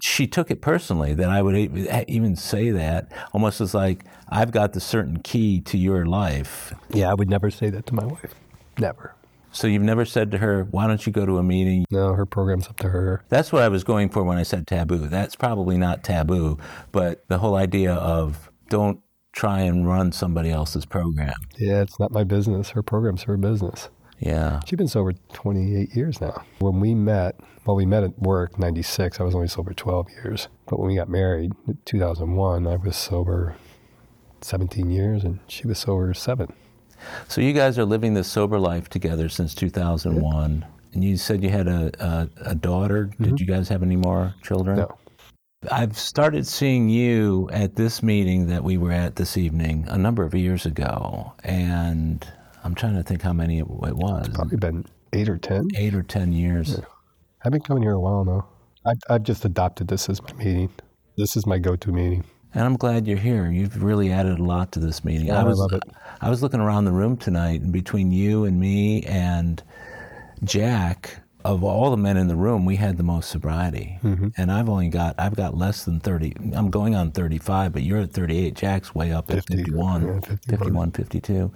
she 0.00 0.26
took 0.26 0.50
it 0.50 0.60
personally 0.60 1.14
that 1.14 1.30
I 1.30 1.42
would 1.42 1.56
even 2.08 2.36
say 2.36 2.70
that 2.70 3.10
almost 3.32 3.60
as 3.60 3.74
like 3.74 4.04
I've 4.28 4.50
got 4.50 4.72
the 4.72 4.80
certain 4.80 5.18
key 5.18 5.60
to 5.62 5.78
your 5.78 6.06
life. 6.06 6.74
Yeah, 6.90 7.10
I 7.10 7.14
would 7.14 7.30
never 7.30 7.50
say 7.50 7.70
that 7.70 7.86
to 7.86 7.94
my 7.94 8.04
wife. 8.04 8.34
Never. 8.78 9.14
So 9.52 9.68
you've 9.68 9.82
never 9.82 10.04
said 10.04 10.32
to 10.32 10.38
her, 10.38 10.64
"Why 10.64 10.88
don't 10.88 11.06
you 11.06 11.12
go 11.12 11.24
to 11.24 11.38
a 11.38 11.42
meeting?" 11.44 11.84
No, 11.90 12.14
her 12.14 12.26
program's 12.26 12.66
up 12.66 12.76
to 12.78 12.88
her. 12.88 13.22
That's 13.28 13.52
what 13.52 13.62
I 13.62 13.68
was 13.68 13.84
going 13.84 14.08
for 14.08 14.24
when 14.24 14.36
I 14.36 14.42
said 14.42 14.66
taboo. 14.66 15.06
That's 15.06 15.36
probably 15.36 15.78
not 15.78 16.02
taboo, 16.02 16.58
but 16.90 17.24
the 17.28 17.38
whole 17.38 17.54
idea 17.54 17.94
of 17.94 18.50
don't 18.68 19.00
try 19.32 19.60
and 19.60 19.86
run 19.86 20.12
somebody 20.12 20.50
else's 20.50 20.86
program. 20.86 21.34
Yeah, 21.58 21.82
it's 21.82 21.98
not 21.98 22.12
my 22.12 22.24
business. 22.24 22.70
Her 22.70 22.82
program's 22.82 23.24
her 23.24 23.36
business. 23.36 23.88
Yeah. 24.20 24.60
She's 24.66 24.76
been 24.76 24.88
sober 24.88 25.12
28 25.32 25.94
years 25.94 26.20
now. 26.20 26.44
When 26.60 26.80
we 26.80 26.94
met, 26.94 27.38
well, 27.66 27.76
we 27.76 27.84
met 27.84 28.04
at 28.04 28.18
work 28.18 28.58
96. 28.58 29.20
I 29.20 29.24
was 29.24 29.34
only 29.34 29.48
sober 29.48 29.74
12 29.74 30.10
years. 30.10 30.48
But 30.66 30.78
when 30.78 30.88
we 30.88 30.96
got 30.96 31.08
married 31.08 31.52
in 31.66 31.78
2001, 31.84 32.66
I 32.66 32.76
was 32.76 32.96
sober 32.96 33.56
17 34.40 34.90
years 34.90 35.24
and 35.24 35.40
she 35.46 35.66
was 35.66 35.78
sober 35.78 36.14
seven. 36.14 36.52
So 37.28 37.40
you 37.40 37.52
guys 37.52 37.78
are 37.78 37.84
living 37.84 38.14
this 38.14 38.28
sober 38.28 38.58
life 38.58 38.88
together 38.88 39.28
since 39.28 39.54
2001. 39.54 40.60
Yeah. 40.60 40.66
And 40.92 41.04
you 41.04 41.16
said 41.16 41.42
you 41.42 41.50
had 41.50 41.66
a, 41.66 41.90
a, 41.98 42.50
a 42.50 42.54
daughter. 42.54 43.06
Mm-hmm. 43.06 43.24
Did 43.24 43.40
you 43.40 43.46
guys 43.46 43.68
have 43.68 43.82
any 43.82 43.96
more 43.96 44.34
children? 44.42 44.76
No. 44.76 44.98
I've 45.70 45.98
started 45.98 46.46
seeing 46.46 46.88
you 46.88 47.48
at 47.52 47.76
this 47.76 48.02
meeting 48.02 48.46
that 48.48 48.64
we 48.64 48.76
were 48.76 48.92
at 48.92 49.16
this 49.16 49.36
evening 49.36 49.86
a 49.88 49.98
number 49.98 50.24
of 50.24 50.34
years 50.34 50.66
ago. 50.66 51.32
And 51.42 52.26
I'm 52.62 52.74
trying 52.74 52.94
to 52.96 53.02
think 53.02 53.22
how 53.22 53.32
many 53.32 53.58
it, 53.58 53.66
was. 53.68 54.26
It's 54.26 54.36
probably 54.36 54.56
been 54.56 54.84
eight 55.12 55.28
or 55.28 55.38
10. 55.38 55.68
Eight 55.76 55.94
or 55.94 56.02
10 56.02 56.32
years. 56.32 56.70
Yeah. 56.70 56.84
I've 57.44 57.52
been 57.52 57.60
coming 57.60 57.82
here 57.82 57.92
a 57.92 58.00
while 58.00 58.24
now. 58.24 58.48
I've, 58.86 58.98
I've 59.08 59.22
just 59.22 59.44
adopted 59.44 59.88
this 59.88 60.08
as 60.08 60.22
my 60.22 60.32
meeting. 60.34 60.70
This 61.16 61.36
is 61.36 61.46
my 61.46 61.58
go 61.58 61.76
to 61.76 61.92
meeting. 61.92 62.24
And 62.54 62.64
I'm 62.64 62.76
glad 62.76 63.06
you're 63.06 63.18
here. 63.18 63.50
You've 63.50 63.82
really 63.82 64.12
added 64.12 64.38
a 64.38 64.42
lot 64.44 64.72
to 64.72 64.80
this 64.80 65.04
meeting. 65.04 65.26
Yeah, 65.26 65.40
I, 65.40 65.44
was, 65.44 65.58
I 65.58 65.62
love 65.62 65.72
it. 65.72 65.82
I 66.20 66.30
was 66.30 66.42
looking 66.42 66.60
around 66.60 66.84
the 66.84 66.92
room 66.92 67.16
tonight, 67.16 67.60
and 67.62 67.72
between 67.72 68.12
you 68.12 68.44
and 68.44 68.60
me 68.60 69.02
and 69.02 69.62
Jack, 70.44 71.18
of 71.44 71.62
all 71.62 71.90
the 71.90 71.96
men 71.96 72.16
in 72.16 72.28
the 72.28 72.36
room, 72.36 72.64
we 72.64 72.76
had 72.76 72.96
the 72.96 73.02
most 73.02 73.30
sobriety. 73.30 73.98
Mm-hmm. 74.02 74.28
And 74.36 74.50
I've 74.50 74.68
only 74.68 74.88
got 74.88 75.14
I've 75.18 75.36
got 75.36 75.56
less 75.56 75.84
than 75.84 76.00
30. 76.00 76.34
I'm 76.54 76.70
going 76.70 76.94
on 76.94 77.12
35, 77.12 77.72
but 77.72 77.82
you're 77.82 78.00
at 78.00 78.12
38. 78.12 78.54
Jack's 78.54 78.94
way 78.94 79.12
up 79.12 79.28
50, 79.28 79.52
at 79.52 79.58
51, 79.58 80.06
yeah, 80.06 80.36
51, 80.48 80.90
52. 80.92 81.52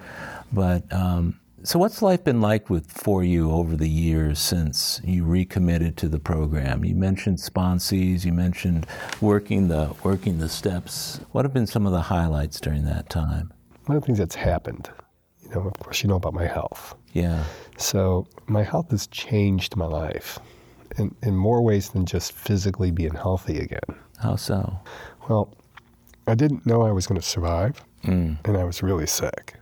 But 0.53 0.93
um, 0.93 1.39
so, 1.65 1.79
what's 1.79 2.03
life 2.03 2.23
been 2.23 2.41
like 2.41 2.71
with 2.71 2.91
for 2.91 3.25
you 3.25 3.51
over 3.51 3.77
the 3.77 3.89
years 3.89 4.39
since 4.39 5.01
you 5.05 5.25
recommitted 5.25 5.97
to 5.99 6.09
the 6.09 6.21
program? 6.21 6.85
You 6.85 6.95
mentioned 6.95 7.39
sponsees, 7.39 8.25
you 8.25 8.33
mentioned 8.33 8.87
working 9.21 9.69
the 9.69 9.95
working 10.05 10.39
the 10.39 10.49
steps. 10.49 11.21
What 11.33 11.45
have 11.45 11.53
been 11.53 11.67
some 11.67 11.85
of 11.85 11.93
the 11.93 12.03
highlights 12.03 12.61
during 12.61 12.85
that 12.85 13.11
time? 13.11 13.53
One 13.87 13.97
of 13.97 14.03
the 14.03 14.07
things 14.07 14.19
that's 14.19 14.37
happened, 14.37 14.89
you 15.43 15.51
know, 15.51 15.63
of 15.63 15.73
course, 15.81 16.03
you 16.03 16.09
know 16.09 16.17
about 16.17 16.35
my 16.35 16.47
health. 16.47 16.95
Yeah. 17.13 17.45
So 17.77 18.27
my 18.47 18.63
health 18.63 18.91
has 18.91 19.07
changed 19.09 19.77
my 19.77 19.87
life 19.87 20.39
in, 20.97 21.15
in 21.23 21.37
more 21.37 21.63
ways 21.63 21.91
than 21.91 22.07
just 22.07 22.33
physically 22.33 22.91
being 22.91 23.15
healthy 23.15 23.59
again. 23.59 23.81
How 24.19 24.37
so? 24.37 24.79
Well, 25.29 25.55
I 26.27 26.35
didn't 26.35 26.67
know 26.67 26.83
I 26.83 26.93
was 26.93 27.07
going 27.07 27.21
to 27.21 27.27
survive, 27.27 27.83
mm. 28.05 28.37
and 28.45 28.57
I 28.57 28.65
was 28.65 28.83
really 28.83 29.07
sick. 29.07 29.55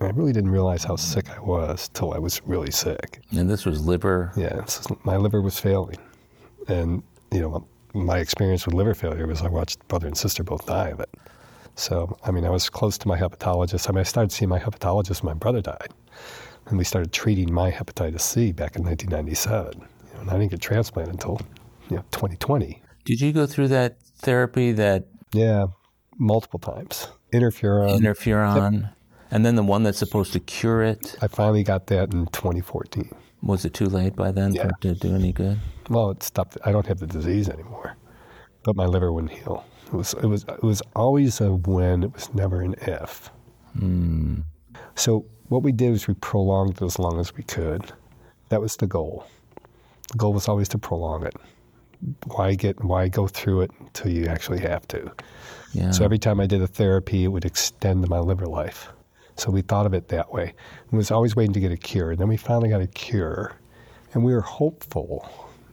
I 0.00 0.10
really 0.10 0.32
didn't 0.32 0.50
realize 0.50 0.84
how 0.84 0.96
sick 0.96 1.28
I 1.30 1.40
was 1.40 1.88
till 1.88 2.14
I 2.14 2.18
was 2.18 2.40
really 2.46 2.70
sick. 2.70 3.20
And 3.32 3.50
this 3.50 3.66
was 3.66 3.84
liver? 3.84 4.32
Yeah, 4.36 4.64
my 5.02 5.16
liver 5.16 5.40
was 5.42 5.58
failing. 5.58 5.98
And, 6.68 7.02
you 7.32 7.40
know, 7.40 7.66
my 7.94 8.18
experience 8.18 8.64
with 8.64 8.74
liver 8.74 8.94
failure 8.94 9.26
was 9.26 9.42
I 9.42 9.48
watched 9.48 9.86
brother 9.88 10.06
and 10.06 10.16
sister 10.16 10.44
both 10.44 10.66
die 10.66 10.88
of 10.88 11.00
it. 11.00 11.10
So, 11.74 12.16
I 12.24 12.30
mean, 12.30 12.44
I 12.44 12.50
was 12.50 12.70
close 12.70 12.96
to 12.98 13.08
my 13.08 13.18
hepatologist. 13.18 13.88
I 13.88 13.92
mean, 13.92 14.00
I 14.00 14.04
started 14.04 14.32
seeing 14.32 14.48
my 14.48 14.58
hepatologist 14.58 15.22
when 15.22 15.34
my 15.34 15.38
brother 15.38 15.60
died. 15.60 15.88
And 16.68 16.78
we 16.78 16.84
started 16.84 17.12
treating 17.12 17.52
my 17.52 17.70
hepatitis 17.70 18.20
C 18.20 18.52
back 18.52 18.76
in 18.76 18.84
1997. 18.84 19.80
You 19.80 20.14
know, 20.14 20.20
and 20.20 20.30
I 20.30 20.38
didn't 20.38 20.50
get 20.50 20.60
transplanted 20.60 21.14
until, 21.14 21.40
you 21.88 21.96
know, 21.96 22.04
2020. 22.10 22.82
Did 23.04 23.20
you 23.20 23.32
go 23.32 23.46
through 23.46 23.68
that 23.68 24.00
therapy 24.18 24.72
that? 24.72 25.06
Yeah, 25.32 25.68
multiple 26.18 26.58
times. 26.58 27.08
Interferon. 27.32 27.98
Interferon. 27.98 28.92
And 29.30 29.44
then 29.44 29.56
the 29.56 29.62
one 29.62 29.82
that's 29.82 29.98
supposed 29.98 30.32
to 30.32 30.40
cure 30.40 30.82
it? 30.82 31.16
I 31.20 31.28
finally 31.28 31.62
got 31.62 31.86
that 31.88 32.12
in 32.12 32.26
2014. 32.26 33.10
Was 33.42 33.64
it 33.64 33.74
too 33.74 33.86
late 33.86 34.16
by 34.16 34.32
then 34.32 34.54
yeah. 34.54 34.70
to 34.80 34.94
do 34.94 35.14
any 35.14 35.32
good? 35.32 35.58
Well, 35.88 36.10
it 36.10 36.22
stopped. 36.22 36.58
I 36.64 36.72
don't 36.72 36.86
have 36.86 36.98
the 36.98 37.06
disease 37.06 37.48
anymore, 37.48 37.96
but 38.64 38.74
my 38.74 38.84
liver 38.84 39.12
wouldn't 39.12 39.32
heal. 39.32 39.64
It 39.86 39.92
was 39.92 40.14
it 40.14 40.26
was 40.26 40.44
it 40.44 40.62
was 40.62 40.82
always 40.96 41.40
a 41.40 41.52
when. 41.52 42.02
It 42.02 42.12
was 42.12 42.32
never 42.34 42.60
an 42.62 42.74
if. 42.82 43.30
Mm. 43.76 44.44
So 44.96 45.26
what 45.48 45.62
we 45.62 45.72
did 45.72 45.90
was 45.90 46.06
we 46.08 46.14
prolonged 46.14 46.80
it 46.80 46.82
as 46.82 46.98
long 46.98 47.18
as 47.18 47.34
we 47.34 47.42
could. 47.42 47.92
That 48.50 48.60
was 48.60 48.76
the 48.76 48.86
goal. 48.86 49.26
The 50.12 50.18
goal 50.18 50.32
was 50.32 50.48
always 50.48 50.68
to 50.68 50.78
prolong 50.78 51.26
it. 51.26 51.34
Why 52.26 52.54
get 52.54 52.82
why 52.84 53.08
go 53.08 53.26
through 53.26 53.62
it 53.62 53.70
until 53.80 54.10
you 54.10 54.26
actually 54.26 54.60
have 54.60 54.86
to? 54.88 55.10
Yeah. 55.72 55.90
So 55.90 56.04
every 56.04 56.18
time 56.18 56.40
I 56.40 56.46
did 56.46 56.62
a 56.62 56.66
therapy, 56.66 57.24
it 57.24 57.28
would 57.28 57.44
extend 57.44 58.08
my 58.08 58.18
liver 58.18 58.46
life. 58.46 58.88
So 59.36 59.50
we 59.50 59.62
thought 59.62 59.86
of 59.86 59.94
it 59.94 60.08
that 60.08 60.32
way. 60.32 60.54
It 60.92 60.96
was 60.96 61.10
always 61.10 61.36
waiting 61.36 61.52
to 61.54 61.60
get 61.60 61.72
a 61.72 61.76
cure. 61.76 62.10
And 62.10 62.20
then 62.20 62.28
we 62.28 62.36
finally 62.36 62.68
got 62.68 62.80
a 62.80 62.86
cure. 62.86 63.54
And 64.14 64.24
we 64.24 64.32
were 64.32 64.40
hopeful 64.40 65.28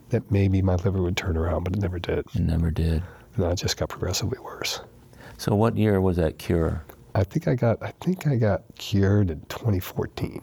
that 0.09 0.30
maybe 0.30 0.61
my 0.61 0.76
liver 0.76 1.01
would 1.01 1.17
turn 1.17 1.38
around, 1.38 1.63
but 1.63 1.73
it 1.73 1.82
never 1.82 1.99
did. 1.99 2.26
It 2.36 2.41
never 2.41 2.69
did. 2.69 3.01
And 3.36 3.45
it 3.45 3.55
just 3.55 3.78
got 3.78 3.89
progressively 3.89 4.38
worse. 4.39 4.82
So 5.38 5.55
what 5.55 5.78
year 5.78 5.99
was 5.99 6.17
that 6.17 6.38
cure? 6.38 6.84
I 7.16 7.24
think 7.24 7.47
I 7.47 7.55
got 7.55 7.82
I 7.82 7.93
think 8.01 8.28
I 8.28 8.36
got 8.36 8.63
cured 8.78 9.32
in 9.32 9.39
2014. 9.47 10.41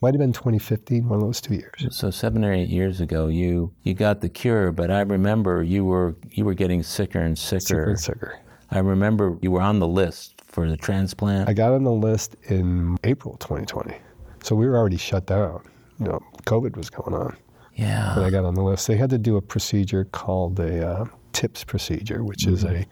Might 0.00 0.14
have 0.14 0.20
been 0.20 0.32
2015, 0.32 1.08
one 1.08 1.18
of 1.18 1.24
those 1.24 1.40
two 1.40 1.54
years. 1.54 1.86
So 1.90 2.10
seven 2.10 2.44
or 2.44 2.52
eight 2.52 2.68
years 2.68 3.00
ago, 3.00 3.26
you 3.26 3.72
you 3.82 3.94
got 3.94 4.20
the 4.20 4.28
cure, 4.28 4.70
but 4.70 4.90
I 4.90 5.00
remember 5.00 5.62
you 5.62 5.84
were 5.84 6.14
you 6.30 6.44
were 6.44 6.54
getting 6.54 6.82
sicker 6.82 7.18
and 7.18 7.36
sicker. 7.36 7.60
Sicker 7.60 7.88
and 7.90 8.00
sicker. 8.00 8.38
I 8.70 8.78
remember 8.78 9.38
you 9.42 9.50
were 9.50 9.60
on 9.60 9.80
the 9.80 9.88
list 9.88 10.40
for 10.46 10.70
the 10.70 10.76
transplant? 10.76 11.48
I 11.48 11.52
got 11.52 11.72
on 11.72 11.82
the 11.82 11.92
list 11.92 12.36
in 12.44 12.96
April 13.02 13.36
2020. 13.38 13.96
So 14.42 14.54
we 14.54 14.66
were 14.68 14.76
already 14.76 14.96
shut 14.96 15.26
down. 15.26 15.64
You 15.98 16.06
know, 16.06 16.20
COVID 16.44 16.76
was 16.76 16.90
going 16.90 17.14
on. 17.14 17.36
Yeah. 17.74 18.14
When 18.16 18.24
I 18.24 18.30
got 18.30 18.44
on 18.44 18.54
the 18.54 18.62
list, 18.62 18.86
they 18.86 18.96
had 18.96 19.10
to 19.10 19.18
do 19.18 19.36
a 19.36 19.42
procedure 19.42 20.04
called 20.04 20.60
a 20.60 20.86
uh, 20.86 21.04
TIPS 21.32 21.64
procedure, 21.64 22.22
which 22.22 22.44
mm-hmm. 22.44 22.54
is 22.54 22.64
a, 22.64 22.86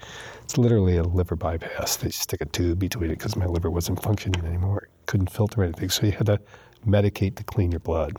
it's 0.53 0.59
literally 0.59 0.99
a 0.99 1.03
liver 1.03 1.35
bypass. 1.35 1.97
They 1.97 2.11
stick 2.11 2.43
a 2.43 2.45
tube 2.45 2.79
between 2.79 3.11
it 3.11 3.19
because 3.19 3.37
my 3.37 3.47
liver 3.47 3.71
wasn't 3.71 4.03
functioning 4.03 4.45
anymore. 4.45 4.89
Couldn't 5.07 5.31
filter 5.31 5.63
anything. 5.65 5.89
So 5.89 6.05
you 6.05 6.13
had 6.13 6.27
to 6.27 6.39
medicate 6.87 7.37
to 7.37 7.45
clean 7.45 7.71
your 7.71 7.81
blood. 7.81 8.19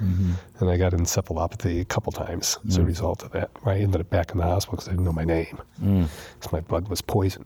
Mm-hmm. 0.00 0.34
And 0.60 0.70
I 0.70 0.76
got 0.76 0.92
encephalopathy 0.92 1.80
a 1.80 1.84
couple 1.84 2.12
times 2.12 2.58
as 2.68 2.78
mm. 2.78 2.82
a 2.82 2.84
result 2.84 3.24
of 3.24 3.32
that. 3.32 3.50
I 3.64 3.78
ended 3.78 4.00
up 4.00 4.08
back 4.08 4.30
in 4.30 4.38
the 4.38 4.44
hospital 4.44 4.76
because 4.76 4.88
I 4.88 4.92
didn't 4.92 5.04
know 5.04 5.12
my 5.12 5.24
name. 5.24 5.58
Mm. 5.82 6.08
Because 6.34 6.52
my 6.52 6.60
blood 6.60 6.86
was 6.86 7.00
poison. 7.00 7.44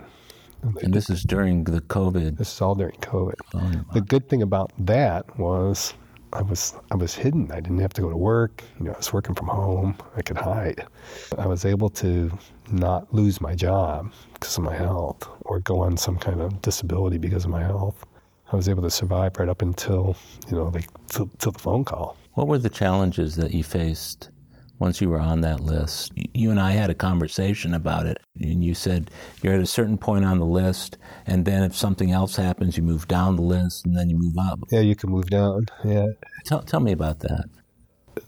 And, 0.60 0.76
and 0.82 0.92
this 0.92 1.08
is 1.08 1.22
during 1.22 1.64
the 1.64 1.80
COVID. 1.80 2.36
This 2.36 2.52
is 2.52 2.60
all 2.60 2.74
during 2.74 2.96
COVID. 2.96 3.34
Oh, 3.54 3.84
the 3.94 4.02
good 4.02 4.28
thing 4.28 4.42
about 4.42 4.72
that 4.78 5.38
was 5.38 5.94
I 6.34 6.42
was 6.42 6.74
I 6.90 6.96
was 6.96 7.14
hidden. 7.14 7.50
I 7.50 7.60
didn't 7.60 7.78
have 7.78 7.94
to 7.94 8.02
go 8.02 8.10
to 8.10 8.16
work. 8.16 8.62
You 8.78 8.86
know, 8.86 8.92
I 8.92 8.96
was 8.98 9.12
working 9.12 9.34
from 9.34 9.48
home. 9.48 9.96
I 10.16 10.22
could 10.22 10.36
hide. 10.36 10.86
I 11.38 11.46
was 11.46 11.64
able 11.64 11.88
to 11.90 12.30
not 12.72 13.12
lose 13.12 13.40
my 13.40 13.54
job 13.54 14.12
because 14.34 14.58
of 14.58 14.64
my 14.64 14.74
health, 14.74 15.28
or 15.42 15.60
go 15.60 15.80
on 15.80 15.96
some 15.96 16.18
kind 16.18 16.40
of 16.40 16.60
disability 16.62 17.18
because 17.18 17.44
of 17.44 17.50
my 17.50 17.62
health. 17.62 18.04
I 18.52 18.56
was 18.56 18.68
able 18.68 18.82
to 18.82 18.90
survive 18.90 19.36
right 19.38 19.48
up 19.48 19.62
until 19.62 20.16
you 20.50 20.56
know, 20.56 20.70
like 20.74 20.88
till, 21.08 21.30
till 21.38 21.52
the 21.52 21.58
phone 21.58 21.84
call. 21.84 22.16
What 22.34 22.48
were 22.48 22.58
the 22.58 22.70
challenges 22.70 23.36
that 23.36 23.52
you 23.52 23.62
faced 23.62 24.30
once 24.82 25.00
you 25.00 25.08
were 25.08 25.20
on 25.20 25.42
that 25.42 25.60
list. 25.60 26.12
You 26.34 26.50
and 26.50 26.58
I 26.58 26.72
had 26.72 26.90
a 26.90 26.94
conversation 26.94 27.72
about 27.72 28.04
it, 28.04 28.18
and 28.40 28.64
you 28.64 28.74
said 28.74 29.12
you're 29.40 29.54
at 29.54 29.60
a 29.60 29.66
certain 29.66 29.96
point 29.96 30.24
on 30.24 30.40
the 30.40 30.44
list, 30.44 30.98
and 31.24 31.44
then 31.44 31.62
if 31.62 31.74
something 31.74 32.10
else 32.10 32.34
happens, 32.34 32.76
you 32.76 32.82
move 32.82 33.06
down 33.06 33.36
the 33.36 33.42
list, 33.42 33.86
and 33.86 33.96
then 33.96 34.10
you 34.10 34.18
move 34.18 34.36
up. 34.36 34.58
Yeah, 34.72 34.80
you 34.80 34.96
can 34.96 35.10
move 35.10 35.30
down. 35.30 35.66
Yeah. 35.84 36.08
Tell, 36.46 36.62
tell 36.62 36.80
me 36.80 36.90
about 36.90 37.20
that. 37.20 37.44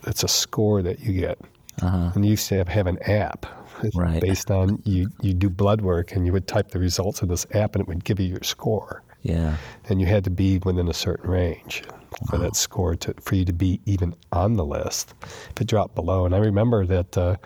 It's 0.07 0.23
a 0.23 0.29
score 0.29 0.81
that 0.83 1.01
you 1.01 1.21
get. 1.21 1.41
Uh-huh. 1.83 2.13
And 2.15 2.25
you 2.25 2.31
used 2.31 2.49
to 2.51 2.59
have, 2.59 2.69
have 2.69 2.87
an 2.87 3.03
app 3.03 3.47
Right. 3.95 4.21
Based 4.21 4.51
on 4.51 4.81
you, 4.85 5.09
you 5.21 5.35
do 5.35 5.51
blood 5.51 5.81
work 5.81 6.13
and 6.13 6.27
you 6.27 6.33
would 6.33 6.47
type 6.47 6.71
the 6.71 6.79
results 6.79 7.23
of 7.23 7.29
this 7.29 7.47
app 7.53 7.75
and 7.75 7.83
it 7.83 7.89
would 7.89 8.05
give 8.05 8.21
you 8.21 8.27
your 8.27 8.43
score. 8.43 9.03
Yeah. 9.23 9.57
And 9.89 10.01
you 10.01 10.07
had 10.07 10.25
to 10.25 10.31
be 10.31 10.59
within 10.59 10.89
a 10.89 10.95
certain 10.95 11.31
range 11.31 11.83
for 12.29 12.39
that 12.39 12.57
score 12.57 12.95
to 12.95 13.15
for 13.21 13.35
you 13.35 13.45
to 13.45 13.53
be 13.53 13.81
even 13.87 14.15
on 14.33 14.55
the 14.55 14.65
list. 14.65 15.15
If 15.23 15.61
it 15.61 15.67
dropped 15.67 15.95
below, 15.95 16.27
and 16.27 16.35
I 16.35 16.39
remember 16.39 16.87
that 16.87 17.19
uh, 17.19 17.37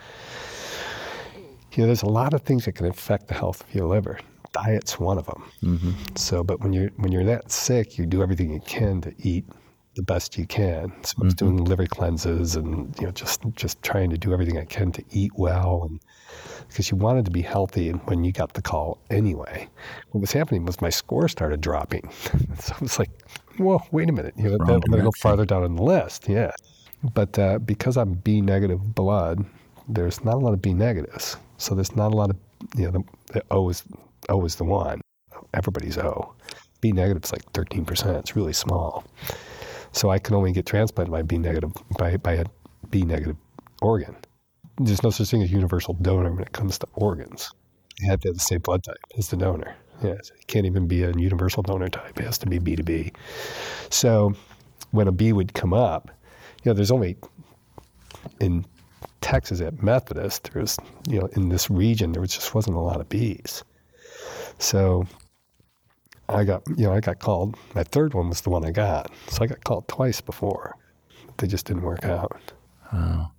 you 1.72 1.78
know 1.78 1.86
there's 1.86 2.02
a 2.02 2.08
lot 2.08 2.34
of 2.34 2.42
things 2.42 2.64
that 2.64 2.72
can 2.72 2.86
affect 2.86 3.28
the 3.28 3.34
health 3.34 3.62
of 3.62 3.74
your 3.74 3.86
liver. 3.86 4.18
Diet's 4.52 4.98
one 4.98 5.18
of 5.18 5.26
them. 5.26 5.44
Mm-hmm. 5.62 5.92
So, 6.16 6.42
but 6.42 6.60
when 6.60 6.72
you're 6.72 6.90
when 6.96 7.12
you're 7.12 7.24
that 7.24 7.50
sick, 7.50 7.98
you 7.98 8.06
do 8.06 8.22
everything 8.22 8.52
you 8.52 8.60
can 8.60 9.00
to 9.02 9.14
eat 9.18 9.44
the 9.98 10.02
best 10.04 10.38
you 10.38 10.46
can. 10.46 10.92
So 11.02 11.16
I 11.20 11.24
was 11.24 11.34
doing 11.34 11.56
liver 11.56 11.86
cleanses 11.86 12.54
and 12.54 12.94
you 13.00 13.06
know 13.06 13.12
just 13.12 13.42
just 13.56 13.82
trying 13.82 14.10
to 14.10 14.16
do 14.16 14.32
everything 14.32 14.56
I 14.56 14.64
can 14.64 14.92
to 14.92 15.04
eat 15.10 15.32
well 15.34 15.86
and 15.88 16.00
because 16.68 16.88
you 16.88 16.96
wanted 16.96 17.24
to 17.24 17.32
be 17.32 17.42
healthy 17.42 17.88
and 17.88 18.00
when 18.04 18.22
you 18.22 18.30
got 18.30 18.52
the 18.52 18.62
call 18.62 18.98
anyway. 19.10 19.68
What 20.12 20.20
was 20.20 20.32
happening 20.32 20.64
was 20.64 20.80
my 20.80 20.90
score 20.90 21.26
started 21.28 21.60
dropping. 21.60 22.08
so 22.60 22.74
I 22.74 22.78
was 22.80 22.98
like, 22.98 23.10
well, 23.58 23.84
wait 23.90 24.08
a 24.08 24.12
minute. 24.12 24.34
You 24.36 24.50
know, 24.50 24.56
I'm 24.60 24.66
going 24.66 24.80
to 24.92 25.02
go 25.02 25.10
farther 25.18 25.44
down 25.44 25.64
on 25.64 25.74
the 25.74 25.82
list. 25.82 26.28
Yeah. 26.28 26.52
But 27.14 27.36
uh, 27.38 27.58
because 27.58 27.96
I'm 27.96 28.12
B 28.12 28.40
negative 28.40 28.94
blood, 28.94 29.44
there's 29.88 30.24
not 30.24 30.34
a 30.34 30.38
lot 30.38 30.52
of 30.52 30.62
B 30.62 30.74
negatives. 30.74 31.36
So 31.56 31.74
there's 31.74 31.96
not 31.96 32.12
a 32.12 32.16
lot 32.16 32.30
of, 32.30 32.36
you 32.76 32.84
know, 32.84 32.90
the, 32.92 33.02
the 33.32 33.42
O 33.50 33.68
is 33.68 33.82
O 34.28 34.44
is 34.44 34.54
the 34.56 34.64
one. 34.64 35.00
Everybody's 35.54 35.98
O. 35.98 36.34
B 36.80 36.92
negative 36.92 37.24
is 37.24 37.32
like 37.32 37.50
13%. 37.52 38.18
It's 38.20 38.36
really 38.36 38.52
small. 38.52 39.04
So 39.92 40.10
I 40.10 40.18
can 40.18 40.34
only 40.34 40.52
get 40.52 40.66
transplanted 40.66 41.12
by 41.12 41.22
B 41.22 41.38
negative 41.38 41.72
by, 41.98 42.16
by 42.16 42.32
a 42.34 42.44
B 42.90 43.02
negative 43.02 43.36
organ. 43.82 44.16
There's 44.78 45.02
no 45.02 45.10
such 45.10 45.30
thing 45.30 45.42
as 45.42 45.50
universal 45.50 45.94
donor 45.94 46.30
when 46.32 46.42
it 46.42 46.52
comes 46.52 46.78
to 46.78 46.86
organs. 46.94 47.50
You 48.00 48.10
have 48.10 48.20
to 48.20 48.28
have 48.28 48.36
the 48.36 48.40
same 48.40 48.60
blood 48.60 48.84
type 48.84 48.96
as 49.16 49.28
the 49.28 49.36
donor. 49.36 49.74
Yes, 50.02 50.30
it 50.38 50.46
can't 50.46 50.66
even 50.66 50.86
be 50.86 51.02
a 51.02 51.12
universal 51.12 51.62
donor 51.62 51.88
type. 51.88 52.18
It 52.20 52.24
has 52.24 52.38
to 52.38 52.46
be 52.46 52.58
B 52.58 52.76
to 52.76 52.84
B. 52.84 53.12
So 53.90 54.34
when 54.92 55.08
a 55.08 55.12
B 55.12 55.32
would 55.32 55.54
come 55.54 55.74
up, 55.74 56.10
you 56.62 56.70
know, 56.70 56.74
there's 56.74 56.92
only 56.92 57.16
in 58.40 58.64
Texas 59.20 59.60
at 59.60 59.82
Methodist, 59.82 60.50
there 60.52 60.62
was, 60.62 60.78
you 61.08 61.18
know, 61.20 61.26
in 61.32 61.48
this 61.48 61.68
region, 61.70 62.12
there 62.12 62.20
was 62.20 62.32
just 62.32 62.54
wasn't 62.54 62.76
a 62.76 62.80
lot 62.80 63.00
of 63.00 63.08
bees. 63.08 63.64
So 64.58 65.06
I 66.28 66.44
got, 66.44 66.62
you 66.76 66.84
know, 66.84 66.92
I 66.92 67.00
got 67.00 67.18
called. 67.18 67.56
My 67.74 67.84
third 67.84 68.14
one 68.14 68.28
was 68.28 68.42
the 68.42 68.50
one 68.50 68.64
I 68.64 68.70
got. 68.70 69.10
So 69.28 69.42
I 69.42 69.46
got 69.46 69.64
called 69.64 69.88
twice 69.88 70.20
before. 70.20 70.76
They 71.38 71.46
just 71.46 71.66
didn't 71.66 71.82
work 71.82 72.04
out. 72.04 72.52
Wow. 72.92 73.32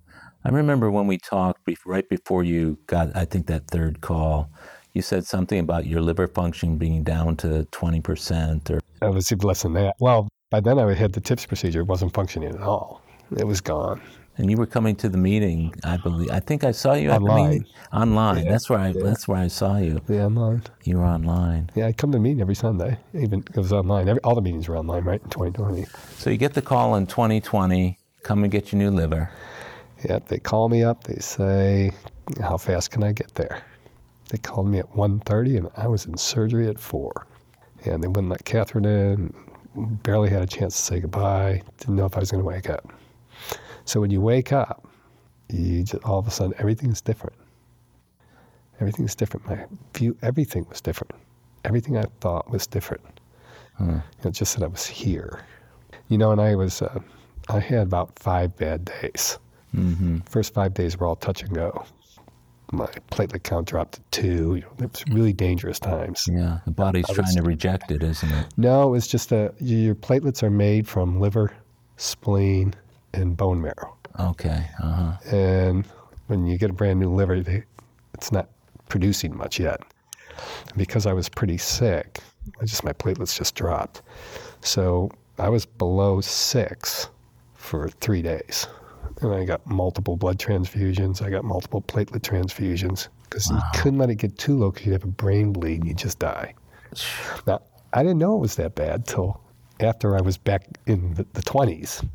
I 0.44 0.48
remember 0.48 0.90
when 0.90 1.06
we 1.06 1.18
talked 1.18 1.60
right 1.84 2.08
before 2.08 2.44
you 2.44 2.78
got, 2.86 3.14
I 3.14 3.26
think, 3.26 3.46
that 3.46 3.68
third 3.68 4.00
call, 4.00 4.50
you 4.94 5.02
said 5.02 5.26
something 5.26 5.58
about 5.58 5.86
your 5.86 6.00
liver 6.00 6.26
function 6.26 6.78
being 6.78 7.04
down 7.04 7.36
to 7.36 7.66
20% 7.70 8.70
or 8.70 8.80
I 9.02 9.08
was 9.08 9.30
even 9.30 9.46
less 9.46 9.62
than 9.62 9.74
that. 9.74 9.96
Well, 10.00 10.28
by 10.50 10.60
then 10.60 10.78
I 10.78 10.94
had 10.94 11.12
the 11.12 11.20
TIPS 11.20 11.46
procedure. 11.46 11.80
It 11.80 11.86
wasn't 11.86 12.12
functioning 12.14 12.54
at 12.54 12.60
all. 12.60 13.02
It 13.36 13.46
was 13.46 13.60
gone. 13.60 14.00
And 14.40 14.50
you 14.50 14.56
were 14.56 14.66
coming 14.66 14.96
to 14.96 15.08
the 15.08 15.18
meeting, 15.18 15.74
I 15.84 15.98
believe. 15.98 16.30
I 16.30 16.40
think 16.40 16.64
I 16.64 16.70
saw 16.72 16.94
you 16.94 17.10
at 17.10 17.18
the 17.20 17.26
Online. 17.26 17.50
meeting. 17.50 17.66
Online. 17.92 18.44
Yeah, 18.44 18.50
That's 18.52 18.70
where 18.70 18.78
I 18.78 18.88
yeah. 18.88 19.02
that's 19.04 19.28
where 19.28 19.38
I 19.38 19.48
saw 19.48 19.76
you. 19.76 20.00
Yeah, 20.08 20.24
I'm 20.26 20.38
on. 20.38 20.62
You 20.84 20.98
were 20.98 21.04
online. 21.04 21.70
Yeah, 21.74 21.86
I 21.86 21.92
come 21.92 22.10
to 22.12 22.16
the 22.18 22.22
meeting 22.22 22.40
every 22.40 22.54
Sunday. 22.54 22.98
Even 23.14 23.40
it 23.40 23.56
was 23.56 23.72
online. 23.72 24.08
Every, 24.08 24.22
all 24.22 24.34
the 24.34 24.40
meetings 24.40 24.66
were 24.68 24.76
online, 24.78 25.04
right? 25.04 25.22
In 25.22 25.28
2020. 25.28 25.84
So 26.16 26.30
you 26.30 26.38
get 26.38 26.54
the 26.54 26.62
call 26.62 26.94
in 26.94 27.06
2020, 27.06 27.98
come 28.22 28.42
and 28.42 28.50
get 28.50 28.72
your 28.72 28.78
new 28.78 28.90
liver. 28.90 29.30
Yeah, 30.04 30.20
they 30.26 30.38
call 30.38 30.70
me 30.70 30.82
up. 30.82 31.04
They 31.04 31.18
say, 31.20 31.92
"How 32.40 32.56
fast 32.56 32.90
can 32.90 33.02
I 33.04 33.12
get 33.12 33.34
there?" 33.34 33.62
They 34.30 34.38
called 34.38 34.68
me 34.68 34.78
at 34.78 34.90
1.30 34.94 35.58
and 35.58 35.68
I 35.76 35.86
was 35.88 36.06
in 36.06 36.16
surgery 36.16 36.68
at 36.68 36.78
four. 36.78 37.26
And 37.84 38.02
they 38.02 38.06
wouldn't 38.08 38.28
let 38.28 38.44
Catherine 38.44 38.84
in. 38.84 39.34
Barely 40.04 40.30
had 40.30 40.42
a 40.42 40.46
chance 40.46 40.76
to 40.76 40.82
say 40.82 41.00
goodbye. 41.00 41.62
Didn't 41.78 41.96
know 41.96 42.06
if 42.06 42.16
I 42.16 42.20
was 42.20 42.30
going 42.30 42.42
to 42.42 42.46
wake 42.46 42.70
up. 42.70 42.92
So 43.90 44.00
when 44.00 44.12
you 44.12 44.20
wake 44.20 44.52
up, 44.52 44.86
you 45.48 45.82
just, 45.82 46.04
all 46.04 46.20
of 46.20 46.28
a 46.28 46.30
sudden 46.30 46.54
everything's 46.58 47.00
different. 47.00 47.34
Everything's 48.78 49.16
different. 49.16 49.48
My 49.48 49.66
view, 49.94 50.16
everything 50.22 50.64
was 50.68 50.80
different. 50.80 51.12
Everything 51.64 51.98
I 51.98 52.04
thought 52.20 52.48
was 52.52 52.68
different. 52.68 53.02
Hmm. 53.78 53.94
You 53.94 54.02
know, 54.26 54.30
just 54.30 54.56
that 54.56 54.62
I 54.62 54.68
was 54.68 54.86
here. 54.86 55.40
You 56.06 56.18
know, 56.18 56.30
and 56.30 56.40
I 56.40 56.54
was, 56.54 56.82
uh, 56.82 57.00
I 57.48 57.58
had 57.58 57.88
about 57.88 58.16
five 58.16 58.56
bad 58.56 58.84
days. 58.84 59.38
hmm 59.74 60.18
First 60.18 60.54
five 60.54 60.72
days 60.72 60.96
were 60.96 61.08
all 61.08 61.16
touch 61.16 61.42
and 61.42 61.52
go. 61.52 61.84
My 62.70 62.86
platelet 63.10 63.42
count 63.42 63.66
dropped 63.66 63.94
to 63.94 64.02
two. 64.12 64.54
You 64.54 64.60
know, 64.60 64.84
it 64.84 64.92
was 64.92 65.04
really 65.10 65.32
dangerous 65.32 65.80
times. 65.80 66.28
Yeah, 66.30 66.58
the 66.64 66.70
body's 66.70 67.08
was- 67.08 67.16
trying 67.16 67.34
to 67.34 67.42
reject 67.42 67.90
it, 67.90 68.04
isn't 68.04 68.30
it? 68.30 68.46
No, 68.56 68.94
it's 68.94 69.08
just 69.08 69.32
a 69.32 69.52
your 69.58 69.96
platelets 69.96 70.44
are 70.44 70.50
made 70.50 70.86
from 70.86 71.18
liver, 71.18 71.52
spleen, 71.96 72.72
and 73.12 73.36
bone 73.36 73.60
marrow. 73.60 73.96
Okay. 74.18 74.66
Uh 74.82 74.92
huh. 74.92 75.36
And 75.36 75.86
when 76.26 76.46
you 76.46 76.58
get 76.58 76.70
a 76.70 76.72
brand 76.72 77.00
new 77.00 77.12
liver, 77.12 77.40
they, 77.40 77.64
it's 78.14 78.32
not 78.32 78.48
producing 78.88 79.36
much 79.36 79.58
yet. 79.58 79.80
And 80.68 80.76
because 80.76 81.06
I 81.06 81.12
was 81.12 81.28
pretty 81.28 81.58
sick, 81.58 82.20
I 82.60 82.64
just 82.64 82.84
my 82.84 82.92
platelets 82.92 83.36
just 83.36 83.54
dropped. 83.54 84.02
So 84.60 85.10
I 85.38 85.48
was 85.48 85.66
below 85.66 86.20
six 86.20 87.08
for 87.54 87.88
three 87.88 88.22
days, 88.22 88.66
and 89.20 89.32
I 89.32 89.44
got 89.44 89.66
multiple 89.66 90.16
blood 90.16 90.38
transfusions. 90.38 91.22
I 91.22 91.30
got 91.30 91.44
multiple 91.44 91.82
platelet 91.82 92.20
transfusions 92.20 93.08
because 93.24 93.48
you 93.50 93.58
couldn't 93.74 93.98
let 93.98 94.10
it 94.10 94.16
get 94.16 94.36
too 94.38 94.58
low 94.58 94.70
because 94.70 94.86
you'd 94.86 94.92
have 94.92 95.04
a 95.04 95.08
brain 95.08 95.52
bleed 95.52 95.80
and 95.80 95.88
you'd 95.88 95.98
just 95.98 96.18
die. 96.18 96.54
Now 97.46 97.62
I 97.92 98.02
didn't 98.02 98.18
know 98.18 98.36
it 98.36 98.40
was 98.40 98.56
that 98.56 98.74
bad 98.74 99.06
till 99.06 99.40
after 99.82 100.16
I 100.16 100.20
was 100.20 100.36
back 100.36 100.66
in 100.86 101.14
the, 101.14 101.26
the 101.32 101.42
20s. 101.42 102.06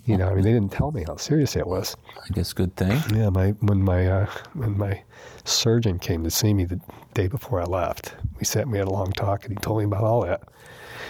you 0.04 0.16
know, 0.16 0.28
I 0.28 0.34
mean, 0.34 0.44
they 0.44 0.52
didn't 0.52 0.72
tell 0.72 0.92
me 0.92 1.04
how 1.06 1.16
serious 1.16 1.56
it 1.56 1.66
was. 1.66 1.96
I 2.18 2.28
guess 2.34 2.52
good 2.52 2.74
thing. 2.76 3.00
Yeah, 3.14 3.30
my 3.30 3.50
when 3.60 3.82
my 3.82 4.06
uh, 4.06 4.26
when 4.54 4.76
my 4.76 5.02
surgeon 5.44 5.98
came 5.98 6.24
to 6.24 6.30
see 6.30 6.54
me 6.54 6.64
the 6.64 6.80
day 7.14 7.28
before 7.28 7.60
I 7.60 7.64
left, 7.64 8.14
we 8.38 8.44
sat 8.44 8.62
and 8.62 8.72
we 8.72 8.78
had 8.78 8.88
a 8.88 8.92
long 8.92 9.12
talk, 9.12 9.44
and 9.44 9.52
he 9.52 9.56
told 9.56 9.78
me 9.78 9.84
about 9.84 10.04
all 10.04 10.22
that. 10.22 10.42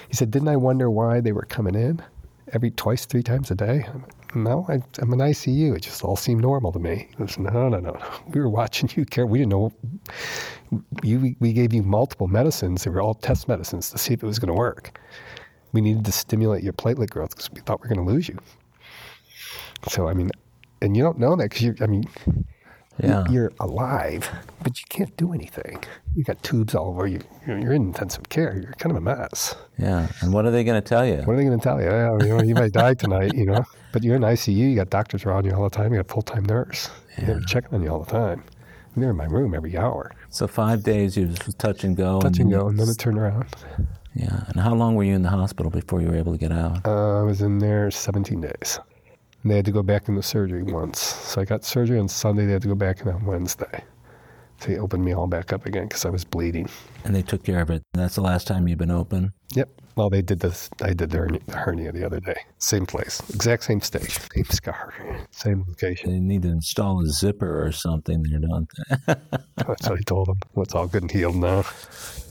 He 0.09 0.15
said, 0.17 0.31
"Didn't 0.31 0.49
I 0.49 0.57
wonder 0.57 0.91
why 0.91 1.21
they 1.21 1.33
were 1.33 1.43
coming 1.43 1.75
in 1.75 2.01
every 2.53 2.71
twice, 2.71 3.07
three 3.07 3.23
times 3.23 3.51
a 3.51 3.55
day?" 3.55 3.85
No, 4.35 4.65
I, 4.69 4.81
I'm 4.99 5.13
in 5.13 5.19
ICU. 5.19 5.77
It 5.77 5.81
just 5.83 6.03
all 6.03 6.17
seemed 6.17 6.41
normal 6.41 6.73
to 6.73 6.79
me. 6.79 7.09
He 7.11 7.17
goes, 7.17 7.39
"No, 7.39 7.69
no, 7.69 7.81
no. 7.81 7.99
We 8.33 8.41
were 8.41 8.49
watching 8.49 8.89
you 8.95 9.05
care. 9.05 9.27
We 9.27 9.39
didn't 9.39 9.51
know. 9.51 9.73
You, 11.03 11.37
we 11.39 11.53
gave 11.53 11.75
you 11.75 11.83
multiple 11.83 12.29
medicines. 12.29 12.85
They 12.85 12.91
were 12.91 13.03
all 13.03 13.13
test 13.15 13.47
medicines 13.47 13.91
to 13.91 13.99
see 13.99 14.15
if 14.15 14.23
it 14.23 14.27
was 14.27 14.39
going 14.39 14.49
to 14.49 14.55
work. 14.55 14.99
We 15.73 15.81
needed 15.81 16.05
to 16.05 16.13
stimulate 16.13 16.63
your 16.63 16.73
platelet 16.75 17.11
growth 17.11 17.31
because 17.31 17.51
we 17.51 17.61
thought 17.61 17.81
we 17.83 17.89
were 17.89 17.95
going 17.95 18.07
to 18.07 18.13
lose 18.13 18.29
you." 18.29 18.39
So 19.89 20.09
I 20.09 20.15
mean, 20.15 20.31
and 20.81 20.97
you 20.97 21.03
don't 21.03 21.19
know 21.19 21.35
that 21.37 21.45
because 21.51 21.63
you're—I 21.63 21.87
mean, 21.87 22.05
Yeah. 23.03 23.25
you're 23.31 23.51
alive, 23.59 24.29
but 24.63 24.79
you 24.79 24.85
can't 24.89 25.17
do 25.17 25.33
anything. 25.33 25.83
You 26.15 26.25
got 26.25 26.43
tubes 26.43 26.75
all 26.75 26.89
over 26.89 27.07
you. 27.07 27.21
You're 27.47 27.73
in 27.73 27.83
intensive 27.87 28.29
care. 28.29 28.55
You're 28.55 28.75
kind 28.75 28.91
of 28.95 28.99
a 28.99 29.01
mess. 29.01 29.57
Yeah. 29.79 30.09
And 30.21 30.33
what 30.33 30.45
are 30.45 30.51
they 30.51 30.63
going 30.63 30.81
to 30.81 30.87
tell 30.87 31.05
you? 31.07 31.17
What 31.25 31.33
are 31.33 31.37
they 31.37 31.45
going 31.45 31.59
to 31.59 31.63
tell 31.65 31.81
you? 31.81 31.87
Yeah, 31.89 32.19
you 32.21 32.29
know, 32.29 32.43
you 32.43 32.55
might 32.55 32.73
die 32.73 32.95
tonight. 32.95 33.33
You 33.35 33.47
know, 33.47 33.65
but 33.93 34.05
you're 34.05 34.17
in 34.17 34.23
ICU. 34.23 34.55
You 34.57 34.77
got 34.77 34.91
doctors 34.91 35.25
around 35.25 35.47
you 35.47 35.53
all 35.53 35.65
the 35.65 35.71
time. 35.71 35.93
You 35.93 35.99
got 36.03 36.11
a 36.11 36.13
full 36.13 36.23
time 36.23 36.45
nurse. 36.45 36.91
They're 37.19 37.41
checking 37.41 37.75
on 37.75 37.83
you 37.83 37.89
all 37.91 38.01
the 38.05 38.11
time. 38.11 38.45
And 38.95 39.03
they're 39.03 39.11
in 39.11 39.17
my 39.17 39.25
room 39.25 39.55
every 39.55 39.77
hour. 39.77 40.13
So 40.29 40.47
five 40.47 40.83
days 40.83 41.17
you 41.17 41.29
was 41.29 41.39
touch 41.55 41.83
and 41.83 41.97
go. 41.97 42.21
Touch 42.21 42.39
and 42.39 42.51
go, 42.51 42.69
and 42.69 42.79
then 42.79 42.89
it 42.89 42.99
turned 42.99 43.19
around. 43.19 43.47
Yeah. 44.15 44.45
And 44.49 44.61
how 44.61 44.75
long 44.75 44.95
were 44.95 45.05
you 45.05 45.15
in 45.15 45.23
the 45.23 45.31
hospital 45.31 45.71
before 45.71 46.01
you 46.01 46.09
were 46.09 46.17
able 46.17 46.33
to 46.33 46.39
get 46.39 46.53
out? 46.53 46.87
Uh, 46.87 47.21
I 47.21 47.23
was 47.23 47.43
in 47.43 47.59
there 47.59 47.91
17 47.91 48.41
days. 48.41 48.79
And 49.43 49.51
they 49.51 49.57
had 49.57 49.65
to 49.65 49.73
go 49.73 49.83
back 49.83 50.09
into 50.09 50.23
surgery 50.23 50.63
once. 50.63 51.01
So 51.01 51.41
I 51.41 51.45
got 51.45 51.65
surgery 51.65 51.99
on 51.99 52.09
Sunday. 52.09 52.47
They 52.47 52.53
had 52.53 52.63
to 52.63 52.69
go 52.69 52.75
back 52.75 53.01
in 53.01 53.09
on 53.09 53.25
Wednesday. 53.25 53.85
So 54.61 54.69
they 54.69 54.79
opened 54.79 55.05
me 55.05 55.13
all 55.13 55.27
back 55.27 55.53
up 55.53 55.67
again 55.67 55.89
because 55.89 56.05
I 56.05 56.11
was 56.11 56.25
bleeding. 56.25 56.69
And 57.05 57.15
they 57.15 57.23
took 57.23 57.43
care 57.43 57.61
of 57.61 57.71
it. 57.71 57.83
That's 57.95 58.15
the 58.15 58.21
last 58.21 58.47
time 58.47 58.69
you've 58.69 58.79
been 58.79 58.93
open. 58.93 59.33
Yep. 59.55 59.69
Well, 59.95 60.09
they 60.09 60.23
did 60.23 60.41
this. 60.41 60.71
I 60.81 60.95
did 60.95 61.11
the 61.11 61.41
hernia, 61.53 61.93
the 61.93 62.05
other 62.05 62.21
day. 62.21 62.37
Same 62.59 62.87
place, 62.87 63.21
exact 63.35 63.65
same 63.65 63.81
stage, 63.81 64.19
same 64.35 64.45
scar, 64.47 64.95
same 65.31 65.65
location. 65.69 66.11
They 66.11 66.19
need 66.19 66.43
to 66.43 66.49
install 66.49 67.03
a 67.03 67.07
zipper 67.07 67.65
or 67.67 67.73
something 67.73 68.23
there, 68.23 68.41
don't 68.41 68.69
they? 68.89 68.97
That's 69.57 69.89
what 69.89 69.99
I 69.99 70.03
told 70.07 70.29
them. 70.29 70.39
It's 70.57 70.75
all 70.75 70.87
good 70.87 71.03
and 71.03 71.11
healed 71.11 71.37
now. 71.37 71.65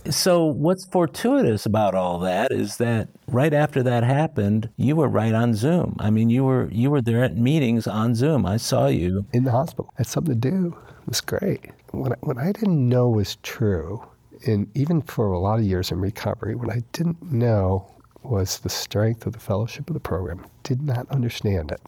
So, 0.09 0.45
what's 0.45 0.85
fortuitous 0.85 1.67
about 1.67 1.93
all 1.93 2.17
that 2.19 2.51
is 2.51 2.77
that 2.77 3.09
right 3.27 3.53
after 3.53 3.83
that 3.83 4.03
happened, 4.03 4.69
you 4.75 4.95
were 4.95 5.07
right 5.07 5.33
on 5.33 5.53
Zoom. 5.53 5.95
I 5.99 6.09
mean, 6.09 6.31
you 6.31 6.43
were 6.43 6.67
you 6.71 6.89
were 6.89 7.01
there 7.01 7.23
at 7.23 7.37
meetings 7.37 7.85
on 7.85 8.15
Zoom. 8.15 8.45
I 8.45 8.57
saw 8.57 8.87
you. 8.87 9.25
In 9.33 9.43
the 9.43 9.51
hospital, 9.51 9.93
had 9.97 10.07
something 10.07 10.33
to 10.33 10.49
do. 10.49 10.75
It 11.01 11.07
was 11.07 11.21
great. 11.21 11.69
What 11.91 12.13
I, 12.13 12.15
what 12.21 12.37
I 12.39 12.51
didn't 12.51 12.89
know 12.89 13.09
was 13.09 13.35
true, 13.43 14.03
and 14.45 14.67
even 14.75 15.01
for 15.01 15.31
a 15.31 15.39
lot 15.39 15.59
of 15.59 15.65
years 15.65 15.91
in 15.91 15.99
recovery, 15.99 16.55
what 16.55 16.69
I 16.71 16.83
didn't 16.93 17.21
know 17.31 17.87
was 18.23 18.59
the 18.59 18.69
strength 18.69 19.25
of 19.25 19.33
the 19.33 19.39
fellowship 19.39 19.89
of 19.89 19.93
the 19.93 19.99
program. 19.99 20.45
Did 20.63 20.81
not 20.83 21.09
understand 21.09 21.71
it. 21.71 21.81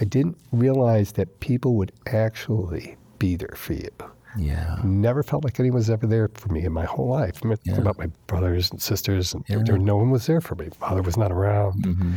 I 0.00 0.04
didn't 0.04 0.36
realize 0.52 1.12
that 1.12 1.40
people 1.40 1.74
would 1.76 1.92
actually 2.06 2.96
be 3.18 3.36
there 3.36 3.54
for 3.56 3.74
you. 3.74 3.88
Yeah. 4.36 4.78
Never 4.82 5.22
felt 5.22 5.44
like 5.44 5.60
anyone 5.60 5.76
was 5.76 5.88
ever 5.88 6.06
there 6.08 6.28
for 6.34 6.48
me 6.52 6.64
in 6.64 6.72
my 6.72 6.84
whole 6.84 7.08
life. 7.08 7.40
I 7.44 7.48
mean, 7.48 7.58
Yeah. 7.64 7.76
about 7.78 7.96
my 7.98 8.08
brothers 8.26 8.70
and 8.72 8.82
sisters, 8.82 9.32
and 9.32 9.44
Yeah. 9.48 9.62
there, 9.64 9.78
no 9.78 9.96
one 9.96 10.10
was 10.10 10.26
there 10.26 10.40
for 10.40 10.56
me. 10.56 10.70
Father 10.80 11.02
was 11.02 11.16
not 11.16 11.30
around. 11.30 11.84
hmm 11.84 12.14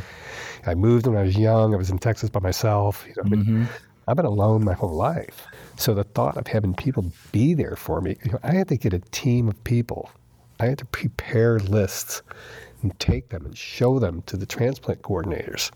I 0.65 0.73
moved 0.75 1.05
when 1.07 1.15
I 1.15 1.21
was 1.21 1.37
young. 1.37 1.73
I 1.73 1.77
was 1.77 1.89
in 1.91 1.99
Texas 1.99 2.29
by 2.31 2.39
myself. 2.41 3.05
You 3.07 3.13
know, 3.17 3.23
I 3.25 3.29
mean, 3.29 3.45
hmm 3.45 3.63
I've 4.07 4.15
been 4.15 4.25
alone 4.25 4.63
my 4.63 4.73
whole 4.73 4.93
life. 4.93 5.45
So 5.75 5.93
the 5.93 6.05
thought 6.05 6.37
of 6.37 6.47
having 6.47 6.73
people 6.73 7.11
be 7.31 7.53
there 7.53 7.75
for 7.75 7.99
me, 7.99 8.15
you 8.23 8.31
know, 8.31 8.39
I 8.41 8.53
had 8.53 8.69
to 8.69 8.77
get 8.77 8.93
a 8.93 8.99
team 8.99 9.49
of 9.49 9.61
people. 9.63 10.09
I 10.59 10.67
had 10.67 10.77
to 10.79 10.85
prepare 10.85 11.59
lists 11.59 12.21
and 12.81 12.97
take 12.99 13.29
them 13.29 13.45
and 13.45 13.57
show 13.57 13.99
them 13.99 14.23
to 14.27 14.37
the 14.37 14.45
transplant 14.45 15.01
coordinators. 15.01 15.71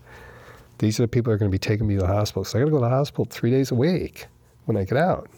These 0.78 0.98
are 0.98 1.04
the 1.04 1.08
people 1.08 1.30
that 1.30 1.34
are 1.34 1.38
going 1.38 1.50
to 1.50 1.54
be 1.54 1.58
taking 1.58 1.86
me 1.86 1.94
to 1.96 2.00
the 2.00 2.06
hospital. 2.06 2.44
So 2.44 2.58
I 2.58 2.62
got 2.62 2.66
to 2.66 2.70
go 2.70 2.78
to 2.78 2.84
the 2.84 2.90
hospital 2.90 3.26
three 3.26 3.50
days 3.50 3.70
a 3.70 3.74
week 3.74 4.26
when 4.64 4.76
I 4.76 4.84
get 4.84 4.98
out. 4.98 5.28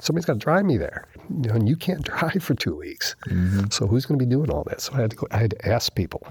Somebody's 0.00 0.26
got 0.26 0.34
to 0.34 0.38
drive 0.40 0.64
me 0.64 0.76
there, 0.76 1.06
you 1.30 1.48
know, 1.48 1.54
and 1.54 1.68
you 1.68 1.76
can't 1.76 2.02
drive 2.04 2.42
for 2.42 2.54
two 2.54 2.76
weeks. 2.76 3.14
Mm-hmm. 3.28 3.70
So 3.70 3.86
who's 3.86 4.06
going 4.06 4.18
to 4.18 4.24
be 4.24 4.28
doing 4.28 4.50
all 4.50 4.64
that? 4.64 4.80
So 4.80 4.92
I 4.94 5.02
had 5.02 5.10
to 5.12 5.16
go. 5.16 5.26
I 5.30 5.38
had 5.38 5.50
to 5.50 5.68
ask 5.68 5.94
people, 5.94 6.26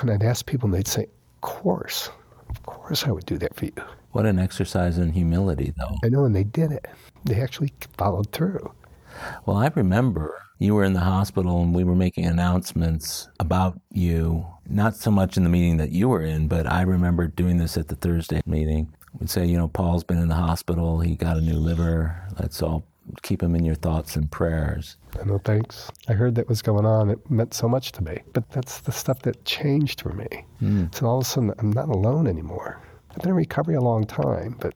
and 0.00 0.10
I'd 0.10 0.22
ask 0.22 0.46
people, 0.46 0.66
and 0.66 0.74
they'd 0.74 0.86
say, 0.86 1.02
"Of 1.02 1.40
course, 1.40 2.08
of 2.48 2.62
course, 2.62 3.04
I 3.04 3.10
would 3.10 3.26
do 3.26 3.36
that 3.38 3.54
for 3.56 3.66
you." 3.66 3.72
What 4.12 4.26
an 4.26 4.38
exercise 4.38 4.98
in 4.98 5.12
humility, 5.12 5.72
though. 5.76 5.96
I 6.04 6.08
know, 6.08 6.24
and 6.24 6.34
they 6.34 6.44
did 6.44 6.72
it. 6.72 6.86
They 7.24 7.40
actually 7.40 7.72
followed 7.96 8.32
through. 8.32 8.72
Well, 9.46 9.56
I 9.56 9.70
remember 9.74 10.42
you 10.58 10.74
were 10.74 10.84
in 10.84 10.92
the 10.92 11.00
hospital 11.00 11.62
and 11.62 11.74
we 11.74 11.84
were 11.84 11.94
making 11.94 12.24
announcements 12.24 13.28
about 13.38 13.80
you, 13.92 14.46
not 14.68 14.96
so 14.96 15.10
much 15.10 15.36
in 15.36 15.44
the 15.44 15.50
meeting 15.50 15.76
that 15.78 15.90
you 15.90 16.08
were 16.08 16.22
in, 16.22 16.48
but 16.48 16.66
I 16.66 16.82
remember 16.82 17.26
doing 17.26 17.58
this 17.58 17.76
at 17.76 17.88
the 17.88 17.96
Thursday 17.96 18.40
meeting. 18.46 18.92
We'd 19.18 19.30
say, 19.30 19.46
you 19.46 19.56
know, 19.56 19.68
Paul's 19.68 20.04
been 20.04 20.18
in 20.18 20.28
the 20.28 20.34
hospital, 20.34 21.00
he 21.00 21.14
got 21.14 21.36
a 21.36 21.40
new 21.40 21.56
liver. 21.56 22.28
Let's 22.38 22.62
all 22.62 22.84
keep 23.22 23.42
him 23.42 23.54
in 23.54 23.64
your 23.64 23.74
thoughts 23.74 24.16
and 24.16 24.30
prayers. 24.30 24.96
I 25.18 25.24
know, 25.24 25.38
thanks. 25.38 25.90
I 26.08 26.12
heard 26.12 26.34
that 26.34 26.48
was 26.48 26.60
going 26.60 26.84
on. 26.84 27.10
It 27.10 27.30
meant 27.30 27.54
so 27.54 27.68
much 27.68 27.92
to 27.92 28.04
me. 28.04 28.20
But 28.32 28.50
that's 28.50 28.80
the 28.80 28.92
stuff 28.92 29.22
that 29.22 29.44
changed 29.44 30.02
for 30.02 30.12
me. 30.12 30.26
Hmm. 30.58 30.86
So 30.92 31.06
all 31.06 31.18
of 31.18 31.22
a 31.22 31.24
sudden, 31.24 31.54
I'm 31.58 31.72
not 31.72 31.88
alone 31.88 32.26
anymore. 32.26 32.82
I've 33.18 33.22
been 33.22 33.30
in 33.30 33.36
recovery 33.36 33.74
a 33.74 33.80
long 33.80 34.06
time, 34.06 34.54
but 34.60 34.72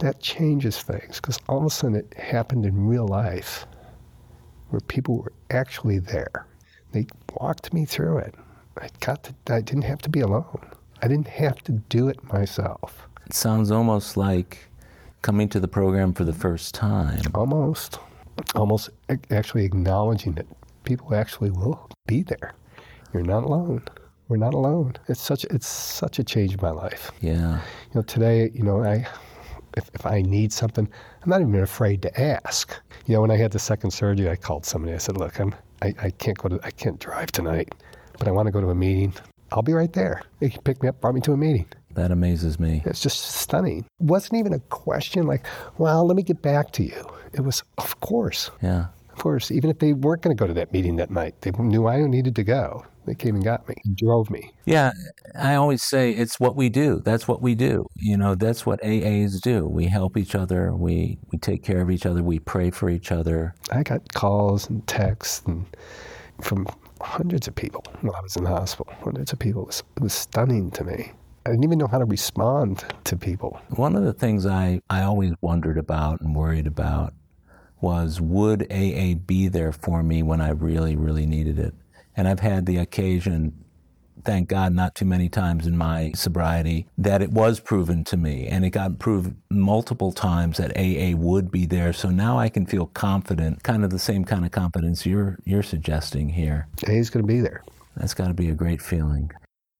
that 0.00 0.18
changes 0.20 0.82
things 0.82 1.20
because 1.20 1.38
all 1.48 1.58
of 1.58 1.64
a 1.64 1.70
sudden 1.70 1.94
it 1.94 2.12
happened 2.14 2.66
in 2.66 2.88
real 2.88 3.06
life 3.06 3.68
where 4.70 4.80
people 4.80 5.18
were 5.18 5.32
actually 5.48 6.00
there. 6.00 6.48
They 6.90 7.06
walked 7.40 7.72
me 7.72 7.84
through 7.84 8.18
it. 8.18 8.34
I 8.80 8.88
got 8.98 9.22
to, 9.22 9.34
I 9.46 9.60
didn't 9.60 9.84
have 9.84 10.02
to 10.02 10.08
be 10.08 10.18
alone. 10.18 10.70
I 11.02 11.06
didn't 11.06 11.28
have 11.28 11.62
to 11.64 11.72
do 11.88 12.08
it 12.08 12.20
myself. 12.32 13.06
It 13.26 13.34
sounds 13.34 13.70
almost 13.70 14.16
like 14.16 14.66
coming 15.22 15.48
to 15.50 15.60
the 15.60 15.68
program 15.68 16.12
for 16.12 16.24
the 16.24 16.32
first 16.32 16.74
time. 16.74 17.22
almost 17.32 18.00
almost 18.56 18.90
actually 19.30 19.64
acknowledging 19.64 20.32
that 20.32 20.46
people 20.82 21.14
actually 21.14 21.50
will 21.52 21.88
be 22.08 22.22
there 22.22 22.54
you're 23.12 23.22
not 23.22 23.44
alone 23.44 23.82
we're 24.30 24.36
not 24.36 24.54
alone 24.54 24.94
it's 25.08 25.20
such 25.20 25.44
it's 25.46 25.66
such 25.66 26.18
a 26.20 26.24
change 26.24 26.54
in 26.54 26.58
my 26.62 26.70
life 26.70 27.10
Yeah. 27.20 27.56
you 27.58 27.94
know 27.96 28.02
today 28.02 28.50
you 28.54 28.62
know 28.62 28.82
i 28.84 29.06
if, 29.76 29.90
if 29.92 30.06
i 30.06 30.22
need 30.22 30.52
something 30.52 30.88
i'm 31.22 31.28
not 31.28 31.40
even 31.40 31.54
afraid 31.56 32.00
to 32.02 32.20
ask 32.20 32.72
you 33.06 33.14
know 33.14 33.20
when 33.22 33.30
i 33.32 33.36
had 33.36 33.50
the 33.50 33.58
second 33.58 33.90
surgery 33.90 34.30
i 34.30 34.36
called 34.36 34.64
somebody 34.64 34.94
i 34.94 34.98
said 34.98 35.16
look 35.16 35.38
i'm 35.40 35.54
i, 35.82 35.92
I 36.00 36.10
can't 36.10 36.38
go 36.38 36.48
to 36.48 36.60
i 36.62 36.70
can't 36.70 36.98
drive 37.00 37.32
tonight 37.32 37.74
but 38.18 38.28
i 38.28 38.30
want 38.30 38.46
to 38.46 38.52
go 38.52 38.60
to 38.60 38.70
a 38.70 38.74
meeting 38.74 39.12
i'll 39.50 39.62
be 39.62 39.72
right 39.72 39.92
there 39.92 40.22
they 40.38 40.48
picked 40.50 40.82
me 40.82 40.88
up 40.88 41.00
brought 41.00 41.14
me 41.14 41.20
to 41.22 41.32
a 41.32 41.36
meeting 41.36 41.66
That 41.94 42.12
amazes 42.12 42.60
me. 42.60 42.82
it's 42.86 43.00
just 43.02 43.18
stunning. 43.42 43.78
It 44.00 44.06
wasn't 44.14 44.38
even 44.38 44.52
a 44.52 44.60
question 44.70 45.26
like, 45.26 45.44
well, 45.76 46.06
let 46.06 46.14
me 46.16 46.22
get 46.22 46.40
back 46.40 46.70
to 46.78 46.84
you. 46.84 47.02
It 47.32 47.40
was, 47.40 47.64
of 47.78 47.98
course, 47.98 48.50
Yeah. 48.62 48.84
of 49.12 49.18
course. 49.18 49.50
Even 49.50 49.70
if 49.70 49.80
they 49.80 49.92
weren't 49.92 50.22
going 50.22 50.36
to 50.36 50.40
go 50.40 50.46
to 50.46 50.54
that 50.54 50.72
meeting 50.72 50.94
that 51.02 51.10
night, 51.10 51.34
they 51.40 51.50
knew 51.50 51.88
I 51.88 51.98
needed 52.06 52.36
to 52.36 52.44
go. 52.44 52.84
They 53.06 53.14
came 53.14 53.34
and 53.34 53.44
got 53.44 53.68
me, 53.68 53.74
drove 53.94 54.30
me. 54.30 54.52
Yeah, 54.66 54.92
I 55.34 55.54
always 55.54 55.82
say 55.82 56.12
it's 56.12 56.38
what 56.38 56.54
we 56.54 56.68
do. 56.68 57.00
That's 57.04 57.26
what 57.26 57.40
we 57.40 57.54
do. 57.54 57.86
You 57.96 58.16
know, 58.16 58.34
that's 58.34 58.66
what 58.66 58.80
AAs 58.82 59.40
do. 59.40 59.66
We 59.66 59.86
help 59.86 60.16
each 60.16 60.34
other. 60.34 60.74
We 60.74 61.18
we 61.32 61.38
take 61.38 61.62
care 61.62 61.80
of 61.80 61.90
each 61.90 62.06
other. 62.06 62.22
We 62.22 62.38
pray 62.38 62.70
for 62.70 62.90
each 62.90 63.10
other. 63.10 63.54
I 63.72 63.82
got 63.82 64.12
calls 64.12 64.68
and 64.68 64.86
texts 64.86 65.42
and 65.46 65.66
from 66.42 66.66
hundreds 67.00 67.48
of 67.48 67.54
people 67.54 67.84
while 68.02 68.14
I 68.16 68.20
was 68.20 68.36
in 68.36 68.44
the 68.44 68.50
hospital. 68.50 68.92
Hundreds 69.02 69.32
of 69.32 69.38
people. 69.38 69.62
It 69.62 69.66
was, 69.66 69.82
it 69.96 70.02
was 70.02 70.14
stunning 70.14 70.70
to 70.72 70.84
me. 70.84 71.12
I 71.46 71.50
didn't 71.50 71.64
even 71.64 71.78
know 71.78 71.86
how 71.86 71.98
to 71.98 72.04
respond 72.04 72.84
to 73.04 73.16
people. 73.16 73.58
One 73.70 73.96
of 73.96 74.04
the 74.04 74.12
things 74.12 74.44
I, 74.44 74.80
I 74.90 75.02
always 75.02 75.32
wondered 75.40 75.78
about 75.78 76.20
and 76.20 76.36
worried 76.36 76.66
about 76.66 77.14
was 77.80 78.20
would 78.20 78.70
AA 78.70 79.14
be 79.14 79.48
there 79.48 79.72
for 79.72 80.02
me 80.02 80.22
when 80.22 80.40
I 80.40 80.50
really, 80.50 80.96
really 80.96 81.24
needed 81.24 81.58
it? 81.58 81.74
And 82.20 82.28
I've 82.28 82.40
had 82.40 82.66
the 82.66 82.76
occasion, 82.76 83.64
thank 84.26 84.50
God, 84.50 84.74
not 84.74 84.94
too 84.94 85.06
many 85.06 85.30
times 85.30 85.66
in 85.66 85.74
my 85.74 86.12
sobriety, 86.14 86.86
that 86.98 87.22
it 87.22 87.32
was 87.32 87.60
proven 87.60 88.04
to 88.04 88.18
me. 88.18 88.46
And 88.46 88.62
it 88.62 88.72
got 88.72 88.98
proved 88.98 89.34
multiple 89.48 90.12
times 90.12 90.58
that 90.58 90.76
AA 90.76 91.16
would 91.16 91.50
be 91.50 91.64
there. 91.64 91.94
So 91.94 92.10
now 92.10 92.38
I 92.38 92.50
can 92.50 92.66
feel 92.66 92.88
confident, 92.88 93.62
kind 93.62 93.84
of 93.84 93.90
the 93.90 93.98
same 93.98 94.26
kind 94.26 94.44
of 94.44 94.50
confidence 94.50 95.06
you're, 95.06 95.38
you're 95.46 95.62
suggesting 95.62 96.28
here. 96.28 96.68
He's 96.86 97.08
going 97.08 97.26
to 97.26 97.26
be 97.26 97.40
there. 97.40 97.64
That's 97.96 98.12
got 98.12 98.28
to 98.28 98.34
be 98.34 98.50
a 98.50 98.54
great 98.54 98.82
feeling. 98.82 99.30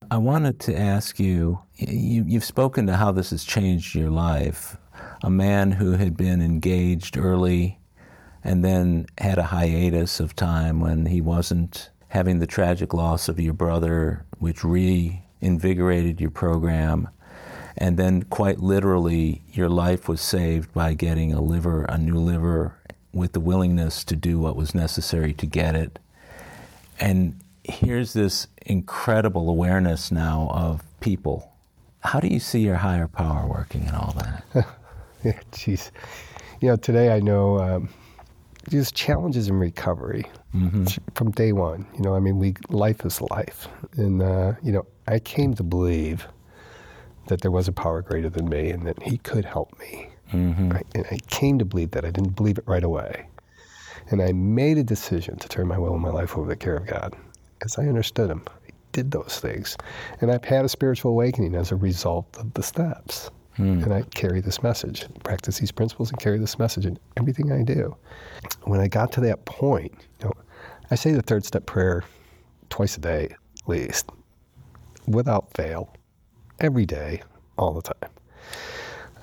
I 0.09 0.17
wanted 0.17 0.59
to 0.61 0.75
ask 0.75 1.19
you, 1.19 1.59
you 1.75 2.25
you've 2.27 2.43
spoken 2.43 2.87
to 2.87 2.97
how 2.97 3.11
this 3.11 3.29
has 3.29 3.43
changed 3.43 3.93
your 3.93 4.09
life. 4.09 4.77
A 5.21 5.29
man 5.29 5.73
who 5.73 5.91
had 5.91 6.17
been 6.17 6.41
engaged 6.41 7.17
early 7.17 7.77
and 8.43 8.65
then 8.65 9.05
had 9.19 9.37
a 9.37 9.43
hiatus 9.43 10.19
of 10.19 10.35
time 10.35 10.79
when 10.79 11.05
he 11.05 11.21
wasn't 11.21 11.90
having 12.11 12.39
the 12.39 12.47
tragic 12.47 12.93
loss 12.93 13.29
of 13.29 13.39
your 13.39 13.53
brother, 13.53 14.25
which 14.37 14.65
reinvigorated 14.65 16.19
your 16.19 16.29
program. 16.29 17.07
And 17.77 17.97
then, 17.97 18.23
quite 18.23 18.59
literally, 18.59 19.43
your 19.53 19.69
life 19.69 20.09
was 20.09 20.19
saved 20.19 20.73
by 20.73 20.93
getting 20.93 21.31
a 21.31 21.41
liver, 21.41 21.85
a 21.85 21.97
new 21.97 22.19
liver, 22.19 22.75
with 23.13 23.31
the 23.31 23.39
willingness 23.39 24.03
to 24.03 24.15
do 24.17 24.39
what 24.39 24.57
was 24.57 24.75
necessary 24.75 25.33
to 25.33 25.45
get 25.45 25.73
it. 25.73 25.99
And 26.99 27.39
here's 27.63 28.11
this 28.11 28.47
incredible 28.65 29.49
awareness 29.49 30.11
now 30.11 30.49
of 30.53 30.83
people. 30.99 31.53
How 32.01 32.19
do 32.19 32.27
you 32.27 32.41
see 32.41 32.59
your 32.59 32.75
higher 32.75 33.07
power 33.07 33.47
working 33.47 33.85
in 33.87 33.95
all 33.95 34.13
that? 34.17 34.67
Yeah, 35.23 35.39
jeez. 35.51 35.91
You 36.61 36.69
know, 36.69 36.75
today 36.75 37.13
I 37.13 37.19
know 37.19 37.59
um, 37.59 37.89
there's 38.69 38.91
challenges 38.91 39.47
in 39.47 39.55
recovery 39.55 40.25
from 41.15 41.31
day 41.31 41.51
one. 41.51 41.85
You 41.95 42.01
know, 42.01 42.15
I 42.15 42.19
mean, 42.19 42.37
we 42.37 42.53
life 42.69 43.05
is 43.05 43.21
life, 43.21 43.67
and 43.97 44.21
uh, 44.21 44.53
you 44.63 44.71
know, 44.71 44.85
I 45.07 45.19
came 45.19 45.53
to 45.55 45.63
believe 45.63 46.27
that 47.27 47.41
there 47.41 47.51
was 47.51 47.67
a 47.67 47.71
power 47.71 48.01
greater 48.01 48.29
than 48.29 48.49
me, 48.49 48.69
and 48.71 48.85
that 48.87 49.01
He 49.01 49.17
could 49.17 49.45
help 49.45 49.77
me. 49.79 50.09
I, 50.73 50.81
and 50.95 51.05
I 51.11 51.17
came 51.29 51.59
to 51.59 51.65
believe 51.65 51.91
that. 51.91 52.05
I 52.05 52.11
didn't 52.11 52.35
believe 52.35 52.57
it 52.57 52.63
right 52.67 52.83
away, 52.83 53.25
and 54.09 54.21
I 54.21 54.31
made 54.31 54.77
a 54.77 54.83
decision 54.83 55.37
to 55.37 55.47
turn 55.49 55.67
my 55.67 55.77
will 55.77 55.93
and 55.93 56.01
my 56.01 56.09
life 56.11 56.37
over 56.37 56.45
to 56.45 56.49
the 56.49 56.55
care 56.55 56.77
of 56.77 56.85
God, 56.87 57.15
as 57.63 57.77
I 57.77 57.83
understood 57.83 58.29
Him. 58.29 58.43
I 58.67 58.71
did 58.91 59.11
those 59.11 59.39
things, 59.39 59.77
and 60.21 60.31
I've 60.31 60.45
had 60.45 60.65
a 60.65 60.69
spiritual 60.69 61.11
awakening 61.11 61.55
as 61.55 61.71
a 61.71 61.75
result 61.75 62.27
of 62.37 62.53
the 62.53 62.63
steps. 62.63 63.29
And 63.57 63.93
I 63.93 64.01
carry 64.15 64.41
this 64.41 64.63
message, 64.63 65.05
practice 65.23 65.59
these 65.59 65.71
principles, 65.71 66.09
and 66.09 66.19
carry 66.19 66.39
this 66.39 66.57
message 66.57 66.85
in 66.85 66.97
everything 67.17 67.51
I 67.51 67.63
do. 67.63 67.95
When 68.63 68.79
I 68.79 68.87
got 68.87 69.11
to 69.13 69.21
that 69.21 69.45
point, 69.45 69.93
you 70.19 70.25
know, 70.25 70.33
I 70.89 70.95
say 70.95 71.11
the 71.11 71.21
third 71.21 71.45
step 71.45 71.65
prayer 71.65 72.03
twice 72.69 72.97
a 72.97 72.99
day, 72.99 73.25
at 73.25 73.69
least, 73.69 74.09
without 75.07 75.53
fail, 75.53 75.93
every 76.59 76.85
day, 76.85 77.21
all 77.57 77.73
the 77.73 77.81
time. 77.81 78.11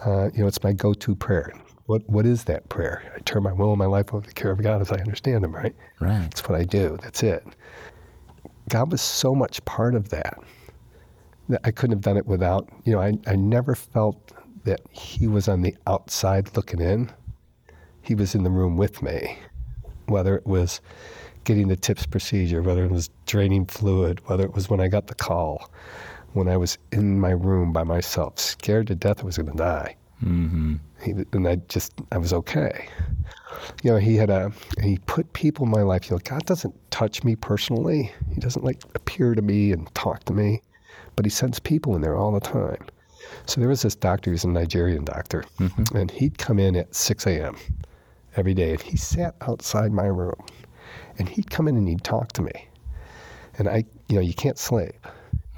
Uh, 0.05 0.31
you 0.35 0.43
know, 0.43 0.47
it's 0.47 0.63
my 0.63 0.73
go-to 0.73 1.15
prayer. 1.17 1.53
What 1.87 2.09
What 2.09 2.27
is 2.27 2.45
that 2.45 2.69
prayer? 2.69 3.03
I 3.17 3.21
turn 3.21 3.43
my 3.43 3.53
will 3.53 3.71
and 3.71 3.79
my 3.79 3.87
life 3.87 4.13
over 4.13 4.23
to 4.23 4.29
the 4.29 4.35
care 4.35 4.51
of 4.51 4.63
God 4.63 4.81
as 4.81 4.93
I 4.93 4.97
understand 4.97 5.45
Him. 5.45 5.55
Right? 5.55 5.75
Right. 6.01 6.21
That's 6.21 6.49
what 6.49 6.59
I 6.61 6.65
do. 6.65 6.99
That's 7.03 7.23
it. 7.23 7.45
God 8.69 8.93
was 8.93 9.01
so 9.01 9.35
much 9.35 9.65
part 9.65 9.95
of 9.95 10.11
that 10.11 10.39
I 11.65 11.71
couldn't 11.71 11.97
have 11.97 12.03
done 12.03 12.17
it 12.17 12.27
without, 12.27 12.69
you 12.85 12.93
know, 12.93 13.01
I, 13.01 13.15
I 13.27 13.37
never 13.37 13.75
felt 13.75 14.33
that 14.65 14.81
He 14.91 15.27
was 15.27 15.49
on 15.49 15.63
the 15.63 15.75
outside 15.87 16.57
looking 16.57 16.81
in. 16.81 17.11
He 18.03 18.15
was 18.15 18.35
in 18.35 18.43
the 18.43 18.51
room 18.51 18.77
with 18.77 19.03
me, 19.03 19.39
whether 20.07 20.37
it 20.37 20.47
was 20.47 20.81
getting 21.45 21.69
the 21.69 21.77
TIPS 21.77 22.07
procedure, 22.07 22.63
whether 22.63 22.85
it 22.85 22.91
was 22.91 23.11
draining 23.27 23.67
fluid, 23.67 24.21
whether 24.29 24.45
it 24.45 24.55
was 24.55 24.69
when 24.69 24.81
I 24.81 24.89
got 24.89 25.07
the 25.07 25.15
call, 25.15 25.71
when 26.35 26.49
I 26.49 26.57
was 26.57 26.77
in 26.93 27.19
my 27.19 27.31
room 27.31 27.73
by 27.73 27.85
myself, 27.85 28.39
scared 28.39 28.87
to 28.89 28.95
death 28.95 29.21
I 29.23 29.25
was 29.25 29.39
going 29.39 29.51
to 29.51 29.57
die. 29.57 29.97
Mm-hmm. 30.23 30.77
He, 31.03 31.15
and 31.33 31.49
I 31.49 31.57
just, 31.69 31.93
I 32.13 32.19
was 32.19 32.33
okay. 32.33 32.89
You 33.83 33.93
know, 33.93 33.97
he 33.99 34.17
had 34.17 34.31
a, 34.31 34.53
he 34.83 34.99
put 35.07 35.33
people 35.33 35.65
in 35.65 35.71
my 35.71 35.83
life. 35.83 36.11
You 36.11 36.17
know, 36.17 36.21
God 36.25 36.45
doesn't 36.45 36.75
touch 36.91 37.25
me 37.25 37.37
personally. 37.37 38.13
He 38.35 38.41
doesn't 38.41 38.65
like 38.65 38.83
appear 38.95 39.35
to 39.35 39.43
me 39.43 39.73
and 39.73 39.93
talk 39.95 40.25
to 40.25 40.33
me, 40.33 40.61
but 41.17 41.25
he 41.25 41.31
sends 41.31 41.59
people 41.59 41.95
in 41.97 42.03
there 42.03 42.17
all 42.17 42.33
the 42.33 42.41
time. 42.41 42.85
So 43.47 43.61
there 43.61 43.69
was 43.69 43.83
this 43.83 43.95
doctor, 43.95 44.31
he 44.31 44.33
was 44.33 44.45
a 44.45 44.49
Nigerian 44.49 45.05
doctor, 45.05 45.45
Mm-hmm. 45.59 45.97
and 45.97 46.11
he'd 46.11 46.39
come 46.39 46.59
in 46.59 46.77
at 46.77 46.95
6 46.95 47.27
a.m. 47.27 47.57
every 48.37 48.55
day, 48.55 48.73
and 48.73 48.81
he 48.81 48.97
sat 48.97 49.35
outside 49.43 49.93
my 49.93 50.07
room, 50.07 50.41
and 51.19 51.29
he'd 51.29 51.51
come 51.51 51.69
in 51.69 51.77
and 51.77 51.89
he'd 51.89 52.05
talk 52.05 52.33
to 52.33 52.43
me. 52.43 52.69
And 53.59 53.69
I, 53.69 53.85
you 54.09 54.15
know, 54.17 54.21
you 54.21 54.35
can't 54.35 54.59
sleep. 54.59 54.93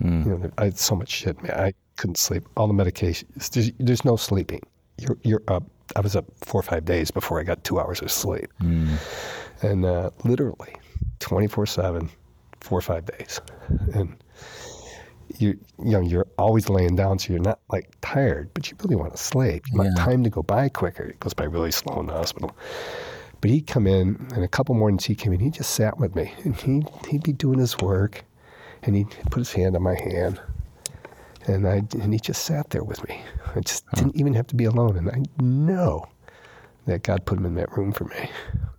Mm. 0.00 0.24
You 0.24 0.30
know, 0.38 0.50
I 0.58 0.64
had 0.64 0.78
so 0.78 0.94
much 0.96 1.10
shit, 1.10 1.40
man. 1.42 1.52
I 1.52 1.74
couldn't 1.98 2.16
sleep. 2.18 2.44
All 2.56 2.66
the 2.66 2.72
medications, 2.72 3.50
there's, 3.50 3.70
there's 3.78 4.04
no 4.04 4.16
sleeping. 4.16 4.62
You're, 4.98 5.18
you're 5.22 5.42
up. 5.48 5.64
I 5.96 6.00
was 6.00 6.16
up 6.16 6.24
four 6.44 6.60
or 6.60 6.62
five 6.62 6.84
days 6.86 7.10
before 7.10 7.40
I 7.40 7.42
got 7.42 7.62
two 7.64 7.78
hours 7.78 8.00
of 8.00 8.10
sleep. 8.10 8.50
Mm. 8.62 8.96
And 9.62 9.84
uh, 9.84 10.10
literally 10.24 10.74
24 11.18 11.66
7, 11.66 12.08
four 12.60 12.78
or 12.78 12.82
five 12.82 13.04
days. 13.04 13.40
And 13.94 14.16
you, 15.40 15.58
you 15.78 15.92
know, 15.92 16.00
you're 16.00 16.26
always 16.38 16.68
laying 16.68 16.96
down, 16.96 17.18
so 17.18 17.32
you're 17.32 17.42
not 17.42 17.60
like 17.70 17.90
tired, 18.00 18.50
but 18.54 18.70
you 18.70 18.76
really 18.82 18.96
want 18.96 19.12
to 19.12 19.18
sleep. 19.18 19.64
You 19.72 19.78
want 19.78 19.96
Yeah. 19.96 20.04
time 20.04 20.24
to 20.24 20.30
go 20.30 20.42
by 20.42 20.68
quicker. 20.68 21.04
It 21.04 21.20
goes 21.20 21.34
by 21.34 21.44
really 21.44 21.70
slow 21.70 21.98
in 22.00 22.06
the 22.06 22.12
hospital. 22.12 22.54
But 23.40 23.50
he'd 23.50 23.66
come 23.66 23.86
in, 23.86 24.26
and 24.34 24.44
a 24.44 24.48
couple 24.48 24.74
mornings 24.74 25.04
he 25.06 25.14
came 25.14 25.32
in, 25.32 25.40
he 25.40 25.50
just 25.50 25.70
sat 25.70 25.98
with 25.98 26.14
me, 26.14 26.32
and 26.44 26.54
he'd, 26.56 26.88
he'd 27.08 27.22
be 27.22 27.32
doing 27.32 27.58
his 27.58 27.76
work, 27.78 28.24
and 28.82 28.94
he'd 28.94 29.10
put 29.30 29.38
his 29.38 29.52
hand 29.52 29.76
on 29.76 29.82
my 29.82 29.94
hand, 29.98 30.40
and 31.46 31.66
I 31.66 31.82
and 32.00 32.12
he 32.12 32.20
just 32.20 32.44
sat 32.44 32.70
there 32.70 32.84
with 32.84 33.06
me. 33.08 33.20
I 33.54 33.60
just 33.60 33.84
didn't 33.92 34.16
even 34.16 34.34
have 34.34 34.46
to 34.48 34.54
be 34.54 34.66
alone, 34.66 34.96
and 34.98 35.08
I 35.10 35.22
know 35.42 36.04
that 36.86 37.02
God 37.02 37.24
put 37.24 37.38
him 37.38 37.46
in 37.46 37.54
that 37.54 37.76
room 37.76 37.92
for 37.92 38.04
me. 38.04 38.30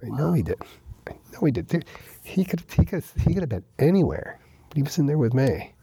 I 0.04 0.08
know 0.10 0.34
He 0.34 0.44
did. 0.44 0.62
I 1.08 1.14
know 1.34 1.40
He 1.46 1.52
did. 1.52 1.70
There, 1.70 1.82
he 2.24 2.46
could 2.46 2.64
he 2.76 2.86
could 2.86 3.04
he 3.26 3.34
could 3.34 3.42
have 3.42 3.50
been 3.50 3.64
anywhere, 3.80 4.40
but 4.70 4.78
he 4.78 4.84
was 4.84 4.98
in 5.00 5.08
there 5.08 5.18
with 5.18 5.34
me 5.34 5.74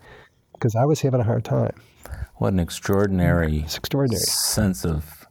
because 0.58 0.74
I 0.74 0.84
was 0.84 1.00
having 1.00 1.20
a 1.20 1.24
hard 1.24 1.44
time. 1.44 1.74
What 2.36 2.52
an 2.52 2.60
extraordinary 2.60 3.60
It's 3.60 3.76
extraordinary. 3.76 4.20
sense 4.22 4.84
of 4.84 5.26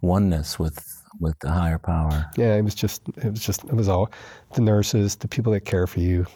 oneness 0.00 0.58
with 0.58 0.84
with 1.20 1.38
the 1.40 1.50
higher 1.50 1.78
power. 1.78 2.26
Yeah, 2.36 2.56
it 2.56 2.62
was 2.62 2.74
just 2.74 3.02
it 3.16 3.30
was 3.30 3.40
just 3.40 3.64
it 3.64 3.74
was 3.74 3.88
all 3.88 4.10
the 4.54 4.60
nurses, 4.60 5.16
the 5.16 5.28
people 5.28 5.52
that 5.52 5.60
care 5.64 5.86
for 5.86 6.00
you. 6.00 6.26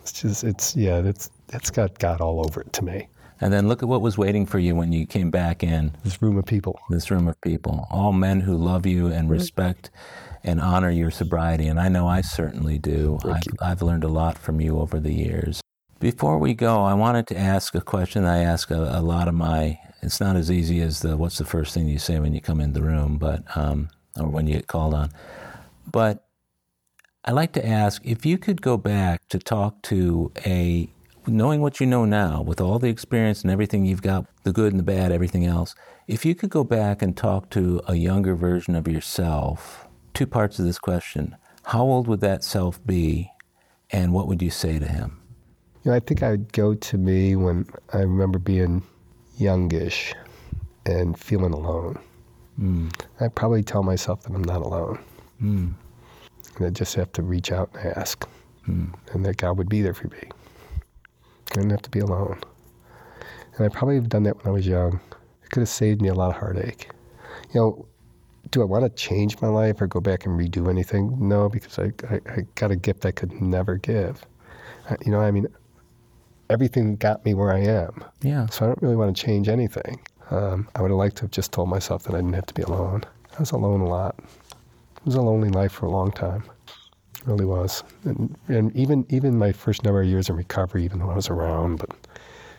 It's 0.00 0.12
just 0.12 0.44
it's 0.44 0.76
yeah, 0.76 1.00
that's 1.00 1.30
that's 1.48 1.70
got 1.70 1.98
God 1.98 2.20
all 2.20 2.40
over 2.46 2.60
it 2.60 2.72
to 2.74 2.84
me. 2.84 3.08
And 3.40 3.52
then 3.52 3.68
look 3.68 3.82
at 3.82 3.88
what 3.88 4.00
was 4.00 4.18
waiting 4.18 4.46
for 4.46 4.58
you 4.58 4.74
when 4.74 4.92
you 4.92 5.06
came 5.06 5.30
back 5.30 5.62
in 5.62 5.92
This 6.02 6.20
room 6.20 6.36
of 6.38 6.44
people. 6.44 6.78
this 6.90 7.08
room 7.10 7.28
of 7.28 7.40
people. 7.40 7.86
All 7.90 8.12
men 8.12 8.40
who 8.40 8.56
love 8.56 8.84
you 8.84 9.06
and 9.06 9.24
mm-hmm. 9.24 9.32
respect 9.32 9.90
and 10.42 10.60
honor 10.60 10.90
your 10.90 11.10
sobriety. 11.10 11.68
And 11.68 11.78
I 11.78 11.88
know 11.88 12.08
I 12.08 12.20
certainly 12.20 12.78
do. 12.78 13.18
I've, 13.24 13.42
I've 13.60 13.82
learned 13.82 14.02
a 14.04 14.08
lot 14.08 14.38
from 14.38 14.60
you 14.60 14.78
over 14.80 14.98
the 14.98 15.12
years. 15.12 15.60
Before 16.00 16.38
we 16.38 16.54
go, 16.54 16.84
I 16.84 16.94
wanted 16.94 17.26
to 17.26 17.36
ask 17.36 17.74
a 17.74 17.80
question 17.80 18.24
I 18.24 18.38
ask 18.38 18.70
a, 18.70 18.76
a 18.76 19.02
lot 19.02 19.26
of 19.26 19.34
my. 19.34 19.80
It's 20.00 20.20
not 20.20 20.36
as 20.36 20.48
easy 20.48 20.80
as 20.80 21.00
the 21.00 21.16
what's 21.16 21.38
the 21.38 21.44
first 21.44 21.74
thing 21.74 21.88
you 21.88 21.98
say 21.98 22.20
when 22.20 22.32
you 22.32 22.40
come 22.40 22.60
in 22.60 22.72
the 22.72 22.82
room, 22.82 23.18
but 23.18 23.42
um, 23.56 23.88
or 24.16 24.28
when 24.28 24.46
you 24.46 24.54
get 24.54 24.68
called 24.68 24.94
on. 24.94 25.10
But 25.90 26.24
I 27.24 27.32
like 27.32 27.52
to 27.54 27.66
ask 27.66 28.00
if 28.04 28.24
you 28.24 28.38
could 28.38 28.62
go 28.62 28.76
back 28.76 29.28
to 29.30 29.40
talk 29.40 29.82
to 29.82 30.30
a, 30.46 30.88
knowing 31.26 31.60
what 31.60 31.80
you 31.80 31.86
know 31.86 32.04
now, 32.04 32.42
with 32.42 32.60
all 32.60 32.78
the 32.78 32.90
experience 32.90 33.42
and 33.42 33.50
everything 33.50 33.84
you've 33.84 34.00
got, 34.00 34.26
the 34.44 34.52
good 34.52 34.72
and 34.72 34.78
the 34.78 34.84
bad, 34.84 35.10
everything 35.10 35.46
else, 35.46 35.74
if 36.06 36.24
you 36.24 36.36
could 36.36 36.50
go 36.50 36.62
back 36.62 37.02
and 37.02 37.16
talk 37.16 37.50
to 37.50 37.80
a 37.88 37.96
younger 37.96 38.36
version 38.36 38.76
of 38.76 38.86
yourself, 38.86 39.88
two 40.14 40.28
parts 40.28 40.60
of 40.60 40.64
this 40.64 40.78
question. 40.78 41.36
How 41.64 41.82
old 41.82 42.06
would 42.06 42.20
that 42.20 42.44
self 42.44 42.84
be, 42.86 43.32
and 43.90 44.12
what 44.12 44.28
would 44.28 44.40
you 44.40 44.50
say 44.50 44.78
to 44.78 44.86
him? 44.86 45.18
You 45.88 45.92
know, 45.92 45.96
I 45.96 46.00
think 46.00 46.22
I'd 46.22 46.52
go 46.52 46.74
to 46.74 46.98
me 46.98 47.34
when 47.34 47.64
I 47.94 48.00
remember 48.00 48.38
being 48.38 48.82
youngish 49.38 50.12
and 50.84 51.18
feeling 51.18 51.54
alone. 51.54 51.98
Mm. 52.60 52.92
I'd 53.20 53.34
probably 53.34 53.62
tell 53.62 53.82
myself 53.82 54.22
that 54.24 54.34
I'm 54.34 54.44
not 54.44 54.60
alone. 54.60 54.98
Mm. 55.42 55.72
And 56.56 56.66
I 56.66 56.68
just 56.68 56.94
have 56.96 57.10
to 57.12 57.22
reach 57.22 57.52
out 57.52 57.70
and 57.72 57.96
ask, 57.96 58.28
Mm. 58.68 58.92
and 59.14 59.24
that 59.24 59.38
God 59.38 59.56
would 59.56 59.70
be 59.70 59.80
there 59.80 59.94
for 59.94 60.08
me. 60.08 60.28
I 61.52 61.54
didn't 61.54 61.70
have 61.70 61.80
to 61.80 61.90
be 61.90 62.00
alone. 62.00 62.38
And 63.56 63.64
I 63.64 63.70
probably 63.70 63.94
have 63.94 64.10
done 64.10 64.24
that 64.24 64.36
when 64.36 64.46
I 64.46 64.50
was 64.50 64.66
young. 64.66 65.00
It 65.42 65.48
could 65.52 65.60
have 65.60 65.70
saved 65.70 66.02
me 66.02 66.10
a 66.10 66.14
lot 66.14 66.28
of 66.28 66.36
heartache. 66.36 66.90
You 67.54 67.60
know, 67.60 67.86
do 68.50 68.60
I 68.60 68.66
want 68.66 68.84
to 68.84 68.90
change 68.90 69.40
my 69.40 69.48
life 69.48 69.80
or 69.80 69.86
go 69.86 70.00
back 70.00 70.26
and 70.26 70.38
redo 70.38 70.68
anything? 70.68 71.16
No, 71.18 71.48
because 71.48 71.78
I, 71.78 71.92
I, 72.10 72.20
I 72.30 72.46
got 72.56 72.70
a 72.70 72.76
gift 72.76 73.06
I 73.06 73.10
could 73.10 73.40
never 73.40 73.78
give. 73.78 74.26
I, 74.90 74.98
you 75.02 75.10
know, 75.10 75.20
I 75.20 75.30
mean, 75.30 75.46
everything 76.50 76.96
got 76.96 77.24
me 77.24 77.34
where 77.34 77.52
I 77.52 77.60
am. 77.60 78.04
Yeah. 78.22 78.46
So 78.46 78.64
I 78.64 78.68
don't 78.68 78.82
really 78.82 78.96
want 78.96 79.16
to 79.16 79.22
change 79.22 79.48
anything. 79.48 80.00
Um, 80.30 80.68
I 80.74 80.82
would 80.82 80.90
have 80.90 80.98
liked 80.98 81.16
to 81.16 81.22
have 81.22 81.30
just 81.30 81.52
told 81.52 81.68
myself 81.68 82.04
that 82.04 82.14
I 82.14 82.18
didn't 82.18 82.34
have 82.34 82.46
to 82.46 82.54
be 82.54 82.62
alone. 82.62 83.02
I 83.36 83.40
was 83.40 83.50
alone 83.50 83.80
a 83.80 83.88
lot. 83.88 84.16
It 84.18 85.04
was 85.04 85.14
a 85.14 85.22
lonely 85.22 85.48
life 85.50 85.72
for 85.72 85.86
a 85.86 85.90
long 85.90 86.12
time. 86.12 86.44
It 86.66 87.26
really 87.26 87.44
was. 87.44 87.82
And, 88.04 88.36
and 88.48 88.74
even 88.76 89.06
even 89.08 89.38
my 89.38 89.52
first 89.52 89.84
number 89.84 90.02
of 90.02 90.08
years 90.08 90.28
in 90.28 90.36
recovery, 90.36 90.84
even 90.84 90.98
though 90.98 91.10
I 91.10 91.16
was 91.16 91.30
around, 91.30 91.78
but 91.78 91.90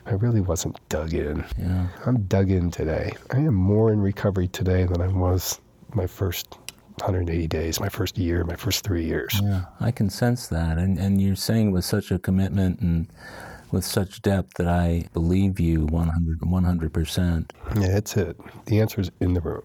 I 0.06 0.12
really 0.12 0.40
wasn't 0.40 0.80
dug 0.88 1.14
in. 1.14 1.44
Yeah. 1.58 1.88
I'm 2.06 2.22
dug 2.22 2.50
in 2.50 2.70
today. 2.70 3.12
I 3.30 3.38
am 3.38 3.54
more 3.54 3.92
in 3.92 4.00
recovery 4.00 4.48
today 4.48 4.84
than 4.84 5.00
I 5.00 5.08
was 5.08 5.60
my 5.94 6.06
first 6.06 6.56
180 7.00 7.46
days, 7.46 7.80
my 7.80 7.88
first 7.88 8.18
year, 8.18 8.44
my 8.44 8.56
first 8.56 8.84
three 8.84 9.04
years. 9.04 9.40
Yeah, 9.42 9.64
I 9.80 9.90
can 9.90 10.10
sense 10.10 10.48
that, 10.48 10.78
and 10.78 10.98
and 10.98 11.20
you're 11.20 11.36
saying 11.36 11.72
with 11.72 11.84
such 11.84 12.10
a 12.10 12.18
commitment 12.18 12.80
and 12.80 13.08
with 13.70 13.84
such 13.84 14.22
depth 14.22 14.54
that 14.54 14.68
I 14.68 15.06
believe 15.12 15.60
you 15.60 15.86
100 15.86 16.92
percent. 16.92 17.52
Yeah, 17.78 17.88
that's 17.88 18.16
it. 18.16 18.36
The 18.66 18.80
answer 18.80 19.00
is 19.00 19.10
in 19.20 19.34
the 19.34 19.40
room. 19.40 19.62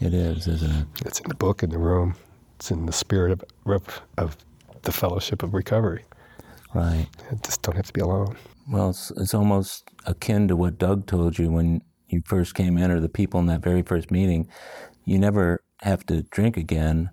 It 0.00 0.14
is, 0.14 0.48
isn't 0.48 0.70
it? 0.70 0.86
It's 1.06 1.20
in 1.20 1.28
the 1.28 1.34
book, 1.34 1.62
in 1.62 1.70
the 1.70 1.78
room. 1.78 2.14
It's 2.56 2.70
in 2.70 2.86
the 2.86 2.92
spirit 2.92 3.32
of, 3.32 3.44
of, 3.66 4.02
of 4.18 4.36
the 4.82 4.92
fellowship 4.92 5.42
of 5.42 5.54
recovery. 5.54 6.04
Right. 6.74 7.06
I 7.30 7.34
just 7.44 7.62
don't 7.62 7.76
have 7.76 7.86
to 7.86 7.92
be 7.92 8.00
alone. 8.00 8.36
Well, 8.68 8.90
it's, 8.90 9.10
it's 9.12 9.34
almost 9.34 9.90
akin 10.06 10.48
to 10.48 10.56
what 10.56 10.78
Doug 10.78 11.06
told 11.06 11.38
you 11.38 11.50
when 11.50 11.82
you 12.08 12.22
first 12.24 12.54
came 12.54 12.78
in, 12.78 12.90
or 12.90 13.00
the 13.00 13.08
people 13.08 13.40
in 13.40 13.46
that 13.46 13.62
very 13.62 13.82
first 13.82 14.10
meeting. 14.10 14.48
You 15.04 15.18
never 15.18 15.62
have 15.82 16.06
to 16.06 16.22
drink 16.24 16.56
again, 16.56 17.10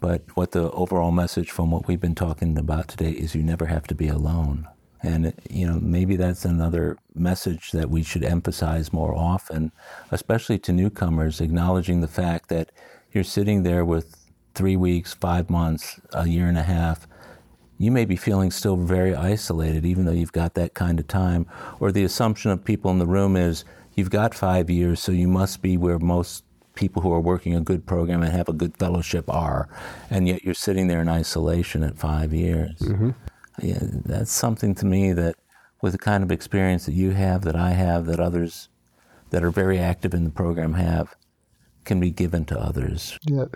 but 0.00 0.24
what 0.34 0.52
the 0.52 0.70
overall 0.72 1.12
message 1.12 1.50
from 1.50 1.70
what 1.70 1.86
we've 1.86 2.00
been 2.00 2.14
talking 2.14 2.58
about 2.58 2.88
today 2.88 3.10
is 3.10 3.34
you 3.34 3.42
never 3.42 3.66
have 3.66 3.86
to 3.88 3.94
be 3.94 4.08
alone. 4.08 4.66
And, 5.02 5.32
you 5.48 5.66
know, 5.66 5.78
maybe 5.80 6.16
that's 6.16 6.44
another 6.44 6.98
message 7.14 7.72
that 7.72 7.90
we 7.90 8.02
should 8.02 8.24
emphasize 8.24 8.92
more 8.92 9.14
often, 9.14 9.72
especially 10.10 10.58
to 10.60 10.72
newcomers, 10.72 11.40
acknowledging 11.40 12.00
the 12.00 12.08
fact 12.08 12.48
that 12.50 12.70
you're 13.12 13.24
sitting 13.24 13.62
there 13.62 13.84
with 13.84 14.16
three 14.54 14.76
weeks, 14.76 15.14
five 15.14 15.48
months, 15.48 16.00
a 16.12 16.28
year 16.28 16.46
and 16.48 16.58
a 16.58 16.62
half. 16.62 17.06
You 17.78 17.90
may 17.90 18.04
be 18.04 18.16
feeling 18.16 18.50
still 18.50 18.76
very 18.76 19.14
isolated, 19.14 19.86
even 19.86 20.04
though 20.04 20.12
you've 20.12 20.32
got 20.32 20.54
that 20.54 20.74
kind 20.74 21.00
of 21.00 21.08
time. 21.08 21.46
Or 21.80 21.90
the 21.90 22.04
assumption 22.04 22.50
of 22.50 22.62
people 22.62 22.90
in 22.90 22.98
the 22.98 23.06
room 23.06 23.36
is 23.36 23.64
you've 23.94 24.10
got 24.10 24.34
five 24.34 24.68
years, 24.68 25.00
so 25.00 25.12
you 25.12 25.28
must 25.28 25.62
be 25.62 25.78
where 25.78 25.98
most 25.98 26.44
people 26.74 27.02
who 27.02 27.12
are 27.12 27.20
working 27.20 27.54
a 27.54 27.60
good 27.60 27.86
program 27.86 28.22
and 28.22 28.32
have 28.32 28.48
a 28.48 28.52
good 28.52 28.76
fellowship 28.76 29.28
are. 29.28 29.68
And 30.10 30.28
yet 30.28 30.44
you're 30.44 30.54
sitting 30.54 30.88
there 30.88 31.00
in 31.00 31.08
isolation 31.08 31.82
at 31.82 31.98
five 31.98 32.32
years 32.32 32.78
mm-hmm. 32.78 33.10
Yeah, 33.62 33.78
that's 33.80 34.32
something 34.32 34.74
to 34.76 34.86
me 34.86 35.12
that 35.12 35.36
with 35.82 35.92
the 35.92 35.98
kind 35.98 36.22
of 36.22 36.30
experience 36.30 36.86
that 36.86 36.92
you 36.92 37.10
have, 37.10 37.42
that 37.42 37.56
I 37.56 37.70
have, 37.70 38.06
that 38.06 38.20
others 38.20 38.68
that 39.30 39.42
are 39.44 39.50
very 39.50 39.78
active 39.78 40.14
in 40.14 40.24
the 40.24 40.30
program 40.30 40.74
have, 40.74 41.14
can 41.84 42.00
be 42.00 42.10
given 42.10 42.44
to 42.46 42.58
others. 42.58 43.18
Yeah, 43.22 43.46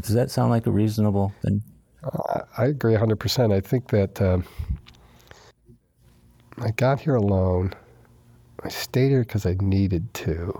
Does 0.00 0.14
that 0.14 0.30
sound 0.30 0.50
like 0.50 0.66
a 0.66 0.70
reasonable 0.70 1.32
thing? 1.42 1.62
I, 2.04 2.40
I 2.58 2.64
agree 2.66 2.94
100%. 2.94 3.52
I 3.52 3.60
think 3.60 3.88
that 3.88 4.20
um, 4.20 4.44
I 6.58 6.70
got 6.72 7.00
here 7.00 7.14
alone. 7.14 7.72
I 8.62 8.68
stayed 8.68 9.10
here 9.10 9.20
because 9.20 9.46
I 9.46 9.56
needed 9.60 10.12
to. 10.14 10.58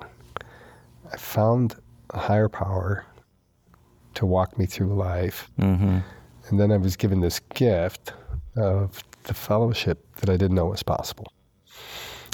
I 1.12 1.17
found 1.17 1.77
a 2.11 2.19
higher 2.19 2.49
power 2.49 3.05
to 4.15 4.27
walk 4.27 4.59
me 4.59 4.67
through 4.67 4.95
life. 4.95 5.51
Mm-hmm. 5.59 5.99
And 6.49 6.61
then 6.61 6.73
I 6.73 6.77
was 6.77 6.97
given 6.97 7.21
this 7.21 7.41
gift 7.55 8.12
of 8.56 9.02
the 9.24 9.35
fellowship 9.35 10.05
that 10.16 10.31
I 10.31 10.36
didn't 10.36 10.55
know 10.55 10.66
was 10.66 10.82
possible. 10.82 11.32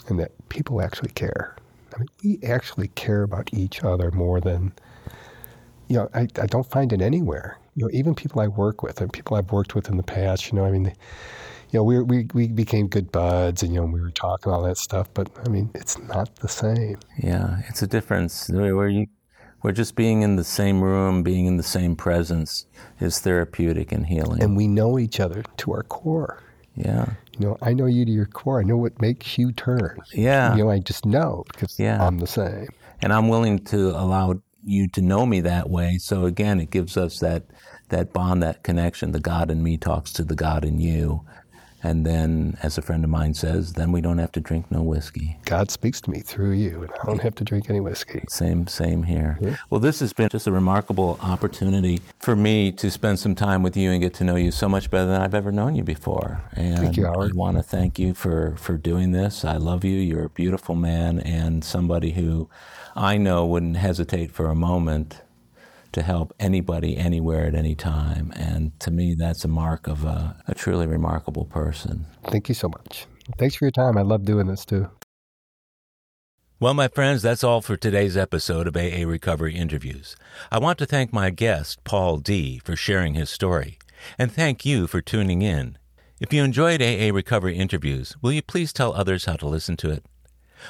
And 0.09 0.19
that 0.21 0.33
people 0.49 0.81
actually 0.81 1.11
care. 1.11 1.57
I 1.95 1.99
mean, 1.99 2.09
we 2.23 2.47
actually 2.47 2.89
care 2.89 3.23
about 3.23 3.51
each 3.53 3.83
other 3.83 4.11
more 4.11 4.41
than, 4.41 4.73
you 5.89 5.97
know, 5.97 6.09
I, 6.15 6.29
I 6.41 6.47
don't 6.47 6.69
find 6.69 6.93
it 6.93 7.01
anywhere. 7.01 7.59
You 7.75 7.85
know, 7.85 7.91
even 7.93 8.15
people 8.15 8.41
I 8.41 8.49
work 8.49 8.83
with 8.83 9.01
and 9.01 9.13
people 9.13 9.37
I've 9.37 9.53
worked 9.53 9.75
with 9.75 9.89
in 9.89 9.97
the 9.97 10.03
past, 10.03 10.51
you 10.51 10.57
know, 10.57 10.65
I 10.65 10.71
mean, 10.71 10.85
you 11.71 11.81
know, 11.81 11.83
we, 11.83 12.01
we, 12.03 12.29
we 12.33 12.49
became 12.49 12.87
good 12.87 13.11
buds 13.11 13.63
and, 13.63 13.75
you 13.75 13.81
know, 13.81 13.87
we 13.87 14.01
were 14.01 14.11
talking 14.11 14.53
all 14.53 14.63
that 14.63 14.79
stuff, 14.79 15.09
but 15.13 15.29
I 15.45 15.49
mean, 15.49 15.71
it's 15.75 15.99
not 15.99 16.37
the 16.37 16.49
same. 16.49 16.99
Yeah, 17.19 17.63
it's 17.69 17.83
a 17.83 17.87
difference 17.87 18.49
where 18.49 18.89
you, 18.89 19.07
where 19.67 19.73
just 19.73 19.97
being 19.97 20.23
in 20.23 20.37
the 20.37 20.45
same 20.45 20.81
room, 20.81 21.25
being 21.25 21.47
in 21.47 21.57
the 21.57 21.63
same 21.65 21.97
presence 21.97 22.67
is 23.01 23.19
therapeutic 23.19 23.91
and 23.91 24.07
healing. 24.07 24.41
And 24.41 24.57
we 24.57 24.69
know 24.69 24.97
each 24.97 25.19
other 25.19 25.43
to 25.57 25.73
our 25.73 25.83
core. 25.83 26.41
yeah, 26.77 27.15
You 27.37 27.47
know, 27.49 27.59
I 27.61 27.73
know 27.73 27.87
you 27.87 28.05
to 28.05 28.13
your 28.13 28.27
core. 28.27 28.61
I 28.61 28.63
know 28.63 28.77
what 28.77 29.01
makes 29.01 29.37
you 29.37 29.51
turn. 29.51 29.99
Yeah. 30.15 30.55
You 30.55 30.63
know, 30.63 30.71
I 30.71 30.79
just 30.79 31.05
know 31.05 31.43
because 31.49 31.81
Yeah. 31.81 32.01
I'm 32.01 32.19
the 32.21 32.29
same. 32.29 32.69
and 33.03 33.13
I'm 33.13 33.27
willing 33.27 33.59
to 33.65 33.89
allow 33.91 34.41
you 34.63 34.87
to 34.91 35.03
know 35.03 35.27
me 35.27 35.41
that 35.41 35.69
way. 35.69 35.99
So 35.99 36.27
again, 36.27 36.61
it 36.61 36.71
gives 36.71 36.97
us 36.97 37.19
that 37.19 37.47
that 37.89 38.13
bond, 38.13 38.45
that 38.45 38.63
connection. 38.63 39.11
The 39.11 39.19
God 39.19 39.51
in 39.51 39.65
me 39.65 39.79
talks 39.79 40.13
to 40.13 40.23
the 40.23 40.37
God 40.37 40.65
in 40.65 40.79
you, 40.79 41.25
and 41.87 42.05
then, 42.05 42.59
as 42.65 42.77
a 42.79 42.83
friend 42.83 43.05
of 43.05 43.11
mine 43.11 43.33
says, 43.33 43.75
then 43.75 43.93
we 43.93 44.01
don't 44.01 44.19
have 44.19 44.33
to 44.33 44.41
drink 44.41 44.73
no 44.73 44.83
whiskey. 44.83 45.39
God 45.45 45.71
speaks 45.71 46.01
to 46.01 46.11
me 46.11 46.19
through 46.19 46.51
you, 46.51 46.83
and 46.83 46.91
I 46.91 47.07
don't 47.07 47.21
have 47.21 47.37
to 47.37 47.45
drink 47.45 47.71
any 47.71 47.79
whiskey. 47.79 48.25
Same, 48.29 48.67
same 48.67 49.05
here. 49.05 49.39
Yeah. 49.41 49.57
Well, 49.71 49.79
this 49.79 50.01
has 50.01 50.13
been 50.13 50.29
just 50.29 50.49
a 50.49 50.53
remarkable 50.53 51.17
opportunity 51.23 52.01
for 52.19 52.35
me 52.35 52.73
to 52.73 52.91
spend 52.91 53.21
some 53.21 53.37
time 53.37 53.63
with 53.63 53.77
you 53.77 53.93
and 53.93 54.03
get 54.03 54.15
to 54.15 54.25
know 54.25 54.35
you 54.35 54.51
so 54.51 54.69
much 54.69 54.91
better 54.91 55.07
than 55.07 55.23
I've 55.23 55.35
ever 55.35 55.53
known 55.53 55.77
you 55.77 55.85
before. 55.85 56.43
And 56.55 56.77
Thank 56.79 56.97
you, 56.97 57.07
Howard. 57.07 57.31
I 57.33 57.37
want 57.37 57.57
to 57.57 57.63
thank 57.63 58.01
you 58.01 58.15
for 58.15 58.57
for 58.57 58.77
doing 58.77 59.13
this. 59.13 59.45
I 59.45 59.57
love 59.57 59.85
you. 59.85 59.97
You're 59.97 60.25
a 60.25 60.31
beautiful 60.31 60.75
man 60.75 61.21
and 61.21 61.63
somebody 61.63 62.11
who 62.11 62.51
I 62.97 63.17
know 63.17 63.47
wouldn't 63.47 63.77
hesitate 63.77 64.33
for 64.33 64.47
a 64.47 64.57
moment 64.57 65.23
to 65.97 66.03
help 66.03 66.35
anybody 66.39 66.95
anywhere 66.95 67.47
at 67.47 67.55
any 67.55 67.75
time. 67.75 68.31
And 68.37 68.79
to 68.81 68.91
me, 68.91 69.15
that's 69.15 69.47
a 69.47 69.49
mark 69.49 69.87
of 69.87 70.05
a, 70.05 70.37
a 70.47 70.55
truly 70.55 70.87
remarkable 70.87 71.47
person. 71.47 72.05
Thank 72.25 72.51
you 72.51 72.55
so 72.55 72.69
much. 72.69 73.07
Thanks 73.39 73.57
for 73.57 73.65
your 73.65 73.73
time. 73.73 73.97
I 73.97 74.03
love 74.03 74.27
doing 74.27 74.47
this 74.47 74.67
too. 74.67 74.91
Well, 76.61 76.75
my 76.75 76.89
friends, 76.89 77.23
that's 77.23 77.43
all 77.43 77.63
for 77.63 77.79
today's 77.79 78.15
episode 78.15 78.67
of 78.67 78.77
AA 78.77 79.09
Recovery 79.09 79.55
Interviews. 79.55 80.17
I 80.53 80.59
want 80.59 80.79
to 80.79 80.87
thank 80.87 81.15
my 81.15 81.31
guest, 81.31 81.83
Paul 81.85 82.19
D., 82.19 82.59
for 82.59 82.77
sharing 82.77 83.15
his 83.15 83.31
story, 83.31 83.79
and 84.19 84.31
thank 84.31 84.67
you 84.67 84.87
for 84.87 85.01
tuning 85.01 85.41
in. 85.41 85.79
If 86.21 86.33
you 86.33 86.45
enjoyed 86.45 86.83
AA 86.83 87.15
Recovery 87.15 87.57
Interviews, 87.57 88.17
will 88.21 88.33
you 88.33 88.43
please 88.43 88.73
tell 88.73 88.93
others 88.93 89.25
how 89.25 89.37
to 89.37 89.47
listen 89.47 89.77
to 89.79 89.91
it? 89.91 90.05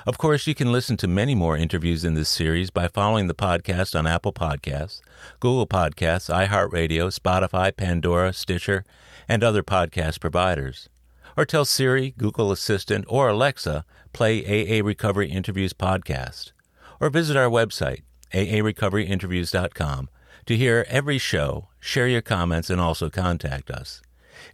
Of 0.05 0.18
course, 0.18 0.47
you 0.47 0.55
can 0.55 0.73
listen 0.73 0.97
to 0.98 1.09
many 1.09 1.35
more 1.35 1.56
interviews 1.56 2.05
in 2.05 2.14
this 2.14 2.28
series 2.28 2.70
by 2.70 2.89
following 2.89 3.28
the 3.28 3.35
podcast 3.35 3.98
on 3.98 4.06
Apple 4.06 4.32
Podcasts, 4.32 5.01
Google 5.40 5.66
Podcasts, 5.66 6.32
iHeartRadio, 6.32 7.16
Spotify, 7.16 7.74
Pandora, 7.77 8.32
Stitcher, 8.32 8.85
and 9.28 9.43
other 9.43 9.62
podcast 9.62 10.20
providers. 10.20 10.89
Or 11.36 11.44
tell 11.44 11.64
Siri, 11.64 12.14
Google 12.16 12.51
Assistant, 12.52 13.05
or 13.09 13.28
Alexa, 13.28 13.85
play 14.12 14.43
AA 14.44 14.85
Recovery 14.85 15.31
Interviews 15.31 15.73
podcast. 15.73 16.52
Or 17.01 17.10
visit 17.10 17.36
our 17.36 17.51
website, 17.51 18.02
aarecoveryinterviews.com, 18.32 20.09
to 20.47 20.56
hear 20.56 20.86
every 20.89 21.18
show, 21.18 21.68
share 21.81 22.09
your 22.09 22.23
comments, 22.23 22.70
and 22.70 22.81
also 22.81 23.10
contact 23.10 23.70
us. 23.70 24.01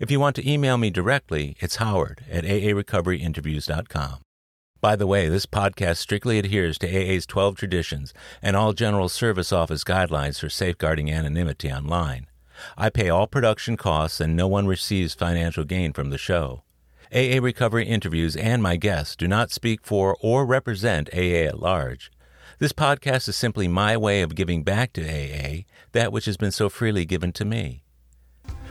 If 0.01 0.11
you 0.11 0.19
want 0.19 0.37
to 0.37 0.51
email 0.51 0.79
me 0.79 0.91
directly, 0.91 1.57
it's 1.61 1.77
howard 1.77 2.25
at 2.31 2.45
aarecoveryinterviews.com. 2.45 4.19
By 4.83 4.97
the 4.97 5.07
way, 5.07 5.29
this 5.29 5.47
podcast 5.47 5.99
strictly 5.99 6.41
adheres 6.41 6.77
to 6.79 6.89
AA's 6.89 7.25
12 7.25 7.57
traditions 7.57 8.13
and 8.43 8.57
all 8.57 8.73
General 8.73 9.09
Service 9.09 9.53
Office 9.53 9.85
guidelines 9.85 10.41
for 10.41 10.49
safeguarding 10.49 11.09
anonymity 11.09 11.73
online. 11.73 12.27
I 12.77 12.91
pay 12.91 13.09
all 13.09 13.29
production 13.29 13.77
costs 13.77 14.21
and 14.21 14.35
no 14.35 14.49
one 14.49 14.67
receives 14.67 15.15
financial 15.15 15.63
gain 15.63 15.93
from 15.93 16.11
the 16.11 16.19
show. 16.19 16.65
AA 17.15 17.39
Recovery 17.41 17.87
Interviews 17.87 18.35
and 18.35 18.61
my 18.61 18.75
guests 18.75 19.15
do 19.15 19.29
not 19.29 19.53
speak 19.53 19.87
for 19.87 20.17
or 20.21 20.45
represent 20.45 21.09
AA 21.15 21.47
at 21.47 21.61
large. 21.61 22.11
This 22.59 22.73
podcast 22.73 23.29
is 23.29 23.37
simply 23.37 23.69
my 23.69 23.97
way 23.97 24.21
of 24.21 24.35
giving 24.35 24.65
back 24.65 24.93
to 24.95 25.03
AA 25.05 25.63
that 25.93 26.13
which 26.13 26.25
has 26.25 26.37
been 26.37 26.51
so 26.51 26.69
freely 26.69 27.05
given 27.05 27.31
to 27.35 27.45
me. 27.45 27.85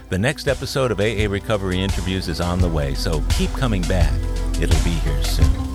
The 0.10 0.20
next 0.20 0.50
episode 0.50 0.92
of 0.92 1.00
AA 1.00 1.32
Recovery 1.32 1.82
Interviews 1.82 2.28
is 2.28 2.42
on 2.42 2.60
the 2.60 2.68
way, 2.68 2.96
so 2.96 3.24
keep 3.30 3.50
coming 3.52 3.84
back. 3.84 4.12
It'll 4.60 4.84
be 4.84 4.90
here 4.90 5.24
soon. 5.24 5.71